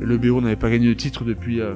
Le 0.00 0.16
BO 0.16 0.40
n'avait 0.40 0.56
pas 0.56 0.70
gagné 0.70 0.88
de 0.88 0.94
titre 0.94 1.24
depuis 1.24 1.60
euh, 1.60 1.74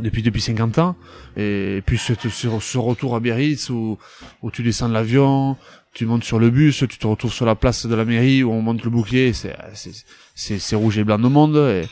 depuis 0.00 0.22
depuis 0.22 0.40
50 0.40 0.78
ans. 0.78 0.96
Et 1.36 1.82
puis 1.86 1.98
ce, 1.98 2.12
ce, 2.14 2.48
ce 2.60 2.78
retour 2.78 3.14
à 3.14 3.20
Biarritz 3.20 3.70
où, 3.70 3.98
où 4.42 4.50
tu 4.50 4.62
descends 4.62 4.88
de 4.88 4.94
l'avion, 4.94 5.56
tu 5.92 6.04
montes 6.04 6.24
sur 6.24 6.38
le 6.38 6.50
bus, 6.50 6.84
tu 6.88 6.98
te 6.98 7.06
retrouves 7.06 7.32
sur 7.32 7.46
la 7.46 7.54
place 7.54 7.86
de 7.86 7.94
la 7.94 8.04
mairie 8.04 8.42
où 8.42 8.52
on 8.52 8.60
monte 8.60 8.84
le 8.84 8.90
bouclier, 8.90 9.32
c'est 9.32 10.76
rouge 10.76 10.98
et 10.98 11.04
blanc 11.04 11.18
de 11.18 11.28
monde. 11.28 11.56
Et, 11.56 11.88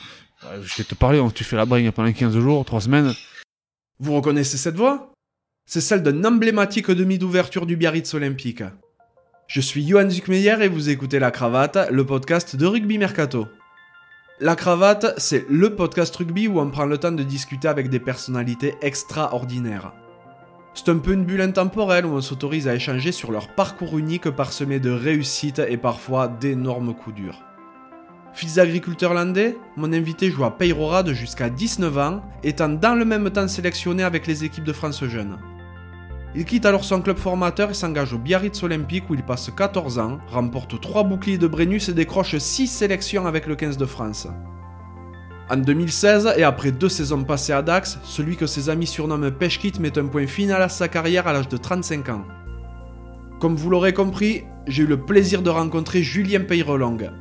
je 0.61 0.75
vais 0.75 0.83
te 0.83 0.93
parler, 0.93 1.19
tu 1.33 1.43
fais 1.43 1.55
la 1.55 1.65
bringue 1.65 1.89
pendant 1.89 2.11
15 2.11 2.37
jours, 2.37 2.63
3 2.65 2.81
semaines. 2.81 3.13
Vous 3.99 4.13
reconnaissez 4.13 4.57
cette 4.57 4.75
voix? 4.75 5.11
C'est 5.65 5.81
celle 5.81 6.03
d'un 6.03 6.23
emblématique 6.23 6.91
demi 6.91 7.17
d'ouverture 7.17 7.65
du 7.65 7.75
Biarritz 7.75 8.13
Olympique. 8.13 8.61
Je 9.47 9.61
suis 9.61 9.87
Johan 9.87 10.07
Zuckmeyer 10.07 10.57
et 10.61 10.67
vous 10.67 10.89
écoutez 10.89 11.17
La 11.17 11.31
Cravate, 11.31 11.89
le 11.89 12.05
podcast 12.05 12.55
de 12.55 12.65
Rugby 12.67 12.99
Mercato. 12.99 13.47
La 14.41 14.57
Cravate, 14.57 15.13
c'est 15.17 15.45
le 15.49 15.77
podcast 15.77 16.13
rugby 16.13 16.49
où 16.49 16.59
on 16.59 16.69
prend 16.69 16.85
le 16.85 16.97
temps 16.97 17.13
de 17.13 17.23
discuter 17.23 17.69
avec 17.69 17.89
des 17.89 18.01
personnalités 18.01 18.75
extraordinaires. 18.81 19.93
C'est 20.73 20.89
un 20.89 20.97
peu 20.97 21.13
une 21.13 21.23
bulle 21.23 21.39
intemporelle 21.39 22.05
où 22.05 22.09
on 22.09 22.19
s'autorise 22.19 22.67
à 22.67 22.75
échanger 22.75 23.13
sur 23.13 23.31
leur 23.31 23.47
parcours 23.55 23.97
unique 23.97 24.29
parsemé 24.29 24.81
de 24.81 24.91
réussites 24.91 25.59
et 25.59 25.77
parfois 25.77 26.27
d'énormes 26.27 26.93
coups 26.93 27.15
durs. 27.15 27.41
Fils 28.33 28.55
d'agriculteur 28.55 29.13
landais, 29.13 29.57
mon 29.77 29.93
invité 29.93 30.29
joue 30.29 30.43
à 30.43 30.57
Peyrorade 30.57 31.13
jusqu'à 31.13 31.49
19 31.49 31.97
ans, 31.97 32.21
étant 32.43 32.67
dans 32.67 32.95
le 32.95 33.05
même 33.05 33.29
temps 33.29 33.47
sélectionné 33.47 34.03
avec 34.03 34.27
les 34.27 34.43
équipes 34.43 34.65
de 34.65 34.73
France 34.73 35.05
Jeunes. 35.05 35.37
Il 36.37 36.43
quitte 36.43 36.65
alors 36.65 36.83
son 36.83 37.01
club 37.01 37.17
formateur 37.17 37.71
et 37.71 37.73
s'engage 37.73 38.11
au 38.11 38.17
Biarritz 38.17 38.61
Olympique 38.61 39.09
où 39.09 39.13
il 39.13 39.23
passe 39.23 39.49
14 39.55 39.99
ans, 39.99 40.17
remporte 40.27 40.81
3 40.81 41.03
boucliers 41.03 41.37
de 41.37 41.47
Brennus 41.47 41.87
et 41.87 41.93
décroche 41.93 42.37
6 42.37 42.67
sélections 42.67 43.25
avec 43.25 43.47
le 43.47 43.55
15 43.55 43.77
de 43.77 43.85
France. 43.85 44.27
En 45.49 45.55
2016, 45.55 46.33
et 46.35 46.43
après 46.43 46.71
deux 46.71 46.89
saisons 46.89 47.23
passées 47.23 47.53
à 47.53 47.61
Dax, 47.61 47.99
celui 48.03 48.35
que 48.35 48.47
ses 48.47 48.69
amis 48.69 48.87
surnomment 48.87 49.31
Peshkit 49.31 49.79
met 49.79 49.97
un 49.97 50.07
point 50.07 50.27
final 50.27 50.61
à 50.61 50.67
sa 50.67 50.89
carrière 50.89 51.27
à 51.27 51.33
l'âge 51.33 51.47
de 51.47 51.55
35 51.55 52.09
ans. 52.09 52.25
Comme 53.39 53.55
vous 53.55 53.69
l'aurez 53.69 53.93
compris, 53.93 54.43
j'ai 54.67 54.83
eu 54.83 54.87
le 54.87 54.99
plaisir 54.99 55.41
de 55.41 55.49
rencontrer 55.49 56.03
Julien 56.03 56.41
Peyrelong, 56.41 57.11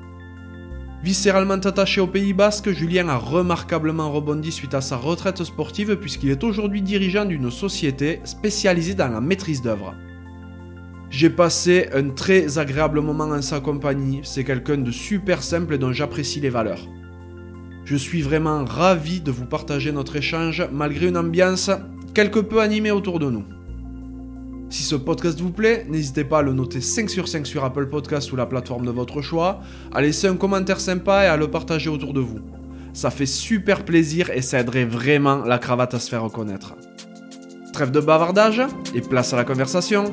Viscéralement 1.04 1.52
attaché 1.52 2.00
au 2.00 2.06
Pays 2.06 2.32
Basque, 2.32 2.70
Julien 2.70 3.10
a 3.10 3.18
remarquablement 3.18 4.10
rebondi 4.10 4.50
suite 4.50 4.72
à 4.72 4.80
sa 4.80 4.96
retraite 4.96 5.44
sportive 5.44 5.96
puisqu'il 5.96 6.30
est 6.30 6.42
aujourd'hui 6.42 6.80
dirigeant 6.80 7.26
d'une 7.26 7.50
société 7.50 8.20
spécialisée 8.24 8.94
dans 8.94 9.08
la 9.08 9.20
maîtrise 9.20 9.60
d'œuvre. 9.60 9.94
J'ai 11.10 11.28
passé 11.28 11.90
un 11.92 12.08
très 12.08 12.56
agréable 12.56 13.02
moment 13.02 13.24
en 13.24 13.42
sa 13.42 13.60
compagnie, 13.60 14.20
c'est 14.22 14.44
quelqu'un 14.44 14.78
de 14.78 14.90
super 14.90 15.42
simple 15.42 15.74
et 15.74 15.78
dont 15.78 15.92
j'apprécie 15.92 16.40
les 16.40 16.48
valeurs. 16.48 16.88
Je 17.84 17.96
suis 17.96 18.22
vraiment 18.22 18.64
ravi 18.64 19.20
de 19.20 19.30
vous 19.30 19.44
partager 19.44 19.92
notre 19.92 20.16
échange 20.16 20.66
malgré 20.72 21.08
une 21.08 21.18
ambiance 21.18 21.70
quelque 22.14 22.40
peu 22.40 22.62
animée 22.62 22.92
autour 22.92 23.18
de 23.18 23.28
nous. 23.28 23.44
Si 24.74 24.82
ce 24.82 24.96
podcast 24.96 25.40
vous 25.40 25.52
plaît, 25.52 25.86
n'hésitez 25.88 26.24
pas 26.24 26.40
à 26.40 26.42
le 26.42 26.52
noter 26.52 26.80
5 26.80 27.08
sur 27.08 27.28
5 27.28 27.46
sur 27.46 27.62
Apple 27.62 27.86
Podcast 27.86 28.32
ou 28.32 28.36
la 28.36 28.44
plateforme 28.44 28.84
de 28.84 28.90
votre 28.90 29.22
choix, 29.22 29.60
à 29.92 30.02
laisser 30.02 30.26
un 30.26 30.34
commentaire 30.34 30.80
sympa 30.80 31.22
et 31.22 31.26
à 31.28 31.36
le 31.36 31.48
partager 31.48 31.88
autour 31.88 32.12
de 32.12 32.18
vous. 32.18 32.40
Ça 32.92 33.12
fait 33.12 33.24
super 33.24 33.84
plaisir 33.84 34.30
et 34.30 34.42
ça 34.42 34.58
aiderait 34.58 34.84
vraiment 34.84 35.44
la 35.44 35.58
cravate 35.58 35.94
à 35.94 36.00
se 36.00 36.10
faire 36.10 36.24
reconnaître. 36.24 36.74
Trêve 37.72 37.92
de 37.92 38.00
bavardage 38.00 38.62
et 38.96 39.00
place 39.00 39.32
à 39.32 39.36
la 39.36 39.44
conversation. 39.44 40.12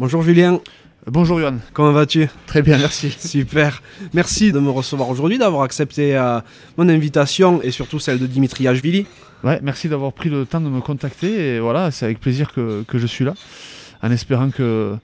Bonjour 0.00 0.22
Julien. 0.22 0.58
Bonjour 1.10 1.40
Yohan. 1.40 1.56
Comment 1.72 1.90
vas-tu? 1.90 2.28
Très 2.46 2.62
bien, 2.62 2.78
merci. 2.78 3.10
Super. 3.18 3.82
Merci 4.14 4.52
de 4.52 4.60
me 4.60 4.70
recevoir 4.70 5.10
aujourd'hui, 5.10 5.36
d'avoir 5.36 5.64
accepté 5.64 6.16
euh, 6.16 6.38
mon 6.76 6.88
invitation 6.88 7.60
et 7.60 7.72
surtout 7.72 7.98
celle 7.98 8.20
de 8.20 8.26
Dimitri 8.28 8.68
Ashvili. 8.68 9.06
Ouais, 9.42 9.58
merci 9.64 9.88
d'avoir 9.88 10.12
pris 10.12 10.30
le 10.30 10.46
temps 10.46 10.60
de 10.60 10.68
me 10.68 10.80
contacter 10.80 11.56
et 11.56 11.58
voilà, 11.58 11.90
c'est 11.90 12.04
avec 12.04 12.20
plaisir 12.20 12.52
que, 12.52 12.84
que 12.86 12.98
je 12.98 13.08
suis 13.08 13.24
là, 13.24 13.34
en 14.00 14.12
espérant 14.12 14.50
que 14.50 14.94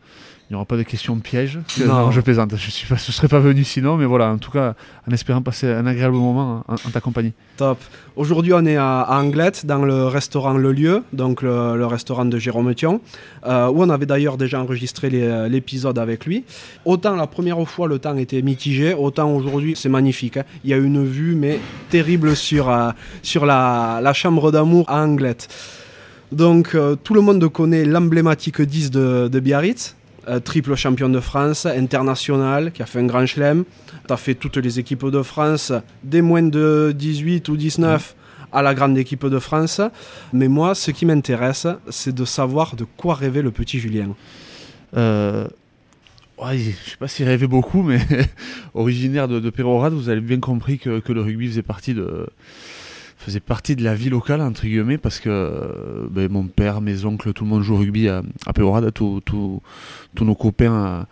il 0.49 0.55
n'y 0.55 0.57
aura 0.57 0.65
pas 0.65 0.79
de 0.79 0.83
questions 0.83 1.15
pièges. 1.19 1.59
Non. 1.87 2.11
je 2.11 2.23
plaisante. 2.23 2.57
Je 2.57 2.71
suis 2.71 2.87
pas, 2.87 2.95
je 2.97 3.13
serais 3.13 3.29
pas 3.29 3.39
venu 3.39 3.65
sinon, 3.65 3.99
mais 3.99 4.07
voilà, 4.07 4.31
en 4.31 4.39
tout 4.39 4.51
cas, 4.51 4.75
en 5.07 5.13
espérant 5.13 5.43
passer 5.43 5.67
un 5.71 5.85
agréable 5.87 6.15
moment 6.17 6.65
en, 6.67 6.75
en 6.75 6.91
ta 6.91 7.01
compagnie. 7.03 7.35
Top. 7.59 7.79
Aujourd'hui, 8.17 8.55
on 8.55 8.65
est 8.65 8.77
à, 8.77 9.01
à 9.03 9.21
Anglette, 9.21 9.67
dans 9.67 9.85
le 9.85 10.07
restaurant 10.07 10.55
Le 10.55 10.73
Lieu, 10.73 11.03
donc 11.13 11.43
le, 11.43 11.77
le 11.77 11.85
restaurant 11.87 12.25
de 12.25 12.39
Jérôme 12.39 12.75
Thion, 12.75 13.03
euh, 13.47 13.67
où 13.69 13.83
on 13.83 13.91
avait 13.91 14.07
d'ailleurs 14.07 14.39
déjà 14.39 14.61
enregistré 14.63 15.11
l'épisode 15.11 15.99
avec 15.99 16.25
lui. 16.25 16.45
Autant 16.87 17.15
la 17.15 17.27
première 17.27 17.63
fois, 17.69 17.87
le 17.87 17.99
temps 17.99 18.17
était 18.17 18.41
mitigé, 18.41 18.95
autant 18.95 19.31
aujourd'hui, 19.35 19.75
c'est 19.77 19.91
magnifique. 19.91 20.39
hein. 20.39 20.45
Il 20.65 20.71
y 20.71 20.73
a 20.73 20.79
une 20.79 21.05
vue, 21.05 21.35
mais 21.35 21.61
terrible 21.91 22.35
sur, 22.35 22.71
euh, 22.71 22.91
sur 23.23 23.45
la, 23.45 24.01
la 24.03 24.13
chambre 24.15 24.51
d'amour 24.51 24.87
à 24.89 25.03
Anglette. 25.03 25.49
Donc, 26.33 26.75
euh, 26.75 26.95
tout 26.97 27.15
le 27.15 27.21
monde 27.23 27.47
connaît 27.51 27.85
l'emblématique 27.85 28.61
10 28.61 28.91
de, 28.91 29.29
de 29.29 29.41
Biarritz, 29.41 29.97
triple 30.45 30.75
champion 30.75 31.09
de 31.09 31.21
France, 31.21 31.67
international, 31.67 32.73
qui 32.73 32.83
a 32.83 32.87
fait 32.87 33.01
un 33.01 33.07
grand 33.07 33.27
chelem. 33.27 33.65
Tu 34.07 34.13
as 34.13 34.17
fait 34.17 34.35
toutes 34.35 34.57
les 34.59 34.79
équipes 34.79 35.07
de 35.07 35.23
France, 35.23 35.73
des 36.03 36.23
moins 36.23 36.43
de 36.43 36.95
18 36.97 37.49
ou 37.49 37.57
19 37.57 38.15
à 38.53 38.63
la 38.63 38.75
grande 38.75 38.97
équipe 38.99 39.27
de 39.27 39.39
France. 39.39 39.81
Mais 40.33 40.49
moi, 40.49 40.75
ce 40.75 40.91
qui 40.91 41.07
m'intéresse, 41.07 41.67
c'est 41.91 42.15
de 42.15 42.25
savoir 42.25 42.77
de 42.77 42.85
quoi 42.97 43.15
rêvait 43.15 43.43
le 43.43 43.51
petit 43.51 43.79
Julien. 43.79 44.15
Euh, 44.97 45.47
ouais, 46.43 46.59
je 46.59 46.91
sais 46.91 46.97
pas 46.99 47.09
s'il 47.09 47.27
rêvait 47.27 47.47
beaucoup, 47.47 47.83
mais 47.83 48.01
originaire 48.75 49.29
de, 49.29 49.41
de 49.41 49.53
vous 49.91 50.09
avez 50.09 50.21
bien 50.21 50.41
compris 50.41 50.79
que 50.79 51.13
le 51.13 51.21
rugby 51.21 51.49
faisait 51.49 51.63
partie 51.63 51.95
de 51.95 52.27
faisait 53.19 53.41
partie 53.41 53.77
de 53.77 53.83
la 53.85 53.95
vie 53.95 54.11
locale 54.11 54.41
entre 54.41 54.63
guillemets 54.63 54.97
parce 54.99 55.19
que 55.21 55.29
euh, 55.29 56.07
ben, 56.11 56.31
mon 56.31 56.45
père, 56.45 56.81
mes 56.81 57.05
oncles, 57.05 57.33
tout 57.33 57.45
le 57.45 57.51
monde 57.51 57.63
joue 57.63 57.75
au 57.75 57.79
rugby 57.79 58.09
à, 58.09 58.23
à 58.47 58.53
Pérorade, 58.53 58.93
tous 58.95 59.21
nos 60.21 60.35
copains 60.35 60.73
euh, 60.73 61.03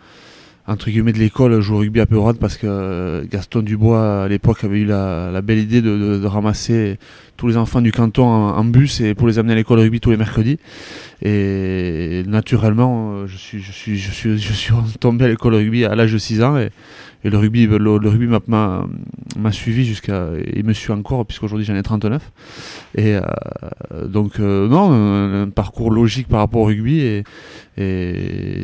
entre 0.67 0.89
guillemets 0.89 1.13
de 1.13 1.19
l'école 1.19 1.59
jouent 1.61 1.75
au 1.75 1.79
rugby 1.79 1.99
à 1.99 2.05
Pérorade 2.05 2.37
parce 2.39 2.57
que 2.57 2.67
euh, 2.67 3.23
Gaston 3.29 3.61
Dubois 3.61 4.23
à 4.23 4.27
l'époque 4.27 4.63
avait 4.63 4.79
eu 4.79 4.85
la, 4.85 5.41
belle 5.41 5.59
idée 5.59 5.81
de, 5.81 5.97
de- 5.97 6.17
de 6.19 6.27
ramasser 6.27 6.97
tous 7.37 7.47
les 7.47 7.57
enfants 7.57 7.81
du 7.81 7.91
canton 7.91 8.25
en, 8.25 8.57
en 8.57 8.63
bus 8.65 8.99
et 9.01 9.13
pour 9.13 9.27
les 9.27 9.37
amener 9.37 9.53
à 9.53 9.55
l'école 9.55 9.79
rugby 9.79 9.99
tous 9.99 10.11
les 10.11 10.17
mercredis. 10.17 10.59
Et 11.21 12.23
naturellement 12.27 13.27
je 13.27 13.37
suis 13.37 13.61
je 13.61 13.71
suis 13.71 13.97
je 13.97 14.11
suis 14.11 14.37
je 14.37 14.53
suis 14.53 14.73
tombé 14.99 15.25
à 15.25 15.27
l'école 15.27 15.55
rugby 15.55 15.83
à 15.85 15.95
l'âge 15.95 16.13
de 16.13 16.17
6 16.17 16.41
ans 16.43 16.57
et, 16.57 16.69
et 17.23 17.29
le 17.29 17.37
rugby 17.37 17.65
le, 17.65 17.97
rugby 18.09 18.27
m'a- 18.47 18.85
suivi 19.51 19.85
jusqu'à 19.85 20.27
et 20.53 20.63
me 20.63 20.73
suit 20.73 20.91
encore 20.91 21.25
puisqu'aujourd'hui 21.25 21.65
j'en 21.65 21.75
ai 21.75 21.83
39 21.83 22.31
et 22.95 23.15
euh, 23.15 23.21
donc 24.07 24.39
euh, 24.39 24.67
non 24.67 24.91
un, 24.91 25.49
parcours 25.49 25.91
logique 25.91 26.27
par 26.27 26.39
rapport 26.39 26.61
au 26.61 26.65
rugby. 26.65 26.99
Et, 26.99 27.23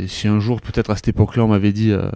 si 0.08 0.28
un 0.28 0.40
jour 0.40 0.62
peut-être 0.62 0.90
à 0.90 0.96
cette 0.96 1.08
époque-là 1.08 1.44
on 1.44 1.48
m'avait 1.48 1.72
dit 1.72 1.92
euh, 1.92 2.10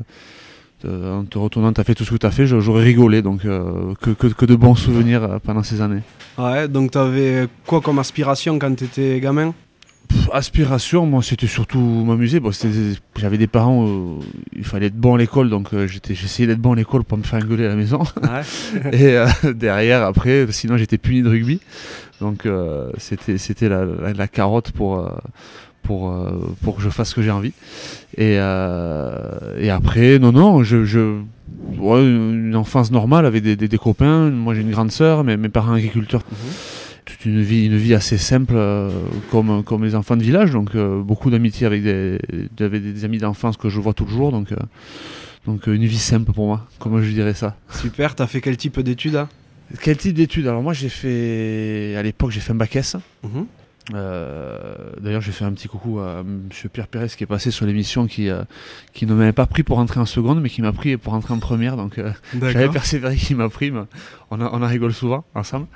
en 0.85 1.25
te 1.25 1.37
retournant 1.37 1.73
t'as 1.73 1.83
fait 1.83 1.95
tout 1.95 2.05
ce 2.05 2.11
que 2.11 2.17
t'as 2.17 2.31
fait 2.31 2.45
j'aurais 2.47 2.83
rigolé. 2.83 3.21
Donc 3.21 3.41
que, 3.41 4.11
que, 4.11 4.27
que 4.27 4.45
de 4.45 4.55
bons 4.55 4.75
souvenirs 4.75 5.39
pendant 5.43 5.63
ces 5.63 5.81
années. 5.81 6.01
Ouais, 6.37 6.67
donc 6.67 6.91
tu 6.91 6.97
avais 6.97 7.47
quoi 7.65 7.81
comme 7.81 7.99
aspiration 7.99 8.59
quand 8.59 8.75
tu 8.75 8.83
étais 8.83 9.19
gamin? 9.19 9.53
Pff, 10.07 10.29
aspiration, 10.31 11.05
moi 11.05 11.21
c'était 11.21 11.47
surtout 11.47 11.79
m'amuser. 11.79 12.39
Bon, 12.39 12.51
j'avais 13.17 13.37
des 13.37 13.47
parents, 13.47 13.85
euh, 13.87 14.19
il 14.55 14.63
fallait 14.63 14.87
être 14.87 14.95
bon 14.95 15.15
à 15.15 15.17
l'école, 15.17 15.49
donc 15.49 15.73
euh, 15.73 15.87
j'essayais 15.87 16.47
d'être 16.47 16.59
bon 16.59 16.73
à 16.73 16.75
l'école 16.75 17.03
pour 17.03 17.17
me 17.17 17.23
faire 17.23 17.43
engueuler 17.43 17.65
à 17.65 17.69
la 17.69 17.75
maison. 17.75 17.99
Ouais. 18.21 18.91
Et 18.93 19.17
euh, 19.17 19.27
derrière, 19.53 20.03
après, 20.03 20.45
sinon 20.51 20.77
j'étais 20.77 20.97
puni 20.97 21.23
de 21.23 21.29
rugby. 21.29 21.59
Donc 22.21 22.45
euh, 22.45 22.89
c'était, 22.97 23.69
la, 23.69 23.85
la, 23.85 24.13
la 24.13 24.27
carotte 24.27 24.71
pour, 24.71 24.99
euh, 24.99 25.09
pour, 25.83 26.15
pour 26.63 26.77
que 26.77 26.81
je 26.81 26.89
fasse 26.89 27.09
ce 27.09 27.15
que 27.15 27.21
j'ai 27.21 27.31
envie. 27.31 27.53
Et, 28.17 28.35
et 28.35 29.69
après, 29.69 30.19
non, 30.19 30.31
non, 30.31 30.63
je, 30.63 30.85
je 30.85 31.19
ouais, 31.79 32.01
une 32.01 32.55
enfance 32.55 32.91
normale 32.91 33.25
avec 33.25 33.43
des, 33.43 33.55
des, 33.55 33.67
des 33.67 33.77
copains. 33.77 34.29
Moi 34.29 34.53
j'ai 34.55 34.61
une 34.61 34.71
grande 34.71 34.91
sœur, 34.91 35.23
mais 35.23 35.37
mes 35.37 35.49
parents 35.49 35.73
agriculteurs 35.73 36.21
toute 37.17 37.25
une 37.25 37.41
vie, 37.41 37.65
une 37.65 37.77
vie 37.77 37.93
assez 37.93 38.17
simple 38.17 38.53
euh, 38.55 38.89
comme, 39.31 39.63
comme 39.63 39.83
les 39.83 39.95
enfants 39.95 40.15
de 40.17 40.23
village, 40.23 40.51
donc 40.51 40.75
euh, 40.75 41.01
beaucoup 41.01 41.29
d'amitié 41.29 41.65
avec 41.65 41.83
des, 41.83 42.19
avec 42.59 42.81
des 42.83 43.05
amis 43.05 43.17
d'enfance 43.17 43.57
que 43.57 43.69
je 43.69 43.79
vois 43.79 43.93
tous 43.93 44.05
les 44.05 44.11
jours, 44.11 44.31
donc, 44.31 44.51
euh, 44.51 44.55
donc 45.45 45.67
une 45.67 45.85
vie 45.85 45.97
simple 45.97 46.31
pour 46.31 46.45
moi, 46.47 46.67
comment 46.79 47.01
je 47.01 47.09
dirais 47.11 47.33
ça? 47.33 47.55
Super, 47.71 48.15
t'as 48.15 48.27
fait 48.27 48.41
quel 48.41 48.57
type 48.57 48.79
d'études 48.79 49.15
hein 49.15 49.29
Quel 49.81 49.97
type 49.97 50.13
d'études? 50.13 50.47
Alors 50.47 50.61
moi 50.61 50.73
j'ai 50.73 50.89
fait, 50.89 51.95
à 51.97 52.03
l'époque 52.03 52.31
j'ai 52.31 52.39
fait 52.39 52.51
un 52.51 52.55
bac 52.55 52.75
S, 52.75 52.95
Mhm. 53.23 53.45
Euh, 53.93 54.75
D'ailleurs, 55.01 55.21
j'ai 55.21 55.31
fait 55.31 55.45
un 55.45 55.51
petit 55.53 55.67
coucou 55.67 55.99
à 55.99 56.19
M. 56.21 56.49
Pierre 56.71 56.87
Pérez 56.87 57.07
qui 57.09 57.23
est 57.23 57.27
passé 57.27 57.51
sur 57.51 57.65
l'émission, 57.65 58.07
qui, 58.07 58.29
euh, 58.29 58.43
qui 58.93 59.05
ne 59.05 59.13
m'avait 59.13 59.31
pas 59.33 59.45
pris 59.45 59.63
pour 59.63 59.77
rentrer 59.77 59.99
en 59.99 60.05
seconde, 60.05 60.41
mais 60.41 60.49
qui 60.49 60.61
m'a 60.61 60.73
pris 60.73 60.97
pour 60.97 61.13
rentrer 61.13 61.33
en 61.33 61.39
première. 61.39 61.77
Donc, 61.77 61.97
euh, 61.97 62.11
j'avais 62.33 62.69
persévéré, 62.69 63.15
qui 63.15 63.35
m'a 63.35 63.49
pris. 63.49 63.71
mais 63.71 63.81
on, 64.31 64.41
a, 64.41 64.49
on 64.51 64.61
a 64.61 64.67
rigole 64.67 64.93
souvent 64.93 65.23
ensemble. 65.35 65.67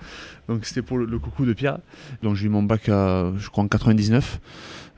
Donc, 0.50 0.66
c'était 0.66 0.82
pour 0.82 0.98
le, 0.98 1.06
le 1.06 1.20
coucou 1.20 1.46
de 1.46 1.54
Pierre. 1.54 1.80
Donc, 2.24 2.36
j'ai 2.36 2.48
eu 2.48 2.50
mon 2.50 2.64
bac, 2.64 2.90
à, 2.90 3.32
je 3.38 3.50
crois, 3.50 3.64
en 3.64 3.68
99. 3.68 4.40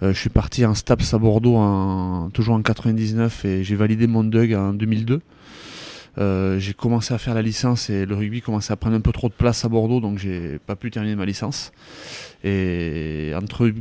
Euh, 0.02 0.14
je 0.14 0.20
suis 0.20 0.30
parti 0.30 0.66
en 0.66 0.74
STAPS 0.74 1.14
à 1.14 1.18
Bordeaux, 1.20 1.56
en, 1.56 2.30
toujours 2.32 2.56
en 2.56 2.62
99, 2.62 3.46
et 3.46 3.64
j'ai 3.64 3.76
validé 3.76 4.08
mon 4.08 4.24
DUG 4.24 4.54
en 4.54 4.74
2002. 4.74 5.22
Euh, 6.20 6.60
j'ai 6.60 6.74
commencé 6.74 7.14
à 7.14 7.18
faire 7.18 7.34
la 7.34 7.42
licence 7.42 7.90
et 7.90 8.06
le 8.06 8.16
rugby 8.16 8.42
commençait 8.42 8.72
à 8.72 8.76
prendre 8.76 8.96
un 8.96 9.02
peu 9.02 9.12
trop 9.12 9.30
de 9.30 9.34
place 9.34 9.66
à 9.66 9.70
Bordeaux, 9.70 10.00
donc 10.00 10.20
j'ai 10.20 10.60
pas 10.66 10.76
pu 10.76 10.92
terminer 10.92 11.16
ma 11.16 11.26
licence. 11.26 11.72
Et 12.44 13.32
entre, 13.36 13.72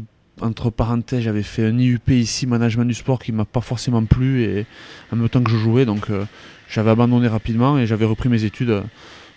entre 0.40 0.70
parenthèses, 0.70 1.20
j'avais 1.22 1.42
fait 1.42 1.66
un 1.66 1.78
IUP 1.78 2.08
ici, 2.10 2.46
management 2.46 2.84
du 2.86 2.94
sport, 2.94 3.18
qui 3.18 3.32
m'a 3.32 3.44
pas 3.44 3.60
forcément 3.60 4.02
plu, 4.04 4.42
et 4.44 4.66
en 5.12 5.16
même 5.16 5.28
temps 5.28 5.42
que 5.42 5.50
je 5.50 5.56
jouais, 5.58 5.84
donc 5.84 6.10
euh, 6.10 6.24
j'avais 6.70 6.90
abandonné 6.90 7.28
rapidement 7.28 7.78
et 7.78 7.86
j'avais 7.86 8.06
repris 8.06 8.28
mes 8.28 8.44
études 8.44 8.70
euh, 8.70 8.82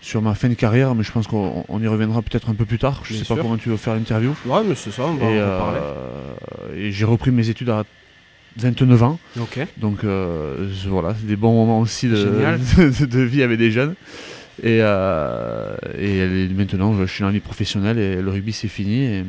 sur 0.02 0.22
ma 0.22 0.36
fin 0.36 0.48
de 0.50 0.54
carrière, 0.54 0.96
mais 0.96 1.04
je 1.04 1.12
pense 1.12 1.28
qu'on 1.28 1.66
on 1.68 1.82
y 1.82 1.88
reviendra 1.88 2.22
peut-être 2.22 2.50
un 2.50 2.54
peu 2.56 2.66
plus 2.66 2.78
tard. 2.80 3.02
Je 3.04 3.14
sais 3.16 3.24
sûr. 3.24 3.36
pas 3.36 3.42
comment 3.42 3.58
tu 3.58 3.70
veux 3.70 3.78
faire 3.78 3.96
l'interview. 3.96 4.34
Ouais, 4.46 4.62
mais 4.66 4.76
c'est 4.76 4.92
ça, 4.92 5.04
on 5.04 5.16
va 5.16 5.26
Et, 5.26 5.42
en 5.42 5.54
reparler. 5.56 5.80
euh, 5.82 6.76
et 6.78 6.92
j'ai 6.92 7.06
repris 7.06 7.32
mes 7.32 7.50
études 7.50 7.70
à 7.72 7.84
29 8.58 9.04
ans. 9.04 9.20
Donc 9.78 10.04
euh, 10.04 10.70
je- 10.74 10.90
voilà, 10.90 11.16
c'est 11.20 11.28
des 11.28 11.36
bons 11.36 11.54
moments 11.54 11.80
aussi 11.80 12.08
de, 12.08 12.16
Génial. 12.16 12.60
de, 12.78 13.06
de 13.06 13.20
vie 13.22 13.44
avec 13.44 13.58
des 13.60 13.72
jeunes. 13.72 13.96
Et, 14.64 14.80
euh, 14.82 15.76
et 16.00 16.48
maintenant, 16.50 16.96
je 16.98 17.06
suis 17.06 17.22
dans 17.22 17.28
la 17.28 17.34
vie 17.34 17.40
professionnelle 17.42 17.98
et 18.00 18.22
le 18.22 18.32
rugby 18.32 18.54
c'est 18.54 18.70
fini. 18.70 19.04
Et 19.04 19.24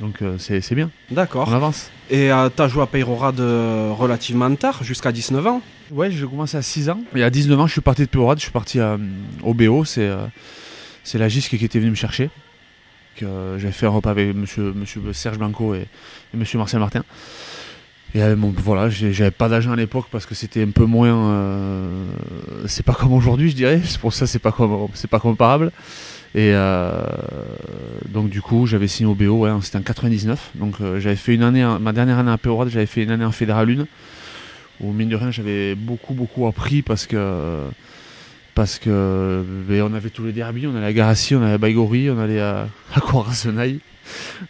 donc 0.00 0.20
euh, 0.22 0.36
c'est 0.38 0.74
bien, 0.74 0.90
on 1.10 1.14
D'accord. 1.14 1.52
avance. 1.54 1.90
Et 2.10 2.32
euh, 2.32 2.48
t'as 2.48 2.66
joué 2.66 2.82
à 2.82 2.86
Peyrorade 2.86 3.38
relativement 3.40 4.52
tard, 4.56 4.82
jusqu'à 4.82 5.12
19 5.12 5.46
ans 5.46 5.62
Ouais, 5.92 6.10
j'ai 6.10 6.26
commencé 6.26 6.56
à 6.56 6.62
6 6.62 6.88
ans. 6.90 7.00
Et 7.14 7.22
à 7.22 7.30
19 7.30 7.60
ans, 7.60 7.66
je 7.66 7.72
suis 7.72 7.80
parti 7.82 8.02
de 8.02 8.08
Peurade, 8.08 8.38
je 8.38 8.44
suis 8.44 8.50
parti 8.52 8.80
à, 8.80 8.98
au 9.42 9.54
BO. 9.54 9.84
C'est 9.84 10.10
c'est 11.04 11.18
la 11.18 11.28
GISC 11.28 11.56
qui 11.56 11.64
était 11.64 11.78
venu 11.78 11.90
me 11.90 11.96
chercher. 11.96 12.30
J'avais 13.20 13.70
fait 13.72 13.86
un 13.86 13.90
repas 13.90 14.10
avec 14.10 14.34
monsieur, 14.34 14.72
monsieur 14.74 15.00
Serge 15.12 15.38
Blanco 15.38 15.74
et, 15.74 15.82
et 16.34 16.36
monsieur 16.36 16.58
Marcel 16.58 16.80
Martin. 16.80 17.04
Et 18.14 18.22
euh, 18.22 18.36
voilà, 18.36 18.90
j'avais 18.90 19.30
pas 19.30 19.48
d'agent 19.48 19.72
à 19.72 19.76
l'époque 19.76 20.06
parce 20.10 20.26
que 20.26 20.34
c'était 20.34 20.62
un 20.62 20.70
peu 20.70 20.84
moins. 20.84 21.30
euh, 21.30 22.04
c'est 22.66 22.84
pas 22.84 22.92
comme 22.92 23.12
aujourd'hui, 23.12 23.50
je 23.50 23.56
dirais. 23.56 23.80
Pour 24.00 24.12
ça, 24.12 24.26
c'est 24.26 24.38
pas 24.38 24.52
comme, 24.52 24.88
c'est 24.94 25.08
pas 25.08 25.20
comparable. 25.20 25.72
Et 26.34 26.50
euh, 26.54 27.04
donc 28.08 28.28
du 28.28 28.42
coup, 28.42 28.66
j'avais 28.66 28.88
signé 28.88 29.08
au 29.10 29.14
BO. 29.14 29.46
Ouais, 29.46 29.50
c'était 29.62 29.78
en 29.78 29.82
99. 29.82 30.50
Donc 30.54 30.76
j'avais 30.98 31.16
fait 31.16 31.34
une 31.34 31.42
année, 31.42 31.66
ma 31.80 31.92
dernière 31.92 32.18
année 32.18 32.30
à 32.30 32.38
Péorade, 32.38 32.68
j'avais 32.68 32.86
fait 32.86 33.02
une 33.02 33.10
année 33.10 33.24
en 33.24 33.32
Fédéral 33.32 33.70
1 33.70 33.86
où 34.80 34.92
mine 34.92 35.08
de 35.08 35.16
rien 35.16 35.30
j'avais 35.30 35.74
beaucoup 35.76 36.12
beaucoup 36.12 36.46
appris 36.46 36.82
parce 36.82 37.06
que 37.06 37.60
parce 38.54 38.78
que 38.78 39.44
ben, 39.68 39.82
on 39.82 39.94
avait 39.94 40.10
tous 40.10 40.24
les 40.24 40.32
derbies, 40.32 40.66
on 40.66 40.76
allait 40.76 40.86
à 40.86 40.92
Garassi, 40.92 41.34
on 41.34 41.42
allait 41.42 41.54
à 41.54 41.58
Baigori, 41.58 42.10
on 42.10 42.18
allait 42.18 42.40
à, 42.40 42.68
à. 42.94 43.00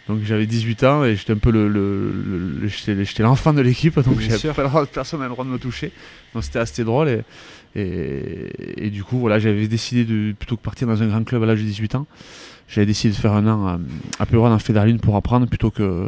Donc 0.07 0.19
j'avais 0.23 0.45
18 0.45 0.83
ans 0.83 1.03
et 1.03 1.15
j'étais 1.15 1.33
un 1.33 1.37
peu 1.37 1.51
le, 1.51 1.67
le- 1.67 2.11
le- 2.11 2.59
le- 2.61 2.67
j'étais 2.67 3.23
l'enfant 3.23 3.53
de 3.53 3.61
l'équipe 3.61 3.95
donc 3.99 4.19
j'avais 4.19 4.53
pas 4.53 4.63
le 4.63 4.69
droit- 4.69 4.85
personne 4.85 5.19
n'avait 5.19 5.29
le 5.29 5.33
droit 5.35 5.45
de 5.45 5.49
me 5.51 5.59
toucher. 5.59 5.91
Donc 6.33 6.43
c'était 6.43 6.59
assez 6.59 6.83
drôle 6.83 7.09
et, 7.09 7.21
et, 7.75 8.85
et 8.85 8.89
du 8.89 9.03
coup 9.03 9.19
voilà 9.19 9.39
j'avais 9.39 9.67
décidé 9.67 10.05
de 10.05 10.33
plutôt 10.33 10.57
que 10.57 10.61
partir 10.63 10.87
dans 10.87 11.01
un 11.01 11.07
grand 11.07 11.23
club 11.23 11.43
à 11.43 11.45
l'âge 11.45 11.59
de 11.59 11.65
18 11.65 11.95
ans, 11.95 12.07
j'avais 12.67 12.85
décidé 12.87 13.13
de 13.13 13.19
faire 13.19 13.33
un 13.33 13.47
an 13.47 13.67
à, 13.67 13.79
à 14.19 14.25
Péroine 14.25 14.51
en 14.53 14.59
Fédéral 14.59 14.89
1 14.89 14.97
pour 14.97 15.15
apprendre 15.15 15.47
plutôt 15.47 15.71
que 15.71 16.07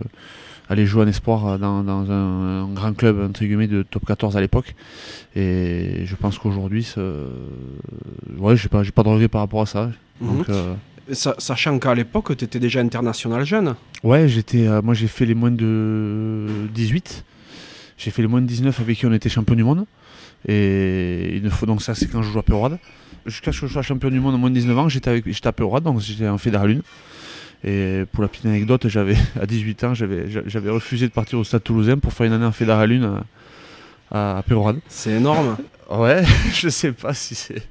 aller 0.67 0.87
jouer 0.87 1.03
en 1.03 1.07
espoir 1.07 1.59
dans, 1.59 1.83
dans 1.83 2.09
un, 2.11 2.63
un 2.63 2.73
grand 2.73 2.93
club 2.97 3.19
entre 3.21 3.41
guillemets 3.45 3.67
de 3.67 3.83
top 3.83 4.03
14 4.07 4.35
à 4.35 4.41
l'époque 4.41 4.73
et 5.35 6.01
je 6.05 6.15
pense 6.15 6.39
qu'aujourd'hui 6.39 6.87
ouais 8.39 8.57
j'ai 8.57 8.69
pas 8.69 8.81
j'ai 8.83 8.91
pas 8.91 9.03
de 9.03 9.09
regret 9.09 9.27
par 9.27 9.41
rapport 9.41 9.61
à 9.61 9.65
ça 9.67 9.91
donc 10.21 10.47
Mhm. 10.47 10.55
euh, 10.55 10.73
Sa- 11.13 11.35
Sachant 11.37 11.77
qu'à 11.79 11.93
l'époque, 11.93 12.35
t'étais 12.37 12.59
déjà 12.59 12.79
international 12.81 13.45
jeune. 13.45 13.75
ouais 14.03 14.27
j'étais 14.27 14.67
euh, 14.67 14.81
moi 14.81 14.93
j'ai 14.93 15.07
fait 15.07 15.25
les 15.25 15.35
moins 15.35 15.51
de 15.51 16.47
18 16.73 17.23
j'ai 17.97 18.11
fait 18.11 18.21
les 18.21 18.27
moins 18.27 18.41
de 18.41 18.47
19 18.47 18.79
avec 18.79 18.97
qui 18.97 19.05
on 19.05 19.13
était 19.13 19.29
champion 19.29 19.55
du 19.55 19.63
monde 19.63 19.85
et 20.47 21.35
il 21.35 21.43
ne 21.43 21.49
faut 21.49 21.65
donc 21.65 21.81
ça 21.81 21.95
c'est 21.95 22.07
quand 22.07 22.21
je 22.21 22.31
joue 22.31 22.39
à 22.39 22.43
Peurade 22.43 22.77
jusqu'à 23.25 23.51
ce 23.51 23.61
que 23.61 23.67
je 23.67 23.73
sois 23.73 23.81
champion 23.81 24.09
du 24.09 24.19
monde 24.19 24.35
en 24.35 24.37
moins 24.37 24.49
de 24.49 24.55
19 24.55 24.77
ans 24.77 24.89
j'étais 24.89 25.09
avec 25.09 25.25
j'étais 25.31 25.47
à 25.47 25.51
Peurade 25.53 25.83
donc 25.83 25.99
j'étais 25.99 26.27
en 26.27 26.37
fédéral 26.37 26.81
1 27.63 27.69
et 27.69 28.05
pour 28.11 28.21
la 28.21 28.27
petite 28.27 28.45
anecdote 28.45 28.87
j'avais 28.87 29.15
à 29.41 29.45
18 29.45 29.83
ans 29.85 29.93
j'avais 29.93 30.25
j'avais 30.47 30.69
refusé 30.69 31.07
de 31.07 31.11
partir 31.13 31.39
au 31.39 31.43
stade 31.43 31.63
toulousain 31.63 31.97
pour 31.97 32.13
faire 32.13 32.25
une 32.27 32.33
année 32.33 32.45
en 32.45 32.51
fédéral 32.51 32.91
1 32.91 33.23
à, 34.11 34.37
à 34.39 34.43
C'est 34.87 35.11
énorme. 35.11 35.57
Ouais, 35.87 36.23
je 36.51 36.67
sais 36.67 36.91
pas 36.91 37.13
si 37.13 37.35
c'est 37.35 37.61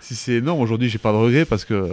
si 0.00 0.16
c'est 0.16 0.32
énorme. 0.32 0.60
Aujourd'hui, 0.60 0.88
j'ai 0.88 0.98
pas 0.98 1.12
de 1.12 1.16
regrets 1.18 1.44
parce 1.44 1.64
que 1.64 1.92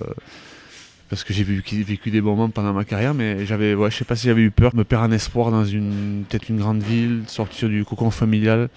parce 1.09 1.23
que 1.23 1.33
j'ai 1.33 1.43
vécu, 1.43 1.81
vécu 1.83 2.11
des 2.11 2.21
bons 2.21 2.35
moments 2.35 2.49
pendant 2.49 2.73
ma 2.73 2.83
carrière, 2.85 3.13
mais 3.13 3.45
j'avais 3.45 3.73
ouais, 3.75 3.89
je 3.91 3.95
sais 3.97 4.05
pas 4.05 4.15
si 4.15 4.27
j'avais 4.27 4.41
eu 4.41 4.51
peur 4.51 4.71
de 4.71 4.77
me 4.77 4.83
perdre 4.83 5.05
en 5.07 5.11
espoir 5.11 5.51
dans 5.51 5.65
une 5.65 6.23
peut-être 6.29 6.49
une 6.49 6.57
grande 6.57 6.83
ville, 6.83 7.23
sortir 7.27 7.69
du 7.69 7.85
cocon 7.85 8.11
familial. 8.11 8.69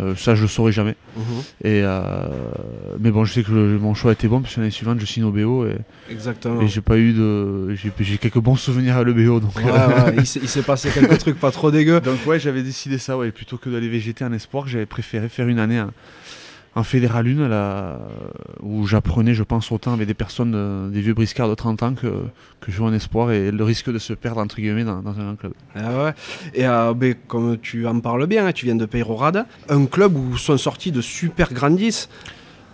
Euh, 0.00 0.16
ça, 0.16 0.34
je 0.34 0.42
le 0.42 0.48
saurais 0.48 0.72
jamais. 0.72 0.96
Mhm. 1.16 1.22
Et 1.62 1.82
euh, 1.84 2.26
mais 2.98 3.12
bon, 3.12 3.24
je 3.24 3.32
sais 3.32 3.42
que 3.44 3.52
le- 3.52 3.78
mon 3.78 3.94
choix 3.94 4.10
était 4.10 4.26
bon 4.26 4.40
puisque 4.40 4.56
l'année 4.56 4.70
suivante, 4.72 4.98
je 4.98 5.06
signe 5.06 5.22
au 5.22 5.30
BO 5.30 5.66
et, 5.66 5.76
Exactement. 6.10 6.60
et 6.60 6.66
j'ai 6.66 6.80
pas 6.80 6.98
eu 6.98 7.12
de 7.12 7.76
j'ai 7.76 8.18
quelques 8.18 8.40
bons 8.40 8.56
souvenirs 8.56 8.96
à 8.96 9.04
le 9.04 9.12
BO 9.12 9.38
donc. 9.38 9.54
Ouais, 9.54 9.62
ouais, 9.70 10.14
il 10.18 10.26
s'est- 10.26 10.62
passé 10.62 10.88
quelques 10.92 11.18
trucs 11.18 11.38
pas 11.38 11.52
trop 11.52 11.70
dégueux. 11.70 12.00
Donc 12.00 12.26
ouais, 12.26 12.40
j'avais 12.40 12.62
décidé 12.64 12.98
ça, 12.98 13.16
ouais, 13.16 13.30
plutôt 13.30 13.56
que 13.56 13.68
d'aller 13.70 13.88
végéter 13.88 14.24
en 14.24 14.32
espoir, 14.32 14.66
j'avais 14.66 14.86
préféré 14.86 15.28
faire 15.28 15.46
une 15.46 15.60
année 15.60 15.78
en 16.76 16.82
fédéral 16.82 17.26
1 17.28 17.42
à 17.44 17.48
la- 17.48 17.98
où 18.60 18.86
j'apprenais, 18.86 19.32
je 19.34 19.42
pense, 19.44 19.70
autant 19.70 19.92
avec 19.92 20.06
des 20.08 20.14
personnes, 20.14 20.54
euh, 20.56 20.88
des 20.88 21.00
vieux 21.00 21.14
briscards 21.14 21.48
de 21.48 21.54
30 21.54 21.82
ans 21.84 21.94
que, 21.94 22.06
que 22.60 22.70
je 22.70 22.72
joue 22.72 22.84
en 22.84 22.92
espoir 22.92 23.30
et 23.30 23.50
le 23.52 23.64
risque 23.64 23.90
de 23.92 23.98
se 23.98 24.12
perdre, 24.12 24.40
entre 24.40 24.56
guillemets, 24.56 24.84
dans, 24.84 25.00
dans 25.00 25.18
un 25.18 25.24
grand 25.24 25.36
club. 25.36 25.52
Ah 25.76 26.04
ouais. 26.04 26.14
Et 26.52 26.66
euh, 26.66 26.92
ben, 26.94 27.14
comme 27.28 27.58
tu 27.58 27.86
en 27.86 28.00
parles 28.00 28.26
bien, 28.26 28.46
hein, 28.46 28.52
tu 28.52 28.64
viens 28.66 28.74
de 28.74 28.86
Peyrorade, 28.86 29.46
un 29.68 29.86
club 29.86 30.16
où 30.16 30.36
sont 30.36 30.56
sortis 30.58 30.90
de 30.92 31.00
super 31.00 31.52
grandis. 31.52 32.08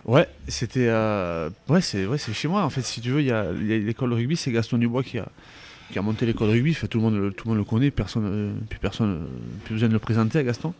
Ouais, 0.06 0.26
c'était... 0.48 0.86
euh, 0.88 1.50
ouais, 1.68 1.82
c'est 1.82 2.06
ouais, 2.06 2.16
chez 2.16 2.48
moi, 2.48 2.62
en 2.64 2.70
fait, 2.70 2.80
si 2.82 3.02
tu 3.02 3.10
veux, 3.10 3.20
il 3.20 3.26
y 3.26 3.32
a, 3.32 3.52
l'école 3.52 4.10
de 4.10 4.14
rugby, 4.14 4.34
c'est 4.36 4.50
Gaston 4.50 4.78
Dubois 4.78 5.02
qui 5.02 5.18
a, 5.18 5.28
qui 5.92 5.98
a 5.98 6.02
monté 6.02 6.24
l'école 6.24 6.48
de 6.48 6.52
rugby, 6.54 6.72
Fait, 6.72 6.88
tout, 6.88 6.96
le 6.98 7.04
monde, 7.04 7.16
le- 7.16 7.32
tout 7.32 7.46
le 7.46 7.50
monde 7.50 7.58
le 7.58 7.64
connaît, 7.68 7.90
personne, 7.90 8.24
euh, 8.26 8.52
plus 8.70 8.78
personne, 8.78 9.26
plus 9.66 9.74
besoin 9.74 9.88
de 9.88 9.92
le 9.92 9.98
présenter 9.98 10.38
à 10.38 10.42
Gaston. 10.42 10.72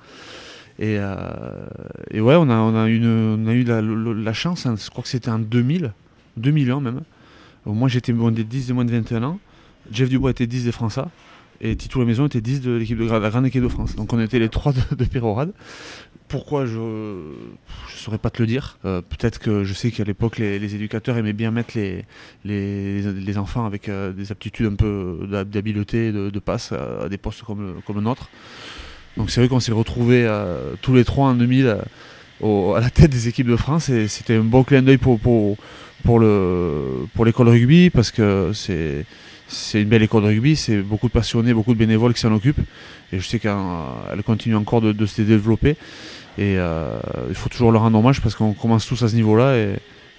Et, 0.81 0.97
euh, 0.99 1.67
et 2.11 2.23
ouais, 2.23 2.37
on 2.37 2.49
a, 2.49 2.89
eu 2.89 3.65
la, 3.65 4.33
chance, 4.33 4.65
hein, 4.65 4.77
je 4.83 4.89
crois 4.89 5.03
que 5.03 5.11
c'était 5.11 5.29
en 5.29 5.39
2000, 5.39 5.93
2001 6.39 6.81
même. 6.81 7.03
où 7.67 7.75
Moi 7.75 7.89
j'étais 7.89 8.15
moins 8.15 8.33
des 8.33 8.45
10 8.45 8.71
et 8.71 8.73
moins 8.73 8.87
de 8.87 8.91
21 8.91 9.23
ans. 9.25 9.39
Jeff 9.93 10.09
Dubois 10.09 10.31
était 10.31 10.47
10 10.47 10.65
des 10.65 10.73
Français. 10.73 11.03
Et 11.61 11.77
Tito 11.77 12.01
La 12.01 12.07
Maison 12.07 12.27
était 12.27 12.41
10 12.41 12.63
de 12.63 12.71
l'équipe 12.73 12.97
de 12.97 13.05
la 13.05 13.29
grande 13.29 13.45
équipe 13.45 13.63
de 13.63 13.69
France. 13.69 13.95
Donc 13.95 14.15
on 14.15 14.21
était 14.21 14.39
les 14.39 14.49
trois 14.49 14.73
de, 14.73 14.95
de 14.97 15.05
Pérorade. 15.05 15.53
Pourquoi 16.29 16.65
je 16.65 16.79
je 17.89 17.97
saurais 17.97 18.17
pas 18.17 18.31
te 18.31 18.41
le 18.41 18.47
dire. 18.47 18.79
Euh, 18.87 19.03
Peut-être 19.03 19.39
que 19.39 19.65
je 19.65 19.75
sais 19.75 19.91
qu'à 19.91 20.05
l'époque 20.05 20.39
les, 20.39 20.75
éducateurs 20.75 21.19
aimaient 21.19 21.35
bien 21.35 21.51
mettre 21.51 21.77
les, 21.77 23.37
enfants 23.37 23.67
avec 23.67 23.91
euh, 23.91 24.13
des 24.13 24.33
aptitudes 24.33 24.67
un 24.67 24.77
peu 24.77 25.27
d'hab- 25.31 25.51
d'habileté, 25.51 26.11
de, 26.11 26.39
passe 26.39 26.73
à, 26.73 27.11
des 27.11 27.19
postes 27.19 27.43
comme 27.43 27.83
comme 27.85 27.97
le 27.97 28.03
nôtre. 28.03 28.31
Donc 29.17 29.31
c'est 29.31 29.41
vrai 29.41 29.49
qu'on 29.49 29.61
s'est 29.61 29.73
retrouvés 29.73 30.25
euh, 30.27 30.73
tous 30.83 30.95
les 30.95 31.05
trois 31.05 31.29
en 31.29 31.35
2000 31.35 31.67
euh, 31.67 31.77
au- 32.41 32.75
à 32.75 32.81
la 32.81 32.91
tête 32.91 33.11
des 33.11 33.29
équipes 33.29 33.49
de 33.49 33.57
France 33.57 33.89
et 33.89 34.09
c'était 34.09 34.35
un 34.37 34.41
bon 34.45 34.63
clin 34.65 34.83
d'œil 34.83 34.97
pour, 34.99 35.19
pour, 35.19 35.57
pour, 36.05 36.19
le, 36.19 37.07
pour 37.15 37.25
l'école 37.25 37.49
rugby 37.49 37.91
parce 37.91 38.11
que 38.11 38.53
c'est, 38.55 39.05
c'est 39.49 39.83
une 39.83 39.89
belle 39.89 40.03
école 40.03 40.23
de 40.23 40.29
rugby, 40.29 40.57
c'est 40.57 40.79
beaucoup 40.79 41.09
de 41.09 41.13
passionnés, 41.13 41.53
beaucoup 41.53 41.75
de 41.75 41.79
bénévoles 41.79 42.15
qui 42.15 42.21
s'en 42.21 42.33
occupent 42.33 42.61
et 43.13 43.19
je 43.19 43.27
sais 43.27 43.39
qu'elle 43.41 44.23
continue 44.25 44.55
encore 44.57 44.81
de, 44.81 44.93
de 44.93 45.07
se 45.07 45.23
développer 45.23 45.71
et 46.39 46.57
euh, 46.57 46.99
il 47.29 47.35
faut 47.35 47.49
toujours 47.49 47.73
leur 47.73 47.83
rendre 47.83 47.99
hommage 47.99 48.21
parce 48.23 48.35
qu'on 48.37 48.53
commence 48.55 48.87
tous 48.87 49.03
à 49.03 49.09
ce 49.09 49.17
niveau-là 49.17 49.57
et, 49.57 49.73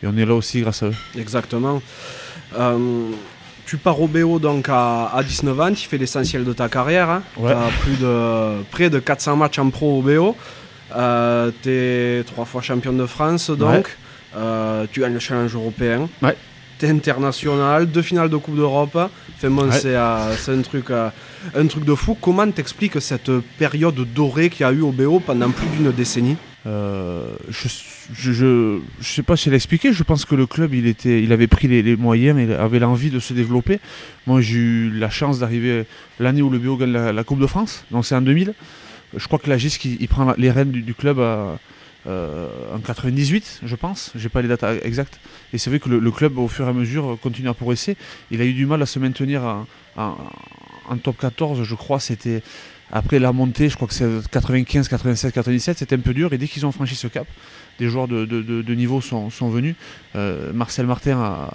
et 0.04 0.08
on 0.08 0.18
est 0.18 0.26
là 0.26 0.36
aussi 0.36 0.62
grâce 0.62 0.84
à 0.84 0.88
eux. 0.88 0.94
Exactement. 1.18 1.82
Euh, 2.60 2.78
tu 3.72 3.78
pars 3.78 4.01
au 4.01 4.08
BO 4.08 4.38
donc 4.38 4.68
à, 4.68 5.06
à 5.16 5.24
19 5.24 5.60
ans, 5.62 5.72
tu 5.74 5.88
fais 5.88 5.98
l'essentiel 5.98 6.44
de 6.44 6.51
ta 6.51 6.68
carrière. 6.68 7.10
Hein. 7.10 7.24
Ouais. 7.38 7.54
Tu 7.54 7.58
as 7.58 7.70
plus 7.82 7.98
de, 8.01 8.63
près 8.70 8.90
de 8.90 9.00
400 9.00 9.38
matchs 9.38 9.60
en 9.60 9.70
pro 9.70 10.00
au 10.00 10.01
BO. 10.01 10.36
Euh, 10.94 11.51
tu 11.63 11.70
es 11.72 12.24
trois 12.25 12.44
fois 12.44 12.62
champion 12.62 12.92
de 12.92 13.06
France 13.06 13.50
donc. 13.50 13.72
Ouais. 13.72 13.84
Euh, 14.36 14.86
tu 14.92 15.00
gagnes 15.00 15.13
le 15.13 15.20
challenge 15.20 15.56
européen. 15.56 16.10
Ouais. 16.22 16.36
Tu 16.80 16.86
es 16.86 16.90
international, 16.90 17.86
deux 17.86 18.01
finales 18.01 18.28
de 18.28 18.36
Coupe 18.36 18.58
d'Europe. 18.58 18.98
Enfin, 19.38 19.50
bon, 19.50 19.70
Ouais. 19.70 19.72
c'est, 19.72 19.96
euh, 19.96 20.36
c'est 20.36 20.51
un, 20.51 20.62
truc, 20.63 20.90
euh, 20.90 21.08
un 21.56 21.68
truc 21.68 21.86
de 21.86 21.96
fou. 21.96 22.18
Comment 22.20 22.51
t'expliques 22.51 23.00
cette 23.01 23.32
période 23.58 23.96
dorée 24.13 24.50
qu'il 24.50 24.66
y 24.66 24.70
a 24.70 24.74
eu 24.74 24.82
au 24.82 24.92
BO 24.92 25.22
pendant 25.22 25.50
plus 25.50 25.68
d'une 25.68 25.94
décennie? 25.94 26.36
Euh, 26.68 27.36
je, 27.50 27.68
je, 28.13 28.80
sais 29.01 29.24
pas 29.24 29.36
si 29.36 29.50
elle 29.50 29.53
a 29.53 29.56
expliqué, 29.56 29.94
je 29.94 30.03
pense 30.03 30.25
que 30.25 30.36
le 30.36 30.46
club 30.46 30.75
il, 30.75 30.86
était, 30.86 31.24
il 31.24 31.34
avait 31.34 31.48
pris 31.48 31.68
les, 31.68 31.96
moyens 31.96 32.38
et 32.38 32.53
avait 32.53 32.77
l'envie 32.77 33.10
de 33.10 33.20
se 33.20 33.34
développer. 33.34 33.80
Moi 34.27 34.41
j'ai 34.41 34.58
eu 34.58 34.89
la 34.91 35.10
chance 35.10 35.39
d'arriver 35.39 35.86
l'année 36.20 36.44
où 36.44 36.51
le 36.51 36.60
BO 36.60 36.77
gagne 36.77 36.91
la, 36.91 37.24
Coupe 37.24 37.39
de 37.39 37.48
France, 37.48 37.86
donc 37.89 38.06
c'est 38.06 38.15
en 38.15 38.22
2000. 38.22 38.53
Je 39.18 39.27
crois 39.27 39.39
que 39.39 39.50
la 39.50 39.58
GIS 39.58 39.77
il, 40.00 40.08
prend 40.08 40.34
les 40.38 40.51
rênes 40.51 40.72
du, 40.72 40.94
club 40.94 41.18
euh, 41.20 42.48
en 42.74 42.80
98, 42.80 43.62
je 43.63 43.75
pense, 43.75 44.12
j'ai 44.15 44.30
pas 44.30 44.44
les 44.44 44.48
dates 44.48 44.63
exactes. 44.84 45.20
Et 45.53 45.58
c'est 45.58 45.72
vrai 45.72 45.80
que 45.80 45.89
le, 45.89 46.12
club 46.12 46.38
au 46.38 46.48
fur 46.48 46.68
et 46.68 46.70
à 46.70 46.74
mesure 46.74 47.18
continue 47.24 47.50
à 47.50 47.56
progresser. 47.56 47.98
Il 48.30 48.39
a 48.39 48.46
eu 48.46 48.53
du 48.53 48.68
mal 48.68 48.82
à 48.84 48.86
se 48.86 49.00
maintenir 49.00 49.65
en 50.91 50.98
top 51.01 51.18
14, 51.18 51.63
je 51.63 51.75
crois, 51.75 52.00
c'était 52.00 52.44
après 52.92 53.20
la 53.20 53.32
montée, 53.32 53.70
je 53.70 53.76
crois 53.76 53.88
que 53.88 53.94
c'est 53.94 54.10
95, 54.30 54.88
96, 54.88 55.32
97, 55.32 55.78
c'était 55.78 55.96
un 55.96 56.00
peu 56.00 56.14
dur. 56.14 56.34
Et 56.34 56.38
dès 56.38 56.48
qu'ils 56.48 56.66
ont 56.66 56.72
franchi 56.72 56.96
ce 56.96 57.08
cap, 57.08 57.28
des 57.80 57.88
joueurs 57.88 58.08
de, 58.08 58.74
niveau 58.74 59.02
sont, 59.02 59.30
venus. 59.50 59.76
Euh, 60.16 60.52
Marcel 60.54 60.86
Martin 60.86 61.50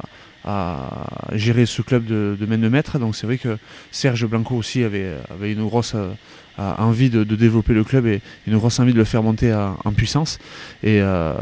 a, 0.45 1.07
géré 1.33 1.67
ce 1.67 1.83
club 1.83 2.05
de, 2.05 2.37
de 2.39 2.47
main 2.47 2.59
de 2.59 2.69
maître. 2.69 2.99
Donc 2.99 3.17
c'est 3.17 3.27
vrai 3.27 3.37
que 3.37 3.59
Serge 3.91 4.27
Blanco 4.27 4.55
aussi 4.55 4.83
avait, 4.83 5.13
une 5.43 5.67
grosse 5.67 5.95
euh, 5.95 6.15
envie 6.57 7.11
de, 7.11 7.23
développer 7.25 7.75
le 7.75 7.85
club 7.85 8.07
et 8.07 8.21
une 8.47 8.57
grosse 8.57 8.81
envie 8.81 8.93
de 8.93 8.99
le 8.99 9.05
faire 9.05 9.23
monter 9.23 9.53
en 9.53 9.93
puissance. 9.93 10.39
Euh, 10.85 11.35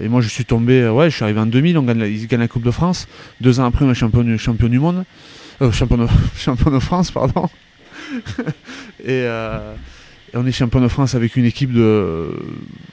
et, 0.00 0.08
moi 0.08 0.20
je 0.20 0.28
suis 0.28 0.44
tombé, 0.44 0.88
ouais, 0.88 1.10
je 1.10 1.16
suis 1.16 1.24
arrivé 1.24 1.40
en 1.40 1.46
2000, 1.46 1.76
on 1.78 1.82
gagne 1.82 1.98
la, 1.98 2.06
ils 2.06 2.26
gagnent 2.26 2.40
la 2.40 2.48
Coupe 2.48 2.64
de 2.64 2.70
France. 2.70 3.08
Deux 3.40 3.60
ans 3.60 3.64
après, 3.64 3.84
on 3.84 3.90
est 3.90 3.94
champion, 3.94 4.38
champion 4.38 4.68
du 4.68 4.78
monde. 4.78 5.04
champion, 5.72 6.06
champion 6.36 6.70
de 6.70 6.78
France, 6.78 7.10
pardon. 7.10 7.48
Euh, 9.06 9.74
et, 10.32 10.36
on 10.36 10.46
est 10.46 10.52
champion 10.52 10.80
de 10.80 10.88
France 10.88 11.14
avec 11.14 11.36
une 11.36 11.44
équipe 11.44 11.72
de, 11.72 12.30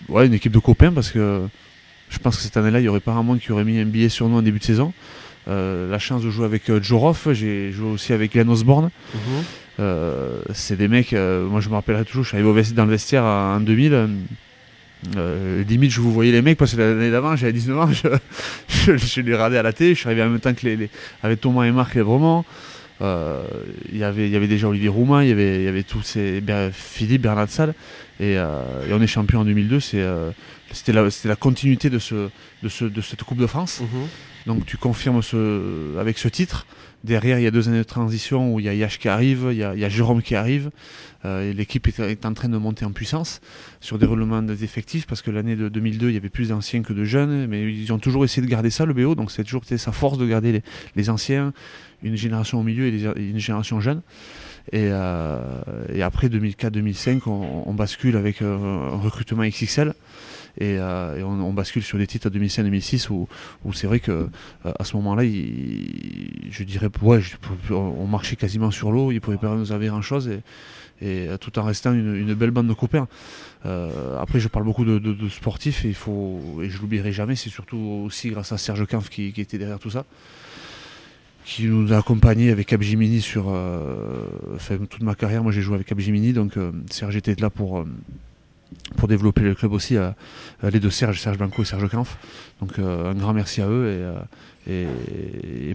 ouais, 0.10 0.26
une 0.26 0.34
équipe 0.34 0.52
de 0.52 0.60
copains 0.60 0.92
parce 0.92 1.10
que 1.10 1.42
je 2.10 2.20
pense 2.20 2.36
que 2.36 2.42
cette 2.44 2.58
année-là, 2.58 2.80
il 2.80 2.84
n'y 2.84 2.90
aurait 2.90 3.00
pas 3.00 3.14
un 3.14 3.24
monde 3.24 3.40
qui 3.40 3.52
aurait 3.54 3.64
mis 3.64 3.80
un 3.80 3.86
billet 3.86 4.10
sur 4.10 4.28
nous 4.28 4.38
en 4.38 4.42
début 4.42 4.60
de 4.60 4.64
saison. 4.64 4.94
Euh, 5.48 5.90
la 5.90 6.00
chance 6.00 6.22
de 6.22 6.30
jouer 6.30 6.46
avec 6.46 6.70
euh, 6.70 6.82
Joroff, 6.82 7.30
j'ai 7.32 7.72
joué 7.72 7.90
aussi 7.92 8.12
avec 8.12 8.34
Glenn 8.34 8.50
Osborne. 8.50 8.90
Mhm. 9.14 9.84
c'est 10.54 10.76
des 10.76 10.90
mecs, 10.90 11.14
moi 11.14 11.62
je 11.62 11.70
me 11.70 11.76
rappellerai 11.76 12.04
toujours, 12.04 12.24
je 12.24 12.30
suis 12.30 12.38
arrivé 12.38 12.64
dans 12.74 12.86
le 12.86 12.92
vestiaire 12.92 13.24
en 13.24 13.62
2000. 13.62 14.10
limite, 15.68 15.92
je 15.92 16.02
vous 16.02 16.12
voyais 16.12 16.34
les 16.34 16.42
mecs 16.42 16.58
parce 16.58 16.74
que 16.74 16.82
l'année 16.82 17.10
d'avant, 17.10 17.38
j'avais 17.38 17.54
19 17.54 17.80
ans, 17.80 17.90
je, 18.68 18.98
je, 18.98 19.22
les 19.22 19.34
regardais 19.34 19.58
à 19.58 19.64
la 19.64 19.72
télé. 19.72 19.94
Je 19.94 20.00
suis 20.00 20.08
arrivé 20.08 20.24
en 20.24 20.30
même 20.30 20.42
temps 20.42 20.54
que 20.54 20.68
les, 20.68 20.90
avec 21.24 21.40
Thomas 21.40 21.64
et 21.64 21.72
Marc 21.72 21.96
et 21.96 22.02
vraiment. 22.02 22.46
Euh, 23.02 23.44
y 23.92 23.96
il 23.96 24.30
y 24.30 24.36
avait 24.36 24.48
déjà 24.48 24.68
Olivier 24.68 24.90
Roumain, 24.90 25.24
il 25.24 25.30
y 25.30 25.32
avait, 25.32 25.64
y 25.64 25.68
avait 25.68 25.84
tous 25.84 26.04
ces 26.04 26.44
Philippe, 26.72 27.24
Bernard 27.24 27.50
Salle, 27.50 27.74
euh, 28.22 28.88
et, 28.88 28.94
on 28.94 29.02
est 29.02 29.08
champion 29.08 29.40
en 29.40 29.46
2002. 29.46 29.80
Euh, 29.96 30.32
c'était 30.72 30.94
la, 30.94 31.08
la, 31.26 31.36
continuité 31.36 31.90
de, 31.90 32.00
ce, 32.00 32.30
de, 32.64 32.88
de, 32.90 33.02
cette 33.02 33.24
Coupe 33.24 33.40
de 33.40 33.48
France. 33.48 33.82
Mhm. 33.82 34.08
Donc 34.48 34.66
tu 34.66 34.78
confirmes 34.78 35.22
ce, 35.22 35.98
avec 36.00 36.18
ce 36.18 36.28
titre. 36.28 36.66
Derrière, 37.04 37.40
il 37.40 37.44
y 37.44 37.48
a 37.48 37.52
deux 37.52 37.68
années 37.68 37.80
de 37.80 37.84
transition 37.84 38.54
où 38.54 38.60
il 38.60 38.68
y 38.68 38.70
a 38.70 38.76
Yash 38.76 39.00
qui 39.00 39.10
arrive, 39.10 39.48
il 39.52 39.58
y 39.58 39.64
a, 39.64 39.90
Jérôme 39.90 40.22
qui 40.22 40.36
arrive. 40.36 40.70
et 41.26 41.52
l'équipe 41.52 41.88
est, 41.88 42.26
en 42.28 42.34
train 42.34 42.48
de 42.48 42.58
monter 42.58 42.86
en 42.86 42.92
puissance 42.92 43.42
sur 43.80 43.98
des 43.98 44.06
roulements 44.06 44.44
d'effectifs 44.44 45.08
parce 45.08 45.24
que 45.24 45.32
l'année 45.32 45.56
de 45.56 45.68
2002, 45.68 46.10
il 46.10 46.14
y 46.14 46.18
avait 46.18 46.30
plus 46.30 46.50
d'anciens 46.50 46.84
que 46.84 46.94
de 46.94 47.04
jeunes. 47.04 47.48
Mais 47.48 47.74
ils 47.74 47.92
ont 47.92 47.98
toujours 47.98 48.24
essayé 48.24 48.46
de 48.46 48.52
garder 48.52 48.70
ça, 48.70 48.86
le 48.86 48.94
BO. 48.94 49.16
Donc 49.16 49.32
c'est 49.32 49.44
toujours 49.44 49.64
sa 49.66 49.92
force 49.92 50.20
de 50.20 50.28
garder 50.28 50.52
les, 50.52 50.62
les 50.96 51.10
anciens 51.10 51.54
une 52.04 52.16
génération 52.16 52.60
au 52.60 52.64
milieu 52.64 52.88
et 52.88 53.30
une 53.30 53.40
génération 53.40 53.80
jeune. 53.80 54.02
Et, 54.72 54.90
euh, 54.92 55.40
après 56.02 56.28
2004-2005, 56.28 57.28
on, 57.28 57.74
bascule 57.74 58.16
avec 58.16 58.42
euh, 58.42 58.58
un 58.58 58.98
recrutement 58.98 59.44
XXL. 59.44 59.94
Et, 60.58 60.78
euh, 60.78 61.24
on, 61.24 61.54
bascule 61.54 61.84
sur 61.84 61.98
les 61.98 62.08
titres 62.08 62.28
à 62.28 62.30
2005-2006 62.30 63.10
où, 63.10 63.28
c'est 63.74 63.88
vrai 63.88 64.00
que 64.00 64.30
à 64.64 64.84
ce 64.84 64.96
moment-là, 64.98 65.24
je 65.24 66.64
dirais, 66.64 66.90
ouais, 67.02 67.22
on 67.72 68.06
marchait 68.06 68.36
quasiment 68.36 68.72
sur 68.72 68.92
l'eau, 68.92 69.12
il 69.12 69.16
ne 69.16 69.20
pouvait 69.20 69.38
pas 69.38 69.56
nous 69.56 69.72
avoir 69.72 69.90
grand 69.90 70.02
chose. 70.02 70.30
Et, 71.02 71.30
tout 71.40 71.58
en 71.58 71.64
restant 71.64 71.94
une, 71.94 72.34
belle 72.36 72.52
bande 72.52 72.68
de 72.68 72.74
copains. 72.74 73.08
après, 73.64 74.40
je 74.40 74.48
parle 74.48 74.66
beaucoup 74.66 74.86
de, 74.86 75.30
sportifs 75.30 75.86
et, 75.86 75.90
il 75.90 75.96
faut, 75.96 76.60
et 76.62 76.70
je 76.70 76.80
l'oublierai 76.80 77.12
jamais, 77.12 77.36
c'est 77.36 77.50
surtout 77.50 78.04
aussi 78.06 78.30
grâce 78.30 78.52
à 78.52 78.58
Serge 78.58 78.86
Kampf 78.86 79.10
qui 79.10 79.34
était 79.36 79.58
derrière 79.58 79.80
tout 79.80 79.90
ça 79.90 80.06
qui 81.46 81.66
nous 81.66 81.92
a 81.94 81.98
accompagnés 81.98 82.52
avec 82.52 82.68
Capgemini 82.68 83.22
sur 83.22 83.46
euh, 83.50 84.26
toute 84.90 85.02
ma 85.02 85.16
carrière. 85.16 85.44
Moi, 85.44 85.52
j'ai 85.52 85.62
joué 85.62 85.76
avec 85.76 85.88
Capgemini, 85.88 86.34
donc 86.34 86.58
euh, 86.58 86.72
Serge 86.90 87.16
était 87.16 87.36
là 87.36 87.50
pour, 87.50 87.80
euh, 87.80 87.86
pour 88.98 89.08
développer 89.08 89.42
le 89.42 89.56
club 89.56 89.74
aussi, 89.74 89.98
les 90.64 90.80
deux 90.80 90.90
Serge, 90.90 91.20
Serge 91.20 91.38
Blanco 91.38 91.62
et 91.62 91.66
Serge 91.66 91.90
Kampf. 91.90 92.18
Donc, 92.60 92.78
un 92.80 93.14
grand 93.16 93.34
merci 93.34 93.62
à 93.62 93.68
eux. 93.68 94.14
Et, 94.68 94.86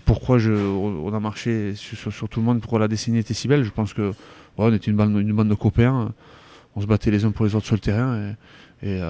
pourquoi 0.05 0.39
on 0.39 1.13
a 1.13 1.21
marché 1.21 1.75
sur, 1.75 2.29
tout 2.29 2.41
le 2.41 2.47
monde, 2.47 2.61
pourquoi 2.61 2.79
la 2.79 2.89
décennie 2.89 3.19
était 3.19 3.35
si 3.35 3.49
belle 3.49 3.65
Je 3.65 3.71
pense 3.71 3.93
que 3.93 4.13
on 4.57 4.73
était 4.73 4.91
une 4.91 4.97
bande, 4.97 5.49
de 5.49 5.55
copains. 5.55 6.13
On 6.75 6.81
se 6.81 6.87
battait 6.87 7.11
les 7.11 7.25
uns 7.25 7.33
pour 7.33 7.45
les 7.45 7.55
autres 7.55 7.67
sur 7.67 7.75
le 7.75 7.81
terrain. 7.81 8.35
Et, 8.83 9.01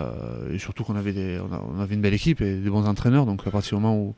surtout 0.59 0.83
qu'on 0.83 0.97
avait, 0.97 1.39
on, 1.39 1.81
avait 1.81 1.95
une 1.95 2.01
belle 2.01 2.15
équipe 2.15 2.41
et 2.41 2.57
des 2.57 2.71
bons 2.71 2.87
entraîneurs. 2.87 3.27
Donc, 3.27 3.47
à 3.47 3.51
partir 3.51 3.79
du 3.79 3.83
moment 3.83 3.97
où 3.97 4.15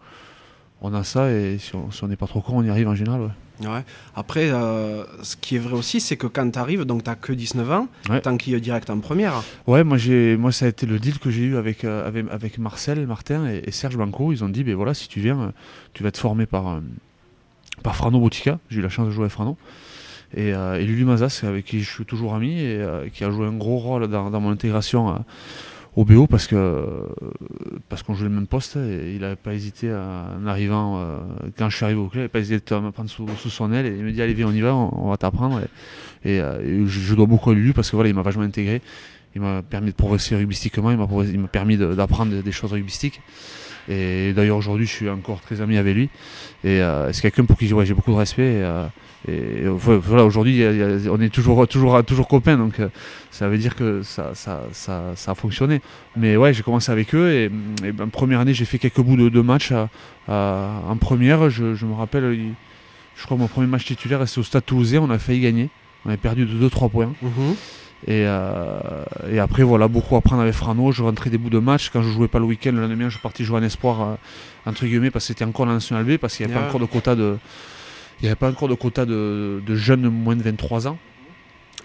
on 0.81 0.95
a 0.95 1.05
ça 1.05 1.31
et 1.31 1.59
si 1.59 1.73
on 1.75 2.09
n'est 2.09 2.17
pas 2.17 2.27
trop 2.27 2.41
con, 2.41 2.59
on 2.59 2.63
y 2.63 2.71
arrive 2.71 2.89
en 2.89 2.95
général. 2.95 3.31
Ouais. 3.61 3.85
Après, 4.15 4.51
euh, 4.51 5.05
ce 5.23 5.37
qui 5.37 5.57
est 5.57 5.59
vrai 5.59 5.75
aussi, 5.75 6.01
c'est 6.01 6.17
que 6.17 6.27
quand 6.27 6.49
tu 6.51 6.59
arrives, 6.59 6.85
donc 6.85 7.03
tu 7.03 7.11
n'as 7.11 7.17
que 7.17 7.33
19 7.33 7.71
ans, 7.73 7.89
ouais. 8.09 8.21
tant 8.21 8.37
qu'il 8.37 8.55
est 8.55 8.61
direct 8.61 8.89
en 8.91 9.01
première. 9.01 9.43
Ouais, 9.67 9.83
moi, 9.83 9.99
moi 10.39 10.53
ça 10.53 10.67
a 10.67 10.69
été 10.69 10.87
le 10.87 10.99
deal 10.99 11.19
que 11.19 11.31
j'ai 11.31 11.43
eu 11.43 11.57
avec, 11.57 11.85
euh, 11.85 12.07
avec, 12.07 12.27
avec, 12.31 12.59
Marcel, 12.59 13.05
Martin 13.07 13.49
et, 13.49 13.71
Serge 13.73 13.97
Blanco. 13.97 14.33
Ils 14.33 14.45
ont 14.45 14.49
dit, 14.49 14.63
ben 14.63 14.75
voilà, 14.75 14.95
si 14.95 15.09
tu 15.09 15.21
viens, 15.21 15.53
tu 15.93 16.03
vas 16.03 16.11
être 16.11 16.19
formé 16.19 16.47
par, 16.47 16.69
euh, 16.69 16.81
par 17.83 17.97
Frano 17.97 18.21
Boutica. 18.21 18.59
J'ai 18.71 18.79
eu 18.79 18.83
la 18.83 18.89
chance 18.89 19.07
de 19.07 19.13
jouer 19.13 19.25
avec 19.25 19.33
Frano. 19.33 19.57
Et, 20.37 20.51
et 20.51 20.85
Lulu 20.85 21.07
Mazas, 21.07 21.41
avec 21.43 21.65
qui 21.65 21.81
je 21.81 21.91
suis 21.91 22.05
toujours 22.05 22.35
ami 22.35 22.61
et 22.61 23.11
qui 23.15 23.25
a 23.25 23.31
joué 23.31 23.47
un 23.47 23.57
gros 23.57 23.79
rôle 23.79 24.09
dans, 24.09 24.29
dans 24.29 24.41
mon 24.43 24.51
intégration 24.51 25.25
au 25.99 26.05
BO 26.05 26.29
parce 26.29 26.47
que 26.47 26.87
parce 27.89 28.05
qu'on 28.05 28.15
joue 28.15 28.23
le 28.23 28.31
même 28.31 28.47
poste 28.47 28.77
et 28.77 29.15
il 29.15 29.21
n'avait 29.21 29.35
pas 29.35 29.53
hésité 29.53 29.93
en 29.93 30.47
arrivant 30.47 30.99
euh, 30.99 31.19
quand 31.59 31.69
je 31.71 31.77
suis 31.77 31.85
arrivé 31.85 31.99
au 31.99 32.07
club, 32.07 32.21
il 32.21 32.27
n'a 32.27 32.29
pas 32.29 32.39
hésité 32.39 32.73
à 32.73 32.81
me 32.81 32.93
prendre 32.93 33.11
sous, 33.11 33.27
son 33.51 33.73
aile 33.73 33.87
et 33.87 33.89
il 33.89 34.05
me 34.05 34.13
dit 34.13 34.23
allez 34.23 34.33
viens 34.33 34.47
on 34.47 34.53
y 34.53 34.61
va, 34.61 34.77
on, 34.77 35.11
va 35.11 35.17
t'apprendre. 35.17 35.61
Et, 36.25 36.41
euh, 36.41 36.87
je, 36.87 37.15
dois 37.17 37.27
beaucoup 37.27 37.51
à 37.51 37.55
lui 37.55 37.73
parce 37.73 37.91
que 37.91 37.97
voilà 37.97 38.09
il 38.11 38.15
m'a 38.15 38.23
vachement 38.23 38.45
intégré, 38.45 38.81
il 39.35 39.41
m'a 39.41 39.63
permis 39.63 39.91
de 39.91 39.97
progresser 39.97 40.37
rugbystiquement, 40.37 40.93
il 40.93 40.99
m'a 40.99 41.49
permis 41.49 41.77
d'apprendre 41.77 42.43
des 42.43 42.53
choses 42.53 42.73
rugbystiques 42.73 43.21
et 43.89 44.33
d'ailleurs 44.33 44.57
aujourd'hui 44.57 44.87
je 44.87 44.93
suis 44.93 45.09
encore 45.09 45.41
très 45.41 45.61
ami 45.61 45.77
avec 45.77 45.95
lui 45.95 46.11
et 46.65 46.81
euh, 46.83 47.13
c'est 47.13 47.23
quelqu'un 47.23 47.45
pour 47.45 47.57
qui 47.57 47.67
j'ai 47.67 47.95
beaucoup 47.95 48.13
de 48.13 48.17
respect 48.17 48.63
et 49.27 49.65
voilà, 49.67 50.25
aujourd'hui, 50.25 50.63
on 51.11 51.21
est 51.21 51.29
toujours, 51.29 51.67
toujours, 51.67 52.05
toujours 52.05 52.29
copains, 52.29 52.57
donc 52.57 52.79
euh, 52.79 52.89
ça 53.33 53.49
veut 53.49 53.59
dire 53.59 53.75
que 53.75 54.03
ça, 54.03 54.31
ça, 54.35 54.63
ça, 54.73 55.15
a 55.27 55.35
fonctionné. 55.35 55.81
Mais 56.17 56.37
ouais, 56.37 56.55
j'ai 56.55 56.63
commencé 56.63 56.93
avec 56.93 57.15
eux 57.15 57.33
et, 57.33 57.49
ben, 57.93 58.09
première 58.09 58.41
année, 58.41 58.55
j'ai 58.55 58.65
fait 58.65 58.79
quelques 58.79 59.01
bouts 59.01 59.17
de, 59.17 59.41
matchs 59.41 59.73
en 60.29 60.97
première. 61.01 61.51
Je, 61.51 61.85
me 61.85 61.95
rappelle, 61.95 62.55
je 63.17 63.25
crois 63.25 63.37
que 63.37 63.43
mon 63.43 63.49
premier 63.49 63.67
match 63.67 63.87
titulaire, 63.87 64.27
c'était 64.29 64.41
au 64.41 64.45
Stade 64.45 64.65
Toulousain, 64.65 65.01
on 65.01 65.11
a 65.11 65.19
failli 65.19 65.41
gagner. 65.41 65.69
On 66.05 66.11
avait 66.11 66.17
perdu 66.17 66.47
de 66.47 66.69
2-3 66.69 66.89
points. 66.89 67.13
Mhm. 67.21 67.57
Et, 68.07 68.25
euh, 68.27 69.05
et, 69.31 69.41
après, 69.41 69.63
voilà, 69.63 69.89
beaucoup 69.89 70.17
à 70.17 70.21
prendre 70.21 70.43
avec 70.43 70.55
Frano. 70.55 70.93
Je 70.93 71.03
rentrais 71.03 71.31
des 71.31 71.39
bouts 71.39 71.51
de 71.51 71.59
match. 71.59 71.91
Quand 71.91 72.03
je 72.03 72.09
jouais 72.09 72.29
pas 72.29 72.39
le 72.39 72.45
week-end, 72.45 72.73
le 72.73 72.81
lendemain, 72.81 73.09
je 73.09 73.19
partais 73.19 73.43
jouer 73.43 73.59
en 73.59 73.63
espoir, 73.63 74.03
euh, 74.03 74.15
entre 74.67 74.87
guillemets, 74.87 75.11
parce 75.11 75.25
que 75.25 75.29
c'était 75.29 75.45
encore 75.45 75.67
la 75.67 75.75
National 75.75 76.05
B, 76.05 76.17
parce 76.17 76.37
qu'il 76.37 76.47
n'y 76.47 76.53
avait 76.53 76.61
pas 76.61 76.69
encore 76.69 76.81
de 76.81 76.87
quota 76.87 77.17
de 77.17 77.37
il 78.21 78.25
n'y 78.25 78.29
avait 78.29 78.37
pas 78.37 78.51
encore 78.51 78.69
de 78.69 78.75
quota 78.75 79.07
de, 79.07 79.63
jeunes 79.69 80.09
moins 80.09 80.35
de 80.35 80.43
23 80.43 80.89
ans. 80.89 80.99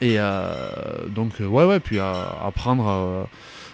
Et 0.01 0.15
euh, 0.17 1.07
donc, 1.07 1.33
ouais, 1.39 1.65
ouais, 1.65 1.79
puis 1.79 1.99
à, 1.99 2.39
apprendre 2.43 2.87
euh, 2.87 3.23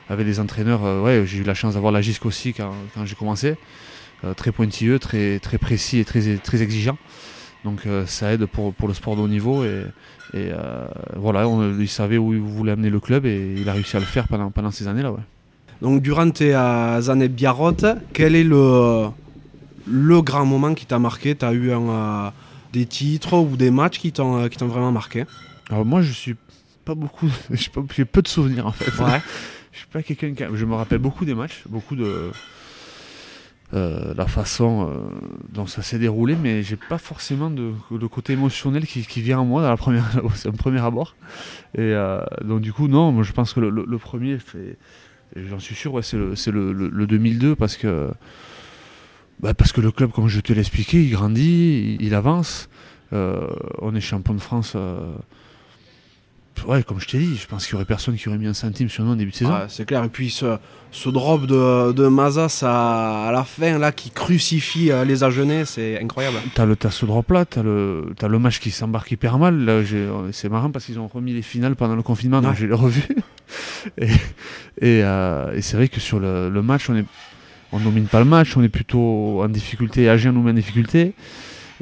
avec 0.09 0.25
des 0.25 0.41
entraîneurs. 0.41 0.81
ouais, 1.03 1.23
j'ai 1.25 1.39
eu 1.39 1.43
la 1.43 1.53
chance 1.53 1.75
d'avoir 1.75 1.93
la 1.93 2.01
GISC 2.01 2.25
aussi 2.25 2.53
quand, 2.53 2.73
j'ai 3.05 3.15
commencé. 3.15 3.55
très 4.35 4.51
pointilleux, 4.51 4.99
très, 4.99 5.39
très 5.39 5.57
précis 5.57 5.99
et 5.99 6.05
très, 6.05 6.35
très 6.37 6.61
exigeant. 6.61 6.97
Donc 7.63 7.81
ça 8.07 8.33
aide 8.33 8.45
pour, 8.45 8.73
le 8.85 8.93
sport 8.93 9.15
de 9.15 9.21
haut 9.21 9.27
niveau. 9.29 9.63
Et, 9.63 9.83
voilà, 11.15 11.47
on, 11.47 11.79
il 11.79 11.87
savait 11.87 12.17
où 12.17 12.33
il 12.33 12.39
voulait 12.39 12.71
amener 12.71 12.89
le 12.89 12.99
club 12.99 13.25
et 13.25 13.55
il 13.57 13.67
a 13.69 13.73
réussi 13.73 13.97
à 13.97 13.99
le 13.99 14.05
faire 14.05 14.27
pendant, 14.27 14.51
pendant 14.51 14.71
ces 14.71 14.87
années-là. 14.87 15.11
Ouais. 15.11 15.21
Donc 15.81 16.01
durant 16.01 16.29
tes 16.29 16.53
années 16.53 17.29
Biarrotte, 17.29 17.85
quel 18.13 18.35
est 18.35 18.43
le, 18.43 19.07
le 19.87 20.21
grand 20.21 20.45
moment 20.45 20.73
qui 20.73 20.85
t'a 20.85 20.99
marqué? 20.99 21.35
Tu 21.35 21.45
as 21.45 21.53
eu 21.53 21.71
un 21.71 22.31
des 22.73 22.85
titres 22.85 23.37
ou 23.37 23.55
des 23.55 23.71
matchs 23.71 23.99
qui 23.99 24.11
t'ont 24.11 24.47
qui 24.49 24.57
t'ont 24.57 24.67
vraiment 24.67 24.91
marqué? 24.91 25.25
Alors 25.69 25.85
moi 25.85 26.01
je 26.01 26.11
suis 26.11 26.35
pas 26.85 26.95
beaucoup, 26.95 27.29
j'ai 27.95 28.05
peu 28.05 28.21
de 28.21 28.27
souvenirs 28.27 28.67
en 28.67 28.71
fait. 28.71 28.91
Ouais. 29.01 29.21
je 29.71 29.77
suis 29.79 29.87
pas 29.87 30.03
quelqu'un 30.03 30.33
qui, 30.33 30.43
je 30.53 30.65
me 30.65 30.75
rappelle 30.75 30.99
beaucoup 30.99 31.25
des 31.25 31.35
matchs, 31.35 31.63
beaucoup 31.67 31.95
de 31.95 32.31
euh, 33.75 34.15
la 34.15 34.25
façon 34.25 34.89
euh, 34.89 34.95
dont 35.53 35.67
ça 35.67 35.83
s'est 35.83 35.99
déroulé, 35.99 36.35
mais 36.35 36.63
j'ai 36.63 36.75
pas 36.75 36.97
forcément 36.97 37.51
de, 37.51 37.71
côté 38.07 38.33
émotionnel 38.33 38.87
qui, 38.87 39.21
vient 39.21 39.39
en 39.39 39.45
moi 39.45 39.61
dans 39.61 39.69
la 39.69 39.77
première, 39.77 40.05
un 40.45 40.51
premier 40.51 40.79
abord. 40.81 41.15
Et 41.75 41.81
euh, 41.81 42.19
donc 42.43 42.61
du 42.61 42.73
coup 42.73 42.87
non, 42.87 43.11
moi 43.11 43.23
je 43.23 43.31
pense 43.31 43.53
que 43.53 43.59
le, 43.59 43.69
le, 43.69 43.97
premier 43.99 44.39
j'en 45.35 45.59
suis 45.59 45.75
sûr, 45.75 46.03
c'est 46.03 46.17
le, 46.17 46.33
le, 46.51 46.73
le- 46.73 46.89
le 46.89 47.07
2002 47.07 47.55
parce 47.55 47.77
que, 47.77 48.09
bah, 49.39 49.53
parce 49.53 49.71
que 49.71 49.81
le 49.81 49.91
club, 49.91 50.11
comme 50.11 50.27
je 50.27 50.39
te 50.39 50.51
l'ai 50.51 50.61
expliqué, 50.61 51.03
il 51.03 51.11
grandit, 51.11 51.95
il, 51.99 52.15
avance. 52.15 52.69
On 53.11 53.93
est 53.95 54.01
champion 54.01 54.33
de 54.33 54.41
France. 54.41 54.75
Ouais, 56.67 56.83
comme 56.83 56.99
je 56.99 57.07
t'ai 57.07 57.17
dit, 57.17 57.37
je 57.37 57.47
pense 57.47 57.65
qu'il 57.65 57.73
y 57.73 57.75
aurait 57.75 57.85
personne 57.85 58.15
qui 58.15 58.27
aurait 58.29 58.37
mis 58.37 58.47
un 58.47 58.53
centime 58.53 58.89
sur 58.89 59.03
nous 59.03 59.11
en 59.11 59.15
début 59.15 59.31
de 59.31 59.35
saison. 59.35 59.53
Ouais, 59.53 59.65
c'est 59.67 59.85
clair. 59.85 60.03
Et 60.03 60.09
puis 60.09 60.29
ce, 60.29 60.57
ce 60.91 61.09
drop 61.09 61.45
de, 61.45 61.91
de 61.91 62.07
Maza, 62.07 62.49
ça, 62.49 63.27
à 63.27 63.31
la 63.31 63.43
fin, 63.43 63.77
là, 63.77 63.91
qui 63.91 64.09
crucifie 64.09 64.91
euh, 64.91 65.05
les 65.05 65.23
Agenais, 65.23 65.65
c'est 65.65 66.01
incroyable. 66.01 66.37
T'as 66.55 66.65
le 66.65 66.75
t'as 66.75 66.91
ce 66.91 67.05
drop 67.05 67.31
là, 67.31 67.45
t'as 67.45 67.63
le 67.63 68.13
t'as 68.17 68.27
le 68.27 68.39
match 68.39 68.59
qui 68.59 68.71
s'embarque 68.71 69.11
hyper 69.11 69.37
mal. 69.37 69.57
Là, 69.65 69.81
c'est 70.31 70.49
marrant 70.49 70.71
parce 70.71 70.85
qu'ils 70.85 70.99
ont 70.99 71.07
remis 71.07 71.33
les 71.33 71.41
finales 71.41 71.75
pendant 71.75 71.95
le 71.95 72.03
confinement, 72.03 72.41
donc 72.41 72.55
j'ai 72.55 72.67
les 72.67 72.73
revu. 72.73 73.03
et 73.97 74.07
et, 74.81 75.03
euh, 75.03 75.53
et 75.53 75.61
c'est 75.61 75.77
vrai 75.77 75.87
que 75.87 75.99
sur 75.99 76.19
le, 76.19 76.49
le 76.49 76.61
match, 76.61 76.89
on 76.89 76.95
est 76.95 77.05
on 77.71 77.79
domine 77.79 78.05
pas 78.05 78.19
le 78.19 78.25
match, 78.25 78.57
on 78.57 78.63
est 78.63 78.69
plutôt 78.69 79.41
en 79.43 79.47
difficulté. 79.47 80.09
Agen 80.09 80.33
nous 80.33 80.41
met 80.41 80.51
en 80.51 80.55
difficulté 80.55 81.13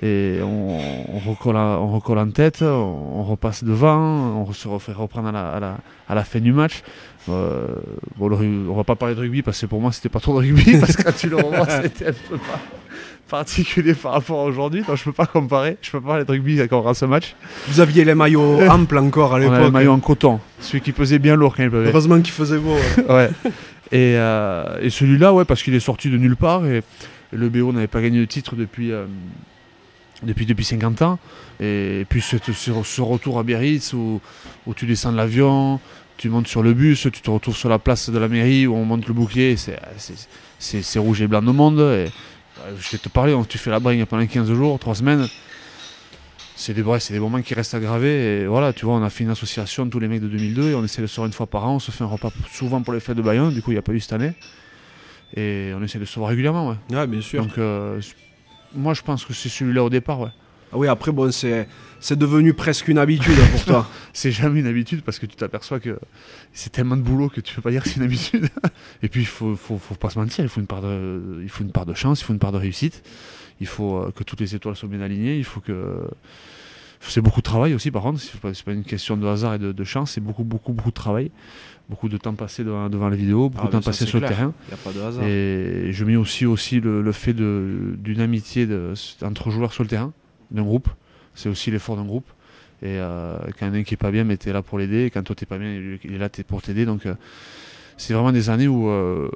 et 0.01 0.39
on, 0.43 0.79
on 1.15 1.19
recolle 1.29 1.55
en- 1.57 1.79
on 1.83 1.87
recolle 1.87 2.19
en 2.19 2.29
tête, 2.29 2.61
on, 2.61 2.65
on 3.15 3.23
repasse 3.23 3.63
devant, 3.63 3.97
on 4.47 4.53
se 4.53 4.67
refait 4.67 4.91
reprendre 4.93 5.29
à 5.29 5.31
la, 5.31 5.49
à 5.49 5.59
la, 5.59 5.77
à 6.09 6.15
la 6.15 6.23
fin 6.23 6.39
du 6.39 6.53
match. 6.53 6.83
Euh, 7.29 7.65
bon, 8.17 8.29
le 8.29 8.35
on 8.69 8.73
va 8.75 8.83
pas 8.85 8.95
parler 8.95 9.13
de 9.15 9.19
rugby 9.19 9.41
parce 9.41 9.59
que 9.59 9.65
pour 9.65 9.81
moi 9.81 9.91
c'était 9.91 10.07
pas 10.07 10.19
trop 10.21 10.33
de 10.41 10.47
rugby 10.47 10.77
parce 10.79 10.95
que 10.95 11.03
quand 11.03 11.15
tu 11.17 11.27
le 11.29 11.35
revois 11.43 11.67
c'était 11.83 12.07
un 12.07 12.13
peu 12.29 12.37
pas 12.37 12.59
particulier 13.27 13.93
par 13.93 14.13
rapport 14.13 14.39
à 14.39 14.43
aujourd'hui 14.45 14.81
donc 14.87 14.95
je 14.95 15.03
peux 15.03 15.11
pas 15.11 15.25
comparer 15.25 15.75
je 15.81 15.91
peux 15.91 15.99
pas 15.99 16.07
parler 16.07 16.23
de 16.23 16.31
rugby 16.31 16.57
quand 16.69 16.81
on 16.85 16.93
ce 16.93 17.03
match 17.03 17.35
Vous 17.67 17.81
aviez 17.81 18.05
les 18.05 18.15
maillots 18.15 18.61
amples 18.69 18.97
encore 18.97 19.33
à 19.35 19.39
l'époque. 19.39 19.73
maillot 19.73 19.91
en 19.91 19.99
coton 19.99 20.39
celui 20.61 20.79
qui 20.79 20.93
pesait 20.93 21.19
bien 21.19 21.35
lourd 21.35 21.53
quand 21.57 21.63
il 21.63 21.69
pleuvait 21.69 21.89
Heureusement 21.89 22.15
qu'il 22.21 22.31
faisait 22.31 22.59
beau. 22.59 22.75
ouais. 22.75 23.09
ouais. 23.09 23.29
Et, 23.91 24.15
euh, 24.17 24.79
et 24.81 24.89
celui-là, 24.89 25.33
ouais, 25.33 25.43
parce 25.45 25.63
qu'il 25.63 25.73
est 25.73 25.79
sorti 25.81 26.09
de 26.09 26.17
nulle 26.17 26.35
part 26.35 26.65
et, 26.65 26.77
et 26.77 27.35
le 27.35 27.47
BO 27.49 27.71
n'avait 27.73 27.87
pas 27.87 28.01
gagné 28.01 28.19
de 28.19 28.25
titre 28.25 28.55
depuis, 28.55 28.91
euh, 28.91 29.05
depuis, 30.23 30.45
depuis 30.45 30.65
50 30.65 31.01
ans. 31.01 31.19
Et, 31.59 32.05
puis 32.09 32.21
ce, 32.21 32.37
ce- 32.53 33.01
retour 33.01 33.39
à 33.39 33.43
Biarritz 33.43 33.93
où, 33.93 34.19
où 34.65 34.73
tu 34.73 34.85
descends 34.85 35.11
de 35.11 35.17
l'avion, 35.17 35.79
tu 36.17 36.29
montes 36.29 36.47
sur 36.47 36.63
le 36.63 36.73
bus, 36.73 37.01
tu 37.01 37.21
te 37.21 37.29
retrouves 37.29 37.55
sur 37.57 37.69
la 37.69 37.79
place 37.79 38.09
de 38.09 38.17
la 38.17 38.27
mairie 38.27 38.65
où 38.67 38.75
on 38.75 38.85
monte 38.85 39.07
le 39.07 39.13
bouclier, 39.13 39.55
c'est- 39.57 39.79
c'est 39.97 40.15
c'est- 40.59 40.81
c'est 40.81 40.97
rouge 40.97 41.21
et 41.21 41.27
blanc 41.27 41.43
de 41.43 41.51
monde. 41.51 41.77
Et, 41.79 41.81
euh, 41.83 42.09
je 42.79 42.89
vais 42.89 42.97
te 42.97 43.09
parler, 43.09 43.35
tu 43.47 43.59
fais 43.59 43.69
la 43.69 43.79
bringue 43.79 44.03
pendant 44.05 44.25
15 44.25 44.51
jours, 44.51 44.79
3 44.79 44.95
semaines. 44.95 45.27
C'est 46.55 46.73
des, 46.73 46.83
c'est 46.99 47.13
des 47.13 47.19
moments 47.19 47.39
qui 47.43 47.53
restent 47.53 47.75
aggravés. 47.75 48.41
Et 48.41 48.47
voilà, 48.47 48.73
tu 48.73 48.85
vois, 48.85 48.95
on 48.95 49.03
a 49.03 49.11
fait 49.11 49.23
une 49.23 49.29
association, 49.29 49.87
tous 49.87 49.99
les 49.99 50.07
mecs 50.07 50.21
de 50.21 50.27
2002, 50.27 50.71
et 50.71 50.73
on 50.73 50.83
essaie 50.83 51.03
de 51.03 51.07
se 51.07 51.15
voir 51.17 51.27
une 51.27 51.33
fois 51.33 51.45
par 51.45 51.65
an. 51.65 51.75
On 51.75 51.79
se 51.79 51.91
fait 51.91 52.03
un 52.03 52.07
repas 52.07 52.31
souvent 52.51 52.81
pour 52.81 52.93
les 52.95 52.99
fêtes 52.99 53.17
de 53.17 53.21
Bayonne, 53.21 53.53
du 53.53 53.61
coup, 53.61 53.69
il 53.69 53.75
n'y 53.75 53.79
a 53.79 53.83
pas 53.83 53.91
eu 53.93 53.99
cette 53.99 54.13
année. 54.13 54.33
Et 55.35 55.71
on 55.79 55.83
essaie 55.83 55.99
de 55.99 56.05
se 56.05 56.17
voir 56.17 56.29
régulièrement, 56.29 56.69
ouais. 56.69 56.75
Ouais, 56.97 57.05
bien 57.05 57.21
sûr. 57.21 57.43
Donc, 57.45 57.55
euh, 57.59 58.01
moi, 58.73 58.93
je 58.93 59.01
pense 59.01 59.25
que 59.25 59.33
c'est 59.33 59.49
celui-là 59.49 59.83
au 59.83 59.89
départ, 59.89 60.19
ouais. 60.19 60.31
Ah 60.71 60.77
oui, 60.77 60.87
après, 60.87 61.11
bon, 61.11 61.31
c'est 61.31 61.67
c'est 61.99 62.17
devenu 62.17 62.53
presque 62.53 62.87
une 62.87 62.97
habitude 62.97 63.37
pour 63.51 63.65
toi. 63.65 63.89
C'est 64.13 64.31
jamais 64.31 64.59
une 64.59 64.67
habitude 64.67 65.01
parce 65.03 65.19
que 65.19 65.25
tu 65.25 65.35
t'aperçois 65.35 65.79
que 65.79 65.99
c'est 66.51 66.71
tellement 66.71 66.97
de 66.97 67.01
boulot 67.01 67.29
que 67.29 67.39
tu 67.39 67.53
peux 67.53 67.61
pas 67.61 67.69
dire 67.69 67.83
que 67.83 67.89
c'est 67.89 67.97
une 67.97 68.03
habitude. 68.03 68.49
Et 69.03 69.09
puis, 69.09 69.21
il 69.21 69.27
faut, 69.27 69.55
faut, 69.55 69.77
faut 69.77 69.93
pas 69.93 70.09
se 70.09 70.17
mentir, 70.17 70.43
il 70.43 70.49
faut, 70.49 70.59
une 70.59 70.65
part 70.65 70.81
de, 70.81 71.39
il 71.43 71.49
faut 71.49 71.63
une 71.63 71.71
part 71.71 71.85
de 71.85 71.93
chance, 71.93 72.21
il 72.21 72.23
faut 72.23 72.33
une 72.33 72.39
part 72.39 72.51
de 72.51 72.57
réussite. 72.57 73.03
Il 73.59 73.67
faut 73.67 73.97
euh, 73.97 74.11
que 74.11 74.23
toutes 74.23 74.39
les 74.39 74.55
étoiles 74.55 74.75
soient 74.75 74.89
bien 74.89 75.01
alignées, 75.01 75.37
il 75.37 75.43
faut 75.43 75.59
que. 75.59 76.07
C'est 76.99 77.21
beaucoup 77.21 77.39
de 77.41 77.45
travail 77.45 77.73
aussi, 77.73 77.91
par 77.91 78.01
contre. 78.01 78.19
C'est 78.19 78.39
pas, 78.39 78.51
pas 78.65 78.73
une 78.73 78.83
question 78.83 79.17
de 79.17 79.25
hasard 79.27 79.53
et 79.55 79.59
de, 79.59 79.71
de 79.71 79.83
chance, 79.83 80.11
c'est 80.11 80.21
beaucoup, 80.21 80.43
beaucoup, 80.43 80.73
beaucoup 80.73 80.89
de 80.89 80.95
travail. 80.95 81.31
Beaucoup 81.89 82.09
de 82.09 82.17
temps 82.17 82.33
passé 82.33 82.63
devant, 82.65 82.89
devant 82.89 83.07
les 83.07 83.15
vidéos, 83.15 83.49
beaucoup 83.49 83.63
Ah, 83.63 83.67
de 83.67 83.71
temps 83.71 83.81
passé 83.81 84.05
sur 84.05 84.19
clair. 84.19 84.29
le 84.29 84.35
terrain. 84.35 84.53
Il 84.67 84.73
n'y 84.73 84.73
a 84.73 84.77
pas 84.83 84.91
de 84.91 84.99
hasard. 85.01 85.23
Et 85.25 85.89
je 85.93 86.03
mets 86.03 86.17
aussi, 86.17 86.45
aussi 86.45 86.81
le, 86.81 87.01
le 87.01 87.11
fait 87.13 87.33
d'une 87.33 88.19
amitié 88.19 88.65
de- 88.65 88.93
entre 89.23 89.51
joueurs 89.51 89.71
sur 89.71 89.83
le 89.83 89.89
terrain, 89.89 90.11
d'un 90.51 90.63
groupe. 90.63 90.89
C'est 91.33 91.47
aussi 91.47 91.71
l'effort 91.71 91.95
d'un 91.95 92.03
groupe. 92.05 92.27
Et 92.81 92.97
euh, 92.99 93.37
quand 93.57 93.73
un 93.73 93.83
qui 93.83 93.93
est 93.93 93.97
pas 93.97 94.11
bien, 94.11 94.23
mais 94.25 94.35
t'es 94.37 94.51
là 94.51 94.61
pour 94.61 94.77
l'aider. 94.79 95.05
Et 95.05 95.09
quand 95.11 95.23
toi 95.23 95.35
t'es 95.35 95.45
pas 95.45 95.57
bien, 95.57 95.97
il 96.03 96.13
est 96.13 96.17
là 96.17 96.29
pour 96.45 96.61
t'aider. 96.61 96.85
Donc 96.85 97.05
euh, 97.05 97.13
c'est 97.97 98.13
vraiment 98.13 98.31
des 98.31 98.49
années 98.49 98.67
où 98.67 98.87
euh, 98.89 99.29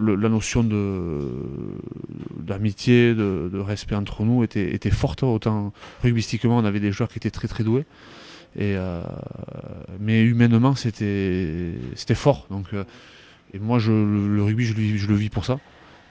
le- 0.00 0.14
la 0.14 0.28
notion 0.28 0.62
de 0.64 1.18
d'amitié, 2.40 3.14
de, 3.14 3.50
de 3.52 3.58
respect 3.58 3.94
entre 3.94 4.22
nous 4.24 4.42
était, 4.42 4.72
était 4.74 4.90
forte. 4.90 5.22
Autant 5.22 5.72
rugbystiquement, 6.02 6.56
on 6.58 6.64
avait 6.64 6.80
des 6.80 6.92
joueurs 6.92 7.08
qui 7.10 7.18
étaient 7.18 7.30
très 7.30 7.48
très 7.48 7.62
doués. 7.64 7.84
Et, 8.56 8.74
euh, 8.76 9.02
mais 10.00 10.22
humainement, 10.24 10.74
c'était 10.74 11.74
fort. 12.14 12.46
Donc, 12.50 12.66
euh, 12.72 12.84
et 13.52 13.58
moi, 13.58 13.78
je, 13.78 13.92
le, 13.92 14.42
rugby, 14.42 14.64
je, 14.64 14.74
je 14.96 15.06
le 15.06 15.14
vis 15.14 15.28
pour 15.28 15.44
ça. 15.44 15.58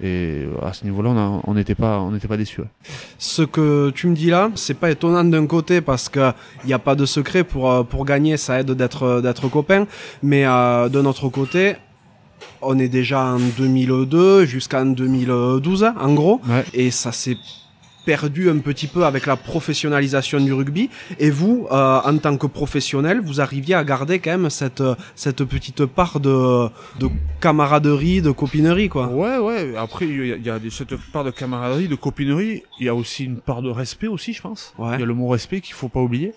Et 0.04 0.46
à 0.62 0.74
ce 0.74 0.86
niveau-là, 0.86 1.10
on 1.46 1.54
n'était 1.56 1.74
pas, 1.74 2.00
on 2.00 2.12
n'était 2.12 2.28
pas 2.28 2.38
déçus. 2.38 2.62
ouais. 2.62 2.68
Ce 3.18 3.42
que 3.42 3.90
tu 3.96 4.08
me 4.08 4.16
dis 4.16 4.30
là, 4.30 4.52
c'est 4.56 4.76
pas 4.76 4.92
étonnant 4.92 5.24
d'un 5.24 5.48
côté 5.48 5.82
parce 5.82 6.08
que 6.08 6.32
il 6.64 6.68
n'y 6.68 6.74
a 6.74 6.80
pas 6.80 6.94
de 6.96 7.06
secret 7.06 7.44
pour 7.44 7.72
euh, 7.72 7.84
pour 7.84 8.06
gagner, 8.06 8.38
ça 8.38 8.60
aide 8.60 8.72
d'être 8.72 9.22
d'être 9.22 9.48
copain, 9.50 9.88
mais 10.22 10.46
euh, 10.46 10.88
de 10.90 11.02
notre 11.02 11.30
côté, 11.30 11.78
on 12.62 12.78
est 12.78 12.90
déjà 12.90 13.24
en 13.24 13.40
2002 13.40 14.46
jusqu'en 14.46 14.86
2012 14.86 15.86
en 16.00 16.14
gros, 16.14 16.42
Ouais. 16.48 16.64
et 16.74 16.92
ça 16.92 17.12
s'est 17.12 17.38
perdu 18.08 18.50
un 18.50 18.60
petit 18.60 18.88
peu 18.88 19.04
avec 19.04 19.26
la 19.26 19.36
professionnalisation 19.36 20.40
du 20.40 20.54
rugby. 20.54 20.90
Et 21.20 21.30
vous, 21.30 21.68
euh, 21.70 22.12
en 22.12 22.18
tant 22.18 22.38
que 22.38 22.48
professionnel, 22.48 23.20
vous 23.20 23.42
arriviez 23.42 23.76
à 23.76 23.84
garder 23.84 24.20
quand 24.20 24.32
même 24.38 24.50
cette 24.50 24.84
cette 25.24 25.44
petite 25.44 25.86
part 25.86 26.22
de 26.22 26.38
de 27.02 27.08
camaraderie, 27.42 28.22
de 28.22 28.32
copinerie 28.32 28.88
quoi. 28.88 29.08
Ouais, 29.08 29.38
ouais. 29.48 29.76
Après, 29.76 30.06
il 30.08 30.46
y 30.48 30.50
a, 30.50 30.58
y 30.58 30.72
cette 30.72 30.96
part 31.14 31.26
de 31.26 31.32
camaraderie, 31.32 31.90
de 31.90 32.00
copinerie. 32.08 32.64
Il 32.80 32.86
y 32.86 32.90
a 32.90 32.96
aussi 32.96 33.26
une 33.26 33.42
part 33.50 33.62
de 33.62 33.72
respect 33.82 34.12
aussi, 34.16 34.32
je 34.32 34.42
pense. 34.42 34.74
Ouais. 34.78 34.96
Il 34.96 35.00
y 35.02 35.04
a 35.04 35.10
le 35.14 35.18
mot 35.20 35.28
respect 35.28 35.60
qu'il 35.60 35.76
faut 35.76 35.90
pas 35.90 36.04
oublier. 36.08 36.32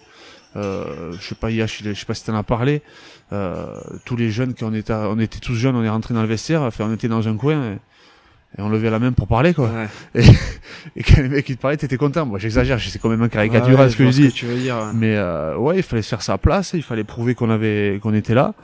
Euh, 0.57 1.13
je 1.13 1.29
sais 1.29 1.37
pas, 1.37 1.51
Yash, 1.51 1.83
je 1.85 1.95
sais 1.95 2.07
pas 2.07 2.15
si 2.15 2.25
t'en 2.25 2.35
as 2.35 2.43
parlé. 2.43 2.83
Euh, 3.33 3.77
tous 4.05 4.17
les 4.17 4.31
jeunes, 4.31 4.55
quand 4.59 4.69
on 4.71 4.75
était, 4.75 4.93
on 4.93 5.21
était 5.21 5.39
tous 5.39 5.55
jeunes, 5.55 5.77
on 5.77 5.85
est 5.85 5.89
rentrés 5.89 6.15
dans 6.15 6.23
le 6.23 6.29
vestiaire, 6.29 6.63
enfin, 6.63 6.87
on 6.89 6.95
était 6.95 7.07
dans 7.07 7.29
un 7.29 7.37
coin 7.37 7.59
et, 7.73 7.79
et 8.59 8.63
on 8.63 8.69
levait 8.69 8.91
la 8.91 8.99
main 8.99 9.13
pour 9.13 9.29
parler, 9.29 9.55
quoi. 9.55 9.71
Ouais. 10.15 10.25
Et 10.97 11.03
quand 11.05 11.23
les 11.23 11.29
mecs 11.29 11.49
ils 11.49 11.57
te 11.57 11.61
parlaient, 11.63 11.77
t'étais 11.77 11.97
content. 11.97 12.27
Moi, 12.27 12.39
j'exagère, 12.41 12.81
c'est 12.81 12.99
quand 13.01 13.09
même 13.09 13.23
un 13.23 13.29
caricatural 13.29 13.75
Ouais, 13.77 13.83
ouais, 13.85 13.91
ce 13.91 13.97
que 13.97 14.05
je 14.07 14.11
dis. 14.11 14.29
que 14.29 14.33
tu 14.35 14.47
veux 14.47 14.59
dire. 14.59 14.77
ouais. 14.77 14.93
Mais 14.95 15.15
euh, 15.17 15.57
ouais, 15.57 15.77
il 15.77 15.83
fallait 15.85 16.03
se 16.03 16.09
faire 16.09 16.23
sa 16.23 16.37
place, 16.37 16.73
il 16.75 16.83
fallait 16.83 17.05
prouver 17.05 17.35
qu'on 17.37 17.49
avait, 17.51 18.01
qu'on 18.03 18.13
était 18.15 18.35
là 18.35 18.55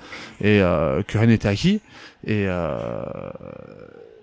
et 0.41 0.61
euh, 0.61 1.03
que 1.07 1.19
rien 1.19 1.29
n'était 1.29 1.49
acquis. 1.49 1.81
Et 2.27 2.47
euh, 2.49 3.05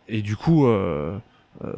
et 0.10 0.22
du 0.22 0.36
coup, 0.36 0.68
euh, 0.68 1.16
euh, 1.64 1.72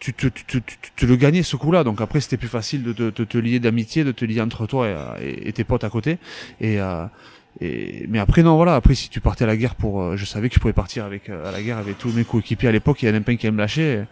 tu, 0.00 0.12
te, 0.14 0.26
tu, 0.26 0.44
tu, 0.46 0.62
te- 0.62 0.72
tu 0.96 1.06
le 1.06 1.16
gagnais 1.16 1.42
ce 1.42 1.56
coup-là. 1.56 1.84
Donc 1.84 2.00
après, 2.00 2.20
c'était 2.20 2.36
plus 2.36 2.48
facile 2.48 2.82
de, 2.82 2.92
te- 2.92 3.10
de 3.20 3.24
te 3.24 3.38
lier 3.38 3.60
d'amitié, 3.60 4.04
de 4.04 4.12
te 4.12 4.24
lier 4.24 4.40
entre 4.40 4.66
toi 4.66 4.88
et, 4.88 4.96
et- 5.26 5.48
et 5.48 5.52
tes 5.52 5.64
potes 5.64 5.84
à 5.84 5.90
côté. 5.90 6.18
Et, 6.60 6.80
euh, 6.80 7.04
mais 7.60 8.18
après 8.18 8.42
non, 8.42 8.56
voilà. 8.56 8.74
Après, 8.74 8.94
si 8.94 9.08
tu 9.08 9.20
partais 9.20 9.44
à 9.44 9.46
la 9.46 9.56
guerre 9.56 9.74
pour, 9.74 10.02
euh, 10.02 10.16
je 10.16 10.24
savais 10.24 10.48
que 10.48 10.54
je 10.54 10.60
pouvais 10.60 10.74
partir 10.74 11.04
avec 11.04 11.28
euh, 11.28 11.48
à 11.48 11.52
la 11.52 11.62
guerre 11.62 11.78
avec 11.78 11.98
tous 11.98 12.12
mes 12.12 12.24
coéquipiers 12.24 12.68
à 12.68 12.72
l'époque. 12.72 13.02
Il 13.02 13.08
y 13.08 13.10
en 13.10 13.14
a 13.14 13.18
un 13.18 13.22
pas 13.22 13.34
qui 13.34 13.46
allait 13.46 13.56
me 13.56 13.60
lâcher 13.60 14.04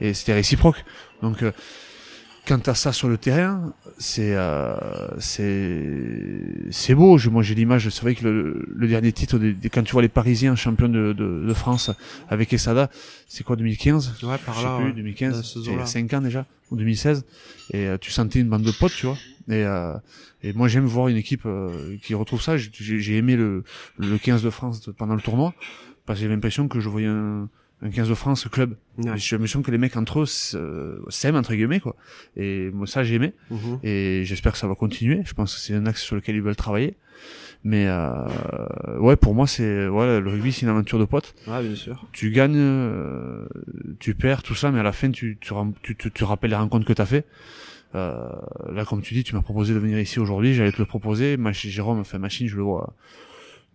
et, 0.00 0.14
c'était 0.14 0.34
réciproque. 0.34 0.84
Donc 1.22 1.44
quand 2.46 2.58
t'as 2.60 2.74
ça 2.74 2.92
sur 2.92 3.08
le 3.08 3.16
terrain, 3.18 3.72
c'est 3.98 4.34
euh, 4.34 4.74
c'est 5.18 5.82
c'est 6.70 6.94
beau. 6.94 7.18
Je, 7.18 7.28
moi, 7.30 7.42
j'ai 7.42 7.54
l'image. 7.54 7.88
C'est 7.90 8.02
vrai 8.02 8.14
que 8.14 8.24
le, 8.24 8.66
le 8.74 8.88
dernier 8.88 9.12
titre, 9.12 9.38
des, 9.38 9.52
des- 9.52 9.70
quand 9.70 9.82
tu 9.82 9.92
vois 9.92 10.02
les 10.02 10.08
Parisiens 10.08 10.56
champions 10.56 10.88
de, 10.88 11.12
de, 11.12 11.44
de 11.46 11.54
France 11.54 11.90
avec 12.28 12.52
Essada, 12.52 12.90
c'est 13.28 13.44
quoi 13.44 13.56
2015 13.56 14.14
Ouais, 14.22 14.36
par 14.44 14.54
Je 14.54 14.60
sais 14.60 14.66
là. 14.66 14.76
plus, 14.78 14.86
ouais. 14.86 14.92
2015, 14.92 15.36
Dans 15.36 15.42
ce 15.42 15.60
c'est 15.60 15.60
il 15.60 15.64
y 15.66 15.68
a 15.68 15.72
zoo-là. 15.72 15.86
5 15.86 16.12
ans 16.14 16.20
déjà, 16.20 16.46
ou 16.70 16.76
2016. 16.76 17.24
Et 17.72 17.86
euh, 17.86 17.98
tu 18.00 18.10
sentais 18.10 18.40
une 18.40 18.48
bande 18.48 18.62
de 18.62 18.72
potes, 18.72 18.92
tu 18.94 19.06
vois. 19.06 19.16
Et, 19.48 19.64
euh, 19.64 19.94
et 20.42 20.52
moi, 20.52 20.68
j'aime 20.68 20.86
voir 20.86 21.08
une 21.08 21.16
équipe 21.16 21.42
euh, 21.46 21.96
qui 22.02 22.14
retrouve 22.14 22.40
ça. 22.42 22.56
J'ai 22.56 23.16
aimé 23.16 23.36
le, 23.36 23.64
le 23.98 24.18
15 24.18 24.42
de 24.42 24.50
France 24.50 24.88
pendant 24.96 25.14
le 25.14 25.20
tournoi, 25.20 25.54
parce 26.06 26.18
que 26.18 26.24
j'ai 26.24 26.28
l'impression 26.30 26.68
que 26.68 26.80
je 26.80 26.88
voyais 26.88 27.06
un, 27.08 27.48
un 27.82 27.90
15 27.90 28.08
de 28.08 28.14
France 28.14 28.46
club. 28.50 28.74
Ouais. 28.98 29.12
J'ai 29.16 29.36
l'impression 29.36 29.62
que 29.62 29.70
les 29.70 29.78
mecs 29.78 29.96
entre 29.96 30.20
eux 30.20 30.26
euh, 30.54 30.98
s'aiment, 31.08 31.36
entre 31.36 31.54
guillemets, 31.54 31.80
quoi. 31.80 31.96
Et 32.36 32.70
moi, 32.72 32.86
ça, 32.86 33.04
j'ai 33.04 33.14
aimé. 33.14 33.32
Mhm. 33.50 33.78
Et 33.82 34.22
j'espère 34.24 34.52
que 34.52 34.58
ça 34.58 34.68
va 34.68 34.74
continuer. 34.74 35.22
Je 35.24 35.32
pense 35.34 35.54
que 35.54 35.60
c'est 35.60 35.74
un 35.74 35.86
axe 35.86 36.02
sur 36.02 36.14
lequel 36.16 36.36
ils 36.36 36.42
veulent 36.42 36.56
travailler. 36.56 36.96
Mais 37.64 37.86
euh, 37.88 38.98
ouais, 38.98 39.16
pour 39.16 39.34
moi, 39.34 39.46
c'est 39.46 39.86
ouais, 39.88 40.20
le 40.20 40.30
rugby, 40.30 40.50
c'est 40.52 40.62
une 40.62 40.68
aventure 40.70 40.98
de 40.98 41.04
potes. 41.04 41.34
Ouais, 41.46 41.62
bien 41.62 41.74
sûr. 41.74 42.06
Tu 42.12 42.30
gagnes, 42.30 42.56
euh, 42.56 43.46
tu 43.98 44.14
perds, 44.14 44.42
tout 44.42 44.54
ça, 44.54 44.70
mais 44.70 44.80
à 44.80 44.82
la 44.82 44.92
fin, 44.92 45.10
tu, 45.10 45.36
tu, 45.40 45.52
tu, 45.82 45.96
tu, 45.96 46.10
tu 46.10 46.24
rappelles 46.24 46.50
les 46.50 46.56
rencontres 46.56 46.86
que 46.86 46.92
tu 46.94 47.02
as 47.02 47.06
fait. 47.06 47.26
Euh, 47.94 48.28
là, 48.72 48.84
comme 48.84 49.02
tu 49.02 49.14
dis, 49.14 49.24
tu 49.24 49.34
m'as 49.34 49.42
proposé 49.42 49.74
de 49.74 49.78
venir 49.78 49.98
ici 49.98 50.20
aujourd'hui, 50.20 50.54
j'allais 50.54 50.72
te 50.72 50.78
le 50.78 50.86
proposer. 50.86 51.36
Mach- 51.36 51.52
Jérôme, 51.68 51.98
enfin 51.98 52.18
machine, 52.18 52.46
je 52.46 52.56
le 52.56 52.62
vois. 52.62 52.94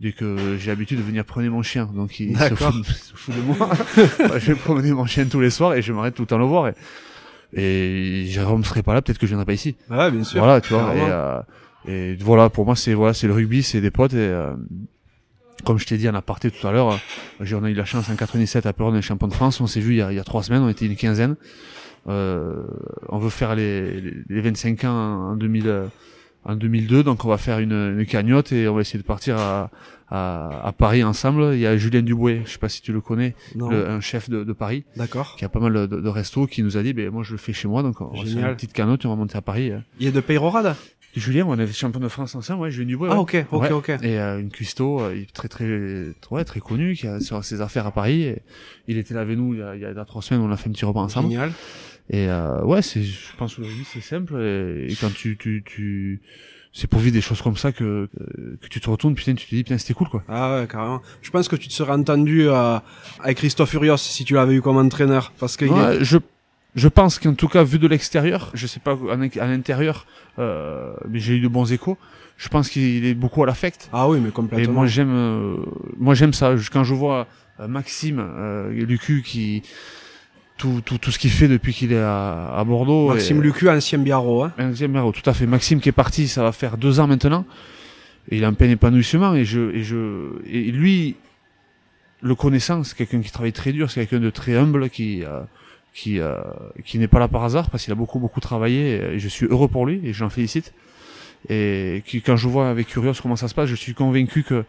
Dès 0.02 0.12
que 0.12 0.58
j'ai 0.60 0.72
l'habitude 0.72 0.98
de 0.98 1.04
venir 1.04 1.24
promener 1.24 1.50
mon 1.50 1.64
chien, 1.64 1.90
donc 1.96 2.20
il 2.20 2.38
se 2.38 2.54
fout, 2.56 2.76
de- 2.76 2.84
se 2.84 3.14
fout 3.16 3.34
de 3.36 3.42
moi. 3.42 3.58
Bah, 4.20 4.40
je 4.40 4.52
vais 4.52 4.56
promener 4.56 4.92
mon 4.92 5.06
chien 5.06 5.26
tous 5.26 5.40
les 5.40 5.50
soirs 5.50 5.74
et 5.74 5.82
je 5.82 5.94
m'arrête 5.94 6.16
tout 6.16 6.24
le 6.24 6.28
temps 6.28 6.38
le 6.38 6.44
voir. 6.46 6.68
Et, 6.68 6.74
et 7.54 8.26
Jérôme 8.26 8.66
serait 8.66 8.84
pas 8.84 8.94
là, 8.94 9.02
peut-être 9.02 9.18
que 9.18 9.26
je 9.26 9.32
viendrais 9.32 9.46
pas 9.46 9.54
ici. 9.54 9.76
Ouais, 9.90 10.12
bien 10.12 10.24
sûr. 10.26 10.40
Voilà, 10.44 10.60
tu 10.60 10.74
vois. 10.74 10.94
Et, 10.96 11.00
euh, 11.02 11.40
et 11.88 12.16
voilà, 12.20 12.50
pour 12.50 12.66
moi, 12.66 12.76
c'est 12.76 12.94
voilà, 12.94 13.14
c'est 13.14 13.28
le 13.28 13.34
rugby, 13.34 13.64
c'est 13.64 13.80
des 13.80 13.92
potes. 13.92 14.14
Et 14.14 14.18
euh, 14.18 14.54
comme 15.64 15.80
je 15.80 15.86
t'ai 15.86 15.98
dit 15.98 16.10
en 16.10 16.16
aparté 16.16 16.52
tout 16.52 16.68
à 16.68 16.74
l'heure, 16.74 16.92
euh, 16.92 17.46
on 17.56 17.64
a 17.64 17.70
eu 17.70 17.74
la 17.74 17.86
chance 17.86 18.10
en 18.10 18.16
97 18.18 18.66
à 18.66 18.74
d'être 18.74 19.02
champion 19.02 19.28
de 19.30 19.34
France. 19.34 19.62
On 19.62 19.68
s'est 19.68 19.80
vu 19.80 19.94
il 19.94 19.98
y, 19.98 20.02
a, 20.02 20.12
il 20.12 20.16
y, 20.16 20.20
a, 20.20 20.26
trois 20.26 20.44
semaines, 20.44 20.62
on 20.62 20.70
était 20.70 20.88
une 20.88 20.98
quinzaine. 20.98 21.38
Euh, 22.08 22.64
on 23.08 23.18
veut 23.18 23.30
faire 23.30 23.56
les, 23.56 24.02
les 24.28 24.42
25 24.42 24.84
ans 24.84 24.90
en 25.32 25.36
2000 25.38 25.70
en 26.46 26.56
2002, 26.56 27.04
donc 27.04 27.26
on 27.26 27.28
va 27.28 27.38
faire 27.38 27.60
une, 27.60 27.98
une, 27.98 28.06
cagnotte 28.06 28.52
et 28.52 28.68
on 28.68 28.76
va 28.76 28.82
essayer 28.82 29.00
de 29.00 29.06
partir 29.06 29.38
à, 29.38 29.72
à, 30.10 30.68
à, 30.68 30.72
Paris 30.72 31.04
ensemble. 31.04 31.52
Il 31.54 31.60
y 31.60 31.66
a 31.66 31.76
Julien 31.76 32.04
Dubouet, 32.04 32.44
je 32.46 32.52
sais 32.52 32.60
pas 32.60 32.70
si 32.70 32.82
tu 32.82 32.94
le 32.94 33.02
connais, 33.02 33.36
le, 33.56 33.90
un 33.90 34.00
chef 34.00 34.30
de, 34.30 34.44
de 34.44 34.54
Paris, 34.54 34.86
d'accord, 34.96 35.36
qui 35.38 35.44
a 35.44 35.50
pas 35.50 35.60
mal 35.60 35.74
de, 35.74 35.86
de, 35.88 36.10
restos, 36.10 36.46
qui 36.46 36.62
nous 36.62 36.78
a 36.78 36.84
dit, 36.84 36.94
ben 36.94 37.10
moi 37.10 37.24
je 37.24 37.32
le 37.32 37.38
fais 37.38 37.54
chez 37.54 37.68
moi, 37.68 37.82
donc 37.82 38.00
on 38.00 38.06
va 38.06 38.26
faire 38.26 38.50
une 38.50 38.56
petite 38.56 38.74
cagnotte 38.74 39.04
et 39.04 39.08
on 39.08 39.12
va 39.12 39.16
monter 39.16 39.38
à 39.38 39.42
Paris. 39.42 39.72
Il 40.00 40.08
est 40.08 40.12
de 40.12 40.22
Peyrorade? 40.22 40.76
Julien, 41.16 41.46
on 41.48 41.54
avait 41.54 41.72
champion 41.72 42.02
de 42.02 42.10
France 42.10 42.36
ensemble, 42.36 42.62
ouais, 42.62 42.72
Julien 42.72 42.88
Dubouet. 42.88 43.10
Ah 43.12 43.20
ok, 43.20 43.46
ok, 43.50 43.62
ouais. 43.62 43.72
ok. 43.72 43.90
Et 44.04 44.20
euh, 44.20 44.40
une 44.40 44.50
cuistot 44.50 45.00
euh, 45.00 45.24
très 45.34 45.48
très 45.48 45.66
ouais, 46.30 46.44
très 46.44 46.60
connu 46.60 46.94
qui 46.94 47.08
a 47.08 47.22
sur 47.22 47.44
ses 47.44 47.62
affaires 47.62 47.88
à 47.88 47.92
Paris. 47.92 48.24
Et 48.24 48.42
il 48.88 48.98
était 48.98 49.14
là 49.14 49.22
avec 49.22 49.38
nous 49.38 49.54
il 49.54 49.62
y, 49.62 49.64
a, 49.64 49.76
il 49.76 49.82
y 49.82 49.86
a 49.86 50.06
trois 50.06 50.22
semaines, 50.22 50.44
on 50.44 50.52
a 50.52 50.58
fait 50.58 50.70
un 50.70 50.74
petit 50.74 50.84
repas 50.84 51.00
ensemble. 51.00 51.30
Génial. 51.30 51.54
Et 52.10 52.30
euh, 52.30 52.64
ouais, 52.64 52.82
c'est, 52.82 53.02
je 53.02 53.36
pense 53.38 53.56
rugby 53.56 53.84
c'est 53.92 54.02
simple 54.02 54.40
et, 54.40 54.92
et, 54.92 54.96
quand 54.96 55.12
tu 55.14 55.38
tu 55.38 55.64
tu 55.66 56.22
c'est 56.72 56.88
pour 56.88 57.00
vivre 57.00 57.14
des 57.14 57.22
choses 57.22 57.42
comme 57.42 57.56
ça 57.56 57.72
que, 57.72 58.10
que 58.62 58.68
tu 58.68 58.82
te 58.82 58.90
retournes, 58.90 59.16
putain, 59.16 59.34
tu 59.34 59.48
te 59.48 59.56
dis, 59.56 59.64
putain, 59.64 59.78
c'était 59.78 59.94
cool, 59.94 60.10
quoi. 60.10 60.24
Ah 60.28 60.60
ouais, 60.60 60.68
carrément. 60.68 61.02
Je 61.22 61.32
pense 61.32 61.48
que 61.48 61.56
tu 61.56 61.70
te 61.70 61.74
serais 61.74 61.94
entendu 61.94 62.50
euh, 62.50 62.78
avec 63.22 63.38
Christophe 63.38 63.74
Urios 63.76 63.96
si 63.96 64.26
tu 64.26 64.34
l'avais 64.34 64.56
eu 64.56 64.62
comme 64.62 64.76
entraîneur. 64.76 65.32
Parce 65.40 65.56
que 65.56 65.64
ouais, 65.64 65.96
est... 65.96 66.04
je, 66.04 66.18
je 66.76 66.88
pense 66.90 67.18
qu'en 67.18 67.34
tout 67.34 67.48
cas, 67.48 67.64
vu 67.64 67.80
de 67.80 67.88
l'extérieur, 67.88 68.52
je 68.54 68.68
sais 68.68 68.82
pas 68.82 68.98
à 69.10 69.48
l'intérieur, 69.48 70.06
euh, 70.38 70.94
mais 71.10 71.20
j'ai 71.20 71.38
eu 71.38 71.40
de 71.40 71.48
bons 71.48 71.72
échos. 71.72 71.98
Je 72.36 72.50
pense 72.50 72.70
qu'il 72.70 73.06
est 73.06 73.14
beaucoup 73.14 73.42
à 73.44 73.46
l'affect. 73.46 73.90
Ah 73.94 74.10
oui, 74.10 74.20
mais 74.20 74.32
complètement. 74.32 74.66
Et 74.66 74.68
moi, 74.68 74.86
j'aime, 74.86 75.14
euh, 75.14 75.56
moi, 75.98 76.14
j'aime 76.14 76.34
ça. 76.34 76.54
Quand 76.74 76.84
je 76.84 76.94
vois 76.94 77.28
euh, 77.62 77.70
Maxime, 77.70 78.20
euh, 78.20 78.70
Lucu 78.70 79.24
qui, 79.26 79.64
tout, 80.58 80.82
tout, 80.84 80.98
tout 80.98 81.12
ce 81.12 81.20
qu'il 81.20 81.32
fait 81.32 81.48
depuis 81.48 81.74
qu'il 81.74 81.92
est 81.92 82.00
à, 82.00 82.54
à 82.56 82.64
Bordeaux. 82.64 83.10
Maxime 83.10 83.40
et, 83.40 83.44
Lucu, 83.44 83.70
ancien 83.70 84.00
Biarro. 84.00 84.44
Hein. 84.44 84.54
Ancien 84.58 84.88
Biarro, 84.88 85.12
tout 85.12 85.28
à 85.30 85.34
fait. 85.34 85.46
Maxime 85.46 85.80
qui 85.80 85.90
est 85.90 85.94
parti, 85.94 86.28
ça 86.28 86.44
va 86.44 86.52
faire 86.52 86.78
deux 86.78 87.00
ans 87.00 87.08
maintenant. 87.08 87.46
Et 88.30 88.38
il 88.38 88.44
a 88.44 88.48
un 88.48 88.54
plein 88.54 88.70
épanouissement. 88.70 89.36
Et, 89.36 89.46
je, 89.46 89.76
et, 89.76 89.84
je, 89.84 90.42
et 90.48 90.72
lui, 90.72 91.16
le 92.22 92.36
connaissant, 92.36 92.84
c'est 92.84 92.96
quelqu'un 92.96 93.22
qui 93.22 93.32
travaille 93.32 93.54
très 93.54 93.72
dur, 93.72 93.92
c'est 93.92 94.02
quelqu'un 94.02 94.24
de 94.24 94.30
très 94.30 94.56
humble, 94.56 94.90
qui, 94.90 95.24
euh, 95.24 95.42
qui, 95.94 96.20
euh, 96.20 96.38
qui 96.86 97.00
n'est 97.00 97.08
pas 97.08 97.20
là 97.20 97.28
par 97.28 97.44
hasard, 97.44 97.70
parce 97.70 97.84
qu'il 97.84 97.92
a 97.92 97.96
beaucoup, 97.96 98.20
beaucoup 98.20 98.40
travaillé. 98.40 99.02
Et 99.14 99.20
je 99.20 99.28
suis 99.28 99.46
heureux 99.48 99.68
pour 99.68 99.86
lui, 99.86 100.02
et 100.04 100.14
j'en 100.14 100.30
félicite. 100.30 100.74
Et 101.50 102.02
qui, 102.08 102.22
quand 102.22 102.38
je 102.38 102.48
vois 102.48 102.70
avec 102.70 102.88
Curios 102.88 103.14
comment 103.22 103.36
ça 103.36 103.48
se 103.48 103.54
passe, 103.54 103.70
je 103.70 103.76
suis 103.76 103.94
convaincu 103.94 104.44
que 104.44 104.64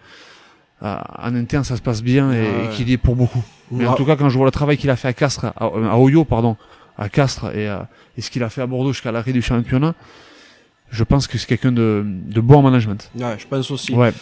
en 0.82 1.34
interne 1.34 1.64
ça 1.64 1.76
se 1.76 1.82
passe 1.82 2.02
bien 2.02 2.32
et, 2.32 2.42
et 2.44 2.68
qu'il 2.74 2.88
y 2.88 2.92
est 2.92 2.98
pour 2.98 3.16
beaucoup. 3.16 3.42
Mais 3.70 3.86
en 3.86 3.94
tout 3.94 4.04
cas, 4.04 4.14
quand 4.16 4.28
je 4.28 4.36
vois 4.36 4.46
le 4.46 4.52
travail 4.52 4.76
qu'il 4.76 4.90
a 4.90 4.96
fait 4.96 5.08
à 5.08 5.12
Castres, 5.12 5.46
à, 5.46 5.64
à 5.64 5.96
Oyo, 5.98 6.24
pardon, 6.24 6.56
à 6.98 7.08
Castres 7.08 7.46
et, 7.54 7.68
euh, 7.68 7.78
et 8.16 8.20
ce 8.20 8.30
qu'il 8.30 8.42
a 8.44 8.48
fait 8.48 8.62
à 8.62 8.66
Bordeaux 8.66 8.92
jusqu'à 8.92 9.10
l'arrêt 9.12 9.32
du 9.32 9.42
championnat, 9.42 9.94
je 10.90 11.02
pense 11.02 11.26
que 11.26 11.36
c'est 11.38 11.46
quelqu'un 11.46 11.72
de, 11.72 12.04
de 12.06 12.40
bon 12.40 12.58
en 12.58 12.62
management. 12.62 13.10
Ouais, 13.18 13.36
je 13.38 13.46
pense 13.46 13.70
aussi. 13.70 13.92
Ouais. 13.94 14.12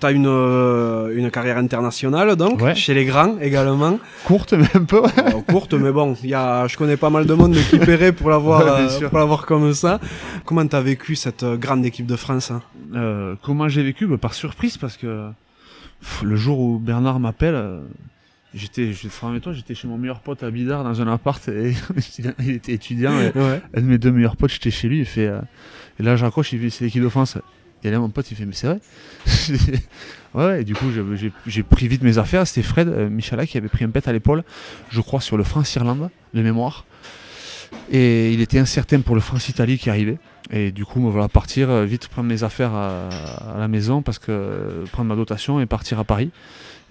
T'as 0.00 0.12
une, 0.12 0.26
euh, 0.28 1.16
une 1.16 1.28
carrière 1.30 1.56
internationale, 1.58 2.36
donc, 2.36 2.60
Ouais. 2.60 2.74
chez 2.76 2.94
les 2.94 3.04
grands 3.04 3.36
également. 3.40 3.98
Courte, 4.24 4.52
mais 4.52 4.68
un 4.74 4.84
peu. 4.84 5.00
ouais. 5.00 5.08
Euh, 5.18 5.40
courte, 5.50 5.74
mais 5.74 5.90
bon, 5.90 6.14
il 6.22 6.28
y 6.30 6.34
a, 6.34 6.68
je 6.68 6.76
connais 6.76 6.96
pas 6.96 7.10
mal 7.10 7.26
de 7.26 7.34
monde 7.34 7.56
qui 7.70 7.78
paierait 7.80 8.12
pour 8.12 8.30
l'avoir, 8.30 8.60
euh, 8.66 9.08
pour 9.08 9.18
l'avoir 9.18 9.44
comme 9.46 9.72
ça. 9.74 9.98
Comment 10.44 10.64
t'as 10.68 10.82
vécu 10.82 11.16
cette 11.16 11.42
euh, 11.42 11.56
grande 11.56 11.84
équipe 11.84 12.06
de 12.06 12.14
France 12.16 12.50
hein? 12.52 12.62
Euh, 12.94 13.34
comment 13.42 13.68
j'ai 13.68 13.82
vécu? 13.82 14.06
Bah, 14.06 14.18
Par 14.18 14.34
surprise, 14.34 14.76
parce 14.76 14.96
que 14.96 15.30
pff, 16.00 16.22
le 16.22 16.36
jour 16.36 16.58
où 16.60 16.78
Bernard 16.78 17.20
m'appelle, 17.20 17.54
euh, 17.54 17.80
j'étais, 18.54 18.92
je 18.92 19.08
te 19.08 19.38
toi, 19.38 19.52
j'étais 19.52 19.74
chez 19.74 19.88
mon 19.88 19.98
meilleur 19.98 20.20
pote 20.20 20.42
à 20.42 20.50
Bidart 20.50 20.84
dans 20.84 21.00
un 21.02 21.08
appart 21.12 21.46
et 21.48 21.74
il 22.40 22.50
était 22.50 22.72
étudiant. 22.72 23.12
Et 23.20 23.32
Ouais. 23.38 23.60
un 23.74 23.80
de 23.80 23.86
mes 23.86 23.98
deux 23.98 24.10
meilleurs 24.12 24.36
potes, 24.36 24.50
j'étais 24.52 24.70
chez 24.70 24.88
lui, 24.88 25.00
il 25.00 25.06
fait. 25.06 25.26
euh, 25.26 25.40
et 25.98 26.02
là, 26.02 26.16
je 26.16 26.24
raccroche, 26.24 26.52
il 26.52 26.60
fait 26.60 26.70
c'est 26.70 26.84
l'équipe 26.84 27.02
de 27.02 27.08
France. 27.08 27.38
Et 27.84 27.90
là, 27.92 28.00
mon 28.00 28.10
pote, 28.10 28.30
il 28.30 28.36
fait 28.36 28.44
mais 28.46 28.52
c'est 28.54 28.66
vrai? 28.66 28.80
Ouais, 30.34 30.44
ouais, 30.44 30.60
et 30.60 30.64
du 30.64 30.74
coup, 30.74 30.86
j'ai 31.46 31.62
pris 31.62 31.88
vite 31.88 32.02
mes 32.02 32.18
affaires. 32.18 32.46
C'était 32.46 32.62
Fred 32.66 32.86
euh, 32.86 33.08
Michala 33.08 33.46
qui 33.46 33.56
avait 33.56 33.68
pris 33.68 33.84
un 33.86 33.88
pet 33.90 34.06
à 34.06 34.12
l'épaule, 34.12 34.44
je 34.90 35.00
crois, 35.00 35.22
sur 35.22 35.38
le 35.38 35.42
France-Irlande, 35.42 36.10
de 36.34 36.42
mémoire. 36.42 36.84
Et 37.90 38.32
il 38.32 38.40
était 38.40 38.58
incertain 38.58 39.00
pour 39.00 39.14
le 39.14 39.20
France-Italie 39.20 39.78
qui 39.78 39.90
arrivait. 39.90 40.18
Et 40.50 40.72
du 40.72 40.84
coup, 40.84 41.00
me 41.00 41.10
voilà 41.10 41.28
partir, 41.28 41.68
euh, 41.70 41.84
vite 41.84 42.08
prendre 42.08 42.28
mes 42.28 42.42
affaires 42.42 42.72
à, 42.74 43.08
à 43.54 43.58
la 43.58 43.68
maison, 43.68 44.02
parce 44.02 44.18
que 44.18 44.30
euh, 44.30 44.84
prendre 44.92 45.08
ma 45.08 45.16
dotation 45.16 45.60
et 45.60 45.66
partir 45.66 45.98
à 45.98 46.04
Paris. 46.04 46.30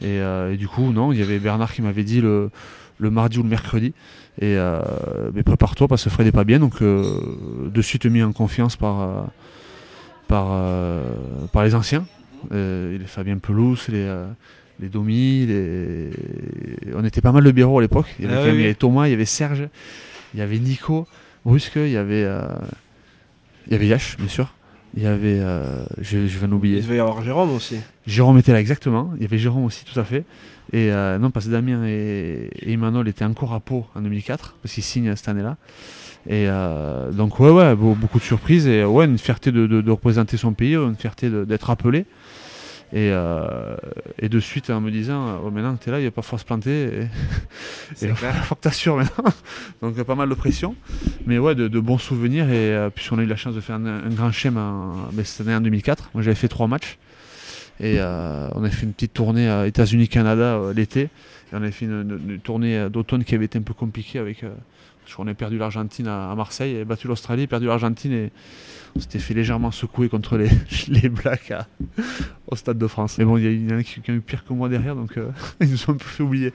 Et, 0.01 0.19
euh, 0.19 0.53
et 0.53 0.57
du 0.57 0.67
coup, 0.67 0.91
non, 0.91 1.11
il 1.11 1.19
y 1.19 1.23
avait 1.23 1.39
Bernard 1.39 1.73
qui 1.73 1.81
m'avait 1.81 2.03
dit 2.03 2.21
le, 2.21 2.51
le 2.99 3.09
mardi 3.09 3.39
ou 3.39 3.43
le 3.43 3.49
mercredi. 3.49 3.93
Et 4.39 4.55
euh, 4.57 4.81
mais 5.33 5.41
prépare-toi 5.41 5.87
parce 5.87 6.03
que 6.03 6.09
Fred 6.11 6.27
est 6.27 6.31
pas 6.31 6.43
bien. 6.43 6.59
Donc, 6.59 6.81
euh, 6.81 7.19
de 7.73 7.81
suite 7.81 8.05
mis 8.05 8.21
en 8.21 8.31
confiance 8.31 8.75
par, 8.75 9.25
par, 10.27 10.47
par 11.51 11.63
les 11.63 11.73
anciens. 11.73 12.05
Les 12.51 12.99
Fabien 13.07 13.39
Pelouse, 13.39 13.87
les, 13.89 14.07
les 14.79 14.89
Domi, 14.89 15.47
les... 15.47 16.11
on 16.95 17.03
était 17.03 17.21
pas 17.21 17.31
mal 17.31 17.43
de 17.43 17.51
bureaux 17.51 17.79
à 17.79 17.81
l'époque. 17.81 18.05
Il 18.19 18.25
y 18.25 18.27
avait, 18.27 18.37
Ah 18.37 18.53
oui, 18.53 18.67
oui. 18.67 18.75
Thomas, 18.75 19.07
il 19.07 19.11
y 19.11 19.13
avait 19.15 19.25
Serge, 19.25 19.67
il 20.37 20.39
y 20.39 20.43
avait 20.43 20.59
Nico, 20.59 21.07
Brusque, 21.45 21.77
il 21.77 21.89
y 21.89 21.97
avait, 21.97 22.23
euh, 22.23 22.43
il 23.65 23.73
y 23.73 23.75
avait 23.75 23.87
Yash, 23.87 24.17
bien 24.17 24.27
sûr. 24.27 24.53
Il 24.95 25.01
y 25.01 25.07
avait, 25.07 25.39
euh, 25.39 25.83
je, 25.99 26.27
je 26.27 26.37
vais 26.39 26.45
en 26.47 26.59
Il 26.63 26.81
devait 26.81 26.97
y 26.97 26.99
avoir 26.99 27.23
Jérôme 27.23 27.51
aussi. 27.55 27.77
Jérôme 28.05 28.37
était 28.37 28.51
là 28.53 28.59
exactement. 28.59 29.11
Il 29.15 29.23
y 29.23 29.25
avait 29.25 29.39
Jérôme 29.39 29.65
aussi, 29.65 29.83
tout 29.83 29.99
à 29.99 30.03
fait. 30.03 30.25
Et 30.73 30.91
euh, 30.91 31.17
non, 31.17 31.31
parce 31.31 31.47
que 31.47 31.51
Damien 31.51 31.85
et, 31.87 32.49
et 32.61 32.73
Emmanuel 32.73 33.07
étaient 33.07 33.25
encore 33.25 33.53
à 33.53 33.59
Pau 33.59 33.85
en 33.95 34.01
2004, 34.01 34.55
parce 34.61 34.73
qu'ils 34.75 34.83
signent 34.83 35.15
cette 35.15 35.27
année-là. 35.29 35.57
Et 36.29 36.47
donc, 37.13 37.39
ouais, 37.39 37.49
ouais, 37.49 37.75
beau- 37.75 37.95
beaucoup 37.95 38.19
de 38.19 38.23
surprises. 38.23 38.67
Et 38.67 38.83
ouais, 38.85 39.05
une 39.05 39.17
fierté 39.17 39.51
de, 39.51 39.65
de- 39.65 39.81
de 39.81 39.91
représenter 39.91 40.37
son 40.37 40.53
pays, 40.53 40.75
une 40.75 40.95
fierté 40.95 41.29
d'être 41.45 41.69
appelé. 41.71 42.05
Et, 42.93 43.11
euh, 43.11 43.75
et 44.17 44.29
de 44.29 44.39
suite, 44.39 44.69
en 44.69 44.79
me 44.79 44.89
disant, 44.91 45.41
oh, 45.43 45.51
maintenant 45.51 45.75
que 45.75 45.83
t'es 45.83 45.91
là, 45.91 45.99
il 45.99 46.03
n'y 46.03 46.07
a 46.07 46.11
pas 46.11 46.21
à 46.31 46.37
se 46.37 46.45
planter. 46.45 46.83
Et, 48.01 48.05
et 48.05 48.09
clair. 48.13 48.33
faut 48.45 48.55
que 48.55 48.61
t'assures 48.61 48.95
maintenant. 48.95 49.25
Donc, 49.81 50.01
pas 50.03 50.15
mal 50.15 50.29
de 50.29 50.33
pression. 50.35 50.73
Mais 51.25 51.37
ouais, 51.37 51.53
de, 51.53 51.67
de 51.67 51.79
bons 51.81 51.97
souvenirs. 51.97 52.45
Et 52.49 52.73
euh, 52.73 52.89
puisqu'on 52.89 53.19
a 53.19 53.23
eu 53.23 53.27
la 53.27 53.35
chance 53.35 53.55
de 53.55 53.59
faire 53.61 53.75
un, 53.75 53.85
un 53.85 54.09
grand 54.09 54.31
schéma 54.31 54.61
en- 54.61 55.09
ben, 55.11 55.25
cette 55.25 55.45
année 55.45 55.55
en 55.55 55.61
2004, 55.61 56.11
moi 56.13 56.23
j'avais 56.23 56.35
fait 56.35 56.47
trois 56.47 56.67
matchs. 56.67 56.97
Et 57.79 57.97
euh, 57.99 58.47
on 58.55 58.63
a 58.63 58.69
fait 58.69 58.85
une 58.85 58.93
petite 58.93 59.13
tournée 59.13 59.49
à 59.49 59.67
États-Unis-Canada 59.67 60.55
euh, 60.55 60.73
l'été. 60.73 61.01
Et 61.01 61.09
on 61.55 61.61
a 61.63 61.71
fait 61.71 61.85
une, 61.85 62.19
une- 62.25 62.31
une 62.35 62.39
tournée 62.39 62.89
d'automne 62.89 63.23
qui 63.25 63.35
avait 63.35 63.45
été 63.45 63.59
un 63.59 63.63
peu 63.63 63.73
compliquée 63.73 64.19
avec. 64.19 64.45
Qu'on 65.15 65.25
a 65.27 65.33
perdu 65.33 65.57
l'Argentine 65.57 66.07
à, 66.07 66.29
à 66.31 66.35
Marseille, 66.35 66.75
et 66.75 66.83
battu 66.85 67.07
l'Australie, 67.07 67.47
perdu 67.47 67.65
l'Argentine 67.67 68.11
et 68.11 68.31
on 68.97 68.99
s'était 68.99 69.19
fait 69.19 69.33
légèrement 69.35 69.71
secouer 69.71 70.09
contre 70.09 70.37
les, 70.37 70.49
les 70.87 71.09
Blacks 71.09 71.51
à- 71.51 71.67
au 72.47 72.55
Stade 72.55 72.77
de 72.77 72.87
France. 72.87 73.17
Mais 73.17 73.25
bon, 73.25 73.37
il 73.37 73.69
y, 73.69 73.73
en 73.73 73.77
a 73.77 73.83
qui, 73.83 73.99
ont 74.09 74.13
eu 74.13 74.21
pire 74.21 74.43
que 74.43 74.53
moi 74.53 74.69
derrière, 74.69 74.95
donc 74.95 75.17
euh, 75.17 75.29
ils 75.61 75.69
nous 75.69 75.89
ont 75.89 75.93
un 75.93 75.97
peu 75.97 76.05
fait 76.05 76.23
oublier. 76.23 76.53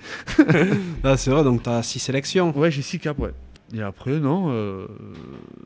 Là, 1.04 1.16
c'est 1.16 1.30
vrai, 1.30 1.44
donc 1.44 1.62
t'as 1.62 1.82
six 1.82 2.00
sélections. 2.00 2.56
Ouais, 2.58 2.70
j'ai 2.70 2.82
six 2.82 2.98
caps, 2.98 3.18
ouais. 3.20 3.32
Et 3.74 3.80
après, 3.80 4.18
non, 4.18 4.48
euh, 4.50 4.86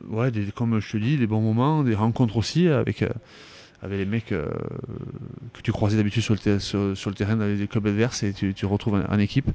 ouais, 0.09 0.31
des, 0.31 0.45
comme 0.55 0.79
je 0.79 0.91
te 0.91 0.97
dis, 0.97 1.17
des 1.17 1.27
bons 1.27 1.41
moments, 1.41 1.83
des 1.83 1.95
rencontres 1.95 2.37
aussi 2.37 2.67
avec, 2.67 3.01
euh, 3.01 3.09
avec 3.81 3.97
les 3.97 4.05
mecs 4.05 4.31
euh, 4.31 4.47
que 5.53 5.61
tu 5.61 5.71
croisais 5.71 5.97
d'habitude 5.97 6.21
sur, 6.21 6.37
sur, 6.37 6.95
sur 6.95 7.09
le 7.09 7.15
terrain 7.15 7.35
dans 7.35 7.45
les 7.45 7.67
clubs 7.67 7.85
adverses 7.87 8.23
et 8.23 8.31
tu, 8.33 8.53
tu 8.53 8.65
retrouves 8.65 8.95
en, 8.95 9.13
en 9.13 9.19
équipe. 9.19 9.49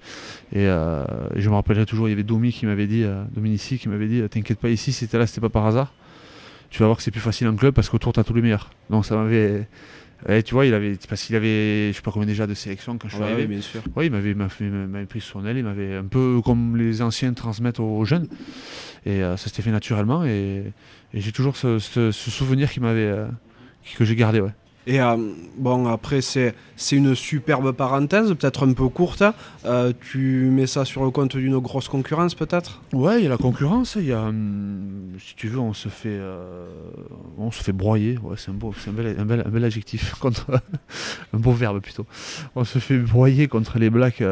Et, 0.52 0.64
et 0.64 1.40
je 1.40 1.48
me 1.48 1.54
rappellerai 1.54 1.86
toujours, 1.86 2.08
il 2.08 2.10
y 2.10 2.14
avait 2.14 2.24
Domi 2.24 2.52
qui 2.52 2.66
m'avait 2.66 2.86
dit, 2.88 3.06
Dominici 3.34 3.78
qui 3.78 3.88
m'avait 3.88 4.08
dit, 4.08 4.22
t'inquiète 4.28 4.58
pas 4.58 4.68
ici, 4.70 4.92
si 4.92 5.06
t'es 5.08 5.18
là, 5.18 5.26
c'était 5.26 5.40
pas 5.40 5.48
par 5.48 5.64
hasard. 5.64 5.92
Tu 6.72 6.78
vas 6.78 6.86
voir 6.86 6.96
que 6.96 7.02
c'est 7.02 7.10
plus 7.10 7.20
facile 7.20 7.46
en 7.48 7.54
club 7.54 7.74
parce 7.74 7.90
qu'autour 7.90 8.14
t'as 8.14 8.24
tous 8.24 8.32
les 8.32 8.40
meilleurs. 8.40 8.70
Donc 8.88 9.04
ça 9.04 9.14
m'avait. 9.14 9.68
Ouais, 10.26 10.42
tu 10.42 10.54
vois, 10.54 10.64
il 10.66 10.72
avait, 10.72 10.96
parce 11.08 11.22
qu'il 11.24 11.36
avait, 11.36 11.88
je 11.90 11.96
sais 11.96 12.00
pas 12.02 12.12
combien 12.12 12.26
déjà 12.26 12.46
de 12.46 12.54
sélections 12.54 12.96
quand 12.96 13.08
je 13.08 13.14
suis 13.14 13.22
Ouais, 13.22 13.28
arrivé. 13.32 13.42
oui, 13.42 13.48
bien 13.56 13.60
sûr. 13.60 13.82
Oui, 13.96 14.06
il 14.06 14.12
m'avait, 14.12 15.04
pris 15.04 15.20
sur 15.20 15.32
son 15.40 15.46
aile, 15.46 15.58
il 15.58 15.64
m'avait 15.64 15.96
un 15.96 16.04
peu 16.06 16.40
comme 16.42 16.76
les 16.76 17.02
anciens 17.02 17.32
transmettent 17.34 17.80
aux, 17.80 18.04
jeunes. 18.04 18.26
Et 19.04 19.22
euh, 19.22 19.36
ça 19.36 19.48
s'était 19.50 19.62
fait 19.62 19.72
naturellement. 19.72 20.24
Et, 20.24 20.62
et 21.12 21.20
j'ai 21.20 21.32
toujours 21.32 21.56
ce, 21.56 21.78
ce- 21.78 22.10
ce 22.12 22.30
souvenir 22.30 22.70
qui 22.70 22.78
m'avait, 22.80 23.00
euh, 23.00 23.26
que 23.98 24.04
j'ai 24.04 24.14
gardé. 24.16 24.40
Ouais. 24.40 24.52
Et 24.86 25.00
euh, 25.00 25.16
bon, 25.56 25.86
après, 25.86 26.20
c'est 26.20 26.54
une 26.90 27.14
superbe 27.14 27.72
parenthèse, 27.72 28.34
peut-être 28.34 28.66
un 28.66 28.72
peu 28.72 28.88
courte. 28.88 29.22
Euh, 29.64 29.92
tu 30.10 30.48
mets 30.50 30.66
ça 30.66 30.84
sur 30.84 31.04
le 31.04 31.10
compte 31.10 31.36
d'une 31.36 31.58
grosse 31.58 31.88
concurrence, 31.88 32.34
peut-être? 32.34 32.80
Ouais, 32.92 33.20
il 33.20 33.24
y 33.24 33.26
a 33.26 33.30
la 33.30 33.36
concurrence. 33.36 33.96
Il 33.96 34.06
y 34.06 34.12
a, 34.12 34.22
hum, 34.22 35.12
si 35.18 35.36
tu 35.36 35.48
veux, 35.48 35.60
on 35.60 35.72
se 35.72 35.88
fait, 35.88 36.08
euh, 36.10 36.66
on 37.38 37.50
se 37.52 37.62
fait 37.62 37.72
broyer. 37.72 38.18
Ouais, 38.22 38.36
c'est 38.36 38.50
un 38.50 38.54
un 38.54 38.92
bel, 38.92 39.16
un 39.18 39.24
bel, 39.24 39.42
un 39.46 39.50
bel 39.50 39.64
adjectif 39.64 40.14
contre, 40.20 40.46
un 41.32 41.38
beau 41.38 41.52
verbe 41.52 41.80
plutôt. 41.80 42.06
On 42.56 42.64
se 42.64 42.78
fait 42.78 42.98
broyer 42.98 43.46
contre 43.46 43.78
les 43.78 43.90
Blacks 43.90 44.22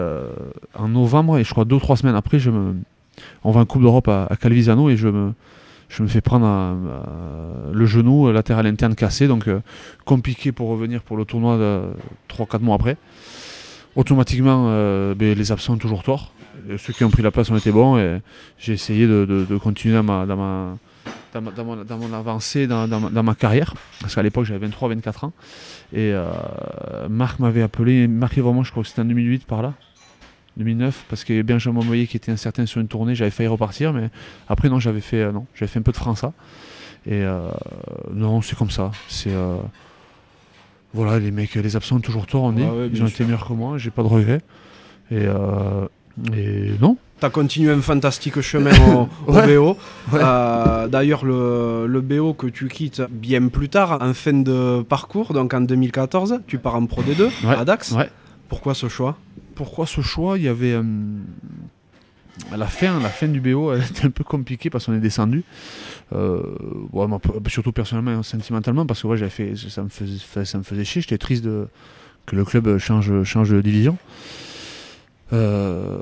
en 0.75 0.89
novembre 0.89 1.39
et 1.39 1.45
je 1.45 1.51
crois 1.51 1.65
deux 1.65 1.77
ou 1.77 1.81
trois 1.81 1.97
semaines 1.97 2.17
après, 2.17 2.39
je 2.39 2.51
me, 2.51 2.75
on 3.45 3.53
va 3.53 3.61
en 3.61 3.67
Coupe 3.67 3.83
d'Europe 3.83 4.09
à, 4.09 4.27
à 4.29 4.37
Calvisano 4.37 4.91
et 4.91 4.97
je 4.97 5.09
me, 5.09 5.33
je 5.91 6.03
me 6.03 6.09
fais 6.09 6.23
prendre 6.23 6.47
le 7.73 7.87
genou 7.87 8.33
latéral 8.33 8.67
interne 8.67 8.95
cassé, 8.95 9.29
donc 9.29 9.49
compliqué 10.05 10.53
pour 10.53 10.69
revenir 10.69 11.03
pour 11.03 11.17
le 11.17 11.25
tournoi 11.25 11.59
de 11.59 11.83
3-4 12.29 12.61
mois 12.61 12.77
après. 12.77 12.97
Automatiquement, 13.97 14.67
ben, 15.15 15.37
les 15.37 15.53
absents 15.53 15.75
ont 15.75 15.79
toujours 15.79 16.03
tort. 16.03 16.33
ceux 16.79 16.93
qui 16.93 17.05
ont 17.05 17.11
pris 17.11 17.23
la 17.23 17.33
place 17.33 17.51
ont 17.51 17.57
été 17.57 17.73
bons 17.73 17.99
et 17.99 18.21
j'ai 18.57 18.73
essayé 18.73 19.07
de, 19.07 19.59
continuer 19.61 19.97
dans 19.97 20.05
ma, 20.05 20.27
dans 20.27 20.37
ma 20.37 20.77
dans, 21.33 21.65
mon, 21.65 22.13
avancée 22.13 22.67
dans, 22.67 23.23
ma 23.23 23.35
carrière. 23.35 23.75
Parce 24.01 24.15
qu'à 24.15 24.23
l'époque, 24.23 24.45
j'avais 24.45 24.67
23-24 24.67 25.27
ans. 25.27 25.33
Et 25.93 26.13
euh, 26.13 26.29
Marc 27.09 27.39
m'avait 27.39 27.63
appelé, 27.63 28.09
Marc 28.09 28.37
vraiment, 28.39 28.63
je 28.63 28.71
crois 28.71 28.83
que 28.83 28.89
c'était 28.89 29.03
en 29.03 29.07
2008 29.07 29.47
par 29.47 29.63
là. 29.63 29.75
2009 30.61 31.07
parce 31.09 31.25
que 31.25 31.43
Benjamin 31.43 31.83
Moyer 31.83 32.07
qui 32.07 32.17
était 32.17 32.33
incertain 32.33 32.67
sur 32.67 32.81
une 32.81 32.89
tournée 32.89 33.15
j'avais 33.15 33.31
failli 33.31 33.49
repartir 33.49 33.93
mais 33.93 34.11
après 34.49 34.69
non 34.69 34.79
j'avais 34.79 35.01
fait 35.01 35.23
euh, 35.23 35.33
non 35.33 35.47
j'avais 35.55 35.71
fait 35.71 35.79
un 35.79 35.83
peu 35.83 35.93
de 35.93 35.97
France 35.97 36.25
et 37.07 37.23
euh, 37.23 37.51
non 38.13 38.41
c'est 38.43 38.57
comme 38.57 38.71
ça. 38.71 38.93
C'est 39.09 39.33
voilà 40.93 41.19
les 41.19 41.31
mecs 41.31 41.55
les 41.55 41.77
absents 41.77 41.97
ont 41.97 42.01
toujours 42.01 42.27
tort 42.27 42.43
on 42.43 42.57
est 42.57 42.91
ils 42.93 43.03
ont 43.03 43.07
été 43.07 43.25
meilleurs 43.25 43.47
que 43.47 43.53
moi 43.53 43.79
j'ai 43.79 43.91
pas 43.91 44.03
de 44.03 44.09
regrets. 44.09 44.43
Et, 45.11 45.27
et 46.37 46.73
non. 46.81 46.97
Tu 47.21 47.27
as 47.27 47.31
continué 47.31 47.71
un 47.71 47.83
fantastique 47.83 48.41
chemin 48.41 48.71
au, 49.27 49.33
BO. 49.33 49.77
Euh, 50.15 50.89
d'ailleurs, 50.89 51.25
le, 51.25 52.01
BO 52.01 52.33
que 52.33 52.47
tu 52.47 52.69
quittes 52.69 53.03
bien 53.11 53.49
plus 53.49 53.69
tard, 53.69 53.99
en 54.01 54.15
fin 54.15 54.33
de 54.33 54.83
parcours, 54.83 55.35
donc 55.35 55.53
en 55.53 55.61
2014, 55.61 56.41
tu 56.47 56.59
pars 56.59 56.77
en 56.77 56.87
Pro 56.87 57.03
D2 57.03 57.31
à 57.47 57.65
Dax. 57.67 57.95
Pourquoi 58.49 58.75
ce 58.75 58.89
choix? 58.89 59.17
Pourquoi 59.61 59.85
ce 59.85 60.01
choix 60.01 60.39
Il 60.39 60.45
y 60.45 60.49
avait. 60.49 60.73
Euh, 60.73 60.83
la 62.57 62.67
fin, 62.67 62.99
la 62.99 63.11
fin 63.11 63.29
du 63.29 63.43
BO, 63.43 63.75
elle 63.75 63.83
était 63.91 64.07
un 64.07 64.11
peu 64.11 64.25
compliquée 64.25 64.71
parce 64.71 64.87
qu'on 64.87 64.95
est 64.95 65.01
descendu. 65.01 65.45
Euh, 66.15 66.43
surtout 67.49 67.71
personnellement 67.71 68.21
et 68.21 68.23
sentimentalement, 68.23 68.87
parce 68.87 69.03
que 69.03 69.29
fait, 69.29 69.53
ça, 69.57 69.83
me 69.83 69.91
faisait, 69.91 70.85
chier. 70.85 71.03
J'étais 71.03 71.19
triste 71.19 71.45
que 72.25 72.37
le 72.37 72.45
club 72.47 72.79
change, 72.79 73.11
de 73.11 73.61
division. 73.61 73.99
Euh, 75.35 75.99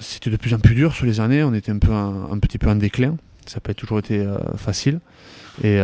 c'était 0.00 0.30
de 0.30 0.38
plus 0.38 0.54
en 0.54 0.58
plus 0.58 0.74
dur 0.74 0.94
sur 0.94 1.04
les 1.04 1.20
années, 1.20 1.42
on 1.42 1.52
était 1.52 1.72
un, 1.72 1.78
petit 1.78 2.56
peu 2.56 2.70
en 2.70 2.76
déclin, 2.76 3.18
ça 3.44 3.56
n'a 3.56 3.60
pas 3.60 3.74
toujours 3.74 3.98
été 3.98 4.26
facile. 4.56 5.00
Et, 5.62 5.78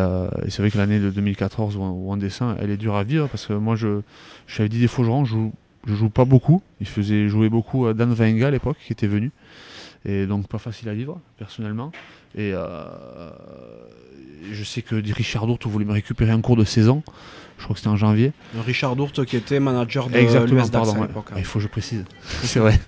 c'est 0.49 0.62
vrai 0.62 0.71
que 0.71 0.79
l'année 0.79 1.01
de 1.01 1.11
2014 1.11 1.77
où, 1.77 2.11
en 2.11 2.17
dessin, 2.17 2.57
elle 2.62 2.71
est 2.71 2.79
dure 2.79 2.97
à 2.97 3.05
vivre 3.05 3.29
parce 3.29 3.45
que 3.45 3.53
moi, 3.53 3.77
je, 3.77 4.01
j'avais 4.47 4.71
dit 4.71 4.81
des 4.81 4.88
faux 4.88 5.05
je 5.05 5.31
joue, 5.31 5.53
je 5.87 5.94
joue 5.94 6.09
pas 6.09 6.25
beaucoup. 6.25 6.62
Il 6.81 6.87
faisait 6.87 7.29
jouer 7.29 7.49
beaucoup 7.49 7.92
Dan 7.92 8.12
Vainga 8.12 8.49
à 8.49 8.51
l'époque 8.51 8.79
qui 8.85 8.92
était 8.92 9.07
venu. 9.07 9.31
Et 10.07 10.27
donc 10.27 10.49
pas 10.49 10.59
facile 10.59 10.88
à 10.88 10.94
vivre, 10.94 11.20
personnellement. 11.38 11.92
Et 12.37 12.53
je 14.53 14.64
sais 14.64 14.83
que 14.83 14.97
Richard 15.12 15.47
Dourte 15.47 15.66
voulait 15.66 15.85
me 15.85 15.92
récupérer 15.92 16.33
en 16.33 16.40
cours 16.40 16.57
de 16.57 16.64
saison. 16.64 17.03
Je 17.57 17.64
crois 17.64 17.75
que 17.75 17.81
c'était 17.81 17.88
en 17.90 17.97
janvier. 17.97 18.33
Richard 18.66 18.97
Dourte 18.97 19.25
qui 19.25 19.37
était 19.37 19.61
manager 19.61 20.09
de 20.09 20.16
Exactement, 20.16 20.66
pardon, 20.68 21.05
hein. 21.05 21.09
Il 21.37 21.44
faut 21.44 21.61
que 21.61 21.62
je 21.62 21.68
précise. 21.68 22.05
C'est 22.42 22.59
vrai. 22.59 22.79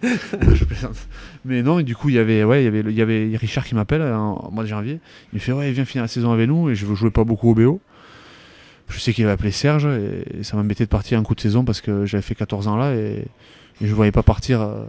Mais 1.44 1.62
non, 1.62 1.78
et 1.78 1.84
du 1.84 1.94
coup, 1.94 2.08
il 2.08 2.16
y 2.16 2.18
avait, 2.18 2.42
ouais, 2.42 2.62
il 2.62 2.64
y 2.64 2.68
avait, 2.68 2.80
il 2.80 2.96
y 2.96 3.02
avait 3.02 3.36
Richard 3.36 3.64
qui 3.64 3.74
m'appelle 3.74 4.02
en 4.02 4.50
mois 4.50 4.64
de 4.64 4.68
janvier. 4.68 4.98
Il 5.32 5.36
me 5.36 5.40
fait 5.40 5.52
Ouais, 5.52 5.70
viens 5.70 5.84
finir 5.84 6.02
la 6.02 6.08
saison 6.08 6.32
avec 6.32 6.48
nous 6.48 6.68
et 6.68 6.74
je 6.74 6.84
veux 6.84 6.94
jouer 6.94 7.10
pas 7.10 7.24
beaucoup 7.24 7.50
au 7.50 7.54
BO. 7.54 7.80
Je 8.88 8.98
sais 9.00 9.12
qu'il 9.12 9.24
avait 9.24 9.32
appelé 9.32 9.50
Serge 9.50 9.86
et 9.86 10.44
ça 10.44 10.56
m'embêtait 10.56 10.84
de 10.84 10.90
partir 10.90 11.18
un 11.18 11.22
coup 11.22 11.34
de 11.34 11.40
saison 11.40 11.64
parce 11.64 11.80
que 11.80 12.06
j'avais 12.06 12.22
fait 12.22 12.34
14 12.34 12.68
ans 12.68 12.76
là 12.76 12.94
et, 12.94 13.24
je 13.82 13.94
voyais 13.94 14.12
pas 14.12 14.22
partir. 14.22 14.62
Euh, 14.62 14.84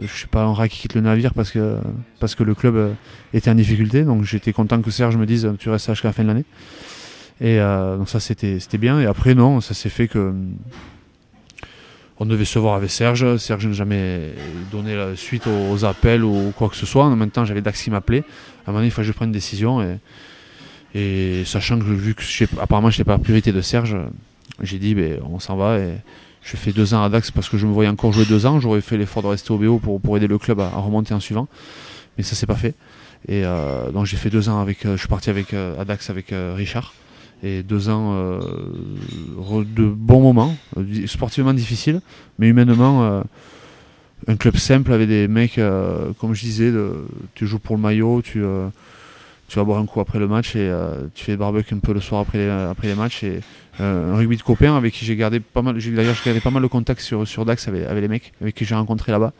je 0.00 0.06
sais 0.06 0.26
pas, 0.26 0.42
un 0.42 0.52
rat 0.52 0.68
qui 0.68 0.80
quitte 0.80 0.94
le 0.94 1.00
navire 1.00 1.32
parce 1.32 1.50
que, 1.50 1.78
parce 2.20 2.34
que 2.34 2.42
le 2.42 2.54
club 2.54 2.76
euh, 2.76 2.92
était 3.32 3.50
en 3.50 3.54
difficulté. 3.54 4.04
Donc 4.04 4.24
j'étais 4.24 4.52
content 4.52 4.82
que 4.82 4.90
Serge 4.90 5.16
me 5.16 5.24
dise 5.24 5.50
Tu 5.58 5.70
restes 5.70 5.90
jusqu'à 5.90 6.08
la 6.08 6.12
fin 6.12 6.24
de 6.24 6.28
l'année. 6.28 6.44
Et 7.40 7.58
euh, 7.58 7.96
donc 7.96 8.10
ça 8.10 8.20
c'était 8.20 8.58
bien. 8.78 9.00
Et 9.00 9.06
après 9.06 9.34
non, 9.34 9.62
ça 9.62 9.72
s'est 9.72 9.88
fait 9.88 10.08
que 10.08 10.34
on 12.20 12.26
devait 12.26 12.44
se 12.44 12.58
voir 12.58 12.74
avec 12.74 12.90
Serge. 12.90 13.36
Serge 13.38 13.66
n'a 13.66 13.72
jamais 13.72 14.34
donné 14.72 14.96
la 14.96 15.14
suite 15.16 15.46
aux, 15.46 15.84
appels 15.84 16.24
ou 16.24 16.52
quoi 16.56 16.68
que 16.68 16.76
ce 16.76 16.84
soit. 16.84 17.04
En 17.04 17.16
même 17.16 17.30
temps, 17.30 17.44
j'avais 17.44 17.62
Dax 17.62 17.82
qui 17.82 17.90
m'appelait. 17.90 18.24
À 18.66 18.70
un 18.70 18.72
moment 18.72 18.78
donné, 18.78 18.88
il 18.88 18.90
fallait 18.90 19.06
que 19.06 19.12
je 19.12 19.16
prenne 19.16 19.28
une 19.28 19.32
décision. 19.32 19.80
Et, 19.80 19.96
et 20.98 21.44
sachant 21.44 21.78
que 21.78 21.84
vu 21.84 22.14
que 22.14 22.22
apparemment 22.60 22.90
je 22.90 22.96
n'étais 22.96 23.04
pas 23.04 23.12
la 23.12 23.18
priorité 23.18 23.52
de 23.52 23.60
Serge, 23.60 23.96
j'ai 24.62 24.78
dit 24.78 24.94
ben, 24.94 25.20
on 25.30 25.38
s'en 25.38 25.56
va. 25.56 25.78
Et 25.78 25.94
je 26.42 26.56
fais 26.56 26.72
deux 26.72 26.94
ans 26.94 27.02
à 27.02 27.08
Dax 27.08 27.30
parce 27.30 27.48
que 27.48 27.58
je 27.58 27.66
me 27.66 27.72
voyais 27.72 27.90
encore 27.90 28.12
jouer 28.12 28.24
deux 28.24 28.46
ans. 28.46 28.60
J'aurais 28.60 28.80
fait 28.80 28.96
l'effort 28.96 29.22
de 29.22 29.28
rester 29.28 29.52
au 29.52 29.58
BO 29.58 29.78
pour, 29.78 30.16
aider 30.16 30.26
le 30.26 30.38
club 30.38 30.60
à, 30.60 30.68
remonter 30.70 31.14
en 31.14 31.20
suivant. 31.20 31.48
Mais 32.16 32.24
ça 32.24 32.34
s'est 32.34 32.46
pas 32.46 32.56
fait. 32.56 32.74
Et 33.28 33.44
euh, 33.44 33.90
donc 33.90 34.06
j'ai 34.06 34.16
fait 34.16 34.30
deux 34.30 34.48
ans 34.48 34.60
avec. 34.60 34.86
Euh, 34.86 34.92
je 34.92 34.98
suis 34.98 35.08
parti 35.08 35.30
avec, 35.30 35.52
à 35.52 35.84
Dax 35.84 36.10
avec 36.10 36.32
Richard 36.32 36.94
et 37.42 37.62
deux 37.62 37.88
ans 37.88 38.14
euh, 38.14 38.40
de 39.64 39.86
bons 39.86 40.20
moments, 40.20 40.56
sportivement 41.06 41.54
difficiles, 41.54 42.00
mais 42.38 42.48
humainement 42.48 43.04
euh, 43.04 43.22
un 44.26 44.36
club 44.36 44.56
simple 44.56 44.92
avec 44.92 45.08
des 45.08 45.28
mecs, 45.28 45.58
euh, 45.58 46.12
comme 46.20 46.34
je 46.34 46.42
disais, 46.42 46.72
tu 47.34 47.46
joues 47.46 47.58
pour 47.58 47.76
le 47.76 47.82
maillot, 47.82 48.22
tu, 48.22 48.42
tu 49.48 49.56
vas 49.58 49.64
boire 49.64 49.78
un 49.78 49.86
coup 49.86 50.00
après 50.00 50.18
le 50.18 50.28
match 50.28 50.54
et 50.56 50.70
tu 51.14 51.24
fais 51.24 51.36
barbecue 51.36 51.74
un 51.74 51.78
peu 51.78 51.92
le 51.92 52.00
soir 52.00 52.20
après 52.20 52.38
les, 52.38 52.48
après 52.48 52.86
les 52.86 52.94
matchs 52.94 53.24
et 53.24 53.40
un 53.80 54.14
rugby 54.14 54.36
de 54.36 54.42
copains 54.42 54.76
avec 54.76 54.92
qui 54.92 55.04
j'ai 55.04 55.16
gardé 55.16 55.40
pas 55.40 55.62
mal, 55.62 55.76
d'ailleurs 55.78 56.14
j'ai 56.14 56.24
gardé 56.26 56.40
pas 56.40 56.50
mal 56.50 56.62
de 56.62 56.68
contacts 56.68 57.00
sur, 57.00 57.26
sur 57.26 57.44
Dax 57.44 57.66
avec, 57.66 57.88
les 57.88 58.08
mecs 58.08 58.32
avec 58.42 58.54
qui 58.54 58.64
j'ai 58.64 58.74
rencontré 58.74 59.10
là-bas. 59.10 59.32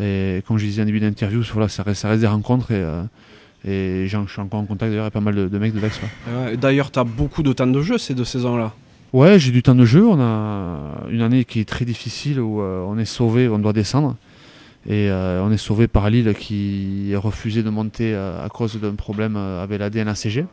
Et 0.00 0.42
comme 0.46 0.58
je 0.58 0.64
disais 0.64 0.82
en 0.82 0.84
début 0.84 1.00
d'interview, 1.00 1.42
voilà, 1.52 1.68
ça, 1.68 1.82
reste, 1.82 2.02
ça 2.02 2.08
reste 2.08 2.20
des 2.20 2.28
rencontres 2.28 2.70
et 2.70 2.84
et 3.64 4.06
je 4.06 4.18
suis 4.28 4.40
encore 4.40 4.60
en 4.60 4.66
contact 4.66 4.90
d'ailleurs 4.90 5.04
avec 5.04 5.14
pas 5.14 5.20
mal 5.20 5.34
de, 5.34 5.58
mecs 5.58 5.74
de 5.74 5.80
Vex. 5.80 6.00
d'ailleurs, 6.60 6.90
tu 6.90 6.98
as 6.98 7.04
beaucoup 7.04 7.42
de 7.42 7.52
temps 7.52 7.66
de 7.66 7.82
jeu 7.82 7.98
ces 7.98 8.14
deux 8.14 8.24
saisons-là? 8.24 8.72
Ouais, 9.12 9.38
j'ai 9.38 9.50
du 9.50 9.62
temps 9.62 9.74
de 9.74 9.84
jeu. 9.84 10.06
On 10.06 10.20
a 10.20 11.08
une 11.10 11.22
année 11.22 11.44
qui 11.44 11.60
est 11.60 11.68
très 11.68 11.84
difficile 11.84 12.40
où 12.40 12.60
euh, 12.60 12.84
on 12.86 12.98
est 12.98 13.06
sauvé, 13.06 13.48
on 13.48 13.58
doit 13.58 13.72
descendre. 13.72 14.16
Et 14.88 15.10
euh, 15.10 15.42
on 15.44 15.52
est 15.52 15.58
sauvé 15.58 15.86
par 15.86 16.10
Lille 16.10 16.34
qui 16.34 17.12
a 17.14 17.20
refusé 17.20 17.62
de 17.62 17.70
monter 17.70 18.14
euh, 18.14 18.44
à 18.44 18.48
cause 18.48 18.80
d'un 18.80 18.94
problème 18.94 19.36
avec 19.36 19.78
la 19.78 19.90
DNACG. 19.90 20.46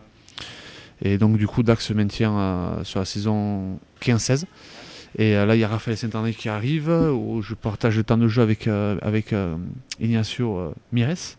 Et 1.01 1.17
donc, 1.17 1.37
du 1.37 1.47
coup, 1.47 1.63
Dax 1.63 1.85
se 1.85 1.93
maintient 1.93 2.79
sur 2.83 2.99
la 2.99 3.05
saison 3.05 3.79
15-16. 4.01 4.43
Et 5.17 5.33
là, 5.33 5.55
il 5.55 5.59
y 5.59 5.63
a 5.63 5.67
Raphaël 5.67 5.97
Saint-André 5.97 6.33
qui 6.33 6.47
arrive, 6.47 6.89
où 6.89 7.41
je 7.41 7.53
partage 7.53 7.97
le 7.97 8.03
temps 8.03 8.17
de 8.17 8.27
jeu 8.29 8.41
avec, 8.41 8.67
avec 9.01 9.33
Ignacio 9.99 10.73
Mires. 10.93 11.37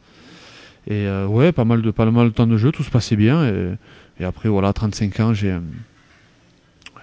Et 0.89 1.07
euh, 1.07 1.27
ouais, 1.27 1.51
pas 1.53 1.65
mal, 1.65 1.83
de, 1.83 1.91
pas 1.91 2.09
mal 2.11 2.29
de 2.29 2.33
temps 2.33 2.47
de 2.47 2.57
jeu, 2.57 2.71
tout 2.71 2.85
se 2.85 2.91
passait 2.91 3.17
bien. 3.17 3.45
Et, 4.21 4.25
après, 4.25 4.49
voilà, 4.49 4.73
35 4.73 5.21
ans, 5.21 5.35
j'ai, 5.35 5.59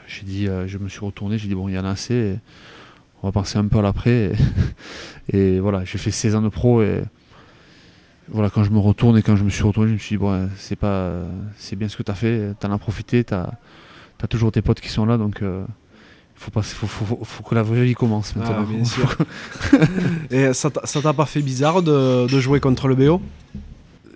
j'ai 0.07 0.23
dit, 0.23 0.47
euh, 0.47 0.67
je 0.67 0.77
me 0.77 0.87
suis 0.87 1.01
retourné, 1.01 1.37
j'ai 1.37 1.47
dit, 1.47 1.55
bon, 1.55 1.67
il 1.67 1.75
y 1.75 1.79
en 1.79 1.85
a 1.85 1.89
assez. 1.89 2.37
on 3.21 3.27
va 3.27 3.31
penser 3.33 3.57
un 3.57 3.67
peu 3.67 3.79
à 3.79 3.81
l'après. 3.81 4.31
Et, 5.29 5.59
voilà, 5.59 5.83
j'ai 5.85 5.97
fait 5.97 6.11
16 6.11 6.35
ans 6.35 6.41
de 6.41 6.49
pro. 6.49 6.81
Et 6.81 7.01
voilà, 8.29 8.49
quand 8.49 8.63
je 8.63 8.71
me 8.71 8.79
retourne 8.79 9.17
et 9.17 9.21
quand 9.21 9.35
je 9.35 9.43
me 9.43 9.49
suis 9.49 9.63
retourné, 9.63 9.89
je 9.89 9.93
me 9.93 9.99
suis 9.99 10.15
dit, 10.15 10.19
bon, 10.19 10.49
c'est, 10.57 10.75
pas, 10.75 11.11
c'est 11.57 11.75
bien 11.75 11.87
ce 11.87 11.97
que 11.97 12.03
tu 12.03 12.11
as 12.11 12.15
fait, 12.15 12.53
tu 12.59 12.67
en 12.67 12.71
as 12.71 12.77
profité, 12.77 13.23
tu 13.23 13.33
as, 13.33 13.49
toujours 14.29 14.51
tes 14.51 14.61
potes 14.61 14.81
qui 14.81 14.89
sont 14.89 15.05
là. 15.05 15.17
Donc. 15.17 15.41
Euh, 15.41 15.63
faut, 16.35 16.51
pas, 16.51 16.61
faut, 16.61 16.87
faut, 16.87 17.43
que 17.43 17.55
la 17.55 17.63
vraie 17.63 17.85
vie 17.85 17.93
commence 17.93 18.35
maintenant. 18.35 18.55
Ah, 18.61 18.65
bien 18.69 18.83
sûr. 18.83 19.15
et 20.31 20.51
ça 20.53 20.69
t'a 20.69 21.13
pas 21.13 21.25
fait 21.25 21.41
bizarre 21.41 21.81
de, 21.81 22.27
de 22.27 22.39
jouer 22.39 22.59
contre 22.59 22.87
le 22.87 22.95
BO 22.95 23.21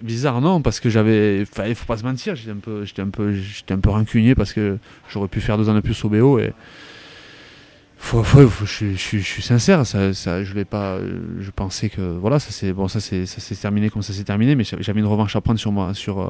bizarre 0.02 0.42
non 0.42 0.62
parce 0.62 0.80
que 0.80 0.90
j'avais 0.90 1.40
il 1.40 1.76
faut 1.76 1.86
pas 1.86 1.98
se 1.98 2.04
mentir 2.04 2.36
j'étais 2.36 2.52
un 2.52 2.58
peu 2.58 2.86
un 3.00 3.10
peu 3.10 3.34
un 3.70 3.80
peu 3.80 3.90
rancunier 3.90 4.36
parce 4.36 4.54
que 4.54 4.78
j'aurais 5.10 5.28
pu 5.28 5.42
faire 5.42 5.58
deux 5.58 5.70
ans 5.70 5.74
de 5.74 5.80
plus 5.80 6.04
au 6.06 6.10
BO 6.10 6.40
et 6.40 6.54
je, 8.00 8.96
suis 8.96 9.42
sincère 9.42 9.86
ça, 9.86 10.12
je 10.12 10.54
l'ai 10.54 10.66
pas 10.66 11.00
je 11.40 11.52
pensais 11.52 11.90
que 11.90 12.02
voilà 12.02 12.40
ça 12.40 12.52
c'est 12.52 12.72
bon 12.72 12.88
ça 12.88 13.00
c'est 13.00 13.26
ça 13.26 13.42
s'est 13.42 13.56
terminé 13.56 13.90
comme 13.90 14.02
ça 14.02 14.14
s'est 14.14 14.24
terminé 14.24 14.56
mais 14.56 14.64
j'avais 14.64 15.00
une 15.00 15.08
revanche 15.08 15.36
à 15.36 15.42
prendre 15.42 15.60
sur 15.60 15.72
moi 15.72 15.94
sur 15.94 16.22
euh, 16.22 16.30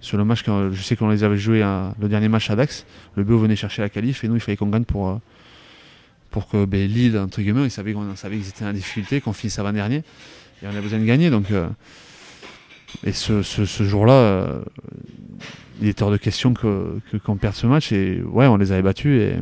sur 0.00 0.16
le 0.16 0.24
match 0.24 0.44
je 0.44 0.82
sais 0.82 0.96
qu'on 0.96 1.08
les 1.08 1.24
avait 1.24 1.36
joué 1.36 1.60
le 2.00 2.08
dernier 2.08 2.28
match 2.28 2.50
à 2.50 2.56
Dax 2.56 2.86
le 3.16 3.24
BO 3.24 3.38
venait 3.38 3.56
chercher 3.56 3.82
la 3.82 3.88
qualif 3.88 4.24
et 4.24 4.28
nous 4.28 4.36
il 4.36 4.40
fallait 4.40 4.56
qu'on 4.56 4.68
gagne 4.68 4.84
pour 4.84 5.08
euh, 5.08 5.16
pour 6.30 6.48
que 6.48 6.64
ben, 6.64 6.88
Lille 6.88 7.18
entre 7.18 7.42
guillemets 7.42 7.64
ils 7.64 7.70
savaient 7.70 7.92
qu'on 7.92 8.16
savait 8.16 8.36
qu'ils 8.38 8.48
étaient 8.48 8.64
en 8.64 8.72
difficulté 8.72 9.20
qu'on 9.20 9.32
finisse 9.32 9.58
avant 9.58 9.72
dernier 9.72 10.02
et 10.62 10.66
on 10.66 10.70
avait 10.70 10.80
besoin 10.80 10.98
de 10.98 11.04
gagner 11.04 11.30
donc 11.30 11.50
euh, 11.50 11.68
et 13.04 13.12
ce, 13.12 13.42
ce, 13.42 13.84
jour-là, 13.84 14.62
il 15.82 15.88
était 15.88 16.02
hors 16.02 16.10
de 16.10 16.16
question 16.16 16.54
qu'on 16.54 17.00
que, 17.12 17.32
perde 17.38 17.54
ce 17.54 17.66
match. 17.66 17.92
Et 17.92 18.22
ouais, 18.22 18.46
on 18.46 18.56
les 18.56 18.72
avait 18.72 18.80
battus. 18.80 19.20
Et, 19.20 19.36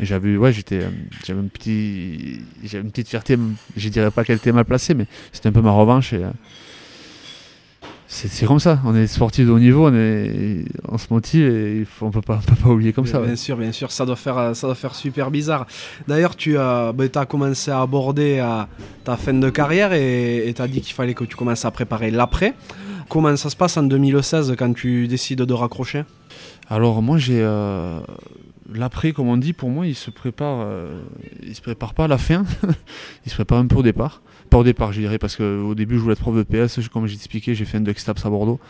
j'avais 0.00 0.36
ouais, 0.36 0.52
j'étais, 0.52 0.82
euh, 0.82 0.90
j'avais 1.24 1.40
un 1.40 1.48
petit, 1.48 2.40
j'avais 2.64 2.84
une 2.84 2.90
petite 2.90 3.08
fierté. 3.08 3.38
Je 3.76 3.88
dirais 3.88 4.10
pas 4.10 4.24
qu'elle 4.24 4.36
était 4.36 4.52
mal 4.52 4.64
placée, 4.64 4.94
mais 4.94 5.06
c'était 5.32 5.48
un 5.48 5.52
peu 5.52 5.62
ma 5.62 5.70
revanche. 5.72 6.12
Et, 6.12 6.22
euh, 6.22 6.30
c'est 8.08 8.46
comme 8.46 8.60
ça. 8.60 8.80
On 8.84 8.94
est 8.94 9.06
sportif 9.08 9.46
de 9.46 9.50
haut 9.50 9.58
niveau, 9.58 9.88
on, 9.88 9.94
est, 9.94 10.64
on 10.88 10.96
se 10.96 11.06
motive 11.10 11.48
et 11.48 11.84
faut, 11.84 12.06
on 12.06 12.10
peut 12.10 12.20
pas, 12.20 12.40
peut 12.46 12.54
pas 12.54 12.68
oublier 12.68 12.92
comme 12.92 13.06
ça. 13.06 13.20
Bien 13.20 13.36
sûr, 13.36 13.56
bien 13.56 13.72
sûr, 13.72 13.90
ça 13.90 14.06
doit 14.06 14.16
faire, 14.16 14.54
ça 14.54 14.66
doit 14.68 14.76
faire 14.76 14.94
super 14.94 15.30
bizarre. 15.30 15.66
D'ailleurs, 16.06 16.36
tu 16.36 16.56
as, 16.56 16.92
bah, 16.92 17.04
as 17.14 17.26
commencé 17.26 17.70
à 17.70 17.80
aborder 17.80 18.44
ta 19.04 19.16
fin 19.16 19.34
de 19.34 19.50
carrière 19.50 19.92
et 19.92 20.52
tu 20.54 20.62
as 20.62 20.68
dit 20.68 20.80
qu'il 20.80 20.94
fallait 20.94 21.14
que 21.14 21.24
tu 21.24 21.36
commences 21.36 21.64
à 21.64 21.70
préparer 21.72 22.10
l'après. 22.10 22.54
Comment 23.08 23.36
ça 23.36 23.50
se 23.50 23.56
passe 23.56 23.76
en 23.76 23.84
2016 23.84 24.54
quand 24.58 24.72
tu 24.72 25.06
décides 25.06 25.42
de 25.42 25.54
raccrocher? 25.54 26.04
Alors 26.68 27.00
moi 27.02 27.18
j'ai 27.18 27.40
euh, 27.40 28.00
l'après 28.72 29.12
comme 29.12 29.28
on 29.28 29.36
dit 29.36 29.52
pour 29.52 29.70
moi 29.70 29.86
il 29.86 29.94
se 29.94 30.10
prépare 30.10 30.60
euh, 30.66 31.00
il 31.42 31.54
se 31.54 31.60
prépare 31.60 31.94
pas 31.94 32.04
à 32.04 32.08
la 32.08 32.18
fin. 32.18 32.44
Il 33.26 33.30
se 33.30 33.34
prépare 33.34 33.58
un 33.58 33.66
peu 33.66 33.76
au 33.76 33.82
départ. 33.82 34.22
Pas 34.50 34.58
au 34.58 34.64
départ 34.64 34.92
je 34.92 35.00
dirais 35.00 35.18
parce 35.18 35.36
qu'au 35.36 35.74
début 35.74 35.96
je 35.96 36.00
voulais 36.00 36.12
être 36.14 36.20
prof 36.20 36.36
de 36.36 36.42
PS 36.42 36.80
comme 36.88 37.06
j'ai 37.06 37.14
expliqué 37.16 37.54
j'ai 37.54 37.64
fait 37.64 37.78
un 37.78 37.84
Stabs 37.96 38.18
à 38.24 38.30
Bordeaux. 38.30 38.60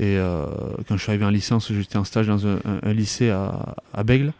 Et 0.00 0.16
euh, 0.16 0.46
quand 0.88 0.96
je 0.96 1.02
suis 1.02 1.10
arrivé 1.10 1.24
en 1.24 1.30
licence 1.30 1.72
j'étais 1.72 1.96
en 1.98 2.04
stage 2.04 2.26
dans 2.28 2.46
un, 2.46 2.56
un- 2.64 2.80
un 2.82 2.92
lycée 2.92 3.30
à, 3.30 3.74
à 3.92 4.04
Bègle. 4.04 4.32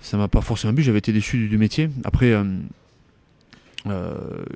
Ça 0.00 0.16
m'a 0.16 0.28
pas 0.28 0.40
forcément 0.40 0.72
but 0.72 0.82
j'avais 0.82 0.98
été 0.98 1.12
déçu 1.12 1.36
du, 1.38 1.48
du 1.48 1.58
métier. 1.58 1.90
Après 2.04 2.32
euh, 2.32 2.44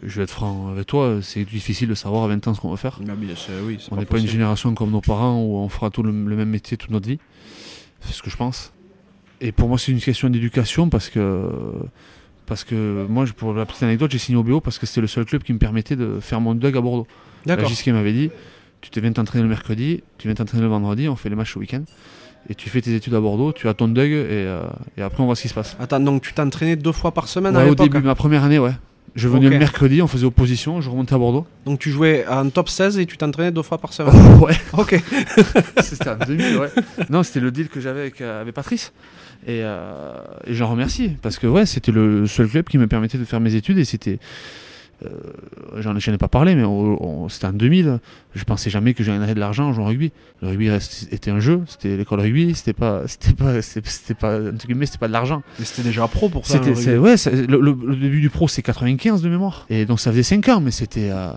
je 0.03 0.17
vais 0.19 0.25
être 0.25 0.31
franc 0.31 0.69
avec 0.71 0.87
toi 0.87 1.19
c'est 1.23 1.45
difficile 1.45 1.89
de 1.89 1.95
savoir 1.95 2.25
à 2.25 2.29
20 2.29 2.47
ans 2.49 2.55
ce 2.55 2.61
qu'on 2.61 2.71
va 2.71 2.77
faire. 2.77 2.99
Bien 3.01 3.35
sûr, 3.37 3.55
oui, 3.65 3.79
c'est 3.81 3.91
on 3.93 3.97
n'est 3.97 4.05
pas 4.05 4.19
une 4.19 4.27
génération 4.29 4.75
comme 4.75 4.91
nos 4.91 5.01
parents 5.01 5.41
où 5.43 5.57
on 5.57 5.69
fera 5.71 5.89
tout 5.91 6.03
le, 6.03 6.11
le 6.11 6.37
même 6.37 6.51
métier 6.51 6.77
toute 6.77 6.91
notre 6.91 7.09
vie. 7.09 7.19
C'est 8.01 8.13
ce 8.13 8.23
que 8.23 8.29
je 8.29 8.37
pense. 8.37 8.73
Et 9.45 9.53
pour 9.53 9.69
moi, 9.69 9.77
c'est 9.77 9.93
une 9.93 10.01
question 10.01 10.31
d'éducation 10.31 10.89
parce 10.89 11.11
que, 11.11 11.51
parce 12.47 12.65
que 12.65 13.07
moi, 13.09 13.27
pour 13.37 13.53
la 13.53 13.67
petite 13.67 13.83
anecdote, 13.83 14.11
j'ai 14.11 14.19
signé 14.19 14.39
au 14.39 14.43
BO 14.43 14.61
parce 14.61 14.79
que 14.79 14.87
c'était 14.87 15.03
le 15.03 15.07
seul 15.07 15.27
club 15.27 15.43
qui 15.43 15.53
me 15.53 15.59
permettait 15.59 15.97
de 15.97 16.19
faire 16.19 16.41
mon 16.41 16.55
dug 16.55 16.75
à 16.75 16.81
Bordeaux. 16.81 17.07
D'accord. 17.45 17.69
Gisquet 17.69 17.93
m'avait 17.93 18.15
dit 18.15 18.31
tu 18.81 18.91
te 18.91 19.01
viens 19.01 19.13
t'entraîner 19.13 19.43
le 19.43 19.49
mercredi, 19.49 20.03
tu 20.19 20.29
viens 20.29 20.35
t'entraîner 20.35 20.63
le 20.63 20.69
vendredi, 20.69 21.09
on 21.09 21.17
fait 21.17 21.29
les 21.31 21.37
matchs 21.37 21.55
le 21.57 21.61
week-end. 21.61 21.83
Et 22.51 22.55
tu 22.55 22.69
fais 22.71 22.81
tes 22.83 22.95
études 22.95 23.15
à 23.15 23.21
Bordeaux, 23.21 23.53
tu 23.53 23.69
as 23.69 23.75
ton 23.75 23.89
dug 23.89 24.11
et, 24.11 24.29
euh, 24.31 24.63
et 24.99 25.03
après 25.03 25.23
on 25.23 25.27
voit 25.27 25.37
ce 25.37 25.43
qui 25.43 25.49
se 25.49 25.55
passe. 25.55 25.77
Attends, 25.79 26.01
donc 26.01 26.23
tu 26.23 26.35
t'entraînais 26.35 26.77
deux 26.77 26.93
fois 26.93 27.13
par 27.13 27.29
semaine 27.29 27.55
à 27.57 27.61
Ouais, 27.61 27.65
au 27.67 27.71
l'époque 27.71 27.91
début, 27.91 28.05
ma 28.05 28.15
première 28.15 28.45
année, 28.45 28.59
ouais. 28.59 28.73
Je 29.15 29.29
venais 29.29 29.49
le 29.49 29.59
mercredi, 29.59 30.03
on 30.03 30.09
faisait 30.09 30.27
opposition, 30.27 30.81
je 30.81 30.91
remontais 30.91 31.15
à 31.15 31.19
Bordeaux. 31.19 31.47
Donc 31.67 31.79
tu 31.79 31.91
jouais 31.91 32.27
en 32.29 32.49
top 32.51 32.69
16 32.69 32.99
et 32.99 33.07
tu 33.07 33.17
t'entraînais 33.17 33.53
deux 33.53 33.63
fois 33.63 33.79
par 33.79 33.93
semaine 33.93 34.15
ouais. 34.41 34.55
Ok. 34.73 35.01
C'était 35.83 36.11
en 36.11 36.17
2000, 36.17 36.57
ouais. 36.57 36.69
Non, 37.11 37.23
c'était 37.23 37.41
le 37.41 37.53
deal 37.53 37.69
que 37.69 37.81
j'avais 37.81 38.01
avec, 38.01 38.21
euh, 38.21 38.41
avec 38.41 38.55
Patrice. 38.55 38.93
Et, 39.47 39.61
euh, 39.63 40.15
et 40.47 40.55
j'en 40.55 40.69
remercie. 40.69 41.17
Parce 41.23 41.39
que 41.39 41.47
ouais, 41.47 41.65
c'était 41.65 41.93
le 41.93 42.27
seul 42.27 42.49
club 42.49 42.67
qui 42.67 42.77
me 42.79 42.89
permettait 42.89 43.19
de 43.19 43.25
faire 43.25 43.41
mes 43.41 43.55
études. 43.55 43.79
Et 43.79 43.85
c'était. 43.85 44.19
Euh, 45.05 45.09
J'en 45.81 45.95
ai 45.97 46.19
pas 46.19 46.29
parlé, 46.29 46.55
mais 46.55 46.63
c'était 47.29 47.47
en 47.47 47.53
2000. 47.53 47.99
Je 48.35 48.45
pensais 48.45 48.71
jamais 48.71 48.95
que 48.95 49.03
je 49.05 49.11
gagnerais 49.11 49.35
de 49.35 49.41
l'argent 49.41 49.65
en 49.69 49.73
jouant 49.73 49.85
au 49.85 49.89
rugby. 49.89 50.13
Le 50.43 50.49
rugby 50.49 50.69
était 51.11 51.31
un 51.31 51.41
jeu, 51.41 51.63
c'était 51.67 51.97
l'école 51.97 52.21
rugby, 52.21 52.55
c'était 52.55 52.73
pas, 52.73 53.03
c'était 53.07 53.33
pas, 53.33 53.61
c'était 53.63 54.15
pas, 54.15 54.39
entre 54.41 54.67
guillemets, 54.67 54.87
c'était 54.87 54.99
pas 54.99 55.09
de 55.09 55.13
l'argent. 55.13 55.43
Mais 55.59 55.65
c'était 55.65 55.83
déjà 55.89 56.07
pro 56.09 56.29
pour 56.29 56.47
ça. 56.47 56.59
Le 56.59 56.99
ouais, 57.01 57.15
le, 57.49 57.61
le- 57.61 57.87
le 57.87 57.97
début 57.97 58.21
du 58.21 58.31
pro, 58.31 58.49
c'est 58.49 58.63
95 58.63 59.23
de 59.23 59.29
mémoire. 59.29 59.67
Et 59.71 59.85
donc 59.87 60.01
ça 60.01 60.11
faisait 60.11 60.23
5 60.23 60.49
ans, 60.49 60.61
mais 60.61 60.71
c'était, 60.71 61.11
euh, 61.11 61.29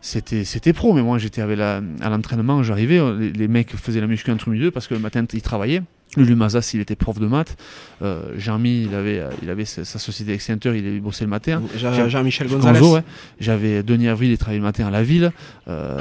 c'était, 0.00 0.44
c'était 0.44 0.72
pro. 0.72 0.92
Mais 0.92 1.02
moi, 1.02 1.18
j'étais 1.18 1.40
avec 1.42 1.58
la- 1.58 1.80
à 2.00 2.10
l'entraînement, 2.10 2.62
j'arrivais, 2.62 3.00
les, 3.18 3.32
les 3.32 3.48
mecs 3.48 3.74
faisaient 3.76 4.00
la 4.00 4.06
muscu 4.06 4.30
entre 4.30 4.48
milieu 4.48 4.70
parce 4.70 4.86
que 4.86 4.94
le 4.94 5.00
matin, 5.00 5.24
ils 5.32 5.42
travaillaient. 5.42 5.82
Lulu 6.16 6.34
Mazas, 6.34 6.70
il 6.74 6.80
était 6.80 6.96
prof 6.96 7.18
de 7.18 7.26
maths. 7.26 7.56
Euh, 8.02 8.32
Jean-Mi, 8.36 8.84
il 8.84 8.94
avait, 8.94 9.18
euh, 9.20 9.30
il 9.42 9.50
avait 9.50 9.64
sa, 9.64 9.84
sa 9.84 9.98
société 9.98 10.32
d'extincteur, 10.32 10.74
il 10.74 11.00
bossait 11.00 11.24
le 11.24 11.30
matin. 11.30 11.62
Jean- 11.76 12.08
Jean-Michel 12.08 12.48
Gonzalez. 12.48 12.80
Ouais. 12.80 13.02
J'avais 13.40 13.82
Denis 13.82 14.08
Avril, 14.08 14.30
il 14.30 14.38
travaillait 14.38 14.60
le 14.60 14.64
matin 14.64 14.86
à 14.86 14.90
la 14.90 15.02
ville. 15.02 15.32
Euh, 15.68 15.98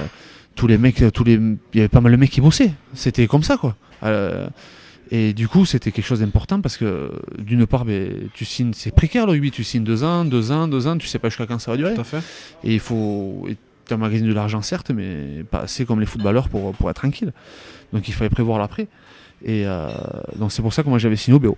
tous 0.55 0.67
les 0.67 0.77
mecs, 0.77 1.03
tous 1.13 1.23
les, 1.23 1.33
il 1.33 1.57
y 1.73 1.79
avait 1.79 1.87
pas 1.87 2.01
mal 2.01 2.11
de 2.11 2.17
mecs 2.17 2.29
qui 2.31 2.41
bossaient. 2.41 2.73
C'était 2.93 3.27
comme 3.27 3.43
ça, 3.43 3.57
quoi. 3.57 3.75
Euh, 4.03 4.47
et 5.11 5.33
du 5.33 5.47
coup, 5.47 5.65
c'était 5.65 5.91
quelque 5.91 6.05
chose 6.05 6.19
d'important 6.21 6.61
parce 6.61 6.77
que, 6.77 7.11
d'une 7.37 7.65
part, 7.67 7.85
ben, 7.85 8.29
tu 8.33 8.45
signes, 8.45 8.71
c'est 8.73 8.93
précaire 8.93 9.25
le 9.25 9.33
rugby, 9.33 9.51
tu 9.51 9.63
signes 9.63 9.83
deux 9.83 10.03
ans, 10.03 10.25
deux 10.25 10.51
ans, 10.51 10.67
deux 10.67 10.87
ans, 10.87 10.97
tu 10.97 11.07
sais 11.07 11.19
pas 11.19 11.29
jusqu'à 11.29 11.45
quand 11.45 11.59
ça 11.59 11.71
va 11.71 11.77
durer. 11.77 11.93
Tout 11.95 12.01
à 12.01 12.03
fait. 12.03 12.21
Et 12.63 12.73
il 12.75 12.79
faut. 12.79 13.47
Tu 13.85 13.93
emmagasines 13.93 14.27
de 14.27 14.33
l'argent, 14.33 14.61
certes, 14.61 14.91
mais 14.91 15.43
pas 15.51 15.59
assez 15.59 15.85
comme 15.85 15.99
les 15.99 16.05
footballeurs 16.05 16.47
pour, 16.47 16.71
pour 16.73 16.89
être 16.89 16.95
tranquille. 16.95 17.33
Donc 17.91 18.07
il 18.07 18.13
fallait 18.13 18.29
prévoir 18.29 18.57
l'après. 18.57 18.87
Et 19.43 19.63
euh, 19.65 19.89
donc 20.37 20.51
c'est 20.51 20.61
pour 20.61 20.73
ça 20.73 20.83
que 20.83 20.89
moi 20.89 20.97
j'avais 20.99 21.15
signé 21.15 21.35
au 21.35 21.39
BO. 21.39 21.57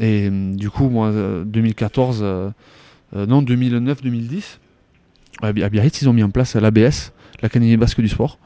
Et 0.00 0.28
hum, 0.28 0.56
du 0.56 0.70
coup, 0.70 0.88
moi, 0.88 1.08
euh, 1.08 1.44
2014, 1.44 2.20
euh, 2.22 2.50
euh, 3.16 3.26
non, 3.26 3.42
2009-2010, 3.42 4.58
à 5.42 5.52
Bi- 5.52 5.62
à 5.62 5.68
Biarritz, 5.68 6.00
ils 6.02 6.08
ont 6.08 6.12
mis 6.12 6.22
en 6.22 6.30
place 6.30 6.56
l'ABS, 6.60 7.12
l'Académie 7.42 7.76
basque 7.76 8.00
du 8.00 8.08
sport, 8.08 8.38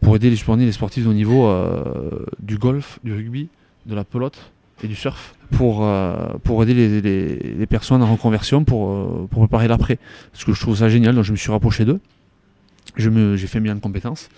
pour 0.00 0.16
aider 0.16 0.30
les, 0.30 0.36
sportifs- 0.36 1.06
les 1.06 1.14
niveau 1.14 1.46
euh, 1.46 2.26
du 2.40 2.58
golf, 2.58 2.98
du 3.04 3.12
rugby, 3.12 3.48
de 3.86 3.94
la 3.94 4.04
pelote 4.04 4.38
et 4.84 4.88
du 4.88 4.94
surf, 4.96 5.34
pour, 5.52 5.84
euh, 5.84 6.14
pour 6.44 6.62
aider 6.62 6.74
les, 6.74 7.00
les- 7.00 7.54
les 7.54 7.66
personnes 7.66 8.02
en 8.02 8.10
reconversion 8.12 8.64
pour, 8.64 8.90
euh, 8.90 9.26
pour 9.30 9.40
préparer 9.42 9.68
l'après. 9.68 9.98
Parce 10.32 10.44
que 10.44 10.52
je 10.52 10.60
trouve 10.60 10.76
ça 10.76 10.88
génial, 10.88 11.14
donc 11.14 11.24
je 11.24 11.32
me 11.32 11.36
suis 11.36 11.50
rapproché 11.52 11.84
d'eux. 11.84 12.00
J'ai 12.96 13.46
fait 13.46 13.60
bien 13.60 13.74
de 13.74 13.80
compétences. 13.80 14.28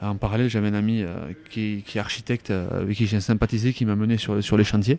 En 0.00 0.14
parallèle, 0.14 0.48
j'avais 0.48 0.68
un 0.68 0.74
ami 0.74 1.02
euh, 1.02 1.08
qui, 1.50 1.82
qui 1.86 1.98
est 1.98 2.00
architecte, 2.00 2.50
euh, 2.50 2.82
avec 2.82 2.96
qui 2.96 3.06
j'ai 3.06 3.20
sympathisé, 3.20 3.72
qui 3.72 3.84
m'a 3.84 3.96
mené 3.96 4.16
sur, 4.16 4.42
sur 4.42 4.56
les 4.56 4.64
chantiers. 4.64 4.98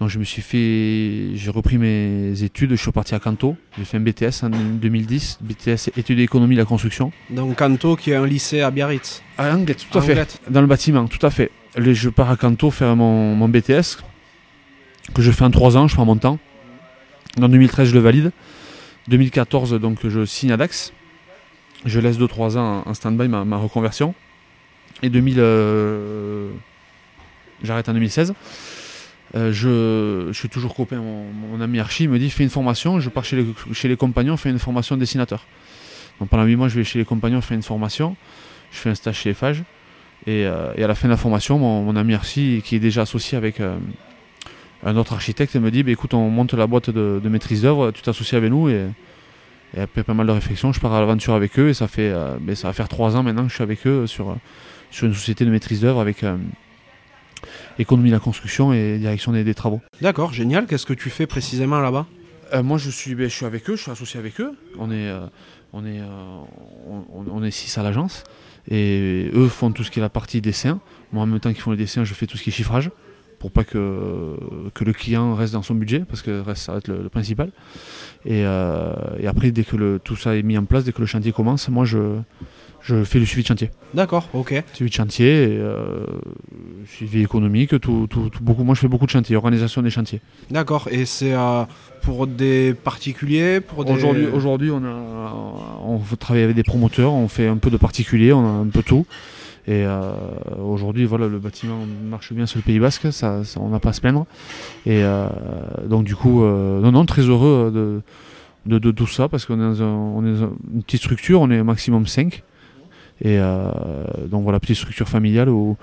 Donc 0.00 0.10
je 0.10 0.18
me 0.18 0.24
suis 0.24 0.42
fait, 0.42 1.36
j'ai 1.36 1.50
repris 1.50 1.78
mes 1.78 2.42
études, 2.42 2.70
je 2.70 2.76
suis 2.76 2.88
reparti 2.88 3.14
à 3.14 3.18
Canto, 3.18 3.56
j'ai 3.78 3.84
fait 3.84 3.96
un 3.96 4.00
BTS 4.00 4.42
en 4.42 4.50
2010, 4.50 5.38
BTS 5.40 5.90
études 5.96 6.18
d'économie 6.18 6.54
de 6.54 6.60
la 6.60 6.66
construction. 6.66 7.12
Donc 7.30 7.56
Canto 7.56 7.96
qui 7.96 8.10
est 8.10 8.14
un 8.14 8.26
lycée 8.26 8.60
à 8.60 8.70
Biarritz. 8.70 9.22
À 9.38 9.54
Anglette, 9.54 9.86
tout 9.90 9.98
à 9.98 10.02
fait. 10.02 10.40
Dans 10.50 10.60
le 10.60 10.66
bâtiment, 10.66 11.06
tout 11.06 11.24
à 11.24 11.30
fait. 11.30 11.50
Je 11.78 12.10
pars 12.10 12.30
à 12.30 12.36
Canto 12.36 12.70
faire 12.70 12.94
mon, 12.94 13.34
mon 13.34 13.48
BTS, 13.48 14.02
que 15.14 15.22
je 15.22 15.30
fais 15.30 15.44
en 15.44 15.50
3 15.50 15.78
ans, 15.78 15.88
je 15.88 15.94
prends 15.94 16.04
mon 16.04 16.16
temps. 16.16 16.38
En 17.40 17.48
2013, 17.48 17.88
je 17.88 17.94
le 17.94 18.00
valide. 18.00 18.32
2014, 19.08 19.80
donc 19.80 20.06
je 20.06 20.24
signe 20.26 20.52
à 20.52 20.56
Dax. 20.58 20.92
Je 21.86 22.00
laisse 22.00 22.18
2-3 22.18 22.58
ans 22.58 22.82
en 22.84 22.94
stand-by 22.94 23.28
ma, 23.28 23.56
reconversion. 23.56 24.14
Et 25.02 25.08
2000, 25.08 25.36
euh, 25.38 26.50
j'arrête 27.62 27.88
en 27.88 27.92
2016. 27.92 28.34
Euh, 29.34 29.52
je, 29.52 30.32
je 30.32 30.38
suis 30.38 30.48
toujours 30.48 30.74
copain. 30.74 30.96
Mon, 30.96 31.24
mon 31.32 31.60
ami 31.60 31.78
Archie 31.78 32.08
me 32.08 32.18
dit 32.18 32.28
fais 32.28 32.42
une 32.42 32.50
formation. 32.50 32.98
Je 32.98 33.08
pars 33.08 33.24
chez 33.24 33.36
les, 33.84 33.96
compagnons, 33.96 34.36
fais 34.36 34.50
une 34.50 34.58
formation 34.58 34.96
de 34.96 35.00
dessinateur. 35.00 35.46
Donc 36.18 36.28
pendant 36.28 36.44
8 36.44 36.56
mois, 36.56 36.68
je 36.68 36.74
vais 36.74 36.84
chez 36.84 36.98
les 36.98 37.04
compagnons, 37.04 37.40
faire 37.40 37.56
une 37.56 37.62
formation. 37.62 38.16
Je 38.72 38.78
fais 38.78 38.90
un 38.90 38.94
stage 38.96 39.18
chez. 39.18 39.30
Et, 39.30 40.44
euh, 40.44 40.72
et 40.76 40.82
à 40.82 40.88
la 40.88 40.96
fin 40.96 41.06
de 41.06 41.12
la 41.12 41.16
formation, 41.16 41.56
mon, 41.58 41.94
ami 41.94 42.14
Archie, 42.14 42.62
qui 42.64 42.74
est 42.74 42.80
déjà 42.80 43.02
associé 43.02 43.38
avec 43.38 43.60
un 43.60 44.96
autre 44.96 45.12
architecte, 45.12 45.54
me 45.54 45.70
dit 45.70 45.84
bah, 45.84 45.92
écoute, 45.92 46.14
on 46.14 46.30
monte 46.30 46.54
la 46.54 46.66
boîte 46.66 46.90
de, 46.90 47.20
maîtrise 47.28 47.62
d'œuvre, 47.62 47.92
tu 47.92 48.02
t'associes 48.02 48.36
avec 48.36 48.50
nous. 48.50 48.68
Et 49.74 49.80
après 49.80 50.02
pas 50.02 50.14
mal 50.14 50.26
de 50.26 50.32
réflexions, 50.32 50.72
je 50.72 50.80
pars 50.80 50.92
à 50.92 51.00
l'aventure 51.00 51.34
avec 51.34 51.58
eux. 51.58 51.68
Et 51.68 51.74
ça, 51.74 51.88
fait, 51.88 52.10
euh, 52.10 52.36
ben, 52.40 52.54
ça 52.54 52.68
va 52.68 52.72
faire 52.72 52.88
trois 52.88 53.16
ans 53.16 53.22
maintenant 53.22 53.44
que 53.44 53.48
je 53.48 53.54
suis 53.54 53.62
avec 53.62 53.86
eux 53.86 54.06
sur, 54.06 54.30
euh, 54.30 54.34
sur 54.90 55.06
une 55.06 55.14
société 55.14 55.44
de 55.44 55.50
maîtrise 55.50 55.80
d'œuvre 55.80 56.00
avec 56.00 56.22
euh, 56.22 56.36
économie 57.78 58.10
de 58.10 58.14
la 58.14 58.20
construction 58.20 58.72
et 58.72 58.98
direction 58.98 59.32
des, 59.32 59.44
des 59.44 59.54
travaux. 59.54 59.80
D'accord, 60.00 60.32
génial. 60.32 60.66
Qu'est-ce 60.66 60.86
que 60.86 60.94
tu 60.94 61.10
fais 61.10 61.26
précisément 61.26 61.80
là-bas? 61.80 62.06
Euh, 62.54 62.62
moi, 62.62 62.78
je 62.78 62.90
suis, 62.90 63.14
ben, 63.14 63.28
je 63.28 63.34
suis 63.34 63.46
avec 63.46 63.68
eux, 63.68 63.76
je 63.76 63.82
suis 63.82 63.90
associé 63.90 64.20
avec 64.20 64.40
eux. 64.40 64.52
On 64.78 64.90
est, 64.90 65.10
on 65.72 65.84
est, 65.84 66.00
on, 66.88 67.24
on 67.30 67.42
est 67.42 67.50
six 67.50 67.76
à 67.76 67.82
l'agence. 67.82 68.24
Et 68.68 69.30
eux 69.34 69.48
font 69.48 69.70
tout 69.70 69.84
ce 69.84 69.90
qui 69.90 69.98
est 70.00 70.02
la 70.02 70.08
partie 70.08 70.40
dessin. 70.40 70.80
Moi, 71.12 71.22
en 71.22 71.26
même 71.26 71.38
temps 71.40 71.52
qu'ils 71.52 71.62
font 71.62 71.70
les 71.70 71.76
dessins, 71.76 72.04
je 72.04 72.14
fais 72.14 72.26
tout 72.26 72.36
ce 72.36 72.42
qui 72.42 72.50
est 72.50 72.52
chiffrage. 72.52 72.90
Pour 73.38 73.50
pas 73.50 73.64
que, 73.64 74.36
que 74.74 74.82
le 74.84 74.92
client 74.92 75.34
reste 75.34 75.52
dans 75.52 75.62
son 75.62 75.74
budget, 75.74 76.00
parce 76.08 76.22
que 76.22 76.40
reste, 76.40 76.62
ça 76.62 76.72
va 76.72 76.78
être 76.78 76.88
le, 76.88 77.02
le 77.02 77.08
principal. 77.10 77.50
Et, 78.24 78.42
euh, 78.44 78.92
et 79.20 79.26
après, 79.26 79.50
dès 79.50 79.62
que 79.64 79.76
le, 79.76 79.98
tout 80.02 80.16
ça 80.16 80.36
est 80.36 80.42
mis 80.42 80.56
en 80.56 80.64
place, 80.64 80.84
dès 80.84 80.92
que 80.92 81.00
le 81.00 81.06
chantier 81.06 81.32
commence, 81.32 81.68
moi, 81.68 81.84
je, 81.84 82.16
je 82.80 83.04
fais 83.04 83.18
le 83.18 83.26
suivi 83.26 83.42
de 83.42 83.48
chantier. 83.48 83.70
D'accord, 83.94 84.28
ok. 84.32 84.64
Suivi 84.72 84.90
de 84.90 84.94
chantier, 84.94 85.42
et, 85.44 85.58
euh, 85.58 86.06
suivi 86.86 87.22
économique, 87.22 87.78
tout, 87.80 88.06
tout- 88.08 88.30
tout- 88.30 88.42
beaucoup. 88.42 88.64
Moi, 88.64 88.74
je 88.74 88.80
fais 88.80 88.88
beaucoup 88.88 89.06
de 89.06 89.10
chantiers, 89.10 89.36
organisation 89.36 89.82
des 89.82 89.90
chantiers. 89.90 90.20
D'accord, 90.50 90.88
et 90.90 91.04
c'est 91.04 91.34
euh, 91.34 91.64
pour 92.02 92.26
des 92.26 92.74
particuliers 92.74 93.60
pour 93.60 93.84
des... 93.84 93.92
Aujourd'hui, 93.92 94.26
aujourd'hui, 94.26 94.70
on, 94.70 94.82
a, 94.84 95.34
on 95.84 95.98
travaille 96.18 96.42
avec 96.42 96.56
des 96.56 96.62
promoteurs, 96.64 97.12
on 97.12 97.28
fait 97.28 97.46
un 97.48 97.58
peu 97.58 97.70
de 97.70 97.76
particulier, 97.76 98.32
on 98.32 98.44
a 98.46 98.50
un 98.50 98.66
peu 98.68 98.82
tout. 98.82 99.06
Et 99.68 99.84
euh, 99.84 100.12
aujourd'hui, 100.64 101.06
voilà, 101.06 101.26
le 101.26 101.40
bâtiment 101.40 101.78
marche 102.08 102.32
bien 102.32 102.46
sur 102.46 102.58
le 102.58 102.62
Pays 102.62 102.78
Basque, 102.78 103.12
ça, 103.12 103.42
on 103.56 103.70
n'a 103.70 103.80
pas 103.80 103.88
à 103.88 103.92
se 103.92 104.00
plaindre. 104.00 104.26
Et 104.84 105.02
euh, 105.02 105.28
donc, 105.88 106.04
du 106.04 106.14
coup, 106.14 106.44
euh, 106.44 106.80
non, 106.80 106.92
non, 106.92 107.04
très 107.04 107.22
heureux 107.22 107.72
de, 107.74 108.00
de, 108.66 108.78
de 108.78 108.90
tout 108.92 109.08
ça 109.08 109.28
parce 109.28 109.44
qu'on 109.44 109.54
est, 109.54 109.78
dans 109.78 110.22
une 110.22 110.82
petite 110.82 111.00
structure, 111.00 111.40
on 111.40 111.50
est 111.50 111.62
maximum 111.64 112.06
5. 112.06 112.44
Et 113.24 113.38
donc 114.26 114.42
voilà, 114.42 114.60
petite 114.60 114.76
structure 114.76 115.08
familiale 115.08 115.48
où, 115.48 115.78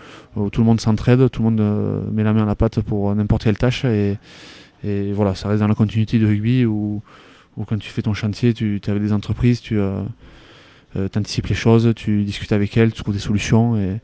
tout 0.51 0.61
le 0.61 0.65
monde 0.65 0.79
s'entraide, 0.79 1.31
tout 1.31 1.41
le 1.41 1.49
monde 1.49 2.11
met 2.13 2.23
la 2.23 2.31
main 2.31 2.43
à 2.43 2.45
la 2.45 2.55
pâte 2.55 2.79
pour 2.81 3.13
n'importe 3.15 3.43
quelle 3.43 3.57
tâche. 3.57 3.85
Et, 3.85 4.17
voilà, 5.13 5.33
ça 5.33 5.49
reste 5.49 5.59
dans 5.59 5.67
la 5.67 5.75
continuité 5.75 6.19
du 6.19 6.27
rugby 6.27 6.63
où, 6.65 7.01
où 7.57 7.65
quand 7.65 7.79
tu 7.79 7.89
fais 7.89 8.03
ton 8.03 8.13
chantier, 8.13 8.53
tu 8.53 8.79
es 8.85 8.89
avec 8.89 9.01
des 9.01 9.11
entreprises, 9.11 9.61
tu 9.61 9.79
euh, 10.95 11.07
euh, 11.07 11.07
anticipes 11.17 11.47
les 11.47 11.55
choses, 11.55 11.93
tu 11.95 12.23
discutes 12.23 12.51
avec 12.51 12.75
elles, 12.77 12.91
tu 12.91 13.01
trouves 13.01 13.13
des 13.13 13.19
solutions. 13.19 13.77
Et, 13.77 13.99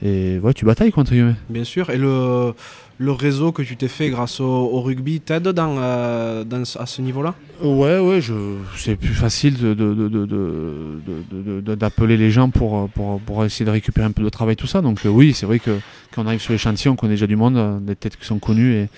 et 0.00 0.38
ouais, 0.38 0.54
tu 0.54 0.64
batailles 0.64 0.92
guillemets. 1.12 1.34
Bien 1.50 1.64
sûr. 1.64 1.90
Et 1.90 1.98
le, 1.98 2.54
le 2.98 3.12
réseau 3.12 3.50
que 3.50 3.62
tu 3.62 3.76
t'es 3.76 3.88
fait 3.88 4.10
grâce 4.10 4.40
au, 4.40 4.44
au 4.46 4.80
rugby 4.80 5.20
t'aide 5.20 5.48
dans, 5.48 5.76
euh, 5.78 6.44
dans 6.44 6.62
à 6.62 6.86
ce 6.86 7.02
niveau-là? 7.02 7.34
Ouais, 7.62 7.98
ouais, 7.98 8.20
je... 8.20 8.34
c'est 8.76 8.94
plus 8.94 9.14
facile 9.14 9.56
de, 9.58 9.74
de, 9.74 9.94
de, 9.94 10.08
de- 10.08 10.26
de- 10.26 11.00
de- 11.32 11.60
de- 11.60 11.74
d'appeler 11.74 12.16
les 12.16 12.30
gens 12.30 12.50
pour, 12.50 12.88
pour, 12.90 13.20
pour 13.20 13.44
essayer 13.44 13.66
de 13.66 13.70
récupérer 13.72 14.06
un 14.06 14.12
peu 14.12 14.22
de 14.22 14.28
travail, 14.28 14.54
tout 14.54 14.68
ça. 14.68 14.82
Donc 14.82 15.04
euh, 15.04 15.08
oui, 15.08 15.32
c'est 15.34 15.46
vrai 15.46 15.58
que 15.58 15.78
quand 16.12 16.22
on 16.22 16.26
arrive 16.26 16.40
sur 16.40 16.52
les 16.52 16.58
chantiers, 16.58 16.90
on 16.90 16.96
connaît 16.96 17.14
déjà 17.14 17.26
du 17.26 17.36
monde, 17.36 17.84
des 17.84 17.96
têtes 17.96 18.16
qui 18.16 18.24
sont 18.24 18.38
connues 18.38 18.74
et 18.74 18.88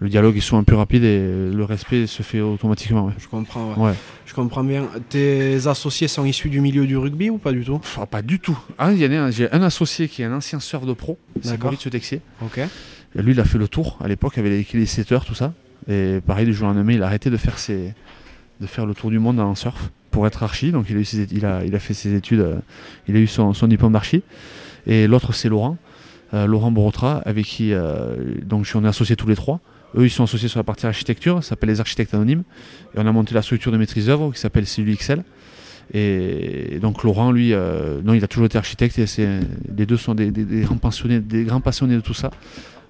le 0.00 0.08
dialogue 0.08 0.36
est 0.36 0.40
souvent 0.40 0.62
plus 0.62 0.76
rapide 0.76 1.04
et 1.04 1.50
le 1.52 1.64
respect 1.64 2.06
se 2.06 2.22
fait 2.22 2.40
automatiquement. 2.40 3.06
Ouais. 3.06 3.12
Je 3.18 3.28
comprends, 3.28 3.72
ouais. 3.74 3.88
Ouais. 3.90 3.94
Je 4.26 4.34
comprends 4.34 4.62
bien. 4.64 4.88
Tes 5.08 5.66
associés 5.66 6.08
sont 6.08 6.24
issus 6.26 6.50
du 6.50 6.60
milieu 6.60 6.86
du 6.86 6.96
rugby 6.96 7.30
ou 7.30 7.38
pas 7.38 7.52
du 7.52 7.64
tout? 7.64 7.80
Ah, 7.98 8.04
pas 8.06 8.20
du 8.22 8.38
tout. 8.38 8.58
Ah, 8.76 8.92
il 8.92 8.98
j'ai 9.32 9.50
un 9.52 9.62
associé 9.62 10.08
qui 10.08 10.22
est 10.22 10.26
un 10.26 10.34
ancien 10.34 10.60
surf 10.60 10.84
de 10.84 10.92
pro, 10.92 11.18
c'est. 11.42 11.62
Maurice 11.62 11.88
Texier. 11.90 12.20
Ok. 12.42 12.58
Et 12.58 13.22
lui, 13.22 13.32
il 13.32 13.40
a 13.40 13.44
fait 13.44 13.56
le 13.58 13.68
tour 13.68 13.98
à 14.02 14.08
l'époque 14.08 14.36
avec 14.36 14.72
les, 14.72 14.78
les 14.80 14.86
setters, 14.86 15.24
tout 15.24 15.34
ça. 15.34 15.54
Et 15.88 16.20
pareil, 16.26 16.44
du 16.44 16.52
jour 16.52 16.68
au 16.68 16.72
lendemain, 16.72 16.92
il 16.92 17.02
a 17.02 17.06
arrêté 17.06 17.30
de 17.30 17.36
faire, 17.38 17.58
ses, 17.58 17.94
de 18.60 18.66
faire 18.66 18.84
le 18.84 18.92
tour 18.94 19.08
du 19.10 19.18
monde 19.18 19.40
en 19.40 19.54
surf 19.54 19.90
pour 20.10 20.26
être 20.26 20.42
archi. 20.42 20.72
Donc, 20.72 20.86
il 20.90 20.96
a, 20.96 21.00
eu 21.00 21.04
ses- 21.06 21.28
il 21.32 21.46
a, 21.46 21.64
il 21.64 21.74
a 21.74 21.78
fait 21.78 21.94
ses 21.94 22.14
études, 22.14 22.40
euh, 22.40 22.56
il 23.08 23.16
a 23.16 23.18
eu 23.18 23.26
son, 23.26 23.54
son 23.54 23.66
diplôme 23.68 23.92
d'archi. 23.94 24.22
Et 24.86 25.06
l'autre, 25.06 25.32
c'est 25.32 25.48
Laurent, 25.48 25.78
euh, 26.34 26.46
Laurent 26.46 26.70
Borotra, 26.70 27.22
avec 27.24 27.46
qui 27.46 27.72
euh, 27.72 28.16
donc, 28.44 28.70
on 28.74 28.84
est 28.84 28.88
associés 28.88 29.16
tous 29.16 29.28
les 29.28 29.36
trois. 29.36 29.60
Eux, 29.94 30.04
ils 30.04 30.10
sont 30.10 30.24
associés 30.24 30.48
sur 30.48 30.58
la 30.58 30.64
partie 30.64 30.86
architecture, 30.86 31.42
ça 31.42 31.50
s'appelle 31.50 31.70
les 31.70 31.80
architectes 31.80 32.14
anonymes. 32.14 32.42
Et 32.94 32.98
on 32.98 33.06
a 33.06 33.12
monté 33.12 33.34
la 33.34 33.42
structure 33.42 33.72
de 33.72 33.76
maîtrise 33.76 34.06
d'œuvre 34.06 34.32
qui 34.32 34.40
s'appelle 34.40 34.66
Cellule 34.66 34.96
XL. 34.96 35.22
Et 35.94 36.78
donc 36.80 37.04
Laurent, 37.04 37.30
lui, 37.30 37.52
euh, 37.52 38.02
non, 38.02 38.14
il 38.14 38.24
a 38.24 38.28
toujours 38.28 38.46
été 38.46 38.58
architecte 38.58 38.98
et 38.98 39.06
les 39.76 39.86
deux 39.86 39.96
sont 39.96 40.14
des, 40.14 40.32
grands 40.62 40.78
passionnés, 40.78 41.20
des 41.20 41.44
grands 41.44 41.60
passionnés 41.60 41.94
de 41.94 42.00
tout 42.00 42.14
ça, 42.14 42.30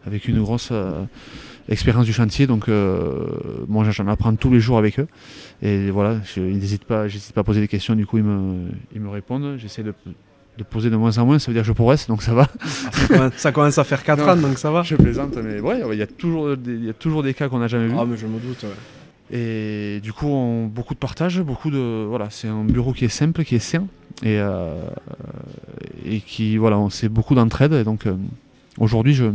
avec 0.07 0.29
une 0.29 0.41
grosse 0.41 0.71
euh, 0.73 1.05
expérience 1.69 2.07
du 2.07 2.15
chantier. 2.15 2.47
Donc 2.47 2.69
euh, 2.69 3.27
moi, 3.69 3.85
j'en 3.91 4.09
apprends 4.09 4.35
tous 4.35 4.51
les 4.51 4.61
jours 4.61 4.79
avec 4.79 4.99
eux. 4.99 5.09
Et 5.61 5.91
voilà, 5.91 6.21
je, 6.25 6.41
j'hésite 6.53 6.85
pas 6.85 7.07
à 7.37 7.45
poser 7.45 7.61
des 7.61 7.69
questions. 7.69 7.95
Du 7.95 8.07
coup, 8.07 8.17
ils 8.17 8.25
me, 8.25 8.71
ils 8.95 9.01
me 9.01 9.11
répondent. 9.11 9.57
J'essaie 9.59 9.83
de, 9.83 9.93
de 10.59 10.65
poser 10.65 10.91
de 10.91 10.97
moins 10.97 11.19
en 11.19 11.27
moins. 11.27 11.39
Ça 11.39 11.49
veut 11.49 11.55
dire 11.55 11.63
que 11.63 11.69
je 11.69 11.73
progresse, 11.73 12.07
donc 12.07 12.23
ça 12.23 12.35
va. 12.35 12.49
ça, 13.37 13.53
commence, 13.53 13.79
à 13.79 13.85
faire 13.85 14.03
4 14.03 14.19
Non. 14.19 14.33
ans, 14.33 14.37
donc 14.37 14.59
ça 14.59 14.71
va. 14.71 14.83
je 14.83 14.97
plaisante, 14.97 15.37
mais 15.37 15.61
ouais, 15.61 15.83
il 15.93 15.99
y 15.99 16.03
a 16.03 16.07
toujours, 16.07 16.57
des, 16.57 16.77
y 16.77 16.91
a 16.91 16.95
toujours 16.95 17.23
des 17.23 17.35
cas 17.35 17.49
qu'on 17.49 17.59
n'a 17.59 17.69
jamais 17.69 17.89
vus. 17.89 17.97
Ah, 17.99 18.05
mais 18.07 18.17
je 18.17 18.27
me 18.27 18.39
doute, 18.39 18.63
ouais. 18.63 18.71
Et 19.31 20.01
du 20.03 20.13
coup, 20.13 20.29
on, 20.29 20.67
beaucoup 20.67 20.95
de 20.95 20.99
partage, 20.99 21.41
beaucoup 21.41 21.71
de 21.71 22.05
voilà, 22.09 22.29
c'est 22.31 22.49
un 22.49 22.63
bureau 22.63 22.93
qui 22.93 23.05
est 23.05 23.09
simple, 23.09 23.43
qui 23.45 23.57
est 23.57 23.61
sain 23.61 23.87
et 24.23 24.39
euh, 24.39 24.75
et 26.05 26.21
qui 26.21 26.57
voilà, 26.57 26.79
c'est 26.91 27.09
beaucoup 27.09 27.35
d'entraide. 27.35 27.73
Et 27.73 27.83
donc 27.83 28.07
euh, 28.07 28.15
aujourd'hui, 28.79 29.15
je 29.15 29.27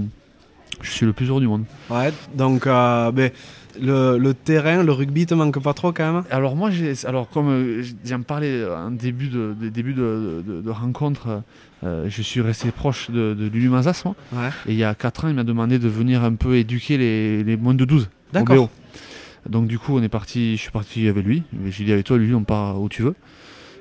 je 0.82 0.90
suis 0.90 1.06
le 1.06 1.14
plus 1.14 1.28
heureux 1.28 1.42
du 1.42 1.48
monde. 1.48 1.66
Ouais, 1.90 2.14
donc 2.34 2.68
euh, 2.68 3.12
ben, 3.12 3.32
le, 3.80 4.18
le 4.18 4.34
terrain, 4.34 4.84
le 4.84 4.92
rugby 4.92 5.26
te 5.26 5.34
manque 5.34 5.62
pas 5.62 5.74
trop 5.74 5.92
quand 5.92 6.12
même? 6.14 6.24
Alors 6.32 6.56
moi, 6.56 6.70
alors 7.06 7.30
comme 7.30 7.50
euh, 7.50 7.84
j'en 8.06 8.22
parlais 8.22 8.66
en 8.66 8.92
début 8.92 9.28
de, 9.28 9.54
de- 9.60 9.70
début 9.70 9.94
de, 9.94 10.44
de- 10.46 10.62
de 10.62 10.70
rencontre, 10.70 11.42
euh, 11.84 12.06
je 12.10 12.22
suis 12.22 12.42
resté 12.42 12.72
proche 12.72 13.10
de, 13.12 13.36
Lulu 13.52 13.70
Mazas, 13.70 14.02
moi. 14.06 14.16
Ouais. 14.34 14.50
Et 14.68 14.72
il 14.74 14.78
y 14.78 14.84
a 14.84 14.94
4 14.96 15.26
ans, 15.26 15.28
il 15.30 15.36
m'a 15.36 15.44
demandé 15.44 15.80
de 15.80 15.88
venir 15.88 16.24
un 16.24 16.36
peu 16.36 16.56
éduquer 16.58 16.98
les, 16.98 17.44
les 17.44 17.58
moins 17.58 17.74
de 17.74 17.86
12 17.86 18.04
au 18.04 18.08
D'accord. 18.34 18.70
Donc 19.50 19.68
du 19.68 19.80
coup, 19.80 19.98
on 19.98 20.04
est 20.04 20.10
parti, 20.10 20.56
je 20.58 20.62
suis 20.62 20.72
parti 20.72 21.08
avec 21.08 21.26
lui. 21.26 21.44
J'ai 21.68 21.84
dit 21.86 21.92
avec 21.92 22.06
toi, 22.06 22.18
lui, 22.18 22.34
on 22.36 22.44
part 22.44 22.80
où 22.82 22.90
tu 22.90 23.02
veux. 23.02 23.16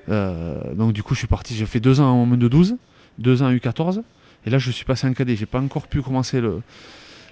Euh, 0.08 0.56
donc 0.74 0.92
du 0.92 1.02
coup, 1.02 1.14
je 1.14 1.18
suis 1.20 1.26
parti. 1.28 1.54
J'ai 1.54 1.66
fait 1.66 1.80
deux 1.80 2.00
ans 2.00 2.10
en 2.10 2.24
moins 2.26 2.38
de 2.38 2.48
12, 2.48 2.76
deux 3.18 3.42
ans 3.42 3.48
en 3.48 3.52
U14. 3.52 4.02
Et 4.46 4.50
là, 4.50 4.58
je 4.58 4.70
suis 4.70 4.84
passé 4.86 5.06
en 5.06 5.12
cadet. 5.12 5.36
J'ai 5.36 5.44
pas 5.46 5.60
encore 5.60 5.86
pu 5.86 6.00
commencer 6.00 6.40
le, 6.40 6.60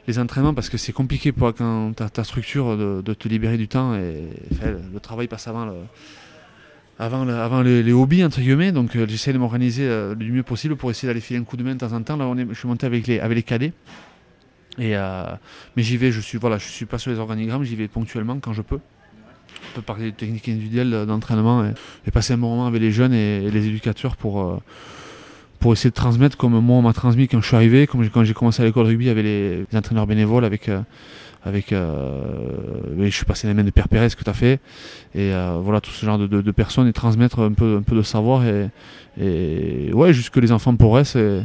les 0.08 0.18
entraînements 0.18 0.54
parce 0.54 0.68
que 0.68 0.78
c'est 0.78 0.92
compliqué 0.92 1.30
pour 1.30 1.54
quand 1.54 1.92
ta, 1.94 2.24
structure 2.24 2.76
de, 2.76 3.14
te 3.14 3.28
libérer 3.28 3.56
du 3.56 3.68
temps 3.68 3.94
et 3.94 4.24
le 4.62 5.00
travail 5.00 5.28
passe 5.28 5.46
avant 5.46 5.70
avant, 6.98 7.24
le- 7.24 7.34
avant 7.34 7.62
les, 7.62 7.92
hobbies 7.92 8.24
entre 8.24 8.40
guillemets. 8.40 8.72
Donc 8.72 8.96
euh, 8.96 9.06
j'essaie 9.08 9.32
de 9.32 9.38
m'organiser 9.38 9.84
euh, 9.86 10.14
du 10.14 10.32
mieux 10.32 10.42
possible 10.42 10.76
pour 10.76 10.90
essayer 10.90 11.08
d'aller 11.08 11.20
filer 11.20 11.38
un 11.38 11.44
coup 11.44 11.56
de 11.56 11.62
main 11.62 11.74
de 11.74 11.78
temps 11.78 11.92
en 11.92 12.02
temps. 12.02 12.16
Là, 12.16 12.26
on 12.26 12.36
est, 12.36 12.46
je 12.48 12.54
suis 12.54 12.68
monté 12.68 12.86
avec 12.86 13.06
les, 13.06 13.20
avec 13.20 13.36
les 13.36 13.42
cadets. 13.42 13.72
Et, 14.78 14.96
euh, 14.96 15.24
mais 15.76 15.82
j'y 15.82 15.96
vais, 15.96 16.12
je 16.12 16.20
suis, 16.20 16.38
voilà, 16.38 16.58
je 16.58 16.66
suis 16.68 16.86
pas 16.86 16.98
sur 16.98 17.10
les 17.10 17.18
organigrammes, 17.18 17.64
j'y 17.64 17.76
vais 17.76 17.88
ponctuellement 17.88 18.38
quand 18.40 18.52
je 18.52 18.62
peux. 18.62 18.78
On 19.72 19.76
peut 19.76 19.82
parler 19.82 20.12
de 20.12 20.16
techniques 20.16 20.48
individuelles 20.48 20.94
euh, 20.94 21.06
d'entraînement 21.06 21.64
et, 22.06 22.10
passer 22.10 22.34
un 22.34 22.38
bon 22.38 22.50
moment 22.50 22.66
avec 22.66 22.80
les 22.80 22.92
jeunes 22.92 23.12
et, 23.12 23.50
les 23.50 23.66
éducateurs 23.66 24.16
pour, 24.16 24.60
pour 25.60 25.72
essayer 25.72 25.90
de 25.90 25.94
transmettre 25.94 26.36
comme 26.36 26.58
moi 26.60 26.76
on 26.76 26.82
m'a 26.82 26.92
transmis 26.92 27.26
quand 27.28 27.40
je 27.40 27.46
suis 27.46 27.56
arrivé, 27.56 27.86
comme 27.86 28.08
quand 28.10 28.24
j'ai 28.24 28.34
commencé 28.34 28.62
à 28.62 28.64
l'école 28.64 28.84
de 28.84 28.88
rugby 28.90 29.08
avec 29.08 29.24
les, 29.24 29.56
les 29.70 29.78
entraîneurs 29.78 30.06
bénévoles, 30.06 30.44
avec, 30.44 30.68
euh, 30.68 30.80
avec 31.44 31.72
euh, 31.72 32.96
je 32.98 33.08
suis 33.10 33.24
passé 33.24 33.46
les 33.48 33.54
mains 33.54 33.64
de 33.64 33.70
Père 33.70 33.88
Pérez, 33.88 34.08
ce 34.08 34.16
que 34.16 34.24
tu 34.24 34.30
as 34.30 34.34
fait, 34.34 34.60
et 35.14 35.32
euh, 35.32 35.58
voilà 35.62 35.80
tout 35.80 35.90
ce 35.90 36.04
genre 36.06 36.18
de, 36.18 36.26
de- 36.26 36.42
de 36.42 36.50
personnes 36.52 36.86
et 36.88 36.92
transmettre 36.92 37.40
un 37.40 37.52
peu, 37.52 37.76
un 37.78 37.82
peu 37.82 37.96
de 37.96 38.02
savoir 38.02 38.44
et, 38.46 38.68
et 39.20 39.90
ouais, 39.92 40.12
juste 40.12 40.30
que 40.30 40.40
les 40.40 40.52
enfants 40.52 40.74
progressent 40.76 41.16
et, 41.16 41.42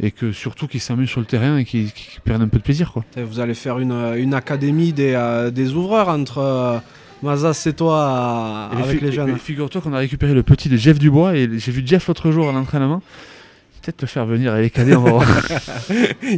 et 0.00 0.10
que 0.10 0.32
surtout 0.32 0.66
qu'ils 0.66 0.80
s'amusent 0.80 1.08
sur 1.08 1.20
le 1.20 1.26
terrain 1.26 1.56
et 1.56 1.64
qu'ils 1.64 1.90
qu'ils 1.92 2.20
prennent 2.20 2.42
un 2.42 2.48
peu 2.48 2.58
de 2.58 2.62
plaisir 2.62 2.92
quoi. 2.92 3.04
Vous 3.16 3.40
allez 3.40 3.54
faire 3.54 3.78
une, 3.78 3.92
une 4.16 4.34
académie 4.34 4.92
des, 4.92 5.12
euh, 5.14 5.50
des 5.50 5.72
ouvreurs 5.72 6.08
entre 6.08 6.38
euh, 6.38 6.78
Mazas 7.22 7.64
et 7.66 7.72
toi 7.72 8.70
euh, 8.74 8.78
Et 8.78 8.82
avec 8.82 8.98
fi- 8.98 9.04
les 9.06 9.12
jeunes. 9.12 9.30
et 9.30 9.38
Figure-toi 9.38 9.80
qu'on 9.80 9.94
a 9.94 9.98
récupéré 9.98 10.34
le 10.34 10.42
petit 10.42 10.68
de 10.68 10.76
Jeff 10.76 10.98
Dubois 10.98 11.34
et 11.36 11.48
j'ai 11.58 11.72
vu 11.72 11.82
Jeff 11.86 12.06
l'autre 12.08 12.30
jour 12.30 12.48
à 12.50 12.52
l'entraînement. 12.52 13.00
Peut-être 13.86 14.02
le 14.02 14.08
faire 14.08 14.26
venir 14.26 14.52
avec 14.52 14.64
les 14.64 14.70
cadets. 14.70 14.96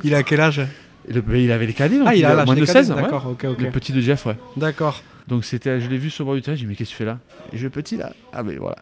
Il 0.04 0.14
a 0.14 0.22
quel 0.22 0.40
âge? 0.40 0.60
Le- 1.08 1.38
il 1.38 1.50
avait 1.50 1.64
les 1.66 1.72
cadets, 1.72 1.96
donc 1.98 2.06
Ah, 2.06 2.14
il 2.14 2.22
a 2.26 2.44
moins 2.44 2.54
de 2.54 2.60
cadets, 2.60 2.84
16, 2.84 2.90
ouais. 2.92 3.00
D'accord, 3.00 3.26
ok, 3.30 3.46
ok. 3.52 3.60
Le 3.62 3.70
petit 3.70 3.92
de 3.94 4.02
Jeff, 4.02 4.26
ouais. 4.26 4.36
D'accord. 4.58 5.02
Donc 5.26 5.44
c'était, 5.44 5.80
je 5.80 5.88
l'ai 5.88 5.96
vu 5.98 6.10
sur 6.10 6.24
le 6.24 6.26
bord 6.26 6.34
du 6.36 6.42
terrain, 6.42 6.56
j'ai 6.56 6.62
dit 6.64 6.68
mais 6.68 6.74
qu'est-ce 6.74 6.90
que 6.90 6.96
tu 6.96 6.98
fais 6.98 7.04
là? 7.06 7.18
Et 7.52 7.56
je 7.58 7.64
le 7.64 7.70
petit 7.70 7.96
là 7.96 8.12
Ah 8.34 8.42
mais 8.42 8.56
voilà. 8.56 8.76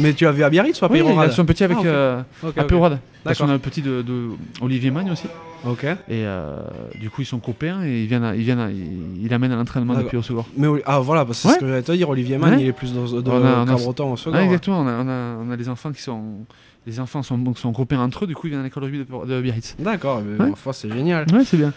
Mais 0.00 0.12
tu 0.12 0.24
l'as 0.24 0.30
vu 0.32 0.42
à 0.44 0.50
Biarritz 0.50 0.80
ou 0.80 0.84
à 0.84 0.90
Oui, 0.90 1.02
son 1.32 1.44
petit 1.44 1.62
avec 1.64 1.76
Ah, 1.78 1.80
ok. 1.80 1.86
euh, 1.86 2.22
à. 2.56 2.98
Parce 3.24 3.38
qu'on 3.38 3.48
a 3.48 3.52
un 3.52 3.58
petit 3.58 3.82
de, 3.82 4.02
de 4.02 4.28
Olivier 4.60 4.90
Magne 4.90 5.10
aussi. 5.12 5.26
Ok. 5.64 5.84
Et 5.84 5.96
euh, 6.24 6.56
du 7.00 7.10
coup 7.10 7.22
ils 7.22 7.26
sont 7.26 7.38
copains 7.40 7.84
et 7.84 8.02
ils 8.02 8.06
viennent, 8.06 8.22
à- 8.24 8.34
ils 8.36 8.42
viennent, 8.42 8.60
à- 8.60 8.70
ils, 8.70 9.24
il 9.24 9.34
amène 9.34 9.50
à 9.52 9.56
l'entraînement 9.56 9.94
depuis 9.94 10.16
au 10.16 10.22
second. 10.22 10.44
Mais 10.56 10.68
ah 10.86 11.00
voilà, 11.00 11.24
parce 11.24 11.38
que 11.38 11.42
c'est 11.42 11.48
Ouais. 11.48 11.54
ce 11.54 11.60
que 11.60 11.66
j'allais 11.68 11.82
te 11.82 11.92
dire, 11.92 12.08
Olivier 12.08 12.36
Ouais. 12.38 12.56
il 12.60 12.66
est 12.68 12.72
plus 12.72 12.92
dans, 12.94 13.02
de 13.04 13.28
On 13.30 13.44
a- 13.44 13.64
on 13.64 13.68
a- 13.68 13.74
au 13.74 14.16
second. 14.16 14.32
Ah, 14.34 14.38
ouais. 14.38 14.44
exactement, 14.44 14.80
on 14.80 14.86
a, 14.86 14.92
on, 14.92 15.08
a, 15.08 15.36
on 15.44 15.50
a 15.50 15.56
des 15.56 15.68
enfants 15.68 15.90
qui 15.92 16.02
sont, 16.02 16.46
les 16.86 16.98
enfants 17.00 17.22
sont, 17.22 17.38
donc, 17.38 17.58
sont 17.58 17.72
copains 17.72 17.98
entre 18.00 18.24
eux, 18.24 18.26
du 18.26 18.34
coup 18.34 18.46
ils 18.46 18.50
viennent 18.50 18.60
à 18.60 18.64
l'école 18.64 18.84
de 18.84 18.88
rugby 18.88 19.04
de, 19.04 19.26
de 19.34 19.40
Biarritz. 19.40 19.76
D'accord, 19.78 20.22
mais 20.22 20.44
Ouais. 20.44 20.52
foi, 20.56 20.72
c'est 20.72 20.90
génial. 20.90 21.26
Ouais 21.32 21.44
c'est 21.44 21.56
bien. 21.58 21.72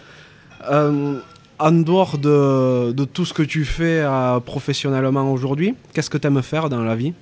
Euh, 0.70 1.20
en 1.58 1.72
dehors 1.72 2.18
de, 2.18 2.92
de 2.92 3.04
tout 3.04 3.24
ce 3.24 3.32
que 3.34 3.42
tu 3.42 3.64
fais 3.64 4.00
euh, 4.02 4.40
professionnellement 4.40 5.30
aujourd'hui, 5.32 5.74
qu'est-ce 5.92 6.10
que 6.10 6.18
tu 6.18 6.26
aimes 6.26 6.42
faire 6.42 6.68
dans 6.68 6.82
la 6.82 6.96
vie? 6.96 7.12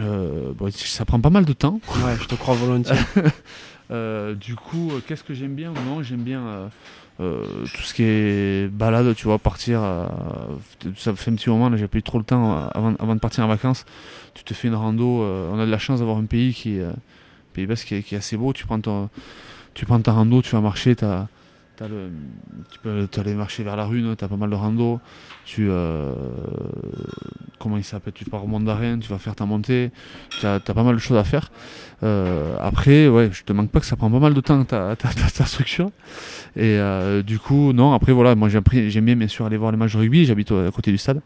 Euh, 0.00 0.52
bon, 0.56 0.70
ça 0.72 1.04
prend 1.04 1.20
pas 1.20 1.30
mal 1.30 1.44
de 1.44 1.52
temps. 1.52 1.80
Ouais, 2.04 2.16
je 2.20 2.26
te 2.26 2.34
crois 2.34 2.54
volontiers. 2.54 2.96
Du 3.90 4.54
coup, 4.54 4.92
qu'est-ce 5.06 5.24
que 5.24 5.34
j'aime 5.34 5.54
bien 5.56 5.72
Non, 5.72 6.00
j'aime 6.02 6.20
bien 6.22 6.70
euh, 7.20 7.42
tout 7.74 7.82
ce 7.82 7.92
qui 7.92 8.04
est 8.04 8.68
balade, 8.72 9.14
tu 9.16 9.24
vois, 9.26 9.38
partir. 9.38 9.80
euh, 9.82 10.06
ça 10.96 11.12
fait 11.16 11.30
un 11.32 11.34
petit 11.34 11.50
moment, 11.50 11.68
là, 11.68 11.76
j'ai 11.76 11.88
pas 11.88 11.98
eu 11.98 12.02
trop 12.02 12.18
le 12.18 12.24
temps 12.24 12.68
avant, 12.72 12.94
avant 13.00 13.14
de 13.16 13.20
partir 13.20 13.44
en 13.44 13.48
vacances. 13.48 13.84
Tu 14.40 14.44
te 14.44 14.54
fais 14.54 14.68
une 14.68 14.74
rando. 14.74 15.22
euh, 15.22 15.50
on 15.52 15.58
a 15.58 15.66
de 15.66 15.70
la 15.70 15.76
chance 15.78 15.98
d'avoir 15.98 16.16
un 16.16 16.24
pays 16.24 16.54
qui, 16.54 16.80
euh, 16.80 16.92
Pays 17.52 17.66
Basque 17.66 17.88
qui, 17.88 17.94
est- 17.96 18.02
qui 18.02 18.14
est 18.14 18.18
assez 18.18 18.38
beau. 18.38 18.54
Tu 18.54 18.64
prends, 18.64 18.80
tu 19.74 19.84
prends 19.84 20.00
ta 20.00 20.12
rando, 20.12 20.40
tu 20.40 20.50
vas 20.52 20.62
marcher, 20.62 20.96
tu 20.96 21.04
peux 22.82 23.06
t'as 23.10 23.20
aller 23.20 23.34
marcher 23.34 23.62
vers 23.64 23.76
la 23.76 23.84
rune, 23.84 24.14
tu 24.16 24.24
as 24.24 24.28
pas 24.28 24.36
mal 24.36 24.48
de 24.48 24.54
rando. 24.54 24.98
Tu, 25.44 25.66
euh, 25.68 26.14
comment 27.58 27.76
il 27.76 27.84
s'appelle 27.84 28.14
Tu 28.14 28.24
pars 28.24 28.42
au 28.44 28.46
Mont 28.46 28.60
d'Arène, 28.60 29.00
tu 29.00 29.10
vas 29.10 29.18
faire 29.18 29.34
ta 29.34 29.44
montée. 29.44 29.90
Tu 30.30 30.46
as, 30.46 30.58
pas 30.60 30.82
mal 30.82 30.94
de 30.94 31.00
choses 31.00 31.18
à 31.18 31.24
faire. 31.24 31.50
Après, 32.60 33.08
ouais, 33.08 33.28
je 33.32 33.44
te 33.44 33.52
manque 33.52 33.70
pas 33.70 33.80
que 33.80 33.86
ça 33.86 33.96
prend 33.96 34.10
pas 34.10 34.20
mal 34.20 34.32
de 34.32 34.40
temps 34.40 34.64
ta, 34.64 34.96
ta, 34.96 35.08
ta, 35.12 35.44
structure. 35.44 35.90
Et 36.56 36.78
du 37.26 37.38
coup, 37.38 37.74
non, 37.74 37.92
après, 37.92 38.12
voilà, 38.12 38.34
moi 38.36 38.48
j'aime 38.48 38.62
bien 39.04 39.16
bien 39.16 39.28
sûr 39.28 39.44
aller 39.44 39.58
voir 39.58 39.70
les 39.70 39.76
matchs 39.76 39.92
de 39.92 39.98
rugby, 39.98 40.24
j'habite 40.24 40.50
à 40.52 40.70
côté 40.70 40.92
du 40.92 40.98
stade. 40.98 41.20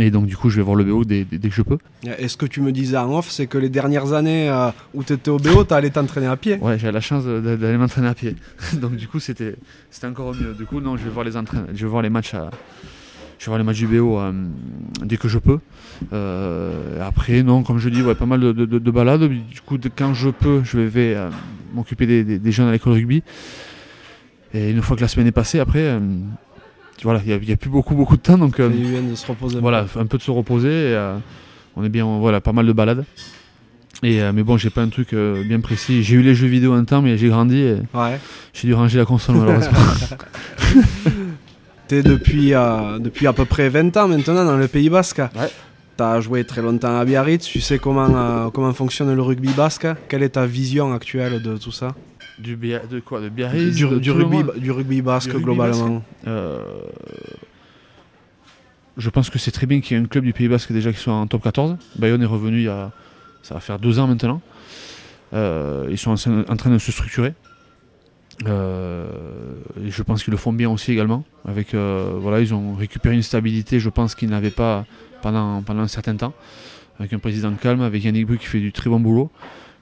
Et 0.00 0.10
donc, 0.10 0.26
du 0.26 0.36
coup, 0.36 0.50
je 0.50 0.56
vais 0.56 0.62
voir 0.62 0.74
le 0.74 0.82
BO 0.82 1.04
dès, 1.04 1.24
dès- 1.24 1.38
dès 1.38 1.48
que 1.48 1.54
je 1.54 1.62
peux. 1.62 1.78
Et 2.18 2.26
ce 2.26 2.36
que 2.36 2.46
tu 2.46 2.60
me 2.60 2.72
disais 2.72 2.96
en 2.96 3.16
off, 3.16 3.30
c'est 3.30 3.46
que 3.46 3.58
les 3.58 3.68
dernières 3.68 4.12
années 4.12 4.48
euh, 4.48 4.70
où 4.92 5.04
tu 5.04 5.12
étais 5.12 5.30
au 5.30 5.38
BO, 5.38 5.64
tu 5.64 5.72
allé 5.72 5.90
t'entraîner 5.90 6.26
à 6.26 6.36
pied. 6.36 6.56
Ouais, 6.60 6.78
j'ai 6.80 6.90
la 6.90 7.00
chance 7.00 7.24
d'aller 7.24 7.76
m'entraîner 7.78 8.08
à 8.08 8.14
pied. 8.14 8.34
donc, 8.74 8.96
du 8.96 9.06
coup, 9.06 9.20
c'était 9.20 9.54
encore 10.04 10.34
mieux. 10.34 10.52
Du 10.58 10.64
coup, 10.64 10.80
non, 10.80 10.96
je 10.96 11.04
vais 11.04 11.10
voir 11.10 11.24
les, 11.24 11.30
je 11.32 11.84
vais 11.84 11.88
voir 11.90 12.02
les 12.02 12.10
matchs 12.10 12.34
à. 12.34 12.50
Je 13.38 13.46
vais 13.46 13.50
voir 13.50 13.58
les 13.58 13.64
matchs 13.64 13.78
du 13.78 13.86
BO 13.86 14.18
euh, 14.18 14.32
dès 15.04 15.16
que 15.16 15.28
je 15.28 15.38
peux. 15.38 15.58
Euh, 16.12 17.00
après, 17.06 17.42
non, 17.42 17.62
comme 17.62 17.78
je 17.78 17.88
dis, 17.88 18.02
ouais, 18.02 18.14
pas 18.14 18.26
mal 18.26 18.40
de, 18.40 18.52
de- 18.52 18.64
de- 18.66 18.78
de 18.78 18.90
balades. 18.90 19.28
Du 19.28 19.60
coup, 19.64 19.78
de- 19.78 19.90
quand 19.94 20.14
je 20.14 20.30
peux, 20.30 20.62
je 20.64 20.78
vais 20.78 21.14
euh, 21.14 21.28
m'occuper 21.72 22.06
des, 22.06 22.24
des- 22.24 22.38
des 22.38 22.52
jeunes 22.52 22.68
à 22.68 22.72
l'école 22.72 22.94
de 22.94 22.98
rugby. 22.98 23.22
Et 24.54 24.70
une 24.70 24.82
fois 24.82 24.96
que 24.96 25.02
la 25.02 25.08
semaine 25.08 25.26
est 25.26 25.32
passée, 25.32 25.58
après, 25.58 25.98
voilà, 27.02 27.20
il 27.26 27.38
n'y 27.40 27.52
a, 27.52 27.56
plus 27.56 27.70
beaucoup, 27.70 27.94
beaucoup 27.94 28.16
de 28.16 28.22
temps. 28.22 28.38
Donc, 28.38 28.60
euh, 28.60 28.68
de 28.68 29.14
se 29.14 29.26
reposer. 29.26 29.58
un 29.58 29.60
voilà, 29.60 29.86
un 29.96 30.06
peu 30.06 30.18
de 30.18 30.22
se 30.22 30.30
reposer. 30.30 30.68
et, 30.68 30.94
euh, 30.94 31.16
on 31.76 31.84
est 31.84 31.88
bien, 31.88 32.04
voilà, 32.18 32.40
pas 32.40 32.52
mal 32.52 32.66
de 32.66 32.72
balades. 32.72 33.04
Et, 34.02 34.22
euh, 34.22 34.32
mais 34.34 34.42
bon, 34.42 34.56
j'ai 34.56 34.70
pas 34.70 34.82
un 34.82 34.88
truc 34.88 35.12
euh, 35.12 35.42
bien 35.44 35.60
précis. 35.60 36.02
J'ai 36.02 36.16
eu 36.16 36.22
les 36.22 36.34
jeux 36.34 36.46
vidéo 36.46 36.72
un 36.72 36.84
temps, 36.84 37.02
mais 37.02 37.18
j'ai 37.18 37.28
grandi 37.28 37.58
et 37.58 37.76
Ouais. 37.94 38.18
j'ai 38.52 38.68
dû 38.68 38.74
ranger 38.74 38.98
la 38.98 39.04
console 39.04 39.36
malheureusement. 39.36 39.78
T'es 41.88 42.02
depuis, 42.02 42.50
depuis 43.00 43.26
à 43.26 43.32
peu 43.32 43.44
près 43.44 43.68
20 43.68 43.96
ans 43.98 44.08
maintenant 44.08 44.44
dans 44.44 44.56
le 44.56 44.68
Pays 44.68 44.88
Basque. 44.88 45.18
Ouais. 45.18 45.50
T'as 45.96 46.20
joué 46.20 46.44
très 46.44 46.62
longtemps 46.62 46.98
à 46.98 47.04
Biarritz, 47.04 47.44
tu 47.44 47.60
sais 47.60 47.78
comment, 47.78 48.50
comment 48.50 48.72
fonctionne 48.72 49.14
le 49.14 49.22
rugby 49.22 49.52
basque. 49.52 49.86
Quelle 50.08 50.24
est 50.24 50.30
ta 50.30 50.44
vision 50.44 50.92
actuelle 50.92 51.40
de 51.40 51.56
tout 51.56 51.70
ça? 51.70 51.94
Du 52.38 52.56
Bia- 52.56 52.86
de 52.86 53.00
quoi 53.00 53.20
De 53.20 53.28
Biarritz 53.28 53.76
du, 53.76 53.84
de 53.86 54.10
rugby, 54.10 54.60
du 54.60 54.70
rugby 54.70 55.02
basque 55.02 55.28
Du 55.30 55.36
rugby 55.36 55.44
globalement. 55.44 56.02
Euh, 56.26 56.58
je 58.96 59.10
pense 59.10 59.30
que 59.30 59.38
c'est 59.38 59.50
très 59.50 59.66
bien 59.66 59.80
qu'il 59.80 59.96
y 59.96 60.00
ait 60.00 60.02
un 60.02 60.06
club 60.06 60.24
du 60.24 60.32
Pays 60.32 60.48
Basque 60.48 60.72
déjà 60.72 60.92
qui 60.92 60.98
soit 61.00 61.12
en 61.14 61.26
top 61.26 61.42
14. 61.42 61.76
Bayonne 61.98 62.22
est 62.22 62.26
revenu 62.26 62.58
il 62.58 62.64
y 62.64 62.68
a, 62.68 62.92
ça 63.42 63.54
va 63.54 63.60
faire 63.60 63.78
deux 63.78 63.98
ans 63.98 64.06
maintenant. 64.06 64.40
Euh, 65.32 65.88
ils 65.90 65.98
sont 65.98 66.10
en, 66.12 66.52
en 66.52 66.56
train 66.56 66.70
de 66.70 66.78
se 66.78 66.92
structurer. 66.92 67.34
Euh, 68.46 69.06
et 69.84 69.90
je 69.90 70.02
pense 70.02 70.22
qu'ils 70.24 70.30
le 70.32 70.36
font 70.36 70.52
bien 70.52 70.70
aussi 70.70 70.92
également. 70.92 71.24
Avec, 71.46 71.74
voilà, 71.74 72.40
ils 72.40 72.54
ont 72.54 72.74
récupéré 72.74 73.14
une 73.14 73.22
stabilité, 73.22 73.80
je 73.80 73.88
pense 73.90 74.14
qu'ils 74.14 74.28
n'avaient 74.30 74.50
pas 74.50 74.86
pendant, 75.22 75.62
pendant 75.62 75.82
un 75.82 75.88
certain 75.88 76.14
temps. 76.16 76.32
Avec 77.00 77.12
un 77.12 77.18
président 77.18 77.52
calme, 77.54 77.80
avec 77.80 78.04
Yannick 78.04 78.26
Bru 78.26 78.38
qui 78.38 78.46
fait 78.46 78.60
du 78.60 78.70
très 78.70 78.88
bon 78.88 79.00
boulot, 79.00 79.28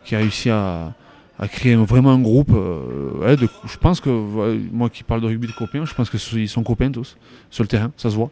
qui 0.07 0.15
a 0.15 0.19
réussi 0.19 0.49
à, 0.49 0.95
à 1.39 1.49
créer 1.49 1.75
vraiment 1.77 2.13
un 2.13 2.21
groupe. 2.21 2.53
euh, 2.55 3.37
je 3.67 3.77
pense 3.79 4.01
que, 4.01 4.11
moi 4.73 4.91
qui 4.91 5.03
parle 5.03 5.21
de 5.21 5.27
rugby 5.27 5.47
de 5.47 5.53
copains, 5.53 5.85
je 5.85 5.95
pense 5.95 6.11
qu'ils 6.11 6.49
sont 6.49 6.63
copains 6.63 6.91
tous, 6.91 7.17
sur 7.51 7.65
le 7.65 7.69
terrain, 7.69 7.91
ça 7.97 8.11
se 8.11 8.17
voit. 8.17 8.31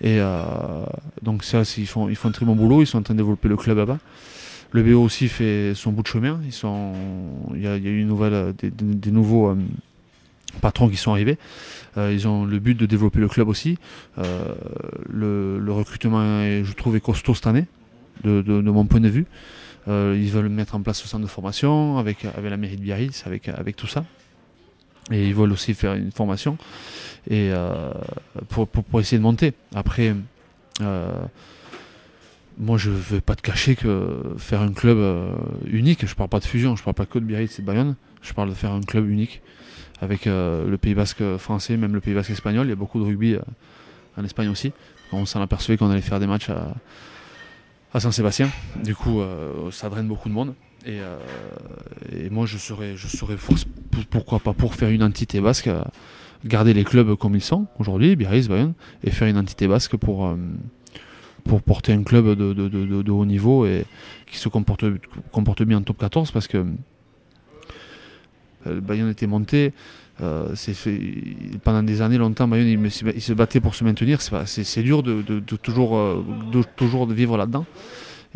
Et 0.00 0.18
euh, 0.20 0.84
donc 1.22 1.42
ça, 1.42 1.62
ils 1.76 1.86
font, 1.86 2.08
ils 2.08 2.16
font 2.16 2.28
un 2.28 2.32
très 2.32 2.46
bon 2.46 2.54
boulot, 2.54 2.82
ils 2.82 2.86
sont 2.86 2.98
en 2.98 3.02
train 3.02 3.14
de 3.14 3.18
développer 3.18 3.48
le 3.48 3.56
club 3.56 3.78
là-bas. 3.78 3.98
Le 4.70 4.82
BO 4.82 5.02
aussi 5.02 5.28
fait 5.28 5.72
son 5.74 5.92
bout 5.92 6.02
de 6.02 6.08
chemin. 6.08 6.38
Ils 6.44 6.52
sont, 6.52 6.92
il 7.54 7.62
y 7.62 7.66
a, 7.66 7.76
eu 7.76 8.00
une 8.00 8.08
nouvelle, 8.08 8.34
euh, 8.34 8.52
des, 8.62 9.10
nouveaux 9.10 9.56
patrons 10.60 10.88
qui 10.88 10.96
sont 10.96 11.12
arrivés. 11.12 11.38
Ils 11.96 12.28
ont 12.28 12.44
le 12.44 12.60
but 12.60 12.76
de 12.78 12.86
développer 12.86 13.18
le 13.18 13.26
club 13.26 13.48
aussi. 13.48 13.76
Le, 15.08 15.66
recrutement, 15.68 16.42
est, 16.42 16.62
je 16.62 16.72
trouve, 16.74 16.94
est 16.94 17.00
costaud 17.00 17.34
cette 17.34 17.48
année, 17.48 17.64
de- 18.22 18.42
de 18.42 18.70
mon 18.70 18.84
point 18.84 19.00
de 19.00 19.08
vue. 19.08 19.26
Euh, 19.88 20.18
ils 20.18 20.30
veulent 20.30 20.48
mettre 20.48 20.74
en 20.74 20.82
place 20.82 21.00
ce 21.00 21.08
centre 21.08 21.22
de 21.22 21.30
formation 21.30 21.98
avec, 21.98 22.24
avec 22.24 22.50
la 22.50 22.56
mairie 22.56 22.76
de 22.76 22.82
Biarritz, 22.82 23.26
avec, 23.26 23.48
avec 23.48 23.76
tout 23.76 23.86
ça. 23.86 24.04
Et 25.10 25.26
ils 25.26 25.34
veulent 25.34 25.52
aussi 25.52 25.72
faire 25.72 25.94
une 25.94 26.12
formation 26.12 26.58
et, 27.30 27.50
euh, 27.52 27.92
pour, 28.48 28.68
pour, 28.68 29.00
essayer 29.00 29.16
de 29.16 29.22
monter. 29.22 29.54
Après, 29.74 30.14
euh, 30.82 31.12
moi 32.58 32.76
je 32.76 32.90
ne 32.90 32.96
vais 32.96 33.22
pas 33.22 33.34
te 33.34 33.40
cacher 33.40 33.74
que 33.76 34.20
faire 34.36 34.60
un 34.60 34.72
club 34.72 34.98
unique, 35.66 36.06
je 36.06 36.14
parle 36.14 36.28
pas 36.28 36.40
de 36.40 36.44
fusion, 36.44 36.76
je 36.76 36.82
parle 36.82 36.94
pas 36.94 37.06
que 37.06 37.18
de 37.18 37.24
Biarritz 37.24 37.58
et 37.58 37.62
de 37.62 37.66
Bayonne, 37.66 37.94
je 38.20 38.34
parle 38.34 38.50
de 38.50 38.54
faire 38.54 38.72
un 38.72 38.82
club 38.82 39.08
unique 39.08 39.40
avec 40.02 40.26
le 40.26 40.76
Pays 40.76 40.94
Basque 40.94 41.22
français, 41.38 41.78
même 41.78 41.94
le 41.94 42.00
Pays 42.00 42.14
Basque 42.14 42.30
espagnol. 42.30 42.66
Il 42.66 42.70
y 42.70 42.72
a 42.72 42.76
beaucoup 42.76 43.00
de 43.00 43.04
rugby 43.04 43.36
en 44.18 44.24
Espagne 44.24 44.48
aussi. 44.48 44.72
On 45.10 45.24
s'en 45.24 45.40
apercevait 45.40 45.78
qu'on 45.78 45.90
allait 45.90 46.02
faire 46.02 46.20
des 46.20 46.26
matchs 46.26 46.50
à, 46.50 46.74
à 47.92 48.00
Saint-Sébastien. 48.00 48.50
Du 48.84 48.94
coup, 48.94 49.20
euh, 49.20 49.70
ça 49.70 49.88
draine 49.88 50.08
beaucoup 50.08 50.28
de 50.28 50.34
monde. 50.34 50.54
Et, 50.86 51.00
euh, 51.00 51.18
et 52.12 52.30
moi, 52.30 52.46
je 52.46 52.56
serais, 52.58 52.96
je 52.96 53.08
serais 53.08 53.36
force, 53.36 53.64
pour- 53.90 54.04
pourquoi 54.06 54.38
pas 54.40 54.52
pour 54.52 54.74
faire 54.74 54.90
une 54.90 55.02
entité 55.02 55.40
basque, 55.40 55.66
euh, 55.68 55.82
garder 56.44 56.72
les 56.72 56.84
clubs 56.84 57.14
comme 57.16 57.34
ils 57.34 57.40
sont 57.42 57.66
aujourd'hui, 57.78 58.14
Biarritz, 58.16 58.48
Bayonne, 58.48 58.74
et 59.02 59.10
faire 59.10 59.28
une 59.28 59.38
entité 59.38 59.66
basque 59.66 59.96
pour, 59.96 60.32
porter 61.66 61.92
un 61.94 62.02
club 62.02 62.30
de 62.36 63.10
haut 63.10 63.24
niveau 63.26 63.66
et 63.66 63.84
qui 64.30 64.36
se 64.38 64.48
comporte, 64.48 64.84
comporte 65.32 65.62
bien 65.62 65.78
en 65.78 65.82
top 65.82 65.98
14 65.98 66.30
parce 66.30 66.46
que 66.46 66.64
euh, 68.66 68.80
Bayonne 68.80 69.10
était 69.10 69.26
monté. 69.26 69.72
euh, 70.20 70.54
pendant 71.62 71.82
des 71.82 72.02
années, 72.02 72.18
longtemps, 72.18 72.48
Bayonne 72.48 72.66
il, 72.66 72.90
se 72.90 73.32
battait 73.32 73.60
pour 73.60 73.74
se 73.74 73.84
maintenir. 73.84 74.20
C'est 74.20 74.82
dur 74.82 75.02
de, 75.02 75.22
toujours, 75.62 75.96
euh, 75.96 76.24
de 76.52 77.14
vivre 77.14 77.36
là-dedans. 77.36 77.66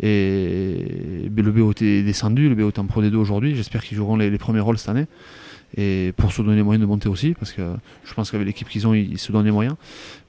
Le 0.01 1.27
BO 1.29 1.71
est 1.71 2.03
descendu, 2.03 2.49
le 2.49 2.55
BO 2.55 2.69
est 2.69 2.79
en 2.79 2.85
Pro 2.85 3.01
D2 3.01 3.15
aujourd'hui. 3.15 3.55
J'espère 3.55 3.83
qu'ils 3.83 3.97
joueront 3.97 4.15
les, 4.15 4.37
premiers 4.37 4.61
rôles 4.61 4.77
cette 4.77 4.89
année. 4.89 5.07
Et 5.75 6.13
pour 6.17 6.31
se 6.31 6.43
donner 6.43 6.57
les 6.57 6.63
moyens 6.63 6.81
de 6.81 6.87
monter 6.87 7.09
aussi, 7.09 7.33
parce 7.33 7.51
que 7.51 7.63
je 8.05 8.13
pense 8.13 8.29
qu'avec 8.29 8.45
l'équipe 8.45 8.69
qu'ils 8.69 8.85
ont, 8.85 8.93
ils, 8.93 9.17
se 9.17 9.31
donnent 9.31 9.45
les 9.45 9.51
moyens. 9.51 9.75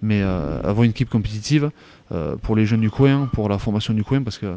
Mais 0.02 0.22
avoir 0.22 0.82
une 0.82 0.90
équipe 0.90 1.08
compétitive 1.08 1.70
pour 2.42 2.56
les 2.56 2.66
jeunes 2.66 2.80
du 2.80 2.90
coin, 2.90 3.28
pour 3.32 3.48
la 3.48 3.58
formation 3.58 3.94
du 3.94 4.02
coin, 4.02 4.22
parce 4.22 4.38
que 4.38 4.54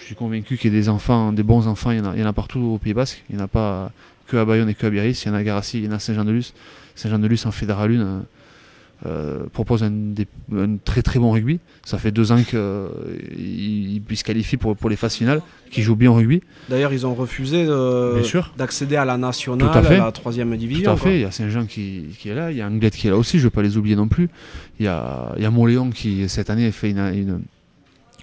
je 0.00 0.06
suis 0.06 0.14
convaincu 0.14 0.56
qu'il 0.56 0.72
y 0.72 0.76
a 0.76 0.80
des 0.80 0.88
enfants, 0.88 1.32
des 1.32 1.42
bons 1.42 1.66
enfants, 1.66 1.90
il 1.90 1.98
y 1.98 2.00
en 2.00 2.06
a, 2.06 2.14
il 2.14 2.20
y 2.20 2.24
en 2.24 2.26
a 2.26 2.32
partout 2.32 2.60
au 2.60 2.78
Pays 2.78 2.94
Basque. 2.94 3.22
Il 3.28 3.36
n'y 3.36 3.42
en 3.42 3.44
a 3.44 3.48
pas 3.48 3.92
que 4.30 4.36
à 4.36 4.44
Bayonne 4.44 4.68
et 4.68 4.74
que 4.74 4.86
à 4.86 4.90
Biarritz. 4.90 5.24
Il 5.24 5.28
y 5.28 5.30
en 5.30 5.34
a 5.34 5.38
à 5.38 5.42
Garassi, 5.42 5.78
il 5.78 5.84
y 5.84 5.88
en 5.88 5.92
a 5.92 5.96
à 5.96 5.98
Saint-Jean-de-Luz. 5.98 6.52
Saint-Jean-de-Luz 6.94 7.46
en 7.46 7.50
Fédéralune 7.50 8.02
euh, 8.02 8.18
euh, 9.06 9.44
propose 9.52 9.82
un, 9.82 9.90
des- 9.90 10.26
un 10.54 10.76
très 10.76 11.00
très 11.00 11.18
bon 11.18 11.30
rugby. 11.32 11.58
Ça 11.84 11.96
fait 11.96 12.10
deux 12.10 12.32
ans 12.32 12.42
qu'ils 12.42 14.02
se 14.14 14.24
qualifient 14.24 14.58
pour, 14.58 14.76
pour 14.76 14.90
les 14.90 14.96
phases 14.96 15.14
finales, 15.14 15.40
qu'ils 15.70 15.82
jouent 15.84 15.96
bien 15.96 16.10
au 16.10 16.14
rugby. 16.14 16.42
D'ailleurs, 16.68 16.92
ils 16.92 17.06
ont 17.06 17.14
refusé 17.14 17.64
d'accéder 18.58 18.96
à 18.96 19.06
la 19.06 19.16
nationale, 19.16 19.70
à 19.74 20.04
la 20.04 20.12
troisième 20.12 20.54
division. 20.56 20.84
Tout 20.84 20.90
à 20.90 21.00
quoi. 21.00 21.10
fait, 21.10 21.16
il 21.16 21.22
y 21.22 21.24
a 21.24 21.30
Saint-Jean 21.30 21.64
qui, 21.64 22.04
qui 22.18 22.28
est 22.28 22.34
là, 22.34 22.50
il 22.50 22.58
y 22.58 22.60
a 22.60 22.66
Anglette 22.66 22.94
qui 22.94 23.06
est 23.06 23.10
là 23.10 23.16
aussi, 23.16 23.38
je 23.38 23.44
ne 23.44 23.44
veux 23.44 23.50
pas 23.50 23.62
les 23.62 23.78
oublier 23.78 23.96
non 23.96 24.06
plus. 24.08 24.28
Il 24.78 24.84
y 24.84 24.88
a, 24.88 25.32
il 25.36 25.42
y 25.42 25.46
a 25.46 25.50
Montléon 25.50 25.88
qui, 25.90 26.28
cette 26.28 26.50
année, 26.50 26.70
fait 26.70 26.90
une, 26.90 26.98
une, 26.98 27.40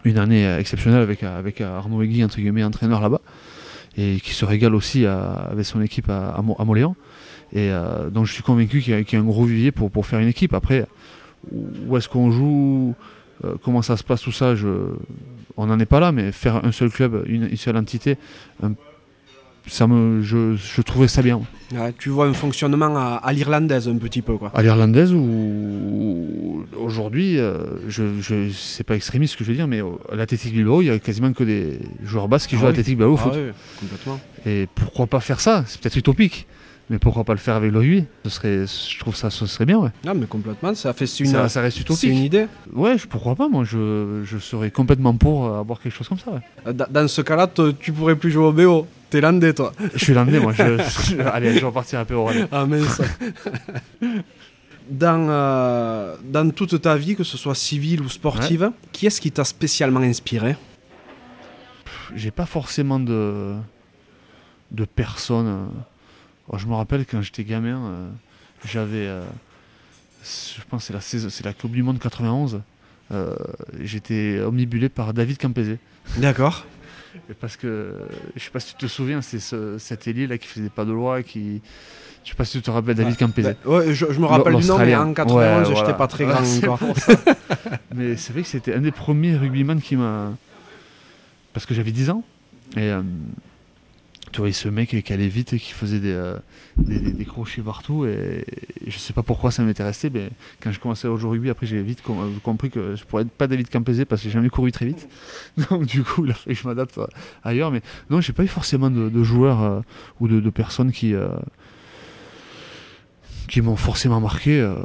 une 0.05 0.17
année 0.19 0.45
exceptionnelle 0.59 1.01
avec, 1.01 1.23
avec 1.23 1.59
Arnaud 1.61 2.03
Egui, 2.03 2.23
entre 2.23 2.37
guillemets, 2.37 2.63
entraîneur 2.63 3.01
là-bas, 3.01 3.21
et 3.97 4.19
qui 4.21 4.33
se 4.33 4.45
régale 4.45 4.75
aussi 4.75 5.05
avec 5.05 5.65
son 5.65 5.81
équipe 5.81 6.09
à, 6.09 6.35
à. 6.35 6.41
Et 7.53 7.71
euh, 7.71 8.09
donc 8.09 8.25
je 8.25 8.33
suis 8.33 8.43
convaincu 8.43 8.81
qu'il 8.81 8.93
y, 8.93 9.15
a- 9.15 9.19
un 9.19 9.23
gros 9.23 9.45
vivier 9.45 9.71
pour, 9.71 10.05
faire 10.05 10.19
une 10.19 10.27
équipe. 10.27 10.53
Après, 10.53 10.85
où 11.51 11.95
est-ce 11.97 12.09
qu'on 12.09 12.31
joue 12.31 12.93
euh, 13.45 13.55
Comment 13.63 13.81
ça 13.81 13.97
se 13.97 14.03
passe 14.03 14.21
tout 14.21 14.31
ça 14.31 14.55
je, 14.55 14.67
On 15.55 15.67
n'en 15.67 15.79
est 15.79 15.85
pas 15.85 15.99
là, 15.99 16.11
mais 16.11 16.31
faire 16.31 16.63
un 16.65 16.71
seul 16.71 16.89
club, 16.89 17.23
une, 17.27 17.55
seule 17.55 17.77
entité, 17.77 18.17
ça 19.67 19.87
me, 19.87 20.21
je, 20.21 20.55
je 20.55 20.81
trouvais 20.81 21.07
ça 21.07 21.21
bien. 21.21 21.41
Ouais, 21.73 21.93
tu 21.97 22.09
vois 22.09 22.27
un 22.27 22.33
fonctionnement 22.33 22.95
à, 22.95 23.15
à 23.23 23.33
l'irlandaise 23.33 23.87
un 23.87 23.97
petit 23.97 24.21
peu. 24.21 24.37
Quoi. 24.37 24.51
À 24.55 24.61
l'irlandaise 24.61 25.13
ou 25.13 26.65
aujourd'hui, 26.79 27.37
euh, 27.39 27.57
je, 27.87 28.03
je 28.21 28.49
c'est 28.51 28.83
pas 28.83 28.95
extrémiste 28.95 29.33
ce 29.33 29.37
que 29.37 29.43
je 29.43 29.49
veux 29.51 29.55
dire, 29.57 29.67
mais 29.67 29.81
à 29.81 30.15
l'Athletic 30.15 30.53
Bilbao, 30.53 30.81
il 30.81 30.85
y 30.85 30.89
a 30.89 30.99
quasiment 30.99 31.33
que 31.33 31.43
des 31.43 31.79
joueurs 32.03 32.27
basques 32.27 32.49
qui 32.49 32.55
Ah 32.55 32.59
jouent 32.59 32.65
à 32.65 32.69
oui. 32.69 32.73
l'Athletic 32.77 32.97
Bilbao 32.97 33.13
au 33.13 33.17
Ah 33.19 33.23
foot. 33.23 33.33
oui, 33.35 33.51
complètement. 33.79 34.19
Et 34.45 34.67
pourquoi 34.75 35.07
pas 35.07 35.19
faire 35.19 35.39
ça? 35.39 35.63
C'est 35.67 35.81
peut-être 35.81 35.97
utopique, 35.97 36.47
mais 36.89 36.99
pourquoi 36.99 37.23
pas 37.25 37.33
le 37.33 37.39
faire 37.39 37.55
avec 37.55 37.71
le 37.73 37.79
rugby? 37.79 38.05
Ce 38.23 38.29
serait, 38.29 38.65
je 38.65 38.99
trouve 38.99 39.15
ça, 39.15 39.29
ce 39.29 39.45
serait 39.45 39.65
bien. 39.65 39.79
Ouais. 39.79 39.89
Non, 40.05 40.13
mais 40.15 40.25
complètement, 40.25 40.73
ça 40.73 40.93
fait 40.93 41.05
c'est 41.07 41.25
une, 41.25 41.31
ça, 41.31 41.49
ça 41.49 41.61
reste 41.61 41.77
c'est 41.77 41.81
utopique. 41.83 42.09
une 42.09 42.17
idée. 42.23 42.45
Ouais, 42.73 42.97
je- 42.97 43.07
pourquoi 43.07 43.35
pas 43.35 43.49
Moi, 43.49 43.63
je, 43.65 44.21
je 44.23 44.37
serais 44.37 44.71
complètement 44.71 45.13
pour 45.15 45.47
euh, 45.47 45.59
avoir 45.59 45.81
quelque 45.81 45.93
chose 45.95 46.07
comme 46.07 46.19
ça. 46.19 46.31
ouais. 46.31 46.39
Euh, 46.67 46.73
Dans 46.89 47.07
ce 47.09 47.21
cas-là, 47.21 47.49
tu 47.79 47.91
pourrais 47.91 48.15
plus 48.15 48.31
jouer 48.31 48.45
au 48.45 48.53
BO. 48.53 48.87
T'es 49.09 49.21
landais, 49.21 49.53
toi. 49.53 49.71
Je 49.95 50.03
suis 50.03 50.13
landais, 50.13 50.39
moi. 50.39 50.51
Je, 50.53 50.63
je- 50.77 51.21
allez, 51.21 51.53
je 51.53 51.59
vais 51.59 51.65
repartir 51.65 51.99
un 51.99 52.05
peu 52.05 52.15
au 52.15 52.25
rallye. 52.25 52.45
Ah, 52.51 52.65
mince. 52.65 53.01
dans, 54.89 55.27
euh, 55.29 56.15
dans 56.23 56.49
toute 56.51 56.81
ta 56.81 56.95
vie, 56.95 57.15
que 57.15 57.23
ce 57.23 57.37
soit 57.37 57.55
civile 57.55 58.01
ou 58.01 58.09
sportive, 58.09 58.71
qui 58.91 59.05
est-ce 59.07 59.21
qui 59.21 59.31
t'a 59.31 59.43
spécialement 59.43 60.01
inspiré? 60.01 60.55
J'ai 62.15 62.31
pas 62.31 62.45
forcément 62.45 62.99
de, 62.99 63.55
de 64.71 64.85
personnes. 64.85 65.47
euh. 65.47 65.65
Oh, 66.49 66.57
je 66.57 66.65
me 66.65 66.73
rappelle 66.75 67.05
quand 67.05 67.21
j'étais 67.21 67.43
gamin, 67.43 67.77
euh, 67.85 68.09
j'avais. 68.65 69.05
euh, 69.07 69.23
je 70.23 70.61
pense 70.69 70.81
que 70.83 70.87
c'est 70.87 70.93
la, 70.93 71.01
saison- 71.01 71.29
c'est 71.29 71.45
la 71.45 71.53
Coupe 71.53 71.71
du 71.71 71.83
Monde 71.83 71.99
91. 71.99 72.61
euh, 73.11 73.35
j'étais 73.81 74.39
omnibulé 74.45 74.89
par 74.89 75.13
David 75.13 75.37
Campese. 75.37 75.77
D'accord. 76.17 76.65
Parce 77.39 77.57
que, 77.57 77.93
je 78.35 78.43
sais 78.43 78.49
pas 78.51 78.59
si 78.59 78.73
tu 78.75 78.77
te 78.85 78.87
souviens, 78.87 79.21
c'est 79.21 79.39
ce- 79.39 79.77
cet 79.77 80.07
ailier 80.07 80.27
là 80.27 80.37
qui 80.37 80.47
faisait 80.47 80.69
pas 80.69 80.85
de 80.85 80.91
loi, 80.91 81.23
qui. 81.23 81.61
Je 82.23 82.29
sais 82.31 82.35
pas 82.35 82.43
si 82.45 82.57
tu 82.57 82.61
te 82.61 82.69
rappelles 82.71 82.95
David 82.95 83.15
Campese. 83.17 83.55
Ouais, 83.65 83.93
je, 83.93 84.05
je 84.11 84.19
me 84.19 84.25
rappelle 84.25 84.55
du 84.55 84.65
nom, 84.67 84.77
mais 84.79 84.95
en 84.95 85.13
91, 85.13 85.59
Ouais, 85.59 85.63
j'étais 85.65 85.79
voilà. 85.79 85.93
pas 85.93 86.07
très 86.07 86.25
grand 86.25 86.41
encore. 86.57 86.79
Mais 87.95 88.17
c'est 88.17 88.33
vrai 88.33 88.41
que 88.41 88.47
c'était 88.49 88.73
un 88.73 88.81
des 88.81 88.91
premiers 88.91 89.35
rugbyman 89.37 89.79
qui 89.81 89.95
m'a. 89.95 90.31
Parce 91.53 91.65
que 91.65 91.73
j'avais 91.73 91.91
10 91.91 92.09
ans. 92.09 92.23
Et 92.75 92.81
euh, 92.81 93.01
tu 94.31 94.41
vois, 94.41 94.51
ce 94.51 94.67
mec 94.67 94.89
qui 95.03 95.13
allait 95.13 95.27
vite 95.27 95.53
et 95.53 95.59
qui 95.59 95.71
faisait 95.71 95.99
des, 95.99 96.11
euh, 96.11 96.37
des, 96.77 96.99
des- 96.99 97.25
crochets 97.25 97.61
partout. 97.61 98.05
Et, 98.05 98.45
je 98.85 98.97
sais 98.97 99.13
pas 99.13 99.23
pourquoi 99.23 99.51
ça 99.51 99.63
m'était 99.63 99.83
resté. 99.83 100.09
Mais 100.09 100.29
quand 100.61 100.71
je 100.71 100.79
commençais 100.79 101.07
au 101.07 101.15
rugby, 101.15 101.49
après 101.49 101.65
j'ai 101.65 101.81
vite 101.81 102.01
euh, 102.09 102.29
compris 102.43 102.69
que 102.69 102.95
je 102.95 103.03
pourrais 103.05 103.23
être 103.23 103.31
pas 103.31 103.47
David 103.47 103.69
Campese 103.69 104.05
parce 104.07 104.21
que 104.21 104.27
j'ai 104.27 104.33
jamais 104.33 104.49
couru 104.49 104.71
très 104.71 104.85
vite. 104.85 105.07
Donc 105.69 105.85
du 105.85 106.03
coup, 106.03 106.25
il 106.25 106.31
a 106.31 106.33
fallu 106.33 106.55
que 106.55 106.61
je 106.61 106.67
m'adapte 106.67 106.97
euh, 106.97 107.07
ailleurs. 107.43 107.71
Mais 107.71 107.81
non, 108.09 108.21
j'ai 108.21 108.33
pas 108.33 108.43
eu 108.43 108.47
forcément 108.47 108.89
de, 108.89 109.23
joueurs 109.23 109.83
ou 110.19 110.27
de, 110.27 110.49
personnes 110.49 110.91
qui. 110.91 111.13
Qui 113.47 113.61
m'ont 113.61 113.75
forcément 113.75 114.19
marqué. 114.19 114.59
euh, 114.59 114.75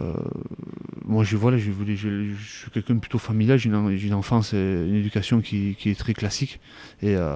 moi, 1.05 1.25
je, 1.25 1.37
voilà, 1.37 1.59
je, 1.59 1.71
voulais- 1.71 1.97
je- 1.97 2.31
je 2.33 2.59
suis 2.61 2.71
quelqu'un 2.71 2.95
de 2.95 3.01
plutôt 3.01 3.19
familial. 3.19 3.59
J'ai 3.59 3.69
une, 3.69 4.15
enfance, 4.15 4.55
et 4.55 4.57
une 4.57 4.95
éducation 4.95 5.41
qui, 5.41 5.75
qui 5.79 5.91
est 5.91 5.99
très 5.99 6.15
classique 6.15 6.61
et 7.03 7.17
euh, 7.17 7.35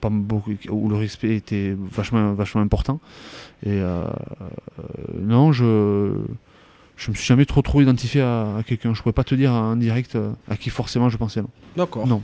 pas 0.00 0.08
beaucoup, 0.10 0.52
où 0.70 0.88
le 0.88 0.96
respect 0.96 1.36
était 1.36 1.76
vachement, 1.92 2.32
vachement 2.32 2.62
important. 2.62 2.98
Et 3.64 3.70
euh, 3.80 4.04
non, 5.20 5.52
je 5.52 6.12
je 6.96 7.10
me 7.12 7.14
suis 7.16 7.26
jamais 7.26 7.44
trop 7.46 7.62
trop 7.62 7.80
identifié 7.80 8.22
à, 8.22 8.56
à 8.56 8.62
quelqu'un. 8.64 8.92
Je 8.94 9.02
pourrais 9.02 9.12
pas 9.12 9.22
te 9.24 9.34
dire 9.36 9.52
en 9.52 9.76
direct 9.76 10.18
à 10.50 10.56
qui 10.56 10.70
forcément 10.70 11.08
je 11.10 11.16
pensais. 11.16 11.42
D'accord. 11.76 12.06
Non. 12.08 12.22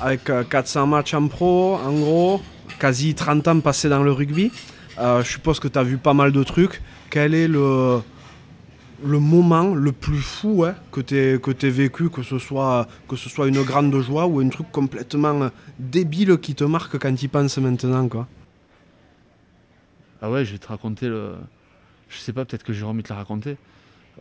Avec 0.00 0.30
euh, 0.30 0.44
400 0.44 0.86
matchs 0.86 1.14
en 1.14 1.26
pro, 1.28 1.76
en 1.76 1.92
gros, 1.92 2.40
quasi 2.78 3.14
30 3.14 3.48
ans 3.48 3.60
passés 3.60 3.88
dans 3.88 4.02
le 4.02 4.12
rugby, 4.12 4.50
euh, 5.02 5.22
je 5.22 5.28
suppose 5.32 5.58
que 5.60 5.68
tu 5.68 5.78
as 5.78 5.82
vu 5.82 5.98
pas 5.98 6.14
mal 6.14 6.32
de 6.32 6.42
trucs. 6.42 6.80
Quel 7.10 7.34
est 7.34 7.48
le, 7.48 8.00
moment 9.04 9.74
le 9.74 9.92
plus 9.92 10.20
fou 10.20 10.64
hein, 10.64 10.74
que 10.90 11.00
tu 11.00 11.40
que 11.40 11.66
vécu, 11.66 12.08
que 12.08 12.22
ce, 12.22 12.38
soit, 12.38 12.86
que 13.08 13.16
ce 13.16 13.28
soit 13.28 13.48
une 13.48 13.62
grande 13.62 13.94
joie 14.00 14.26
ou 14.26 14.40
un 14.40 14.48
truc 14.48 14.70
complètement 14.70 15.50
débile 15.78 16.38
qui 16.38 16.54
te 16.54 16.64
marque 16.64 16.98
quand 16.98 17.14
tu 17.14 17.24
y 17.26 17.28
penses 17.28 17.58
maintenant 17.58 18.08
quoi? 18.08 18.28
Ah 20.22 20.30
ouais, 20.30 20.44
je 20.44 20.52
vais 20.52 20.58
te 20.58 20.68
raconter 20.68 21.08
le. 21.08 21.32
Je 22.08 22.18
sais 22.18 22.32
pas, 22.32 22.44
peut-être 22.44 22.62
que 22.62 22.72
Jérôme 22.72 23.00
il 23.00 23.02
te 23.02 23.08
l'a 23.08 23.16
raconté. 23.16 23.56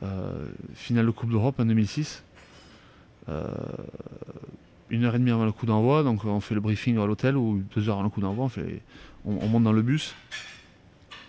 Euh, 0.04 0.48
finale 0.74 1.06
de 1.06 1.12
Coupe 1.12 1.30
d'Europe 1.30 1.60
en 1.60 1.66
2006. 1.66 2.24
Euh, 3.30 3.46
une 4.90 5.06
heure 5.06 5.14
et 5.16 5.20
demie 5.20 5.32
avant 5.32 5.46
le 5.46 5.52
coup 5.52 5.66
d'envoi, 5.68 6.02
donc 6.04 6.26
on 6.26 6.40
fait 6.40 6.56
le 6.56 6.62
briefing 6.62 6.98
à 6.98 7.06
l'hôtel 7.06 7.38
ou 7.38 7.62
deux 7.76 7.88
heures 7.88 7.96
avant 7.96 8.04
le 8.04 8.10
coup 8.10 8.20
d'envoi, 8.22 8.46
on, 8.46 8.50
fait- 8.50 8.82
on 9.26 9.48
monte 9.48 9.64
dans 9.64 9.72
le 9.72 9.82
bus. 9.84 10.16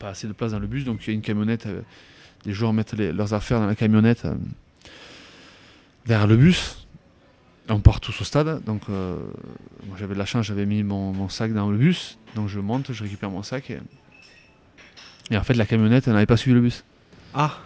Pas 0.03 0.09
assez 0.11 0.27
de 0.29 0.33
place 0.35 0.51
dans 0.53 0.59
le 0.59 0.67
bus, 0.67 0.85
donc 0.85 1.01
il 1.07 1.11
y 1.11 1.13
a 1.13 1.15
une 1.15 1.23
camionnette. 1.23 1.65
euh, 1.67 1.81
les 2.45 2.53
joueurs 2.53 2.73
mettent 2.73 2.93
les- 2.95 3.13
leurs 3.13 3.33
affaires 3.35 3.61
dans 3.61 3.67
la 3.67 3.77
camionnette 3.77 4.25
euh, 4.25 4.35
derrière 6.07 6.27
le 6.27 6.37
bus. 6.37 6.87
On 7.69 7.79
part 7.79 8.01
tous 8.01 8.21
au 8.21 8.25
stade, 8.25 8.65
donc 8.65 8.83
euh, 8.91 9.17
moi 9.87 9.97
j'avais 9.99 10.15
de 10.15 10.19
la 10.19 10.27
chance, 10.27 10.45
j'avais 10.47 10.67
mis 10.67 10.83
mon, 10.83 11.13
mon 11.13 11.29
sac 11.29 11.53
dans 11.53 11.71
le 11.71 11.79
bus, 11.79 12.19
donc 12.35 12.49
je 12.49 12.59
monte, 12.59 12.93
je 12.93 13.03
récupère 13.05 13.31
mon 13.31 13.45
sac 13.45 13.71
et, 13.71 13.79
et 15.31 15.37
en 15.37 15.45
fait 15.45 15.55
la 15.55 15.65
camionnette 15.65 16.09
elle 16.09 16.15
n'avait 16.15 16.27
pas 16.27 16.37
suivi 16.37 16.55
le 16.57 16.61
bus. 16.61 16.83
Ah, 17.35 17.59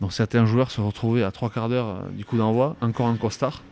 Donc 0.00 0.12
certains 0.12 0.46
joueurs 0.46 0.70
se 0.70 0.80
retrouvaient 0.80 1.24
à 1.24 1.32
trois 1.32 1.50
quarts 1.50 1.68
d'heure 1.68 1.88
euh, 1.88 2.08
du 2.10 2.24
coup 2.24 2.36
d'envoi, 2.38 2.76
encore 2.80 3.06
en 3.06 3.16
costard, 3.16 3.62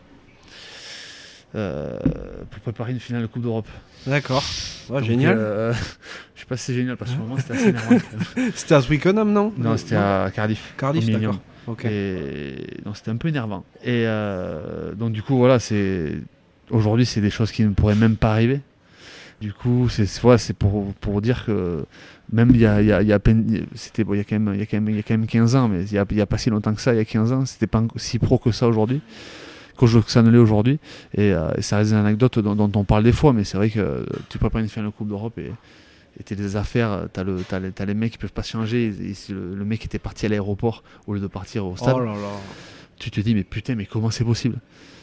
pour 2.51 2.59
préparer 2.61 2.91
une 2.91 2.99
finale 2.99 3.23
de 3.23 3.27
Coupe 3.27 3.41
d'Europe. 3.43 3.67
d'accord. 4.05 4.43
Ouais, 4.89 5.03
génial. 5.03 5.35
euh, 5.37 5.73
je 6.35 6.39
sais 6.41 6.45
pas 6.47 6.55
si 6.57 6.65
c'est 6.65 6.73
génial 6.73 6.95
parce 6.97 7.11
que 7.11 7.17
moment 7.17 7.37
c'était 7.37 7.53
assez 7.53 7.69
énervant. 7.69 7.97
C'était 8.55 8.75
à 8.75 8.81
Twickenham, 8.81 9.31
non 9.31 9.53
non, 9.57 9.75
c'était 9.77 9.95
à 9.95 10.31
Cardiff. 10.33 10.73
Cardiff, 10.77 11.05
d'accord. 11.09 11.39
Ok. 11.67 11.83
Et 11.85 12.77
donc 12.85 12.95
c'était 12.95 13.11
un 13.11 13.17
peu 13.17 13.27
énervant. 13.27 13.65
Et 13.83 14.03
euh, 14.05 14.93
donc 14.93 15.11
du 15.11 15.21
coup 15.21 15.37
voilà, 15.37 15.59
c'est 15.59 16.13
aujourd'hui 16.69 17.05
c'est 17.05 17.19
des 17.21 17.29
choses 17.29 17.51
qui 17.51 17.63
ne 17.63 17.71
pourraient 17.71 17.95
même 17.95 18.15
pas 18.15 18.31
arriver. 18.31 18.61
Du 19.41 19.51
coup 19.53 19.87
c'est 19.89 20.07
voilà, 20.21 20.37
c'est 20.37 20.53
pour, 20.53 20.93
pour 20.95 21.21
dire 21.21 21.45
que 21.45 21.85
même 22.31 22.49
il 22.51 22.61
y 22.61 22.65
a, 22.65 22.81
il 22.81 22.87
y 22.87 22.91
a, 22.93 23.01
il 23.01 23.07
y 23.07 23.11
a 23.11 23.15
à 23.15 23.19
peine 23.19 23.65
c'était 23.75 24.03
bon, 24.03 24.13
il 24.13 24.17
y 24.17 24.21
a 24.21 24.23
quand 24.23 24.39
même 24.39 24.53
il 24.53 24.59
y 24.59 24.63
a 24.63 24.65
quand 24.65 24.77
même 24.77 24.89
il 24.89 24.95
y 24.95 24.99
a 24.99 25.03
quand 25.03 25.13
même 25.17 25.27
15 25.27 25.55
ans 25.55 25.67
mais 25.67 25.83
il 25.83 25.93
y 25.93 25.97
a, 25.97 26.05
il 26.09 26.17
y 26.17 26.21
a 26.21 26.25
pas 26.25 26.37
si 26.37 26.49
longtemps 26.49 26.73
que 26.73 26.81
ça 26.81 26.93
il 26.93 26.97
y 26.97 27.01
a 27.01 27.05
15 27.05 27.31
ans 27.33 27.45
c'était 27.45 27.67
pas 27.67 27.83
si 27.97 28.17
pro 28.19 28.37
que 28.39 28.51
ça 28.51 28.67
aujourd'hui 28.67 29.01
ça 30.07 30.21
ne 30.23 30.29
l'est 30.29 30.37
aujourd'hui 30.37 30.79
et, 31.13 31.33
euh, 31.33 31.51
et 31.57 31.61
ça 31.61 31.77
reste 31.77 31.91
des 31.91 31.97
anecdotes 31.97 32.39
dont, 32.39 32.55
dont 32.55 32.71
on 32.75 32.83
parle 32.83 33.03
des 33.03 33.11
fois 33.11 33.33
mais 33.33 33.43
c'est 33.43 33.57
vrai 33.57 33.69
que 33.69 34.05
tu 34.29 34.37
prépares 34.37 34.61
une 34.61 34.69
finale 34.69 34.87
de 34.89 34.95
Coupe 34.95 35.09
d'Europe 35.09 35.37
et 35.37 35.51
et 36.19 36.23
t'as 36.23 36.35
des 36.35 36.55
affaires, 36.55 37.07
t'as, 37.13 37.23
le, 37.23 37.43
t'as, 37.47 37.59
les, 37.59 37.71
les 37.85 37.93
mecs 37.93 38.13
qui 38.13 38.17
peuvent 38.17 38.33
pas 38.33 38.41
changer. 38.41 38.87
Et, 38.87 39.13
si 39.13 39.33
le, 39.33 39.53
le 39.53 39.65
mec 39.65 39.85
était 39.85 39.99
parti 39.99 40.25
à 40.25 40.29
l'aéroport 40.29 40.83
au 41.05 41.13
lieu 41.13 41.19
de 41.19 41.27
partir 41.27 41.65
au 41.65 41.75
stade 41.77 41.93
Oh 41.95 41.99
là 41.99 42.13
là. 42.13 42.31
tu 42.97 43.11
te 43.11 43.21
dis 43.21 43.35
mais 43.35 43.43
putain 43.43 43.75
mais 43.75 43.85
comment 43.85 44.09
c'est 44.09 44.23
possible? 44.23 44.57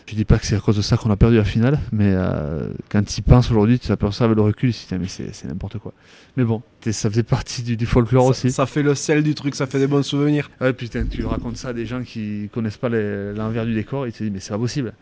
Je 0.07 0.15
dis 0.15 0.25
pas 0.25 0.39
que 0.39 0.47
c'est 0.47 0.57
à 0.57 0.61
cause 0.61 0.77
de 0.77 0.83
ça 0.83 0.97
qu'on 0.97 1.11
a 1.11 1.17
perdu 1.17 1.37
la 1.37 1.45
finale 1.45 1.79
mais 1.93 2.13
euh, 2.15 2.69
quand 2.91 3.03
tu 3.05 3.21
y 3.21 3.23
penses 3.23 3.51
aujourd'hui 3.51 3.79
tu 3.79 3.89
t'aperçois 3.89 4.27
avec 4.27 4.37
le 4.37 4.43
recul 4.43 4.73
tu 4.73 4.77
te 4.87 4.95
dis 4.95 5.01
putain, 5.07 5.21
mais 5.23 5.31
c'est, 5.33 5.47
n'importe 5.49 5.79
quoi. 5.79 5.93
Mais 6.37 6.45
bon 6.45 6.63
ça 6.91 7.09
faisait 7.09 7.23
partie 7.23 7.63
du, 7.63 7.77
du 7.77 7.87
folklore 7.87 8.25
Ça, 8.25 8.31
aussi. 8.31 8.51
ça 8.53 8.67
fait 8.67 8.83
le 8.83 8.95
sel 8.95 9.23
du 9.23 9.35
truc, 9.35 9.55
ça 9.55 9.67
fait 9.67 9.79
des 9.79 9.87
bons 9.87 10.03
souvenirs. 10.03 10.51
ouais 10.61 10.73
putain 10.73 11.05
tu 11.07 11.25
racontes 11.25 11.57
ça 11.57 11.69
à 11.69 11.73
des 11.73 11.87
gens 11.87 12.03
qui 12.03 12.51
connaissent 12.53 12.77
pas 12.77 12.89
l'envers 12.91 13.65
du 13.65 13.75
décor 13.75 14.05
tu 14.07 14.13
te 14.13 14.25
dis 14.25 14.31
mais 14.31 14.41
c'est 14.41 14.51
pas 14.53 14.59
possible 14.59 14.93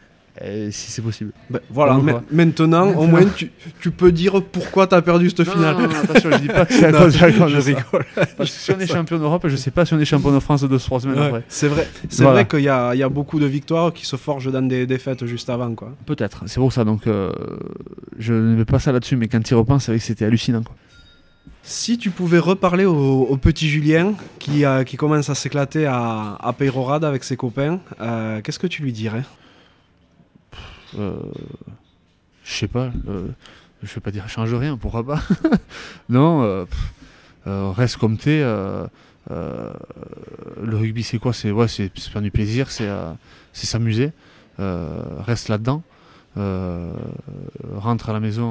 et 0.41 0.71
si 0.71 0.91
c'est 0.91 1.03
possible 1.03 1.33
Ben, 1.51 1.61
voilà, 1.71 1.99
maintenant, 2.31 2.89
au 2.95 3.07
moins, 3.07 3.25
tu, 3.37 3.51
tu 3.81 3.91
peux 3.91 4.11
dire 4.11 4.43
pourquoi 4.43 4.87
t'as 4.87 5.03
perdu 5.03 5.29
cette 5.29 5.47
non, 5.47 5.53
finale. 5.53 5.77
non, 5.77 5.89
non, 5.89 5.95
attention 5.95 6.31
je 6.33 6.39
dis 6.39 6.47
pas 6.49 6.65
que 6.65 6.73
c'est 6.79 6.87
à 6.87 6.93
cause, 6.93 7.23
à 7.23 7.31
cause 7.31 7.51
je 7.51 7.57
de 7.57 7.61
rigole. 7.77 8.05
parce 8.15 8.51
que 8.51 8.57
si 8.57 8.73
on 8.73 8.79
est 8.81 8.87
champion 8.87 9.19
d'Europe 9.19 9.47
je 9.49 9.57
sais 9.57 9.71
pas 9.71 9.85
si 9.85 9.93
on 9.93 10.01
est 10.01 10.07
champion 10.07 10.33
de 10.33 10.41
France 10.41 10.63
deux 10.65 10.79
trois 10.79 11.01
semaines 11.01 11.19
Ouais, 11.19 11.27
après 11.27 11.43
c'est 11.49 11.69
vrai, 11.69 11.87
c'est 12.09 12.23
Voilà. 12.23 12.43
vrai 12.43 12.47
qu'il 12.49 12.61
y 12.65 12.69
a, 12.71 12.95
il 12.95 12.99
y 12.99 13.03
a 13.03 13.09
beaucoup 13.11 13.39
de 13.39 13.47
victoires 13.47 13.93
qui 13.93 14.07
se 14.07 14.17
forgent 14.17 14.51
dans 14.51 14.63
des 14.67 14.87
défaites 14.87 15.27
juste 15.27 15.51
avant. 15.51 15.75
Quoi. 15.75 15.93
peut-être 16.07 16.45
c'est 16.47 16.61
pour 16.61 16.73
ça 16.73 16.85
donc 16.85 17.07
euh, 17.07 17.31
je 18.19 18.33
ne 18.33 18.57
vais 18.57 18.65
pas 18.65 18.79
ça 18.79 18.91
là-dessus 18.91 19.17
mais 19.17 19.29
quand 19.29 19.41
tu 19.43 19.53
y 19.53 19.57
repenses 19.57 19.85
c'est 19.85 19.93
vrai 19.93 19.99
que 19.99 20.05
c'était 20.05 20.25
hallucinant 20.25 20.63
quoi. 20.63 20.75
Si 21.65 21.97
tu 21.99 22.11
pouvais 22.11 22.39
reparler 22.41 22.85
au, 22.87 22.95
au 23.23 23.37
petit 23.37 23.69
Julien 23.69 24.15
qui, 24.41 24.65
euh, 24.65 24.83
qui 24.83 24.97
commence 24.97 25.31
à 25.31 25.35
s'éclater 25.37 25.87
à, 25.87 26.37
à 26.41 26.53
Peyrorade 26.53 27.05
avec 27.05 27.23
ses 27.23 27.37
copains, 27.37 27.79
euh, 28.01 28.41
qu'est-ce 28.43 28.59
que 28.59 28.67
tu 28.67 28.83
lui 28.83 28.93
dirais? 28.93 29.23
Euh, 30.99 31.15
je 32.45 32.53
sais 32.53 32.69
pas. 32.69 32.91
euh, 33.09 33.29
je 33.83 33.95
vais 33.95 34.01
pas 34.01 34.11
dire 34.11 34.29
change 34.29 34.55
rien, 34.55 34.77
pourquoi 34.77 35.05
pas. 35.05 35.23
non, 36.09 36.43
euh, 36.43 36.65
euh, 37.47 37.71
reste 37.71 37.97
comme 37.97 38.17
t'es. 38.17 38.41
euh, 38.43 38.87
le 39.31 40.77
rugby, 40.77 41.03
c'est 41.03 41.19
quoi? 41.19 41.33
C'est 41.33 41.51
ouais, 41.51 41.67
du 42.21 42.31
plaisir, 42.31 42.71
c'est 42.71 42.89
s'amuser. 43.53 44.13
Reste 44.59 45.49
là-dedans. 45.49 45.83
Rentre 46.37 48.11
à 48.11 48.13
la 48.13 48.21
maison 48.21 48.47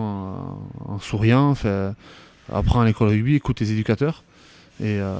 en, 0.85 0.99
souriant. 0.99 1.55
Fait, 1.55 1.91
apprends 2.51 2.81
à 2.81 2.85
l'école 2.85 3.09
rugby, 3.09 3.35
écoute 3.35 3.57
tes 3.57 3.71
éducateurs. 3.71 4.23
Et 4.79 4.99
euh, 4.99 5.13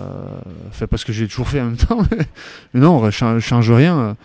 fais 0.72 0.88
pas 0.88 0.98
ce 0.98 1.06
que 1.06 1.14
j'ai 1.14 1.28
toujours 1.28 1.48
fait 1.48 1.62
en 1.62 1.66
même 1.66 1.78
temps. 1.78 2.00
Mais 2.12 2.26
non, 2.80 3.10
change 3.12 3.72
rien. 3.72 4.18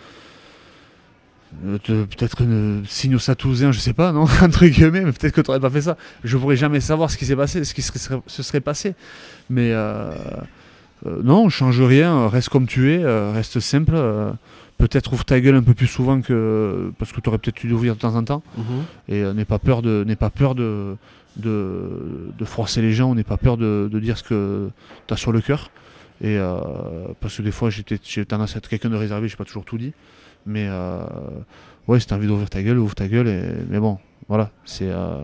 Euh, 1.65 1.77
peut-être 2.05 2.41
une 2.41 2.83
signe 2.87 3.15
au 3.15 3.19
Satousin, 3.19 3.71
je 3.71 3.79
sais 3.79 3.93
pas, 3.93 4.11
non 4.11 4.25
Entre 4.41 4.65
guillemets, 4.65 5.01
mais 5.01 5.11
peut-être 5.11 5.33
que 5.33 5.41
tu 5.41 5.49
n'aurais 5.49 5.59
pas 5.61 5.69
fait 5.69 5.81
ça. 5.81 5.97
Je 6.23 6.37
pourrais 6.37 6.57
jamais 6.57 6.79
savoir 6.81 7.09
ce 7.09 7.17
qui 7.17 7.25
s'est 7.25 7.35
passé, 7.35 7.63
ce 7.63 7.73
qui 7.73 7.81
serait, 7.81 7.99
serait- 7.99 8.21
se 8.27 8.43
serait 8.43 8.59
passé. 8.61 8.95
Mais 9.49 9.71
euh, 9.71 10.11
euh, 11.05 11.21
non, 11.23 11.47
change 11.49 11.81
rien, 11.81 12.27
reste 12.27 12.49
comme 12.49 12.67
tu 12.67 12.91
es, 12.93 13.03
euh, 13.03 13.31
reste 13.33 13.59
simple. 13.59 13.93
euh, 13.95 14.31
peut-être 14.77 15.11
ouvre 15.13 15.25
ta 15.25 15.39
gueule 15.39 15.55
un 15.55 15.63
peu 15.63 15.73
plus 15.73 15.87
souvent 15.87 16.21
que. 16.21 16.91
Parce 16.99 17.11
que 17.11 17.19
tu 17.21 17.29
aurais 17.29 17.37
peut-être 17.39 17.59
dû 17.61 17.67
l'ouvrir 17.67 17.95
de 17.95 17.99
temps 17.99 18.15
en 18.15 18.23
temps. 18.23 18.43
Et 19.07 19.23
euh, 19.23 19.33
n'aie 19.33 19.45
pas 19.45 19.57
peur 19.59 19.81
de, 19.81 20.03
n'aie 20.05 20.15
pas 20.15 20.29
peur 20.29 20.53
de, 20.53 20.95
de, 21.37 22.29
de 22.37 22.45
froisser 22.45 22.81
les 22.81 22.93
gens, 22.93 23.15
n'aie 23.15 23.23
pas 23.23 23.37
peur 23.37 23.57
de, 23.57 23.89
de 23.91 23.99
dire 23.99 24.17
ce 24.17 24.23
que 24.23 24.69
tu 25.07 25.13
as 25.13 25.17
sur 25.17 25.31
le 25.31 25.41
cœur. 25.41 25.71
Et 26.23 26.37
parce 27.21 27.37
que 27.37 27.41
des 27.43 27.51
fois, 27.51 27.69
j'ai 27.69 28.25
tendance 28.25 28.55
à 28.55 28.57
être 28.57 28.67
quelqu'un 28.69 28.89
de 28.89 28.95
réservé, 28.95 29.27
j'ai 29.27 29.35
pas 29.35 29.45
toujours 29.45 29.65
tout 29.65 29.77
dit. 29.77 29.93
Mais 30.47 30.65
euh, 30.69 31.03
ouais, 31.87 31.99
si 31.99 32.07
t'as 32.07 32.15
envie 32.15 32.25
d'ouvrir 32.25 32.49
ta 32.49 32.63
gueule, 32.63 32.79
ouvre 32.79 32.95
ta 32.95 33.07
gueule. 33.07 33.65
Mais 33.69 33.79
bon, 33.79 33.99
voilà, 34.29 34.49
c'est 34.65 34.89
euh, 34.89 35.21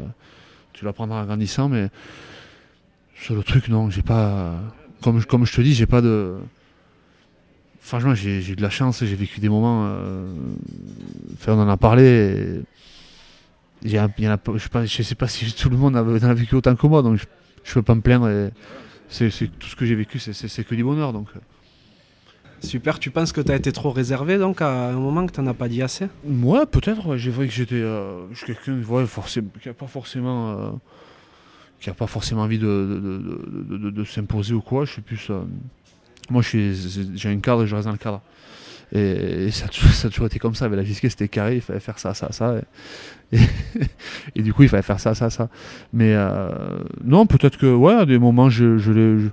tu 0.74 0.84
l'apprendras 0.86 1.24
en 1.24 1.26
grandissant. 1.26 1.70
Mais 1.70 1.90
sur 3.16 3.34
le 3.34 3.42
truc, 3.42 3.70
non, 3.70 3.90
j'ai 3.90 4.02
pas. 4.02 4.54
Comme, 5.02 5.24
comme 5.24 5.46
je 5.46 5.54
te 5.54 5.62
dis, 5.62 5.74
j'ai 5.74 5.86
pas 5.86 6.02
de. 6.02 6.36
Franchement, 7.80 8.14
j'ai 8.16 8.52
eu 8.52 8.56
de 8.56 8.62
la 8.62 8.70
chance, 8.70 9.04
j'ai 9.04 9.16
vécu 9.16 9.40
des 9.40 9.50
moments. 9.50 9.86
euh, 9.88 10.34
on 11.48 11.60
en 11.60 11.70
a 11.70 11.78
parlé. 11.78 12.62
je 13.84 13.90
sais 14.58 14.70
pas, 14.70 14.88
sais 14.88 15.16
pas 15.16 15.28
si 15.28 15.54
tout 15.54 15.70
le 15.70 15.78
monde 15.78 15.96
en 15.98 16.08
a, 16.24 16.34
vécu 16.34 16.56
autant 16.56 16.76
que 16.76 16.88
moi, 16.88 17.02
donc 17.02 17.18
je, 17.18 17.26
je 17.64 17.74
peux 17.74 17.82
pas 17.82 17.96
me 17.96 18.02
plaindre. 18.02 18.30
tout 19.10 19.68
ce 19.68 19.76
que 19.76 19.86
j'ai 19.86 19.96
vécu, 19.96 20.20
c'est- 20.20 20.64
que 20.64 20.76
du 20.76 20.84
bonheur. 20.84 21.14
Donc. 21.14 21.28
Super, 22.64 22.98
tu 22.98 23.12
penses 23.12 23.34
que 23.34 23.42
t'as 23.42 23.58
été 23.58 23.74
trop 23.74 23.92
réservé 23.92 24.38
donc 24.38 24.62
à 24.62 24.88
un 24.90 24.94
moment 24.94 25.26
que 25.26 25.34
t'en 25.34 25.46
as 25.48 25.54
pas 25.54 25.68
dit 25.68 25.82
assez? 25.82 26.08
Ouais, 26.26 26.66
peut-être. 26.66 27.18
J'ai 27.18 27.30
vrai 27.30 27.48
que 27.48 27.54
j'étais, 27.54 27.76
euh, 27.76 28.26
quelqu'un, 28.46 28.80
qui 29.62 29.70
a 29.70 29.74
pas 29.74 29.86
forcément, 29.88 30.52
euh, 30.52 30.70
qui 31.82 31.92
pas 31.92 32.08
forcément 32.08 32.44
envie 32.44 32.60
de, 32.60 33.38
de, 33.70 33.90
de, 33.90 34.04
s'imposer 34.06 34.54
ou 34.54 34.62
quoi. 34.62 34.86
Je 34.86 34.94
suis 34.94 35.02
plus, 35.02 35.28
euh, 35.30 35.42
moi, 36.30 36.42
j'ai 36.42 37.30
un 37.30 37.40
cadre 37.40 37.64
et 37.64 37.68
je 37.68 37.76
reste 37.76 37.86
dans 37.86 37.92
le 37.92 37.98
cadre. 37.98 38.22
Et, 38.94 39.52
ça, 39.52 39.66
a 39.66 40.10
toujours- 40.10 40.28
été 40.28 40.40
comme 40.40 40.56
ça. 40.56 40.70
La 40.70 40.86
fiscale, 40.86 41.12
c'était 41.12 41.28
carré. 41.28 41.56
Il 41.56 41.62
fallait 41.62 41.82
faire 41.82 42.00
ça, 42.00 42.14
ça, 42.14 42.32
ça. 42.32 42.56
Et, 44.36 44.42
du 44.42 44.54
coup, 44.54 44.64
il 44.64 44.70
fallait 44.70 44.84
faire 44.84 45.02
ça, 45.02 45.14
ça, 45.16 45.30
ça. 45.30 45.50
Mais 45.92 46.16
non, 47.04 47.26
peut-être 47.26 47.58
que, 47.58 47.66
ouais, 47.74 47.94
à 47.94 48.06
des 48.06 48.20
moments, 48.20 48.50
je, 48.50 48.78
l'ai- 48.92 49.30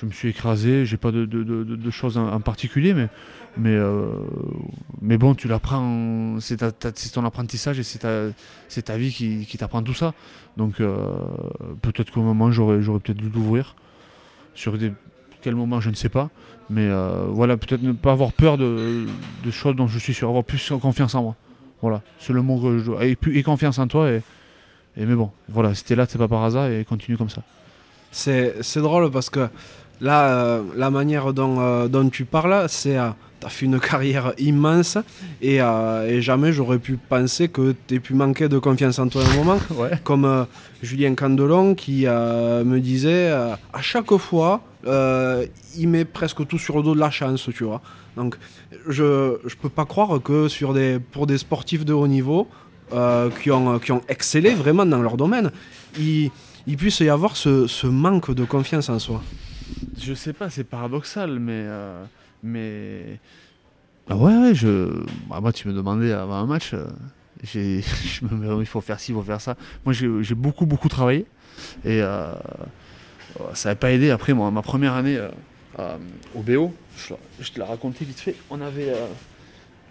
je, 0.00 0.06
me 0.06 0.12
suis 0.12 0.28
écrasé. 0.28 0.86
J'ai 0.86 0.96
pas 0.96 1.10
de, 1.10 1.24
de, 1.24 1.42
de, 1.42 1.90
choses 1.90 2.16
en, 2.16 2.40
particulier, 2.40 2.94
mais 2.94 3.08
mais, 3.56 3.74
euh, 3.74 4.06
mais 5.00 5.18
bon, 5.18 5.34
tu 5.34 5.48
l'apprends, 5.48 6.38
c'est 6.40 6.58
ton 7.12 7.24
apprentissage 7.24 7.78
et 7.78 7.82
c'est 7.82 7.98
ta, 8.00 8.28
ta 8.84 8.96
vie 8.96 9.12
qui, 9.12 9.46
qui 9.46 9.58
t'apprend 9.58 9.82
tout 9.82 9.94
ça. 9.94 10.14
Donc 10.56 10.80
euh, 10.80 10.96
peut-être 11.82 12.12
qu'au 12.12 12.22
moment, 12.22 12.50
j'aurais, 12.50 12.78
peut-être 12.78 13.16
dû 13.16 13.28
l'ouvrir 13.28 13.74
sur 14.54 14.78
des, 14.78 14.92
Quel 15.42 15.56
moment, 15.56 15.80
je 15.80 15.90
ne 15.90 15.94
sais 15.94 16.08
pas. 16.08 16.30
Mais 16.68 16.86
euh, 16.88 17.26
voilà, 17.28 17.56
peut-être 17.56 17.82
ne 17.82 17.92
pas 17.92 18.12
avoir 18.12 18.32
peur 18.32 18.56
de, 18.56 19.06
choses 19.50 19.74
dont 19.74 19.88
je 19.88 19.98
suis 19.98 20.14
sûr, 20.14 20.28
avoir 20.28 20.44
plus 20.44 20.72
confiance 20.80 21.14
en 21.14 21.22
moi. 21.22 21.36
Voilà, 21.82 22.02
c'est 22.18 22.32
le 22.32 22.42
mot 22.42 22.60
que 22.60 22.78
je 22.78 22.84
dois. 22.84 23.04
Et, 23.04 23.16
et 23.32 23.42
confiance 23.42 23.78
en 23.78 23.88
toi. 23.88 24.10
Et, 24.10 24.22
et 24.96 25.06
mais 25.06 25.14
bon, 25.14 25.30
voilà, 25.48 25.74
c'était 25.74 25.96
là, 25.96 26.06
c'est 26.08 26.18
pas 26.18 26.28
par 26.28 26.44
hasard 26.44 26.68
et 26.68 26.84
continue 26.84 27.16
comme 27.16 27.30
ça. 27.30 27.42
C'est 28.12 28.80
drôle 28.80 29.10
parce 29.10 29.30
que 29.30 29.48
là, 30.00 30.28
euh, 30.28 30.62
la 30.76 30.90
manière 30.90 31.32
dont, 31.32 31.60
euh, 31.60 31.88
dont 31.88 32.08
tu 32.08 32.24
parles, 32.24 32.66
c'est. 32.68 32.98
Euh, 32.98 33.10
tu 33.40 33.46
as 33.46 33.48
fait 33.48 33.64
une 33.64 33.80
carrière 33.90 34.34
immense 34.36 34.98
et, 35.40 35.60
et 35.60 36.20
jamais 36.20 36.52
j'aurais 36.52 36.78
pu 36.78 36.98
penser 36.98 37.48
que 37.48 37.74
tu 37.86 37.94
aies 37.94 37.98
pu 37.98 38.12
manquer 38.12 38.50
de 38.50 38.58
confiance 38.58 38.98
en 38.98 39.08
toi 39.08 39.22
à 39.24 39.30
un 39.30 39.34
moment. 39.34 39.58
ouais. 39.76 39.92
Comme 40.04 40.46
Julien 40.82 41.14
Candelon 41.14 41.74
qui 41.74 42.04
me 42.04 42.78
disait 42.80 43.30
à 43.30 43.80
chaque 43.80 44.14
fois, 44.18 44.60
il 44.84 45.88
met 45.88 46.04
presque 46.04 46.46
tout 46.46 46.58
sur 46.58 46.76
le 46.76 46.82
dos 46.82 46.94
de 46.94 47.00
la 47.00 47.10
chance, 47.10 47.48
tu 47.56 47.64
vois. 47.64 47.80
Donc 48.14 48.36
je 48.86 49.38
ne 49.42 49.54
peux 49.62 49.70
pas 49.70 49.86
croire 49.86 50.20
que 50.22 50.48
sur 50.48 50.74
des, 50.74 50.98
pour 51.00 51.26
des 51.26 51.38
sportifs 51.38 51.86
de 51.86 51.94
haut 51.94 52.08
niveau 52.08 52.46
qui, 53.40 53.50
ont, 53.50 53.78
qui 53.78 53.92
ont 53.92 54.02
excellé 54.06 54.50
vraiment 54.50 54.84
dans 54.84 55.00
leur 55.00 55.16
domaine, 55.16 55.50
il, 55.98 56.30
il 56.66 56.76
puisse 56.76 57.00
y 57.00 57.08
avoir 57.08 57.38
ce, 57.38 57.66
ce 57.66 57.86
manque 57.86 58.34
de 58.34 58.44
confiance 58.44 58.90
en 58.90 58.98
soi. 58.98 59.22
Je 59.98 60.14
sais 60.14 60.32
pas, 60.32 60.50
c'est 60.50 60.64
paradoxal, 60.64 61.38
mais. 61.38 61.64
Euh, 61.66 62.04
mais... 62.42 63.18
Ah 64.08 64.16
ouais, 64.16 64.36
ouais, 64.36 64.54
je. 64.54 65.04
Bah, 65.28 65.40
moi, 65.40 65.52
tu 65.52 65.68
me 65.68 65.72
demandais 65.72 66.12
avant 66.12 66.34
un 66.34 66.46
match, 66.46 66.74
euh, 66.74 66.86
je 67.44 68.24
me... 68.24 68.60
il 68.60 68.66
faut 68.66 68.80
faire 68.80 69.00
ci, 69.00 69.12
il 69.12 69.14
faut 69.14 69.22
faire 69.22 69.40
ça. 69.40 69.56
Moi, 69.84 69.92
j'ai, 69.94 70.34
beaucoup, 70.34 70.66
beaucoup 70.66 70.88
travaillé. 70.88 71.26
Et 71.84 72.02
euh, 72.02 72.32
ça 73.54 73.70
n'a 73.70 73.74
pas 73.74 73.92
aidé. 73.92 74.10
Après, 74.10 74.32
moi, 74.32 74.50
ma 74.50 74.62
première 74.62 74.94
année 74.94 75.18
au 76.34 76.40
BO, 76.40 76.74
je, 76.96 77.50
te 77.50 77.58
l'ai 77.58 77.64
raconté 77.64 78.04
vite 78.04 78.20
fait, 78.20 78.36
on 78.50 78.60
avait. 78.60 78.92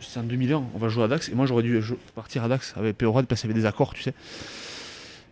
c'est 0.01 0.19
en 0.19 0.23
2001, 0.23 0.63
on 0.73 0.77
va 0.77 0.89
jouer 0.89 1.03
à 1.03 1.07
Dax. 1.07 1.29
Et 1.29 1.35
moi, 1.35 1.45
j'aurais 1.45 1.63
dû 1.63 1.81
partir 2.13 2.43
à 2.43 2.47
Dax 2.47 2.73
avec 2.77 2.97
PO 2.97 3.11
parce 3.23 3.41
qu'il 3.41 3.49
y 3.49 3.53
avait 3.53 3.59
des 3.59 3.65
accords, 3.65 3.93
tu 3.93 4.03
sais. 4.03 4.13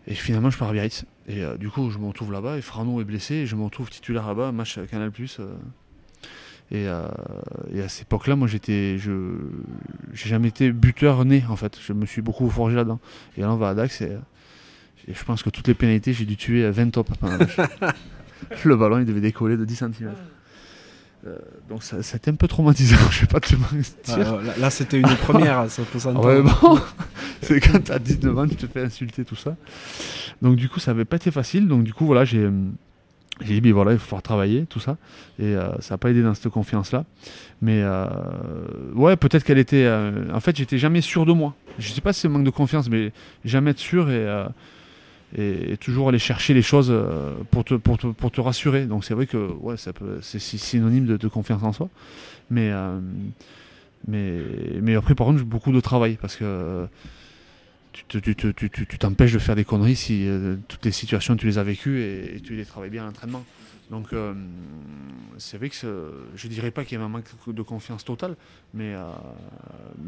Et 0.08 0.16
finalement, 0.16 0.50
je 0.50 0.58
pars 0.58 0.70
à 0.70 0.72
Biarritz. 0.72 1.06
Et 1.28 1.44
euh, 1.44 1.58
du 1.58 1.70
coup, 1.70 1.90
je 1.90 1.98
me 1.98 2.08
retrouve 2.08 2.32
là-bas 2.32 2.58
et 2.58 2.62
Frano 2.62 3.02
est 3.02 3.04
blessé 3.04 3.36
et 3.36 3.46
je 3.46 3.56
me 3.56 3.64
retrouve 3.64 3.90
titulaire 3.90 4.28
là-bas, 4.28 4.52
match 4.52 4.80
Canal. 4.90 5.12
Euh. 5.40 5.56
et, 6.72 6.88
euh, 6.88 7.08
et, 7.74 7.82
à 7.82 7.90
cette 7.90 8.04
époque-là, 8.04 8.36
moi, 8.36 8.48
j'étais, 8.48 8.98
je, 8.98 9.12
j'ai 10.14 10.30
jamais 10.30 10.48
été 10.48 10.72
buteur 10.72 11.26
né 11.26 11.44
en 11.50 11.58
fait. 11.58 11.78
Je 11.86 11.94
me 11.94 12.06
suis 12.06 12.22
beaucoup 12.22 12.50
forgé 12.50 12.76
là-dedans. 12.76 13.00
Et 13.36 13.42
là, 13.42 13.52
on 13.52 13.58
va 13.58 13.70
à 13.70 13.74
Dax 13.74 14.02
et, 14.02 14.18
je 15.08 15.24
pense 15.24 15.42
que 15.42 15.50
toutes 15.50 15.68
les 15.68 15.74
pénalités, 15.74 16.12
j'ai 16.12 16.26
dû 16.26 16.36
tuer 16.36 16.70
20 16.70 16.90
tops 16.90 17.12
le 18.66 18.76
ballon, 18.76 19.00
il 19.00 19.06
devait 19.06 19.22
décoller 19.22 19.56
de 19.56 19.64
10 19.64 19.76
cm. 19.76 20.12
Euh, 21.26 21.36
donc 21.70 21.84
ça, 21.84 22.02
c'était 22.04 22.32
un 22.32 22.36
peu 22.36 22.48
traumatisant, 22.48 22.98
je 23.12 23.22
vais 23.22 23.28
pas 23.28 23.40
te 23.40 23.56
mentir. 23.56 24.42
là, 24.60 24.70
c'était 24.70 25.00
une 25.00 25.16
première, 25.16 25.66
ça 25.70 25.82
peut 25.84 26.00
ouais, 26.10 26.42
bon, 26.42 26.80
c'est 27.42 27.60
quand 27.60 27.84
t'as 27.84 28.00
19 28.00 28.38
ans, 28.38 28.48
tu 28.48 28.56
te 28.56 28.68
fais 28.68 28.84
insulter, 28.84 29.26
tout 29.26 29.36
ça. 29.36 29.56
Donc 30.42 30.56
du 30.56 30.70
coup, 30.70 30.80
ça 30.80 30.92
avait 30.92 31.06
pas 31.06 31.18
été 31.18 31.32
facile. 31.32 31.68
Donc 31.68 31.84
du 31.84 31.94
coup, 31.94 32.06
voilà, 32.06 32.26
j'ai, 32.26 32.50
j'ai 33.42 33.60
dit, 33.60 33.72
voilà, 33.72 33.94
il 33.94 34.00
faut 34.00 34.06
falloir 34.06 34.24
travailler, 34.24 34.66
tout 34.66 34.80
ça. 34.80 34.98
Et 35.40 35.56
euh, 35.56 35.70
ça 35.80 35.96
n'a 35.96 35.98
pas 35.98 36.10
aidé 36.10 36.22
dans 36.22 36.34
cette 36.34 36.50
confiance-là. 36.50 37.06
Mais 37.62 37.82
euh, 37.84 38.06
ouais, 38.96 39.16
peut-être 39.16 39.44
qu'elle 39.44 39.58
était... 39.58 39.90
en 40.34 40.40
fait, 40.40 40.56
j'étais 40.56 40.78
jamais 40.78 41.02
sûr 41.02 41.26
de 41.26 41.34
moi. 41.34 41.56
Je 41.80 41.92
sais 41.92 42.02
pas 42.02 42.14
si 42.14 42.22
c'est 42.22 42.30
manque 42.30 42.46
de 42.46 42.50
confiance, 42.50 42.90
mais 42.90 43.12
jamais 43.46 43.72
être 43.72 43.80
sûr 43.80 44.10
et 45.36 45.76
toujours 45.78 46.10
aller 46.10 46.20
chercher 46.20 46.54
les 46.54 46.62
choses 46.62 46.90
euh, 46.90 47.34
pour 47.52 47.66
te, 47.66 47.74
pour 47.74 47.98
te, 47.98 48.08
pour 48.08 48.32
te 48.32 48.40
rassurer. 48.40 48.86
Donc 48.86 49.04
c'est 49.04 49.14
vrai 49.14 49.28
que 49.28 49.38
ouais, 49.38 49.76
c'est 49.78 50.40
synonyme 50.40 51.06
de, 51.06 51.28
confiance 51.28 51.64
en 51.64 51.74
soi. 51.74 51.90
Mais, 52.50 52.72
euh, 52.72 53.00
mais, 54.08 54.42
mais 54.82 54.96
après, 54.96 55.16
par 55.16 55.28
contre, 55.28 55.44
beaucoup 55.44 55.72
de 55.72 55.80
travail 55.80 56.18
parce 56.20 56.36
que 56.36 56.88
tu 58.08 58.98
t'empêches 59.00 59.34
de 59.34 59.40
faire 59.40 59.56
des 59.56 59.66
conneries 59.66 59.96
si 59.96 60.28
euh, 60.28 60.56
toutes 60.68 60.86
les 60.86 60.92
situations 60.92 61.36
tu 61.36 61.46
les 61.46 61.58
as 61.58 61.64
vécues 61.64 62.02
et, 62.02 62.42
tu 62.42 62.56
les 62.56 62.66
travailles 62.66 62.90
bien 62.90 63.04
à 63.04 63.06
l'entraînement. 63.06 63.44
Donc 63.90 64.10
c'est 65.38 65.58
vrai 65.58 65.70
que 65.70 66.28
je 66.36 66.48
dirais 66.50 66.72
pas 66.72 66.84
qu'il 66.84 66.98
y 66.98 67.02
a 67.02 67.06
un 67.06 67.08
manque 67.08 67.24
de 67.48 67.62
confiance 67.62 68.04
totale, 68.04 68.36
mais 68.74 68.94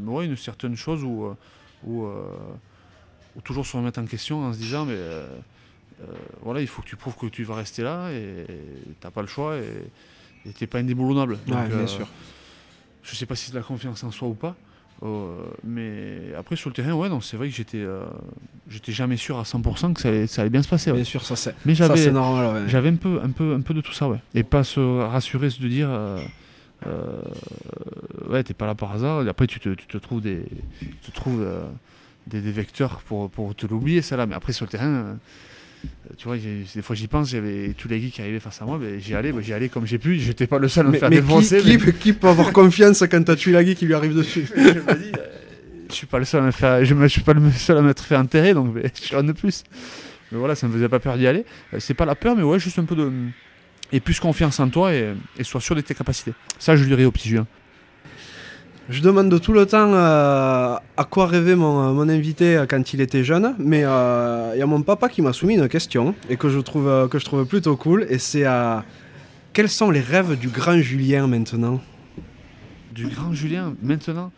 ouais, 0.05 0.25
une 0.25 0.35
certaine 0.35 0.75
chose 0.75 1.01
où, 1.05 1.33
où 1.85 2.05
ou 3.35 3.41
toujours 3.41 3.65
se 3.65 3.77
remettre 3.77 3.99
en 3.99 4.05
question 4.05 4.43
en 4.43 4.53
se 4.53 4.57
disant 4.57 4.85
mais 4.85 4.93
euh, 4.95 5.27
euh, 6.01 6.05
voilà 6.41 6.61
il 6.61 6.67
faut 6.67 6.81
que 6.81 6.87
tu 6.87 6.95
prouves 6.95 7.15
que 7.15 7.27
tu 7.27 7.43
vas 7.43 7.55
rester 7.55 7.83
là 7.83 8.11
et 8.11 8.45
t'as 8.99 9.11
pas 9.11 9.21
le 9.21 9.27
choix 9.27 9.57
et 9.57 10.51
t'es 10.53 10.67
pas 10.67 10.79
indéboulonnable. 10.79 11.37
Donc, 11.47 11.67
bien 11.67 11.79
euh, 11.79 11.87
sûr. 11.87 12.07
Je 13.03 13.15
sais 13.15 13.25
pas 13.25 13.35
si 13.35 13.45
c'est 13.45 13.51
de 13.51 13.57
la 13.57 13.63
confiance 13.63 14.03
en 14.03 14.11
soi 14.11 14.27
ou 14.27 14.33
pas. 14.33 14.55
Mais 15.63 16.33
après 16.37 16.55
sur 16.55 16.69
le 16.69 16.75
terrain, 16.75 16.93
ouais, 16.93 17.09
non, 17.09 17.21
c'est 17.21 17.37
vrai 17.37 17.49
que 17.49 17.55
j'étais, 17.55 17.83
j'étais 18.69 18.91
jamais 18.91 19.17
sûr 19.17 19.39
à 19.39 19.43
100% 19.43 19.93
que 19.93 20.01
ça 20.01 20.09
allait, 20.09 20.27
ça 20.27 20.41
allait, 20.41 20.49
bien 20.49 20.61
se 20.61 20.67
passer. 20.67 20.91
Bien 20.91 21.03
sûr, 21.03 21.23
ça 21.23 21.35
c'est. 21.35 21.55
Mais 21.65 21.75
j'avais, 21.75 22.11
normal. 22.11 22.67
J'avais 22.67 22.89
un 22.89 22.95
peu, 22.95 23.19
un 23.23 23.31
peu, 23.31 23.53
un 23.53 23.61
peu 23.61 23.73
de 23.73 23.81
tout 23.81 23.93
ça, 23.93 24.07
ouais. 24.07 24.19
Et 24.33 24.43
pas 24.43 24.63
se 24.63 24.79
rassurer, 24.79 25.49
se 25.49 25.61
dire, 25.61 25.89
ouais, 28.29 28.43
t'es 28.43 28.53
pas 28.53 28.65
là 28.65 28.75
par 28.75 28.91
hasard. 28.91 29.23
Et 29.23 29.29
après, 29.29 29.47
tu 29.47 29.59
te, 29.59 29.69
tu 29.69 29.87
te 29.87 29.97
trouves 29.97 30.21
des, 30.21 30.45
tu 30.79 31.11
te 31.11 31.15
trouves 31.15 31.45
des, 32.29 32.51
vecteurs 32.51 33.01
pour, 33.05 33.29
pour 33.29 33.55
te 33.55 33.65
l'oublier, 33.65 34.01
ça 34.01 34.17
là. 34.17 34.25
Mais 34.25 34.35
après, 34.35 34.53
sur 34.53 34.65
le 34.65 34.69
terrain, 34.69 34.87
euh, 34.87 35.13
tu 36.17 36.27
vois, 36.27 36.37
des 36.37 36.81
fois 36.81 36.95
j'y 36.95 37.07
pense, 37.07 37.29
j'avais 37.29 37.73
tous 37.77 37.87
les 37.87 37.99
gars 37.99 38.09
qui 38.09 38.21
arrivaient 38.21 38.39
face 38.39 38.61
à 38.61 38.65
moi, 38.65 38.77
ben, 38.77 38.99
j'y 38.99 39.15
allais, 39.15 39.31
ben, 39.31 39.41
j'y 39.41 39.53
allais 39.53 39.69
comme 39.69 39.85
j'ai 39.85 39.97
pu, 39.97 40.19
j'étais 40.19 40.47
pas 40.47 40.59
le 40.59 40.67
seul 40.67 40.87
à 40.87 40.89
me 40.89 40.97
faire 40.97 41.09
défoncer. 41.09 41.61
Qui, 41.61 41.77
mais... 41.77 41.93
qui, 41.93 42.13
peut 42.13 42.27
avoir 42.27 42.51
confiance 42.51 43.03
quand 43.09 43.23
t'as 43.23 43.35
tué 43.35 43.51
la 43.51 43.63
guy 43.63 43.75
qui 43.75 43.85
lui 43.85 43.93
arrive 43.93 44.15
dessus 44.15 44.49
Je 44.55 44.61
me 44.61 44.95
dis, 44.95 45.11
euh, 45.17 45.25
je 45.89 45.95
suis 45.95 46.07
pas 46.07 46.19
le 46.19 46.25
seul 46.25 46.41
à 46.41 46.45
me 46.45 46.51
faire, 46.51 46.83
je, 46.83 46.93
me, 46.93 47.07
suis 47.07 47.21
pas 47.21 47.33
le 47.33 47.51
seul 47.51 47.77
à 47.77 47.81
m'être 47.81 48.03
fait 48.03 48.15
enterrer, 48.15 48.53
donc 48.53 48.73
ben, 48.73 48.89
je 48.93 49.01
suis 49.01 49.15
un 49.15 49.23
de 49.23 49.31
plus. 49.31 49.63
Mais 50.31 50.37
voilà, 50.37 50.55
ça 50.55 50.67
me 50.67 50.73
faisait 50.73 50.89
pas 50.89 50.99
peur 50.99 51.17
d'y 51.17 51.25
aller. 51.25 51.45
Euh, 51.73 51.79
c'est 51.79 51.93
pas 51.93 52.05
la 52.05 52.15
peur, 52.15 52.35
mais 52.35 52.43
ouais, 52.43 52.59
juste 52.59 52.79
un 52.79 52.85
peu 52.85 52.95
de. 52.95 53.11
Et 53.91 53.99
plus 53.99 54.19
confiance 54.19 54.59
en 54.59 54.69
toi 54.69 54.93
et, 54.93 55.15
et 55.39 55.43
sois 55.43 55.61
sûr 55.61 55.75
de 55.75 55.81
tes 55.81 55.95
capacités. 55.95 56.33
Ça, 56.59 56.75
je 56.75 56.83
lui 56.83 56.89
dirais 56.89 57.05
au 57.05 57.11
petit 57.11 57.29
Julien. 57.29 57.47
Je 58.89 59.01
demande 59.01 59.39
tout 59.39 59.53
le 59.53 59.67
temps 59.67 59.93
euh, 59.93 60.75
à 60.97 61.03
quoi 61.03 61.27
rêvait 61.27 61.55
mon, 61.55 61.93
mon, 61.93 62.09
invité 62.09 62.63
quand 62.67 62.91
il 62.91 63.01
était 63.01 63.23
jeune, 63.23 63.53
mais 63.59 63.83
euh, 63.83 64.51
il 64.55 64.59
y 64.59 64.63
a 64.63 64.65
mon 64.65 64.81
papa 64.81 65.09
qui 65.09 65.21
m'a 65.21 65.31
soumis 65.31 65.53
une 65.53 65.69
question 65.69 66.15
et 66.27 66.37
que 66.37 66.49
je 66.49 66.57
trouve, 66.57 66.87
euh, 66.87 67.07
que 67.07 67.19
je 67.19 67.25
trouve 67.25 67.45
plutôt 67.45 67.75
cool, 67.75 68.07
et 68.09 68.17
c'est 68.17 68.45
quels 69.53 69.69
sont 69.69 69.91
les 69.91 69.99
rêves 69.99 70.39
du 70.39 70.47
grand 70.47 70.79
Julien 70.79 71.27
maintenant? 71.27 71.79
Du 72.91 73.05
grand 73.07 73.31
Julien 73.31 73.75
maintenant? 73.83 74.31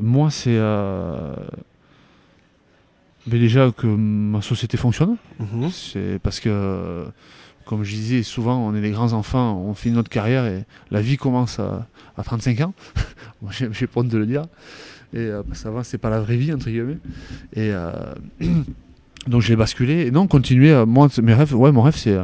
Moi, 0.00 0.30
c'est 0.30 0.60
déjà 3.26 3.72
que 3.76 3.88
ma 3.88 4.40
société 4.40 4.76
fonctionne. 4.76 5.16
Mhm. 5.40 5.70
C'est 5.72 6.20
parce 6.22 6.38
que 6.38 7.06
comme 7.66 7.82
je 7.82 7.90
disais, 7.90 8.22
souvent 8.22 8.56
on 8.56 8.74
est 8.74 8.80
des 8.80 8.92
grands 8.92 9.12
enfants, 9.12 9.60
on 9.60 9.74
finit 9.74 9.94
notre 9.94 10.08
carrière 10.08 10.46
et 10.46 10.64
la 10.90 11.02
vie 11.02 11.18
commence 11.18 11.58
à, 11.58 11.86
35 12.22 12.60
ans. 12.62 12.74
J'ai 13.50 13.86
pas 13.86 14.00
honte 14.00 14.08
de 14.08 14.16
le 14.16 14.24
dire. 14.24 14.44
Et 15.12 15.18
euh, 15.18 15.42
ça 15.52 15.70
va, 15.70 15.84
c'est 15.84 15.98
pas 15.98 16.08
la 16.08 16.20
vraie 16.20 16.36
vie, 16.36 16.52
entre 16.52 16.66
guillemets. 16.66 16.98
Et 17.52 17.70
euh, 17.72 17.92
donc 19.26 19.42
j'ai 19.42 19.56
basculé. 19.56 20.06
Et 20.06 20.10
non, 20.10 20.26
continuer. 20.26 20.72
Euh, 20.72 20.86
moi, 20.86 21.08
mes 21.22 21.34
rêves, 21.34 21.54
ouais, 21.54 21.72
mon 21.72 21.82
rêve, 21.82 21.96
c'est 21.96 22.16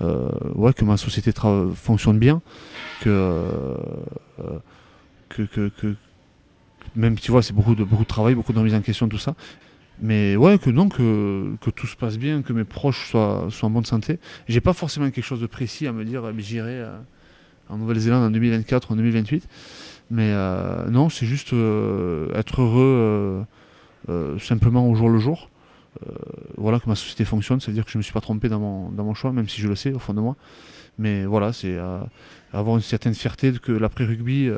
ouais, 0.00 0.72
que 0.72 0.84
ma 0.84 0.96
société 0.96 1.32
fonctionne 1.74 2.18
bien. 2.18 2.42
Que, 3.00 3.44
que, 5.28 5.42
que, 5.42 5.68
que, 5.68 5.94
même, 6.94 7.18
tu 7.18 7.30
vois, 7.30 7.42
c'est 7.42 7.52
beaucoup 7.52 7.74
de, 7.74 7.84
beaucoup 7.84 8.02
de 8.02 8.08
travail, 8.08 8.34
beaucoup 8.34 8.52
de 8.52 8.58
remise 8.58 8.74
en 8.74 8.80
question, 8.80 9.08
tout 9.08 9.18
ça. 9.18 9.34
Mais 10.02 10.34
ouais, 10.34 10.58
que 10.58 10.68
donc 10.68 10.96
que, 10.96 11.70
tout 11.70 11.86
se 11.86 11.94
passe 11.94 12.18
bien, 12.18 12.42
que 12.42 12.52
mes 12.52 12.64
proches 12.64 13.10
soient, 13.10 13.46
soient 13.50 13.68
en 13.68 13.70
bonne 13.70 13.84
santé. 13.84 14.18
J'ai 14.48 14.60
pas 14.60 14.72
forcément 14.72 15.08
quelque 15.10 15.24
chose 15.24 15.40
de 15.40 15.46
précis 15.46 15.86
à 15.86 15.92
me 15.92 16.04
dire, 16.04 16.24
j'irai 16.38 16.80
euh, 16.80 16.98
en 17.68 17.78
Nouvelle-Zélande 17.78 18.24
en 18.24 18.30
2024 18.30 18.90
ou 18.90 18.94
en 18.94 18.96
2028. 18.96 19.48
Mais 20.10 20.32
euh, 20.32 20.90
non, 20.90 21.08
c'est 21.08 21.24
juste 21.24 21.52
euh, 21.52 22.34
être 22.34 22.62
heureux 22.62 23.46
simplement 24.40 24.90
au 24.90 24.96
jour 24.96 25.08
le 25.08 25.20
jour. 25.20 25.48
voilà 26.56 26.80
que 26.80 26.88
ma 26.88 26.96
société 26.96 27.24
fonctionne, 27.24 27.60
c'est-à-dire 27.60 27.84
que 27.84 27.92
je 27.92 27.96
ne 27.96 28.00
me 28.00 28.02
suis 28.02 28.12
pas 28.12 28.20
trompé 28.20 28.48
dans 28.48 28.58
mon, 28.58 28.90
dans 28.90 29.04
mon 29.04 29.14
choix, 29.14 29.32
même 29.32 29.48
si 29.48 29.60
je 29.60 29.68
le 29.68 29.76
sais 29.76 29.92
au 29.92 30.00
fond 30.00 30.14
de 30.14 30.20
moi. 30.20 30.34
Mais 30.98 31.24
voilà, 31.24 31.52
c'est 31.52 31.78
avoir 32.52 32.74
une 32.74 32.82
certaine 32.82 33.14
fierté 33.14 33.52
que 33.52 33.70
l'après-rugby 33.70 34.50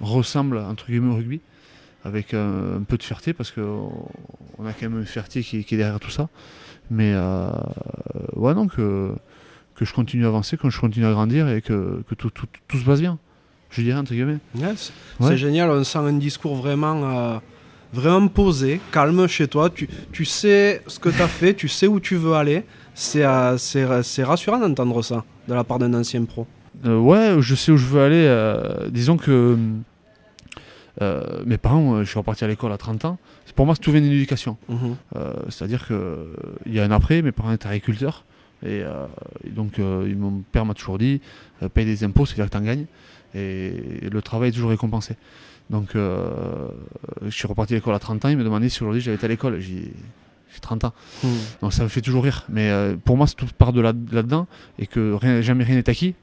ressemble 0.00 0.58
entre 0.58 0.86
guillemets 0.86 1.12
au 1.12 1.16
rugby 1.16 1.40
avec 2.04 2.34
un, 2.34 2.82
peu 2.86 2.96
de 2.96 3.02
fierté 3.02 3.32
parce 3.32 3.50
qu'on 3.50 4.66
a 4.66 4.72
quand 4.72 4.82
même 4.82 4.98
une 4.98 5.06
fierté 5.06 5.42
qui, 5.42 5.58
est 5.58 5.76
derrière 5.76 6.00
tout 6.00 6.10
ça. 6.10 6.28
Mais 6.90 7.12
euh, 7.14 7.50
ouais, 8.34 8.54
donc 8.54 8.76
que, 8.76 9.14
je 9.80 9.92
continue 9.92 10.24
à 10.24 10.28
avancer, 10.28 10.56
que 10.56 10.68
je 10.68 10.80
continue 10.80 11.06
à 11.06 11.12
grandir 11.12 11.48
et 11.48 11.62
que, 11.62 12.02
tout, 12.16 12.30
se 12.78 12.84
passe 12.84 13.00
bien. 13.00 13.18
Je 13.70 13.82
dirais 13.82 13.98
entre 13.98 14.12
guillemets. 14.12 14.38
C'est 15.20 15.36
génial, 15.36 15.70
on 15.70 15.84
sent 15.84 15.98
un 15.98 16.14
discours 16.14 16.56
vraiment 16.56 17.04
euh, 17.04 17.38
vraiment 17.92 18.26
posé, 18.26 18.80
calme 18.90 19.28
chez 19.28 19.46
toi. 19.46 19.70
Tu, 19.70 19.88
tu 20.10 20.24
sais 20.24 20.82
ce 20.86 20.98
que 20.98 21.08
tu 21.08 21.22
as 21.22 21.28
fait, 21.28 21.54
tu 21.54 21.68
sais 21.68 21.86
où 21.86 22.00
tu 22.00 22.16
veux 22.16 22.34
aller. 22.34 22.64
C'est 22.94 23.24
euh, 23.24 23.56
rassurant 24.24 24.58
d'entendre 24.58 25.02
ça 25.02 25.24
de 25.46 25.54
la 25.54 25.64
part 25.64 25.78
d'un 25.78 25.94
ancien 25.94 26.24
pro. 26.24 26.46
Euh, 26.84 26.98
ouais, 26.98 27.36
je 27.40 27.54
sais 27.54 27.70
où 27.70 27.76
je 27.76 27.86
veux 27.86 28.02
aller. 28.02 28.90
disons 28.90 29.16
que 29.16 29.56
euh, 31.02 31.42
mes 31.46 31.58
parents, 31.58 31.94
euh, 31.94 32.04
je 32.04 32.10
suis 32.10 32.18
reparti 32.18 32.44
à 32.44 32.48
l'école 32.48 32.72
à 32.72 32.76
30 32.78 33.04
ans. 33.04 33.18
Pour 33.54 33.66
moi, 33.66 33.74
c'est 33.74 33.80
tout 33.80 33.92
vient 33.92 34.00
d'une 34.00 34.12
éducation. 34.12 34.56
Mhm. 34.68 34.96
Euh, 35.16 35.32
C'est-à-dire 35.48 35.86
qu'il 35.86 36.72
y 36.72 36.78
a 36.80 36.84
un 36.84 36.90
après, 36.90 37.22
mes 37.22 37.32
parents 37.32 37.52
étaient 37.52 37.68
agriculteurs. 37.68 38.24
Et, 38.62 38.82
euh, 38.82 39.06
et 39.44 39.50
donc, 39.50 39.78
mon 39.78 40.42
père 40.52 40.64
m'a 40.66 40.74
toujours 40.74 40.98
dit 40.98 41.20
paye 41.74 41.84
des 41.86 42.04
impôts, 42.04 42.26
c'est-à-dire 42.26 42.46
que 42.46 42.50
tu 42.50 42.56
en 42.58 42.62
gagnes. 42.64 42.86
Et, 43.34 43.72
le 44.10 44.22
travail 44.22 44.50
est 44.50 44.52
toujours 44.52 44.70
récompensé. 44.70 45.16
Donc, 45.70 45.90
je 45.94 47.30
suis 47.30 47.46
reparti 47.48 47.74
à 47.74 47.76
l'école 47.76 47.94
à 47.94 47.98
30 47.98 48.24
ans. 48.24 48.28
Il 48.28 48.36
me 48.36 48.44
demandait 48.44 48.68
si 48.68 48.82
aujourd'hui 48.82 49.00
j'avais 49.00 49.16
été 49.16 49.26
à 49.26 49.28
l'école. 49.28 49.60
J'ai 49.60 49.92
j'ai 50.52 50.58
30 50.60 50.82
ans. 50.84 50.92
Mhm. 51.22 51.30
Donc 51.62 51.72
ça 51.72 51.84
me 51.84 51.88
fait 51.88 52.00
toujours 52.00 52.24
rire. 52.24 52.44
Mais 52.48 52.70
pour 53.04 53.16
moi, 53.16 53.28
c'est 53.28 53.36
tout 53.36 53.46
part 53.56 53.72
de 53.72 53.80
là- 53.80 53.92
là-dedans 54.12 54.48
et 54.80 54.86
que 54.88 55.12
rien, 55.12 55.40
jamais 55.42 55.62
rien 55.62 55.76
n'est 55.76 55.88
acquis 55.88 56.14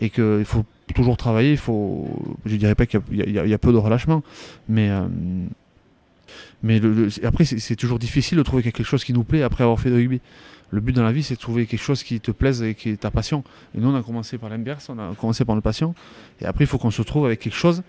et 0.00 0.10
qu'il 0.10 0.44
faut 0.44 0.64
toujours 0.94 1.16
travailler. 1.16 1.52
Il 1.52 1.56
faut, 1.58 2.08
je 2.46 2.56
dirais 2.56 2.74
pas 2.74 2.86
qu'il 2.86 3.00
y, 3.12 3.54
a- 3.54 3.58
peu 3.58 3.72
de 3.72 3.76
relâchement, 3.78 4.22
mais 4.68 4.90
euh, 4.90 5.02
mais 6.62 6.78
le- 6.78 6.92
le- 6.92 7.26
après 7.26 7.44
c'est 7.44 7.76
toujours 7.76 7.98
difficile 7.98 8.38
de 8.38 8.42
trouver 8.42 8.62
quelque 8.62 8.82
chose 8.84 9.04
qui 9.04 9.12
nous 9.12 9.24
plaît 9.24 9.42
après 9.42 9.64
avoir 9.64 9.78
fait 9.80 9.90
de 9.90 9.94
rugby. 9.96 10.20
Le 10.72 10.80
but 10.80 10.92
dans 10.94 11.02
la 11.02 11.10
vie, 11.10 11.24
c'est 11.24 11.34
de 11.34 11.40
trouver 11.40 11.66
quelque 11.66 11.82
chose 11.82 12.04
qui 12.04 12.20
te 12.20 12.30
plaise 12.30 12.62
et 12.62 12.74
qui 12.76 12.90
est 12.90 12.96
ta 13.00 13.10
passion. 13.10 13.42
Et 13.74 13.80
nous, 13.80 13.88
on 13.88 13.94
a 13.96 14.02
commencé 14.04 14.38
par 14.38 14.48
l'inverse, 14.50 14.88
on 14.88 14.98
a 15.00 15.14
commencé 15.16 15.44
par 15.44 15.56
notre 15.56 15.64
passion. 15.64 15.96
Et 16.40 16.44
après, 16.46 16.62
il 16.62 16.66
faut 16.68 16.78
qu'on 16.78 16.92
se 16.92 17.02
trouve 17.02 17.26
avec 17.26 17.40
quelque 17.40 17.56
chose 17.56 17.82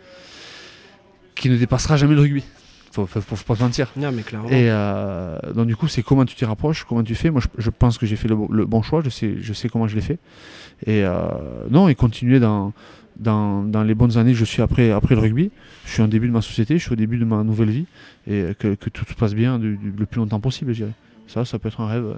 qui 1.35 1.49
ne 1.49 1.57
dépassera 1.57 1.97
jamais 1.97 2.15
le 2.15 2.21
rugby. 2.21 2.43
Faut, 2.91 3.05
faut, 3.05 3.21
faut 3.21 3.35
pas 3.45 3.55
se 3.55 3.63
mentir. 3.63 3.89
Non, 3.95 4.11
mais 4.11 4.21
clairement. 4.21 4.49
Et 4.49 4.69
euh, 4.69 5.37
donc 5.55 5.67
du 5.67 5.75
coup, 5.77 5.87
c'est 5.87 6.03
comment 6.03 6.25
tu 6.25 6.35
t'y 6.35 6.43
rapproches, 6.45 6.83
comment 6.83 7.03
tu 7.03 7.15
fais. 7.15 7.29
Moi, 7.29 7.41
je, 7.41 7.61
je 7.61 7.69
pense 7.69 7.97
que 7.97 8.05
j'ai 8.05 8.15
fait 8.17 8.27
le, 8.27 8.35
bo- 8.35 8.49
le 8.51 8.65
bon 8.65 8.81
choix. 8.81 9.01
Je 9.03 9.09
sais, 9.09 9.35
je 9.39 9.53
sais 9.53 9.69
comment 9.69 9.87
je 9.87 9.95
l'ai 9.95 10.01
fait. 10.01 10.19
Et 10.85 11.03
euh, 11.05 11.21
non, 11.69 11.87
et 11.87 11.95
continuer 11.95 12.39
dans, 12.41 12.73
dans, 13.17 13.63
dans 13.63 13.83
les 13.83 13.95
bonnes 13.95 14.17
années 14.17 14.33
que 14.33 14.37
je 14.37 14.43
suis 14.45 14.61
après, 14.61 14.91
après 14.91 15.15
le 15.15 15.21
rugby. 15.21 15.51
Je 15.85 15.91
suis 15.93 16.01
au 16.01 16.07
début 16.07 16.27
de 16.27 16.33
ma 16.33 16.41
société, 16.41 16.77
je 16.77 16.83
suis 16.83 16.91
au 16.91 16.95
début 16.97 17.17
de 17.17 17.25
ma 17.25 17.43
nouvelle 17.43 17.69
vie, 17.69 17.85
et 18.27 18.47
que, 18.59 18.75
que 18.75 18.89
tout 18.89 19.05
se 19.07 19.13
passe 19.13 19.33
bien 19.35 19.57
du, 19.57 19.77
du- 19.77 19.93
le 19.97 20.05
plus 20.05 20.19
longtemps 20.19 20.39
possible, 20.39 20.73
je 20.73 20.79
dirais. 20.83 20.93
Ça, 21.27 21.45
ça 21.45 21.59
peut 21.59 21.69
être 21.69 21.79
un 21.81 21.87
rêve 21.87 22.05
euh, 22.05 22.13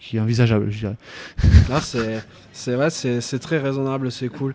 qui 0.00 0.16
est 0.16 0.20
envisageable, 0.20 0.70
je 0.70 0.78
dirais. 0.78 0.96
Là, 1.68 1.80
c'est 1.82 2.24
c'est 2.52 2.74
vrai, 2.74 2.88
c'est 2.90 3.20
c'est 3.20 3.38
très 3.40 3.58
raisonnable, 3.58 4.10
c'est 4.10 4.28
cool. 4.28 4.54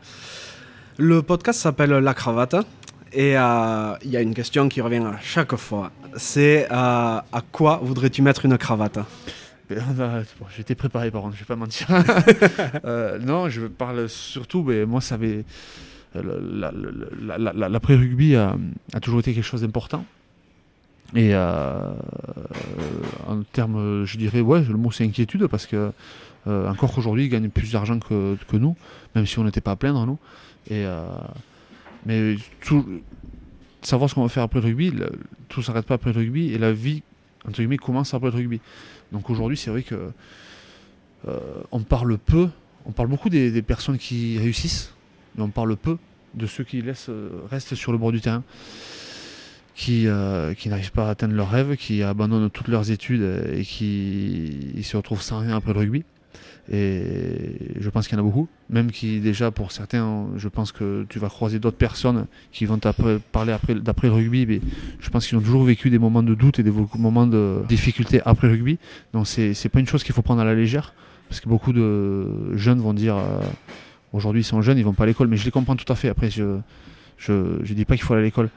Le 0.98 1.22
podcast 1.22 1.60
s'appelle 1.60 1.92
La 1.92 2.14
Cravate. 2.14 2.56
Et 3.14 3.38
euh, 3.38 3.94
il 4.04 4.10
y 4.12 4.18
a 4.18 4.22
une 4.22 4.34
question 4.34 4.68
qui 4.70 4.82
revient 4.82 4.98
à 5.06 5.20
chaque 5.22 5.56
fois. 5.56 5.92
C'est 6.18 6.66
euh, 6.66 6.68
à 6.72 7.42
quoi 7.52 7.80
voudrais-tu 7.84 8.22
mettre 8.22 8.46
une 8.46 8.58
cravate? 8.58 9.00
Mais 9.70 9.78
on 9.80 10.02
a- 10.02 10.20
bon, 10.40 10.46
J'étais 10.56 10.76
préparé 10.76 11.12
par 11.12 11.22
contre, 11.22 11.36
je 11.36 11.40
vais 11.42 11.46
pas 11.46 11.56
mentir. 11.56 11.88
Euh, 12.86 13.20
non, 13.20 13.50
je 13.50 13.62
parle 13.68 14.10
surtout, 14.10 14.64
mais 14.64 14.86
moi, 14.86 15.00
ça 15.02 15.16
avait. 15.16 15.44
la- 16.16 16.22
la- 16.22 16.72
la- 17.22 17.38
la- 17.38 17.54
la- 17.54 17.70
L'après-rugby 17.70 18.36
a, 18.36 18.56
a 18.94 19.00
toujours 19.00 19.20
été 19.20 19.34
quelque 19.34 19.44
chose 19.46 19.62
d'important. 19.62 20.06
Et 21.16 21.36
en 21.36 21.94
termes, 23.52 24.06
je 24.06 24.18
dirais, 24.18 24.42
ouais, 24.42 24.64
le 24.68 24.78
mot 24.78 24.92
c'est 24.92 25.04
inquiétude 25.06 25.46
parce 25.48 25.66
que 25.68 25.92
encore 26.48 26.92
qu'aujourd'hui, 26.94 27.26
ils 27.26 27.30
gagnent 27.30 27.50
plus 27.50 27.72
d'argent 27.72 28.00
que, 28.00 28.36
que 28.48 28.58
nous, 28.58 28.76
même 29.16 29.26
si 29.28 29.38
on 29.40 29.44
n'était 29.44 29.62
pas 29.62 29.72
à 29.72 29.76
plaindre, 29.76 30.06
nous. 30.08 30.18
Et, 30.70 30.86
mais 32.06 32.36
savoir 33.82 34.10
ce 34.10 34.16
qu'on 34.16 34.24
va 34.24 34.30
faire 34.30 34.44
après 34.44 34.60
le 34.60 34.68
rugby, 34.68 34.94
tout 35.50 35.62
s'arrête 35.62 35.86
pas 35.86 35.96
après 35.96 36.14
le 36.14 36.20
rugby 36.20 36.52
et 36.52 36.58
la 36.58 36.72
vie, 36.72 37.04
entre 37.48 37.58
guillemets, 37.58 37.78
commence 37.78 38.14
après 38.14 38.30
le 38.32 38.38
rugby. 38.38 38.62
Donc 39.12 39.30
aujourd'hui, 39.30 39.58
c'est 39.58 39.70
vrai 39.70 39.84
que 39.84 40.12
euh, 41.28 41.40
on 41.72 41.82
parle 41.82 42.18
peu, 42.18 42.50
on 42.86 42.92
parle 42.92 43.08
beaucoup 43.08 43.30
des, 43.30 43.62
personnes 43.62 43.98
qui 43.98 44.38
réussissent, 44.38 44.94
mais 45.36 45.44
on 45.44 45.50
parle 45.50 45.76
peu 45.78 45.98
de 46.34 46.48
ceux 46.48 46.64
qui 46.64 46.84
euh, 46.86 47.30
restent 47.50 47.76
sur 47.76 47.92
le 47.92 47.98
bord 47.98 48.12
du 48.12 48.20
terrain, 48.20 48.44
qui, 49.76 50.08
euh, 50.08 50.54
qui 50.54 50.70
n'arrivent 50.70 50.92
pas 50.92 51.08
à 51.08 51.12
atteindre 51.12 51.36
leurs 51.36 51.50
rêves, 51.50 51.78
qui 51.78 52.04
abandonnent 52.04 52.50
toutes 52.50 52.68
leurs 52.68 52.92
études 52.92 53.54
et 53.54 53.64
qui 53.64 54.82
se 54.84 54.98
retrouvent 54.98 55.22
sans 55.22 55.40
rien 55.40 55.56
après 55.56 55.74
le 55.74 55.80
rugby. 55.80 56.04
Et 56.72 57.74
je 57.80 57.90
pense 57.90 58.08
qu'il 58.08 58.18
y 58.18 58.22
en 58.22 58.24
a 58.24 58.26
beaucoup, 58.26 58.48
même 58.70 58.90
qui 58.90 59.20
déjà 59.20 59.52
pour 59.52 59.74
certains, 59.74 60.28
je 60.38 60.48
pense 60.48 60.72
que 60.72 61.06
tu 61.10 61.20
vas 61.20 61.28
croiser 61.28 61.60
d'autres 61.60 61.78
personnes 61.78 62.26
qui 62.54 62.66
vont 62.66 62.78
t'après- 62.78 63.20
parler 63.34 63.52
après, 63.52 63.76
d'après 63.76 64.08
le 64.08 64.14
rugby, 64.14 64.46
mais 64.46 64.62
je 65.02 65.10
pense 65.10 65.28
qu'ils 65.28 65.38
ont 65.38 65.42
toujours 65.42 65.64
vécu 65.66 65.90
des 65.90 66.00
moments 66.00 66.24
de 66.24 66.34
doute 66.34 66.60
et 66.60 66.64
des 66.64 66.72
moments 66.98 67.28
de 67.28 67.64
difficulté 67.68 68.22
après 68.24 68.48
le 68.48 68.54
rugby. 68.54 68.78
Donc 69.14 69.28
c'est 69.28 69.54
c'est 69.54 69.68
pas 69.68 69.82
une 69.82 69.88
chose 69.88 70.04
qu'il 70.04 70.16
faut 70.16 70.22
prendre 70.22 70.40
à 70.40 70.46
la 70.46 70.56
légère, 70.56 70.94
parce 71.28 71.42
que 71.42 71.50
beaucoup 71.50 71.74
de 71.74 72.56
jeunes 72.56 72.80
vont 72.80 72.94
dire 72.94 73.18
euh, 73.18 73.42
aujourd'hui 74.14 74.40
ils 74.42 74.46
sont 74.46 74.62
jeunes, 74.62 74.78
ils 74.78 74.86
vont 74.86 74.94
pas 74.94 75.04
à 75.04 75.08
l'école, 75.08 75.28
mais 75.28 75.36
je 75.36 75.44
les 75.44 75.52
comprends 75.52 75.76
tout 75.76 75.92
à 75.92 75.96
fait. 75.96 76.08
Après 76.08 76.30
je 76.30 76.60
je, 77.18 77.60
je 77.62 77.74
dis 77.74 77.84
pas 77.84 77.96
qu'il 77.96 78.06
faut 78.06 78.14
aller 78.14 78.24
à 78.24 78.26
l'école, 78.26 78.50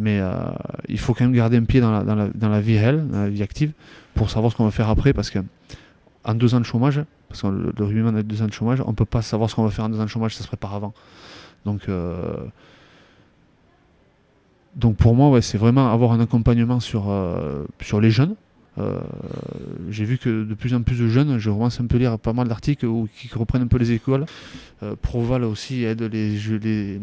mais 0.00 0.18
euh, 0.20 0.32
il 0.88 0.98
faut 0.98 1.14
quand 1.14 1.24
même 1.24 1.32
garder 1.32 1.58
un 1.58 1.64
pied 1.64 1.80
dans 1.80 1.92
la, 1.92 2.02
dans, 2.02 2.16
la, 2.16 2.26
dans 2.34 2.48
la 2.48 2.60
vie 2.60 2.76
réelle, 2.76 3.06
dans 3.06 3.20
la 3.20 3.28
vie 3.28 3.42
active, 3.42 3.70
pour 4.14 4.30
savoir 4.30 4.50
ce 4.50 4.56
qu'on 4.56 4.64
va 4.64 4.70
faire 4.72 4.88
après, 4.88 5.12
parce 5.12 5.30
que 5.30 5.38
en 6.24 6.34
deux 6.34 6.54
ans 6.54 6.60
de 6.60 6.64
chômage, 6.64 7.00
parce 7.32 7.42
que 7.42 7.48
le, 7.48 7.72
le 7.76 7.84
rugbyman 7.84 8.14
a 8.16 8.22
deux 8.22 8.42
ans 8.42 8.46
de 8.46 8.52
chômage, 8.52 8.82
on 8.86 8.92
peut 8.94 9.04
pas 9.04 9.22
savoir 9.22 9.50
ce 9.50 9.54
qu'on 9.54 9.64
va 9.64 9.70
faire 9.70 9.86
en 9.86 9.88
deux 9.88 9.98
ans 9.98 10.04
de 10.04 10.08
chômage, 10.08 10.36
ça 10.36 10.42
se 10.42 10.48
prépare 10.48 10.74
avant. 10.74 10.92
Donc 11.64 11.88
euh, 11.88 12.36
donc 14.76 14.96
pour 14.96 15.14
moi, 15.14 15.30
ouais, 15.30 15.42
c'est 15.42 15.58
vraiment 15.58 15.92
avoir 15.92 16.12
un 16.12 16.20
accompagnement 16.20 16.80
sur, 16.80 17.10
euh, 17.10 17.64
sur 17.80 18.00
les 18.00 18.10
jeunes. 18.10 18.36
Euh, 18.78 19.00
J'ai 19.90 20.04
vu 20.04 20.16
que 20.16 20.44
de 20.44 20.54
plus 20.54 20.74
en 20.74 20.82
plus 20.82 20.98
de 20.98 21.08
jeunes, 21.08 21.38
je 21.38 21.50
commence 21.50 21.80
un 21.80 21.86
peu 21.86 21.98
lire 21.98 22.18
pas 22.18 22.32
mal 22.32 22.48
d'articles 22.48 22.86
qui 23.14 23.28
reprennent 23.34 23.62
un 23.62 23.66
peu 23.66 23.78
les 23.78 23.92
écoles. 23.92 24.24
Proval 25.02 25.44
aussi 25.44 25.84
aide 25.84 26.02
les, 26.02 26.38
les, 26.58 27.00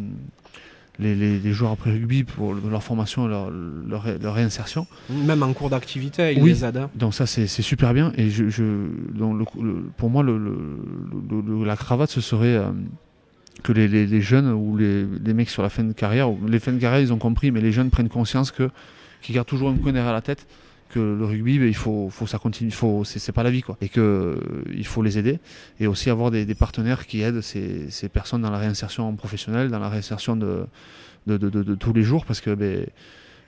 les, 1.00 1.16
les- 1.16 1.40
les 1.40 1.54
joueurs 1.54 1.72
après 1.72 1.92
rugby 1.92 2.24
pour 2.26 2.54
leur 2.54 2.84
formation 2.84 3.26
et 3.26 3.30
leur, 3.30 3.50
leur, 3.52 4.04
ré- 4.04 4.18
leur 4.22 4.34
réinsertion. 4.36 4.86
Même 5.10 5.44
en 5.44 5.54
cours 5.54 5.70
d'activité, 5.70 6.34
il 6.34 6.44
Oui. 6.44 6.50
les 6.52 6.66
aide. 6.66 6.78
hein. 6.78 6.90
Donc 6.96 7.14
ça 7.14 7.26
c'est 7.26 7.48
super 7.48 7.94
bien 7.94 8.12
et 8.18 8.30
je, 8.30 8.50
je 8.50 8.64
donc 9.14 9.40
le- 9.56 9.64
le- 9.64 9.84
pour 9.98 10.10
moi 10.10 10.24
le, 10.24 11.64
la 11.66 11.76
cravate 11.76 12.10
ce 12.10 12.22
serait 12.22 12.56
euh, 12.56 12.70
que 13.64 13.72
les, 13.72 13.88
les- 13.88 14.22
jeunes 14.22 14.52
ou 14.52 14.78
les, 14.78 15.06
les 15.06 15.34
mecs 15.34 15.50
sur 15.50 15.64
la 15.64 15.70
fin 15.70 15.84
de 15.84 15.94
carrière, 15.94 16.30
ou 16.32 16.38
les 16.48 16.60
fins 16.60 16.72
de 16.74 16.80
carrière 16.80 17.02
ils 17.02 17.14
ont 17.14 17.18
compris 17.18 17.52
mais 17.52 17.62
les 17.62 17.72
jeunes 17.72 17.90
prennent 17.90 18.10
conscience 18.10 18.52
que 18.52 18.70
qu'ils 19.22 19.36
gardent 19.36 19.48
toujours 19.48 19.70
un 19.70 19.76
coin 19.76 19.92
derrière 19.92 20.14
la 20.14 20.22
tête 20.22 20.48
que 20.90 21.00
le 21.00 21.24
rugby 21.26 21.60
ben, 21.60 21.68
il 21.68 21.76
faut, 21.76 22.10
faut 22.10 22.28
ça 22.28 22.38
continue, 22.40 22.72
faut 22.72 23.04
c'est 23.04 23.20
c'est 23.20 23.32
pas 23.32 23.44
la 23.44 23.52
vie 23.52 23.62
quoi 23.62 23.78
et 23.82 23.90
que 23.90 24.00
euh, 24.02 24.36
il 24.76 24.86
faut 24.86 25.02
les 25.04 25.18
aider 25.18 25.40
et 25.80 25.88
aussi 25.88 26.10
avoir 26.10 26.32
des, 26.32 26.46
des 26.46 26.56
partenaires 26.56 27.06
qui 27.06 27.22
aident 27.22 27.42
ces, 27.42 27.90
ces 27.92 28.10
personnes 28.10 28.42
dans 28.42 28.50
la 28.52 28.58
réinsertion 28.58 29.16
professionnelle, 29.16 29.70
dans 29.70 29.80
la 29.80 29.90
réinsertion 29.90 30.36
de, 30.36 30.66
de, 31.28 31.38
de- 31.38 31.76
tous 31.76 31.94
les 31.94 32.04
jours 32.04 32.26
parce 32.26 32.42
que 32.42 32.54
ben, 32.56 32.86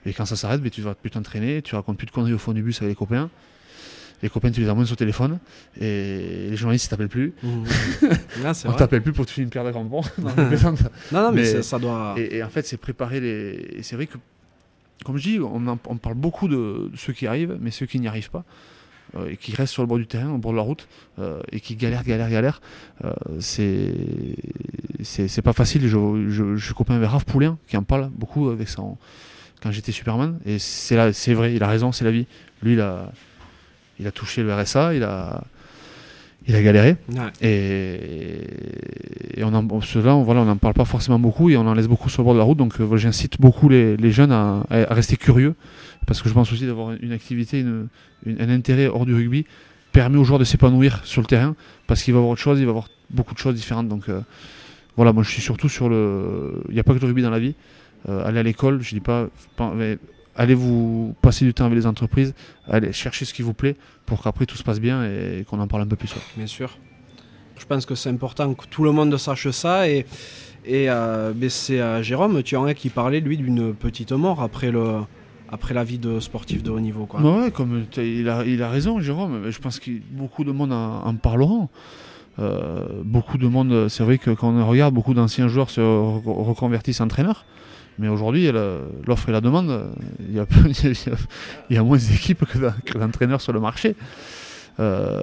et 0.06 0.12
quand 0.12 0.24
ça 0.24 0.36
s'arrête, 0.36 0.60
ben, 0.60 0.70
tu 0.70 0.80
vas 0.82 0.94
plus 0.94 1.10
t'entraîner, 1.10 1.62
tu 1.62 1.74
racontes 1.74 1.96
plus 1.98 2.06
de 2.06 2.10
conneries 2.12 2.32
au 2.34 2.38
fond 2.38 2.52
du 2.52 2.62
bus 2.62 2.80
avec 2.80 2.90
les 2.90 2.96
copains. 2.96 3.28
Les 4.22 4.28
copains, 4.30 4.52
tu 4.52 4.60
les 4.60 4.68
emmènes 4.70 4.86
sur 4.86 4.92
le 4.94 4.98
téléphone 4.98 5.40
et 5.80 6.46
les 6.50 6.56
journalistes, 6.56 6.86
ils 6.86 6.90
t'appellent 6.90 7.08
plus. 7.08 7.32
Mhm. 7.42 7.64
Ah, 8.44 8.54
c'est 8.54 8.68
On 8.68 8.72
t'appelle 8.72 9.02
plus 9.02 9.12
pour 9.12 9.26
te 9.26 9.32
filer 9.32 9.44
une 9.44 9.50
paire 9.50 9.64
de 9.64 9.70
crampons. 9.72 10.02
Non. 10.18 10.30
Non, 11.12 11.22
non, 11.24 11.32
mais, 11.32 11.60
ça 11.62 11.78
doit. 11.80 12.14
et, 12.16 12.36
et 12.36 12.42
en 12.44 12.48
fait, 12.48 12.64
c'est 12.64 12.76
préparer 12.76 13.18
les. 13.20 13.78
et 13.78 13.82
c'est 13.82 13.96
vrai 13.96 14.06
que, 14.06 14.16
comme 15.04 15.16
je 15.16 15.22
dis, 15.22 15.40
on, 15.40 15.76
parle 15.96 16.14
beaucoup 16.14 16.48
de, 16.48 16.90
ceux 16.94 17.12
qui 17.12 17.26
arrivent, 17.26 17.56
mais 17.60 17.70
ceux 17.70 17.86
qui 17.86 18.00
n'y 18.00 18.08
arrivent 18.08 18.30
pas 18.30 18.44
euh, 19.16 19.30
et 19.30 19.36
qui 19.36 19.54
restent 19.54 19.72
sur 19.72 19.82
le 19.82 19.88
bord 19.88 19.98
du 19.98 20.06
terrain, 20.06 20.30
au 20.30 20.38
bord 20.38 20.52
de 20.52 20.56
la 20.56 20.62
route 20.62 20.88
euh, 21.18 21.40
et 21.50 21.60
qui 21.60 21.76
galèrent, 21.76 22.04
galèrent, 22.04 22.30
galèrent. 22.30 22.60
euh, 23.04 23.12
c'est 23.40 23.94
c'est 25.02 25.42
pas 25.42 25.52
facile. 25.52 25.86
Je, 25.86 26.56
suis 26.58 26.74
copain 26.74 26.94
avec 26.94 27.08
Raph 27.08 27.24
Poulain 27.24 27.58
qui 27.66 27.76
en 27.76 27.82
parle 27.82 28.10
beaucoup 28.10 28.48
avec 28.48 28.68
son 28.68 28.96
quand 29.62 29.70
j'étais 29.70 29.92
Superman 29.92 30.38
et 30.44 30.58
c'est 30.58 30.96
vrai, 31.34 31.54
il 31.54 31.62
a 31.62 31.68
raison, 31.68 31.92
c'est 31.92 32.04
la 32.04 32.10
vie. 32.10 32.26
Lui, 32.62 32.74
il 32.74 32.80
a 32.80 33.12
il 33.98 34.06
a 34.06 34.12
touché 34.12 34.42
le 34.42 34.54
RSA, 34.54 34.94
il 34.94 35.02
a 35.02 35.44
il 36.46 36.54
a 36.56 36.62
galéré. 36.62 36.96
Ouais. 37.10 37.18
Et, 37.40 39.40
et 39.40 39.44
on 39.44 39.52
en, 39.54 39.80
cela, 39.80 40.14
on, 40.14 40.22
voilà, 40.22 40.40
on 40.40 40.44
n'en 40.44 40.56
parle 40.56 40.74
pas 40.74 40.84
forcément 40.84 41.18
beaucoup 41.18 41.50
et 41.50 41.56
on 41.56 41.66
en 41.66 41.74
laisse 41.74 41.88
beaucoup 41.88 42.08
sur 42.08 42.22
le 42.22 42.24
bord 42.24 42.34
de 42.34 42.38
la 42.38 42.44
route. 42.44 42.58
Donc 42.58 42.74
euh, 42.80 42.96
j'incite 42.96 43.40
beaucoup 43.40 43.68
les, 43.68 43.96
les 43.96 44.10
jeunes 44.12 44.32
à, 44.32 44.64
à 44.70 44.94
rester 44.94 45.16
curieux 45.16 45.54
parce 46.06 46.22
que 46.22 46.28
je 46.28 46.34
pense 46.34 46.52
aussi 46.52 46.66
d'avoir 46.66 46.92
une 47.00 47.12
activité, 47.12 47.60
une- 47.60 47.88
une- 48.26 48.40
un 48.40 48.48
intérêt 48.50 48.86
hors 48.86 49.06
du 49.06 49.14
rugby 49.14 49.46
permet 49.92 50.18
aux 50.18 50.24
joueurs 50.24 50.38
de 50.38 50.44
s'épanouir 50.44 51.00
sur 51.04 51.20
le 51.20 51.26
terrain 51.26 51.54
parce 51.86 52.02
qu'il 52.02 52.14
va 52.14 52.18
avoir 52.18 52.32
autre 52.32 52.40
chose, 52.40 52.58
il 52.60 52.64
va 52.64 52.70
avoir 52.70 52.88
beaucoup 53.10 53.34
de 53.34 53.38
choses 53.38 53.54
différentes. 53.54 53.88
Donc 53.88 54.08
euh, 54.08 54.20
voilà, 54.96 55.12
moi 55.12 55.22
je 55.22 55.30
suis 55.30 55.42
surtout 55.42 55.68
sur 55.68 55.88
le. 55.88 56.62
Il 56.68 56.74
n'y 56.74 56.80
a 56.80 56.84
pas 56.84 56.94
que 56.94 56.98
le 57.00 57.06
rugby 57.06 57.22
dans 57.22 57.30
la 57.30 57.38
vie. 57.38 57.54
Euh, 58.08 58.26
allez 58.26 58.40
à 58.40 58.42
l'école, 58.42 58.80
je 58.82 58.94
dis 58.94 59.00
pas. 59.00 59.28
pas- 59.56 59.72
mais 59.76 59.98
allez 60.36 60.54
vous 60.54 61.14
passer 61.22 61.44
du 61.44 61.52
temps 61.54 61.66
avec 61.66 61.76
les 61.76 61.86
entreprises, 61.86 62.34
allez 62.68 62.92
chercher 62.92 63.24
ce 63.24 63.34
qui 63.34 63.42
vous 63.42 63.54
plaît 63.54 63.76
pour 64.06 64.22
qu'après 64.22 64.46
tout 64.46 64.56
se 64.56 64.62
passe 64.62 64.80
bien 64.80 65.04
et 65.04 65.44
qu'on 65.48 65.60
en 65.60 65.66
parle 65.66 65.82
un 65.82 65.86
peu 65.86 65.96
plus. 65.96 66.12
ouais. 66.14 66.22
Bien 66.36 66.46
sûr. 66.46 66.76
Je 67.58 67.66
pense 67.66 67.86
que 67.86 67.94
c'est 67.94 68.10
important 68.10 68.54
que 68.54 68.66
tout 68.66 68.82
le 68.82 68.92
monde 68.92 69.16
sache 69.18 69.48
ça. 69.50 69.88
Et, 69.88 70.04
et 70.64 70.90
euh, 70.90 71.32
ben, 71.34 71.48
c'est 71.50 71.80
euh, 71.80 72.02
Jérôme 72.02 72.42
qui 72.42 72.88
parlait, 72.88 73.20
lui, 73.20 73.36
d'une 73.36 73.72
petite 73.74 74.10
mort 74.12 74.42
après 74.42 74.70
le, 74.72 75.00
après 75.50 75.72
la 75.74 75.84
vie 75.84 75.98
de 75.98 76.18
sportif 76.18 76.62
de 76.62 76.70
haut 76.70 76.80
niveau. 76.80 77.06
Quoi. 77.06 77.20
Ouais, 77.20 77.50
comme 77.52 77.84
il 77.98 78.28
a, 78.28 78.44
il 78.44 78.62
a 78.62 78.68
raison, 78.70 79.00
Jérôme. 79.00 79.50
Je 79.50 79.58
pense 79.60 79.78
que 79.78 79.90
beaucoup 80.10 80.42
de 80.44 80.50
monde 80.50 80.72
en, 80.72 81.04
en 81.06 81.14
parleront. 81.14 81.68
Euh, 82.38 83.02
beaucoup 83.04 83.36
de 83.38 83.46
monde, 83.46 83.88
c'est 83.88 84.02
vrai 84.02 84.16
que 84.18 84.30
quand 84.30 84.48
on 84.50 84.66
regarde, 84.66 84.94
beaucoup 84.94 85.12
d'anciens 85.14 85.48
joueurs 85.48 85.68
se 85.70 85.82
re- 85.82 86.22
reconvertissent 86.24 87.02
entraîneurs. 87.02 87.44
Mais 87.98 88.08
aujourd'hui, 88.08 88.50
le- 88.50 88.80
l'offre 89.06 89.28
et 89.28 89.32
la 89.32 89.40
demande, 89.40 89.70
euh, 89.70 89.84
il 90.28 90.34
y 90.34 91.76
a, 91.76 91.82
moins 91.82 91.96
d'équipes 91.98 92.44
que 92.46 92.58
d'en- 92.58 92.74
que 92.84 92.98
d'entraîneurs 92.98 93.40
sur 93.40 93.52
le 93.52 93.60
marché. 93.60 93.94
Euh, 94.80 95.20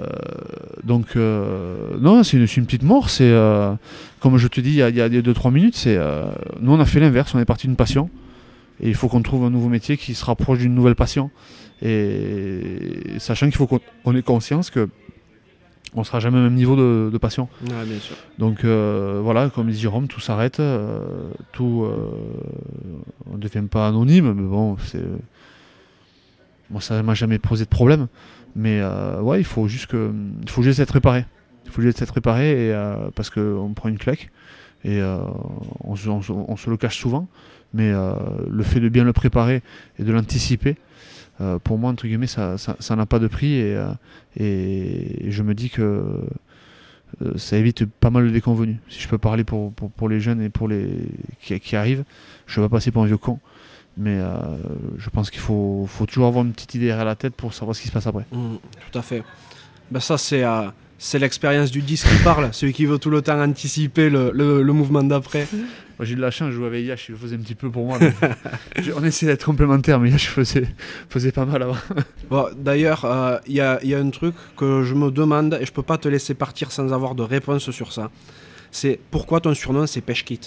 donc, 0.84 1.16
euh, 1.16 1.96
non, 2.00 2.22
c'est 2.22 2.36
une, 2.36 2.46
petite 2.66 2.82
mort. 2.84 3.08
Euh, 3.20 3.74
comme 4.20 4.36
je 4.36 4.46
te 4.48 4.60
dis 4.60 4.70
il 4.70 4.76
y 4.76 4.82
a- 4.82 4.88
il 4.90 4.96
y 4.96 5.00
a 5.02 5.08
2-3 5.08 5.50
minutes, 5.50 5.82
euh, 5.86 6.30
nous 6.60 6.72
on 6.72 6.80
a 6.80 6.84
fait 6.84 7.00
l'inverse, 7.00 7.34
on 7.34 7.40
est 7.40 7.44
parti 7.44 7.66
d'une 7.66 7.76
passion. 7.76 8.08
Et 8.82 8.88
il 8.88 8.94
faut 8.94 9.08
qu'on 9.08 9.20
trouve 9.22 9.44
un 9.44 9.50
nouveau 9.50 9.68
métier 9.68 9.96
qui 9.96 10.14
se 10.14 10.24
rapproche 10.24 10.58
d'une 10.58 10.74
nouvelle 10.74 10.94
passion. 10.94 11.30
Et 11.82 12.60
sachant 13.18 13.46
qu'il 13.46 13.56
faut 13.56 13.66
qu'on 13.66 13.80
on 14.04 14.14
ait 14.16 14.22
conscience 14.22 14.70
que 14.70 14.88
on 15.94 16.04
sera 16.04 16.20
jamais 16.20 16.38
au 16.38 16.42
même 16.42 16.54
niveau 16.54 16.76
de, 16.76 17.10
de 17.12 17.18
bien 17.84 17.98
sûr. 17.98 18.14
Donc 18.38 18.64
euh, 18.64 19.20
voilà, 19.22 19.50
comme 19.50 19.68
dit 19.70 19.78
Jérôme, 19.78 20.06
tout 20.08 20.20
s'arrête, 20.20 20.60
euh, 20.60 21.00
tout, 21.52 21.84
euh, 21.84 22.10
on 23.30 23.34
ne 23.36 23.40
devient 23.40 23.66
pas 23.68 23.88
anonyme, 23.88 24.32
mais 24.32 24.42
bon, 24.46 24.76
c'est, 24.78 25.02
moi 26.70 26.80
ça 26.80 27.02
m'a 27.02 27.14
jamais 27.14 27.38
posé 27.38 27.64
de 27.64 27.70
problème. 27.70 28.06
Mais 28.56 28.82
ouais, 29.20 29.40
il 29.40 29.44
faut 29.44 29.68
juste 29.68 29.86
que, 29.86 30.12
il 30.42 30.50
faut 30.50 30.62
juste 30.62 30.80
être 30.80 30.88
préparé. 30.90 31.24
Il 31.66 31.70
faut 31.70 31.82
juste 31.82 32.02
être 32.02 32.10
préparé 32.10 32.68
et, 32.70 32.74
parce 33.14 33.30
qu'on 33.30 33.72
prend 33.74 33.88
une 33.88 33.98
claque 33.98 34.30
et 34.84 35.00
on, 35.84 35.94
se, 35.94 36.08
on 36.08 36.20
se- 36.22 36.32
on 36.32 36.56
se 36.56 36.68
le 36.70 36.76
cache 36.76 36.98
souvent. 36.98 37.28
Mais 37.74 37.92
le 37.92 38.62
fait 38.64 38.80
de 38.80 38.88
bien 38.88 39.04
le 39.04 39.12
préparer 39.12 39.62
et 40.00 40.02
de 40.02 40.12
l'anticiper, 40.12 40.76
euh, 41.40 41.58
pour 41.58 41.78
moi, 41.78 41.90
entre 41.90 42.06
guillemets, 42.06 42.26
ça 42.26 42.58
ça- 42.58 42.76
ça 42.80 42.96
n'a 42.96 43.06
pas 43.06 43.18
de 43.18 43.26
prix. 43.28 43.54
Et, 43.54 43.74
euh, 43.76 43.92
et 44.38 45.26
je 45.30 45.42
me 45.42 45.54
dis 45.54 45.70
que 45.70 45.82
euh, 45.82 47.32
ça 47.36 47.56
évite 47.56 47.86
pas 47.86 48.10
mal 48.10 48.26
de 48.26 48.30
déconvenus. 48.30 48.76
Si 48.88 49.00
je 49.00 49.08
peux 49.08 49.18
parler 49.18 49.44
pour, 49.44 49.72
pour, 49.72 50.08
les 50.08 50.20
jeunes 50.20 50.40
et 50.40 50.48
pour 50.48 50.68
les 50.68 50.88
qui, 51.42 51.76
arrivent, 51.76 52.04
je 52.46 52.60
vais 52.60 52.68
pas 52.68 52.76
passer 52.76 52.90
pour 52.90 53.02
un 53.02 53.06
vieux 53.06 53.16
con. 53.16 53.38
Mais 53.96 54.18
je 54.96 55.10
pense 55.10 55.30
qu'il 55.30 55.40
faut, 55.40 55.84
faut 55.88 56.06
toujours 56.06 56.28
avoir 56.28 56.44
une 56.44 56.52
petite 56.52 56.74
idée 56.76 56.86
derrière 56.86 57.04
la 57.04 57.16
tête 57.16 57.34
pour 57.34 57.52
savoir 57.52 57.74
ce 57.74 57.82
qui 57.82 57.88
se 57.88 57.92
passe 57.92 58.06
après. 58.06 58.24
Mm, 58.32 58.54
tout 58.92 58.98
à 58.98 59.02
fait. 59.02 59.22
Ben 59.90 59.98
ça, 60.00 60.16
c'est 60.16 61.18
l'expérience 61.18 61.70
du 61.72 61.82
disque 61.82 62.06
qui 62.08 62.22
parle, 62.22 62.50
celui 62.52 62.72
qui 62.72 62.86
veut 62.86 62.98
tout 62.98 63.10
le 63.10 63.20
temps 63.20 63.40
anticiper 63.42 64.08
le- 64.08 64.30
le 64.62 64.72
mouvement 64.72 65.02
d'après. 65.02 65.48
Moi 66.00 66.06
j'ai 66.06 66.14
eu 66.14 66.16
de 66.16 66.22
la 66.22 66.30
chance, 66.30 66.50
je 66.50 66.56
jouais 66.56 66.68
avec 66.68 66.86
Yash, 66.86 67.10
il 67.10 67.12
le 67.12 67.18
faisait 67.18 67.36
un 67.36 67.40
petit 67.40 67.54
peu 67.54 67.70
pour 67.70 67.84
moi. 67.84 67.98
on 68.96 69.04
essayait 69.04 69.32
d'être 69.32 69.44
complémentaires, 69.44 70.00
mais 70.00 70.08
Yash 70.08 70.30
faisait, 70.30 70.66
faisait 71.10 71.30
pas 71.30 71.44
mal 71.44 71.62
avant. 71.62 71.76
Bon, 72.30 72.48
D'ailleurs, 72.56 73.04
euh, 73.04 73.36
il 73.46 73.52
y, 73.52 73.60
a, 73.60 73.78
il 73.82 73.90
y 73.90 73.94
a 73.94 73.98
un 73.98 74.08
truc 74.08 74.34
que 74.56 74.82
je 74.82 74.94
me 74.94 75.10
demande 75.10 75.58
et 75.60 75.66
je 75.66 75.72
peux 75.72 75.82
pas 75.82 75.98
te 75.98 76.08
laisser 76.08 76.32
partir 76.32 76.72
sans 76.72 76.90
avoir 76.94 77.14
de 77.14 77.22
réponse 77.22 77.70
sur 77.70 77.92
ça. 77.92 78.10
C'est 78.70 78.98
pourquoi 79.10 79.42
ton 79.42 79.52
surnom 79.52 79.86
c'est 79.86 80.00
Pêche 80.00 80.24
Kit 80.24 80.40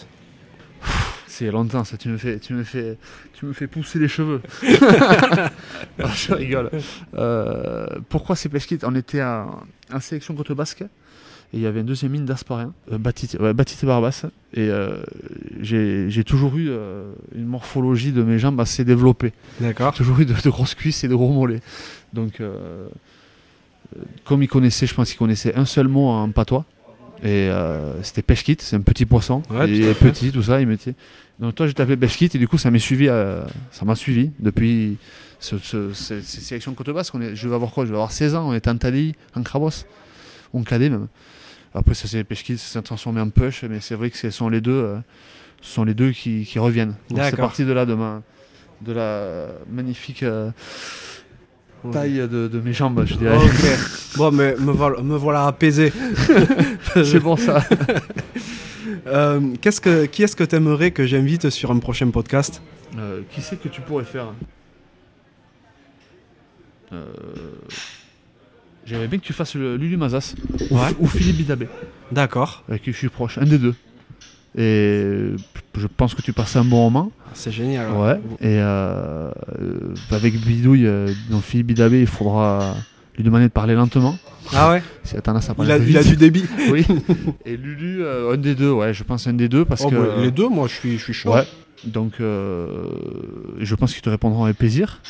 C'est 1.28 1.52
longtemps 1.52 1.84
ça, 1.84 1.98
tu 1.98 2.10
me 2.10 2.18
fais, 2.18 2.40
tu 2.40 2.56
me 2.56 2.64
fais, 2.64 2.98
tu 3.34 3.46
me 3.46 3.54
fais 3.54 3.68
pousser 3.68 4.00
les 4.00 4.08
cheveux. 4.08 4.42
Je 4.64 6.34
rigole. 6.34 6.72
Euh, 7.14 7.86
pourquoi 8.10 8.36
c'est 8.36 8.50
Pesquit 8.50 8.80
On 8.82 8.96
était 8.96 9.22
en, 9.22 9.62
en 9.94 10.00
sélection 10.00 10.34
côte 10.34 10.52
basque 10.54 10.84
et 11.54 11.58
il 11.58 11.62
y 11.62 11.66
avait 11.68 11.82
un 11.82 11.84
deuxième 11.84 12.12
mine 12.12 12.26
d'Asparien, 12.26 12.74
euh, 12.92 12.98
Batiste, 12.98 13.38
ouais, 13.40 13.54
Barbas. 13.84 14.26
Et 14.56 14.70
euh, 14.70 15.04
j'ai 15.62 16.10
j'ai 16.10 16.24
toujours 16.24 16.58
eu 16.58 16.68
euh, 16.70 17.12
une 17.36 17.46
morphologie 17.46 18.12
de 18.12 18.24
mes 18.24 18.40
jambes 18.40 18.60
assez 18.60 18.84
développée. 18.84 19.34
D'accord. 19.62 19.94
toujours 19.94 20.20
eu 20.20 20.26
de, 20.26 20.34
de 20.34 20.50
grosses 20.50 20.76
cuisses 20.76 21.04
et 21.04 21.08
de 21.08 21.16
gros 21.16 21.32
mollets. 21.32 21.62
Donc, 22.14 22.40
euh, 22.42 22.88
comme 24.26 24.42
il 24.44 24.48
connaissait, 24.48 24.88
je 24.88 24.94
pense 24.94 25.10
qu'il 25.10 25.18
connaissait 25.18 25.56
un 25.56 25.66
seul 25.66 25.88
mot 25.88 26.08
en 26.10 26.30
patois. 26.32 26.66
Et 27.22 27.48
euh, 27.50 28.02
c'était 28.04 28.22
pêche-kit, 28.22 28.58
c'est 28.60 28.76
un 28.76 28.82
petit 28.82 29.06
poisson. 29.06 29.44
Ouais, 29.50 29.70
il 29.70 29.84
est 29.84 29.94
petit, 29.94 30.32
tout 30.32 30.44
ça, 30.44 30.60
il 30.60 30.68
mettait. 30.68 30.94
Donc 31.40 31.56
toi, 31.56 31.68
j'ai 31.68 31.74
tapé 31.74 31.96
pêche-kit 31.96 32.30
et 32.34 32.38
du 32.38 32.48
coup, 32.48 32.58
ça 32.58 32.70
m'a 32.70 32.80
suivi, 32.80 33.08
ça 33.72 33.86
m'a 33.86 33.96
suivi 33.96 34.32
depuis 34.40 34.98
ce, 35.40 35.58
ce- 35.58 35.94
ce- 35.94 36.22
ces 36.22 36.42
sélections 36.42 36.74
côte 36.74 36.90
basque. 36.90 37.16
On 37.16 37.22
est, 37.22 37.36
je 37.36 37.48
vais 37.48 37.56
avoir 37.56 37.72
quoi? 37.72 37.86
Je 37.86 37.90
vais 37.92 37.96
avoir 37.96 38.12
16 38.12 38.36
ans, 38.36 38.50
on 38.50 38.54
était 38.54 38.70
en 38.70 38.78
Thalie, 38.78 39.16
en 39.36 39.42
Crabos, 39.42 39.86
ou 40.54 40.60
en 40.60 40.64
cadet 40.64 40.90
même. 40.90 41.08
Après, 41.74 41.94
ça 41.96 42.08
c'est 42.08 42.24
pêche-kit, 42.24 42.58
ça 42.58 42.66
s'est 42.68 42.82
transformé 42.82 43.22
en 43.22 43.30
push, 43.30 43.64
mais 43.64 43.80
c'est 43.80 43.96
vrai 43.96 44.10
que 44.10 44.18
ce 44.18 44.30
sont 44.30 44.50
les 44.50 44.62
deux, 44.62 44.72
euh, 44.72 44.98
ce 45.62 45.74
sont 45.74 45.84
les 45.84 45.94
deux 45.94 46.12
qui, 46.12 46.46
qui 46.46 46.60
reviennent. 46.60 46.96
Donc 47.10 47.20
c'est 47.24 47.36
parti 47.36 47.66
de 47.66 47.72
là, 47.72 47.86
de 47.86 47.96
ma, 47.96 48.22
de 48.82 48.94
la 48.94 49.48
magnifique 49.70 50.24
euh, 50.24 50.52
taille 51.92 52.18
de, 52.18 52.48
de 52.48 52.60
mes 52.60 52.74
jambes, 52.74 53.04
je 53.06 53.16
dirais. 53.16 53.38
Bon, 54.16 54.32
mais 54.32 54.56
me 54.58 54.72
voilà, 54.72 55.02
me 55.02 55.18
voilà 55.18 55.48
apaisé. 55.48 55.92
c'est 56.94 57.20
pour 57.20 57.40
ça. 57.40 57.64
Euh, 59.08 59.56
qu'est-ce 59.60 59.82
que, 59.82 60.06
qui 60.06 60.24
est-ce 60.24 60.36
que 60.36 60.46
tu 60.46 60.56
aimerais 60.56 60.92
que 60.92 61.06
j'invite 61.06 61.50
sur 61.50 61.72
un 61.72 61.80
prochain 61.80 62.10
podcast? 62.10 62.62
Qui 63.32 63.42
c'est 63.42 63.58
que 63.58 63.68
tu 63.68 63.82
pourrais 63.82 64.06
faire? 64.06 64.28
Euh, 66.94 67.06
J'aimerais 68.86 69.08
bien 69.08 69.20
que 69.20 69.24
tu 69.24 69.34
fasses 69.34 69.56
le 69.56 69.78
Lulu 69.78 69.98
Mazas 69.98 70.36
ou, 70.70 70.76
Ouais. 70.78 70.82
ou 71.00 71.08
Philippe 71.08 71.38
Bidabé, 71.38 71.68
D'accord. 72.12 72.64
avec 72.68 72.82
qui 72.84 72.92
je 72.92 72.98
suis 72.98 73.10
proche, 73.10 73.38
un 73.38 73.46
des 73.46 73.58
deux. 73.58 73.76
Et 74.56 75.32
je 75.78 75.88
pense 75.88 76.14
que 76.14 76.22
tu 76.22 76.34
passes 76.34 76.56
un 76.56 76.64
bon 76.64 76.84
moment. 76.90 77.12
C'est 77.34 77.52
génial. 77.52 77.92
Ouais. 77.94 78.20
Et 78.42 78.60
euh, 78.60 79.32
euh, 79.62 79.80
avec 80.12 80.36
Bidouille, 80.40 80.86
euh, 80.86 81.08
donc 81.32 81.42
Philippe 81.44 81.68
Bidabé, 81.68 82.02
il 82.02 82.08
faudra 82.08 82.76
lui 83.18 83.24
demander 83.24 83.46
de 83.46 83.50
parler 83.52 83.74
lentement. 83.74 84.16
Ah 84.54 84.72
ouais 84.72 84.84
Si 85.04 85.16
a 85.16 85.22
tendance 85.22 85.50
à 85.50 85.56
il 85.60 85.72
a, 85.72 85.78
il 85.78 85.98
a 85.98 86.04
du 86.04 86.16
débit. 86.18 86.46
Oui. 86.70 86.86
Et 87.46 87.58
Lulu, 87.58 88.04
euh, 88.04 88.34
un 88.34 88.38
des 88.38 88.54
deux, 88.54 88.72
ouais, 88.72 88.94
je 88.94 89.04
pense 89.04 89.26
un 89.28 89.34
des 89.34 89.48
deux 89.50 89.66
parce 89.66 89.82
Oh, 89.86 89.90
que. 89.90 89.96
bah, 89.96 90.16
les 90.22 90.30
deux, 90.32 90.50
moi 90.50 90.68
je 90.68 90.74
suis, 90.74 90.98
je 91.00 91.04
suis 91.04 91.14
chaud. 91.14 91.34
Ouais. 91.34 91.48
Donc, 91.86 92.14
euh, 92.22 92.68
je 93.60 93.76
pense 93.76 93.94
qu'ils 93.94 94.02
te 94.02 94.10
répondront 94.10 94.46
avec 94.46 94.58
plaisir. 94.58 95.02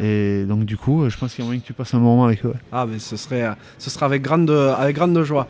Et 0.00 0.44
donc, 0.48 0.64
du 0.64 0.76
coup, 0.76 1.08
je 1.08 1.16
pense 1.16 1.34
qu'il 1.34 1.42
y 1.42 1.44
a 1.44 1.46
moyen 1.46 1.60
que 1.60 1.66
tu 1.66 1.72
passes 1.72 1.92
un 1.94 1.98
bon 1.98 2.04
moment 2.04 2.24
avec 2.26 2.44
eux. 2.44 2.54
Ah, 2.72 2.86
mais 2.90 2.98
ce 2.98 3.16
serait, 3.16 3.48
ce 3.78 3.90
sera 3.90 4.06
avec 4.06 4.22
grande, 4.22 4.50
avec 4.50 4.96
grande 4.96 5.20
joie. 5.24 5.48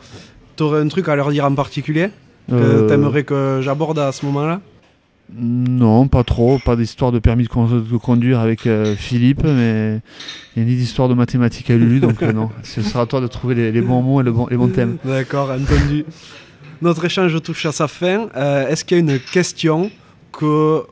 T'aurais 0.55 0.81
un 0.81 0.87
truc 0.87 1.07
à 1.09 1.15
leur 1.15 1.29
dire 1.31 1.45
en 1.45 1.53
particulier 1.55 2.09
que 2.49 2.53
Euh, 2.55 2.87
t'aimerais 2.87 3.23
que 3.23 3.59
j'aborde 3.61 3.99
à 3.99 4.11
ce 4.11 4.25
moment-là? 4.25 4.59
Non, 5.33 6.07
pas 6.07 6.23
trop. 6.23 6.59
Pas 6.59 6.75
d'histoire 6.75 7.11
de 7.11 7.19
permis 7.19 7.43
de, 7.43 7.49
con- 7.49 7.65
de 7.67 7.97
conduire 7.97 8.39
avec 8.39 8.67
euh, 8.67 8.95
Philippe, 8.95 9.43
mais 9.43 10.01
il 10.55 10.61
y 10.63 10.65
a 10.65 10.67
ni 10.69 10.75
d'histoire 10.75 11.07
de 11.07 11.13
mathématiques 11.13 11.69
à 11.69 11.77
Lulu. 11.77 11.99
donc, 12.01 12.21
euh, 12.21 12.33
non. 12.33 12.49
Ce 12.63 12.81
sera 12.81 13.03
à 13.03 13.05
toi 13.05 13.21
de 13.21 13.27
trouver 13.27 13.55
les, 13.55 13.71
les 13.71 13.81
bons 13.81 14.01
mots 14.01 14.19
et 14.19 14.23
le 14.23 14.31
bon- 14.31 14.47
les 14.49 14.57
bons 14.57 14.67
thèmes. 14.69 14.97
D'accord, 15.05 15.51
entendu. 15.51 16.03
Notre 16.81 17.05
échange 17.05 17.39
touche 17.43 17.65
à 17.67 17.71
sa 17.71 17.87
fin. 17.87 18.27
Euh, 18.35 18.67
Est-ce 18.67 18.83
qu'il 18.83 18.97
y 18.97 18.99
a 18.99 19.03
une 19.13 19.19
question? 19.19 19.89
Que 20.31 20.83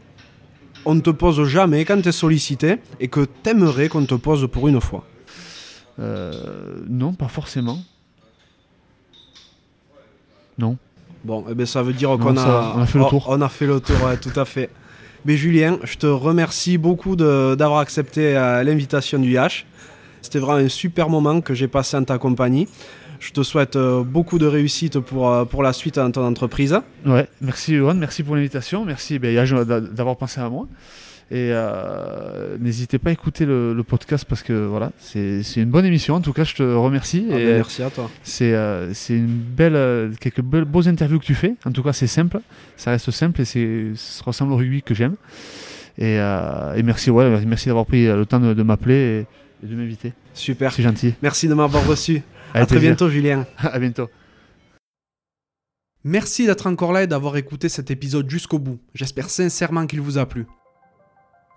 on 0.85 0.95
ne 0.95 1.01
te 1.01 1.09
pose 1.09 1.43
jamais 1.45 1.85
quand 1.85 2.01
tu 2.01 2.09
es 2.09 2.11
sollicité 2.11 2.77
et 2.99 3.07
que 3.07 3.21
t'aimerais 3.21 3.89
qu'on 3.89 4.05
te 4.05 4.15
pose 4.15 4.47
pour 4.51 4.67
une 4.67 4.81
fois 4.81 5.05
Euh, 5.99 6.31
non, 6.87 7.13
pas 7.13 7.27
forcément. 7.27 7.79
Non. 10.57 10.77
Bon, 11.25 11.43
eh 11.49 11.53
ben, 11.53 11.65
ça 11.65 11.83
veut 11.83 11.91
dire 11.91 12.17
qu'on 12.17 12.37
a, 12.37 12.45
va, 12.45 12.73
on 12.77 12.81
a 12.81 12.85
fait 12.85 12.97
le 12.99 13.03
oh, 13.03 13.09
tour. 13.09 13.25
On 13.27 13.41
a 13.41 13.49
fait 13.49 13.67
le 13.67 13.81
tour, 13.81 14.01
ouais, 14.03 14.15
tout 14.15 14.37
à 14.39 14.45
fait. 14.45 14.69
Mais 15.25 15.35
Julien, 15.35 15.77
je 15.83 15.97
te 15.97 16.07
remercie 16.07 16.77
beaucoup 16.77 17.17
d'avoir 17.17 17.79
accepté 17.79 18.37
euh, 18.37 18.63
l'invitation 18.63 19.19
du 19.19 19.33
H. 19.35 19.65
C'était 20.21 20.39
vraiment 20.39 20.59
un 20.59 20.69
super 20.69 21.09
moment 21.09 21.41
que 21.41 21.53
j'ai 21.53 21.67
passé 21.67 21.97
en 21.97 22.03
ta 22.05 22.17
compagnie. 22.17 22.67
Je 23.19 23.31
te 23.31 23.43
souhaite 23.43 23.75
euh, 23.75 24.03
beaucoup 24.03 24.39
de 24.39 24.45
réussite 24.45 24.99
pour, 24.99 25.29
euh, 25.29 25.43
pour 25.45 25.61
la 25.61 25.73
suite 25.73 25.95
dans 25.95 26.09
ton 26.09 26.25
entreprise. 26.25 26.77
Ouais, 27.05 27.27
merci 27.41 27.75
Johan, 27.75 27.95
merci 27.95 28.23
pour 28.23 28.35
l'invitation, 28.35 28.85
merci 28.85 29.19
ben, 29.19 29.45
d'avoir 29.91 30.15
pensé 30.17 30.39
à 30.39 30.49
moi. 30.49 30.67
Et 31.31 31.51
euh, 31.51 32.57
n'hésitez 32.59 32.97
pas 32.97 33.11
à 33.11 33.13
écouter 33.13 33.45
le, 33.45 33.73
le 33.75 33.83
podcast 33.83 34.25
parce 34.27 34.41
que 34.41 34.65
voilà, 34.65 34.91
c'est 34.97 35.43
une 35.57 35.69
bonne 35.69 35.85
émission. 35.85 36.15
En 36.15 36.21
tout 36.21 36.33
cas, 36.33 36.43
je 36.43 36.55
te 36.55 36.63
remercie. 36.63 37.27
Ah 37.29 37.37
et 37.37 37.45
ben, 37.45 37.55
merci 37.57 37.83
à 37.83 37.91
toi. 37.91 38.09
c'est 38.23 38.53
euh, 38.53 38.91
une 39.09 39.27
belle, 39.27 39.75
euh, 39.75 40.09
quelques 40.19 40.41
belles, 40.41 40.65
beaux 40.65 40.87
interviews 40.87 41.19
que 41.19 41.25
tu 41.25 41.35
fais. 41.35 41.53
En 41.65 41.71
tout 41.71 41.83
cas, 41.83 41.93
c'est 41.93 42.07
simple, 42.07 42.39
ça 42.77 42.91
reste 42.91 43.11
simple 43.11 43.41
et 43.41 43.45
ça 43.95 44.23
ressemble 44.25 44.53
au 44.53 44.55
rugby 44.55 44.81
que 44.81 44.95
j'aime. 44.95 45.15
Et, 45.99 46.15
et 46.15 46.83
merci, 46.83 47.11
ouais, 47.11 47.45
merci 47.45 47.67
d'avoir 47.67 47.85
pris 47.85 48.07
le 48.07 48.25
temps 48.25 48.39
de, 48.39 48.53
de 48.53 48.63
m'appeler 48.63 48.95
et, 49.61 49.65
et 49.65 49.69
de 49.69 49.75
m'inviter. 49.75 50.13
Super. 50.33 50.71
C'est 50.71 50.81
gentil. 50.83 51.13
Merci 51.21 51.47
de 51.47 51.53
m'avoir 51.53 51.85
reçu. 51.85 52.23
À 52.53 52.65
très 52.65 52.79
bientôt, 52.79 53.09
Julien. 53.09 53.45
à 53.57 53.79
bientôt. 53.79 54.09
Merci 56.03 56.45
d'être 56.45 56.67
encore 56.67 56.93
là 56.93 57.03
et 57.03 57.07
d'avoir 57.07 57.35
écouté 57.35 57.67
cet 57.67 57.91
épisode 57.91 58.29
jusqu'au 58.29 58.57
bout. 58.57 58.79
J'espère 58.93 59.29
sincèrement 59.29 59.85
qu'il 59.85 60.01
vous 60.01 60.17
a 60.17 60.25
plu. 60.25 60.47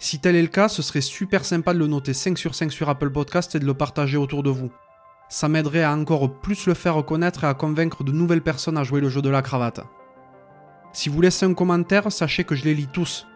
Si 0.00 0.18
tel 0.18 0.34
est 0.34 0.42
le 0.42 0.48
cas, 0.48 0.68
ce 0.68 0.82
serait 0.82 1.00
super 1.00 1.44
sympa 1.44 1.72
de 1.72 1.78
le 1.78 1.86
noter 1.86 2.12
5 2.12 2.36
sur 2.36 2.56
5 2.56 2.72
sur 2.72 2.88
Apple 2.88 3.10
Podcast 3.10 3.54
et 3.54 3.60
de 3.60 3.64
le 3.64 3.74
partager 3.74 4.16
autour 4.16 4.42
de 4.42 4.50
vous. 4.50 4.72
Ça 5.28 5.48
m'aiderait 5.48 5.84
à 5.84 5.94
encore 5.94 6.40
plus 6.40 6.66
le 6.66 6.74
faire 6.74 7.04
connaître 7.04 7.44
et 7.44 7.46
à 7.46 7.54
convaincre 7.54 8.02
de 8.02 8.10
nouvelles 8.10 8.42
personnes 8.42 8.76
à 8.76 8.82
jouer 8.82 9.00
le 9.00 9.08
jeu 9.08 9.22
de 9.22 9.30
la 9.30 9.42
cravate. 9.42 9.80
Si 10.92 11.08
vous 11.08 11.20
laissez 11.20 11.46
un 11.46 11.54
commentaire, 11.54 12.10
sachez 12.10 12.42
que 12.42 12.56
je 12.56 12.64
les 12.64 12.74
lis 12.74 12.88
tous. 12.92 13.28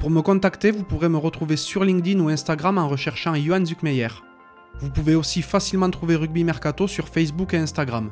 Pour 0.00 0.10
me 0.10 0.22
contacter, 0.22 0.72
vous 0.72 0.82
pourrez 0.82 1.08
me 1.08 1.18
retrouver 1.18 1.56
sur 1.56 1.84
LinkedIn 1.84 2.18
ou 2.18 2.28
Instagram 2.28 2.76
en 2.76 2.88
recherchant 2.88 3.36
Johan 3.36 3.64
Zuckmeyer. 3.64 4.08
Vous 4.80 4.90
pouvez 4.90 5.14
aussi 5.14 5.42
facilement 5.42 5.90
trouver 5.90 6.16
Rugby 6.16 6.44
Mercato 6.44 6.86
sur 6.88 7.08
Facebook 7.08 7.54
et 7.54 7.58
Instagram. 7.58 8.10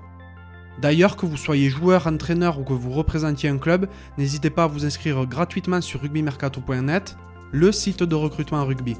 D'ailleurs, 0.80 1.16
que 1.16 1.26
vous 1.26 1.36
soyez 1.36 1.68
joueur, 1.68 2.06
entraîneur 2.06 2.58
ou 2.58 2.64
que 2.64 2.72
vous 2.72 2.92
représentiez 2.92 3.48
un 3.48 3.58
club, 3.58 3.88
n'hésitez 4.16 4.50
pas 4.50 4.64
à 4.64 4.66
vous 4.66 4.86
inscrire 4.86 5.26
gratuitement 5.26 5.80
sur 5.80 6.00
rugbymercato.net, 6.00 7.16
le 7.52 7.72
site 7.72 8.02
de 8.02 8.14
recrutement 8.14 8.64
rugby. 8.64 8.96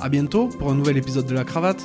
A 0.00 0.08
bientôt 0.08 0.48
pour 0.48 0.70
un 0.70 0.74
nouvel 0.74 0.96
épisode 0.96 1.26
de 1.26 1.34
la 1.34 1.44
cravate. 1.44 1.82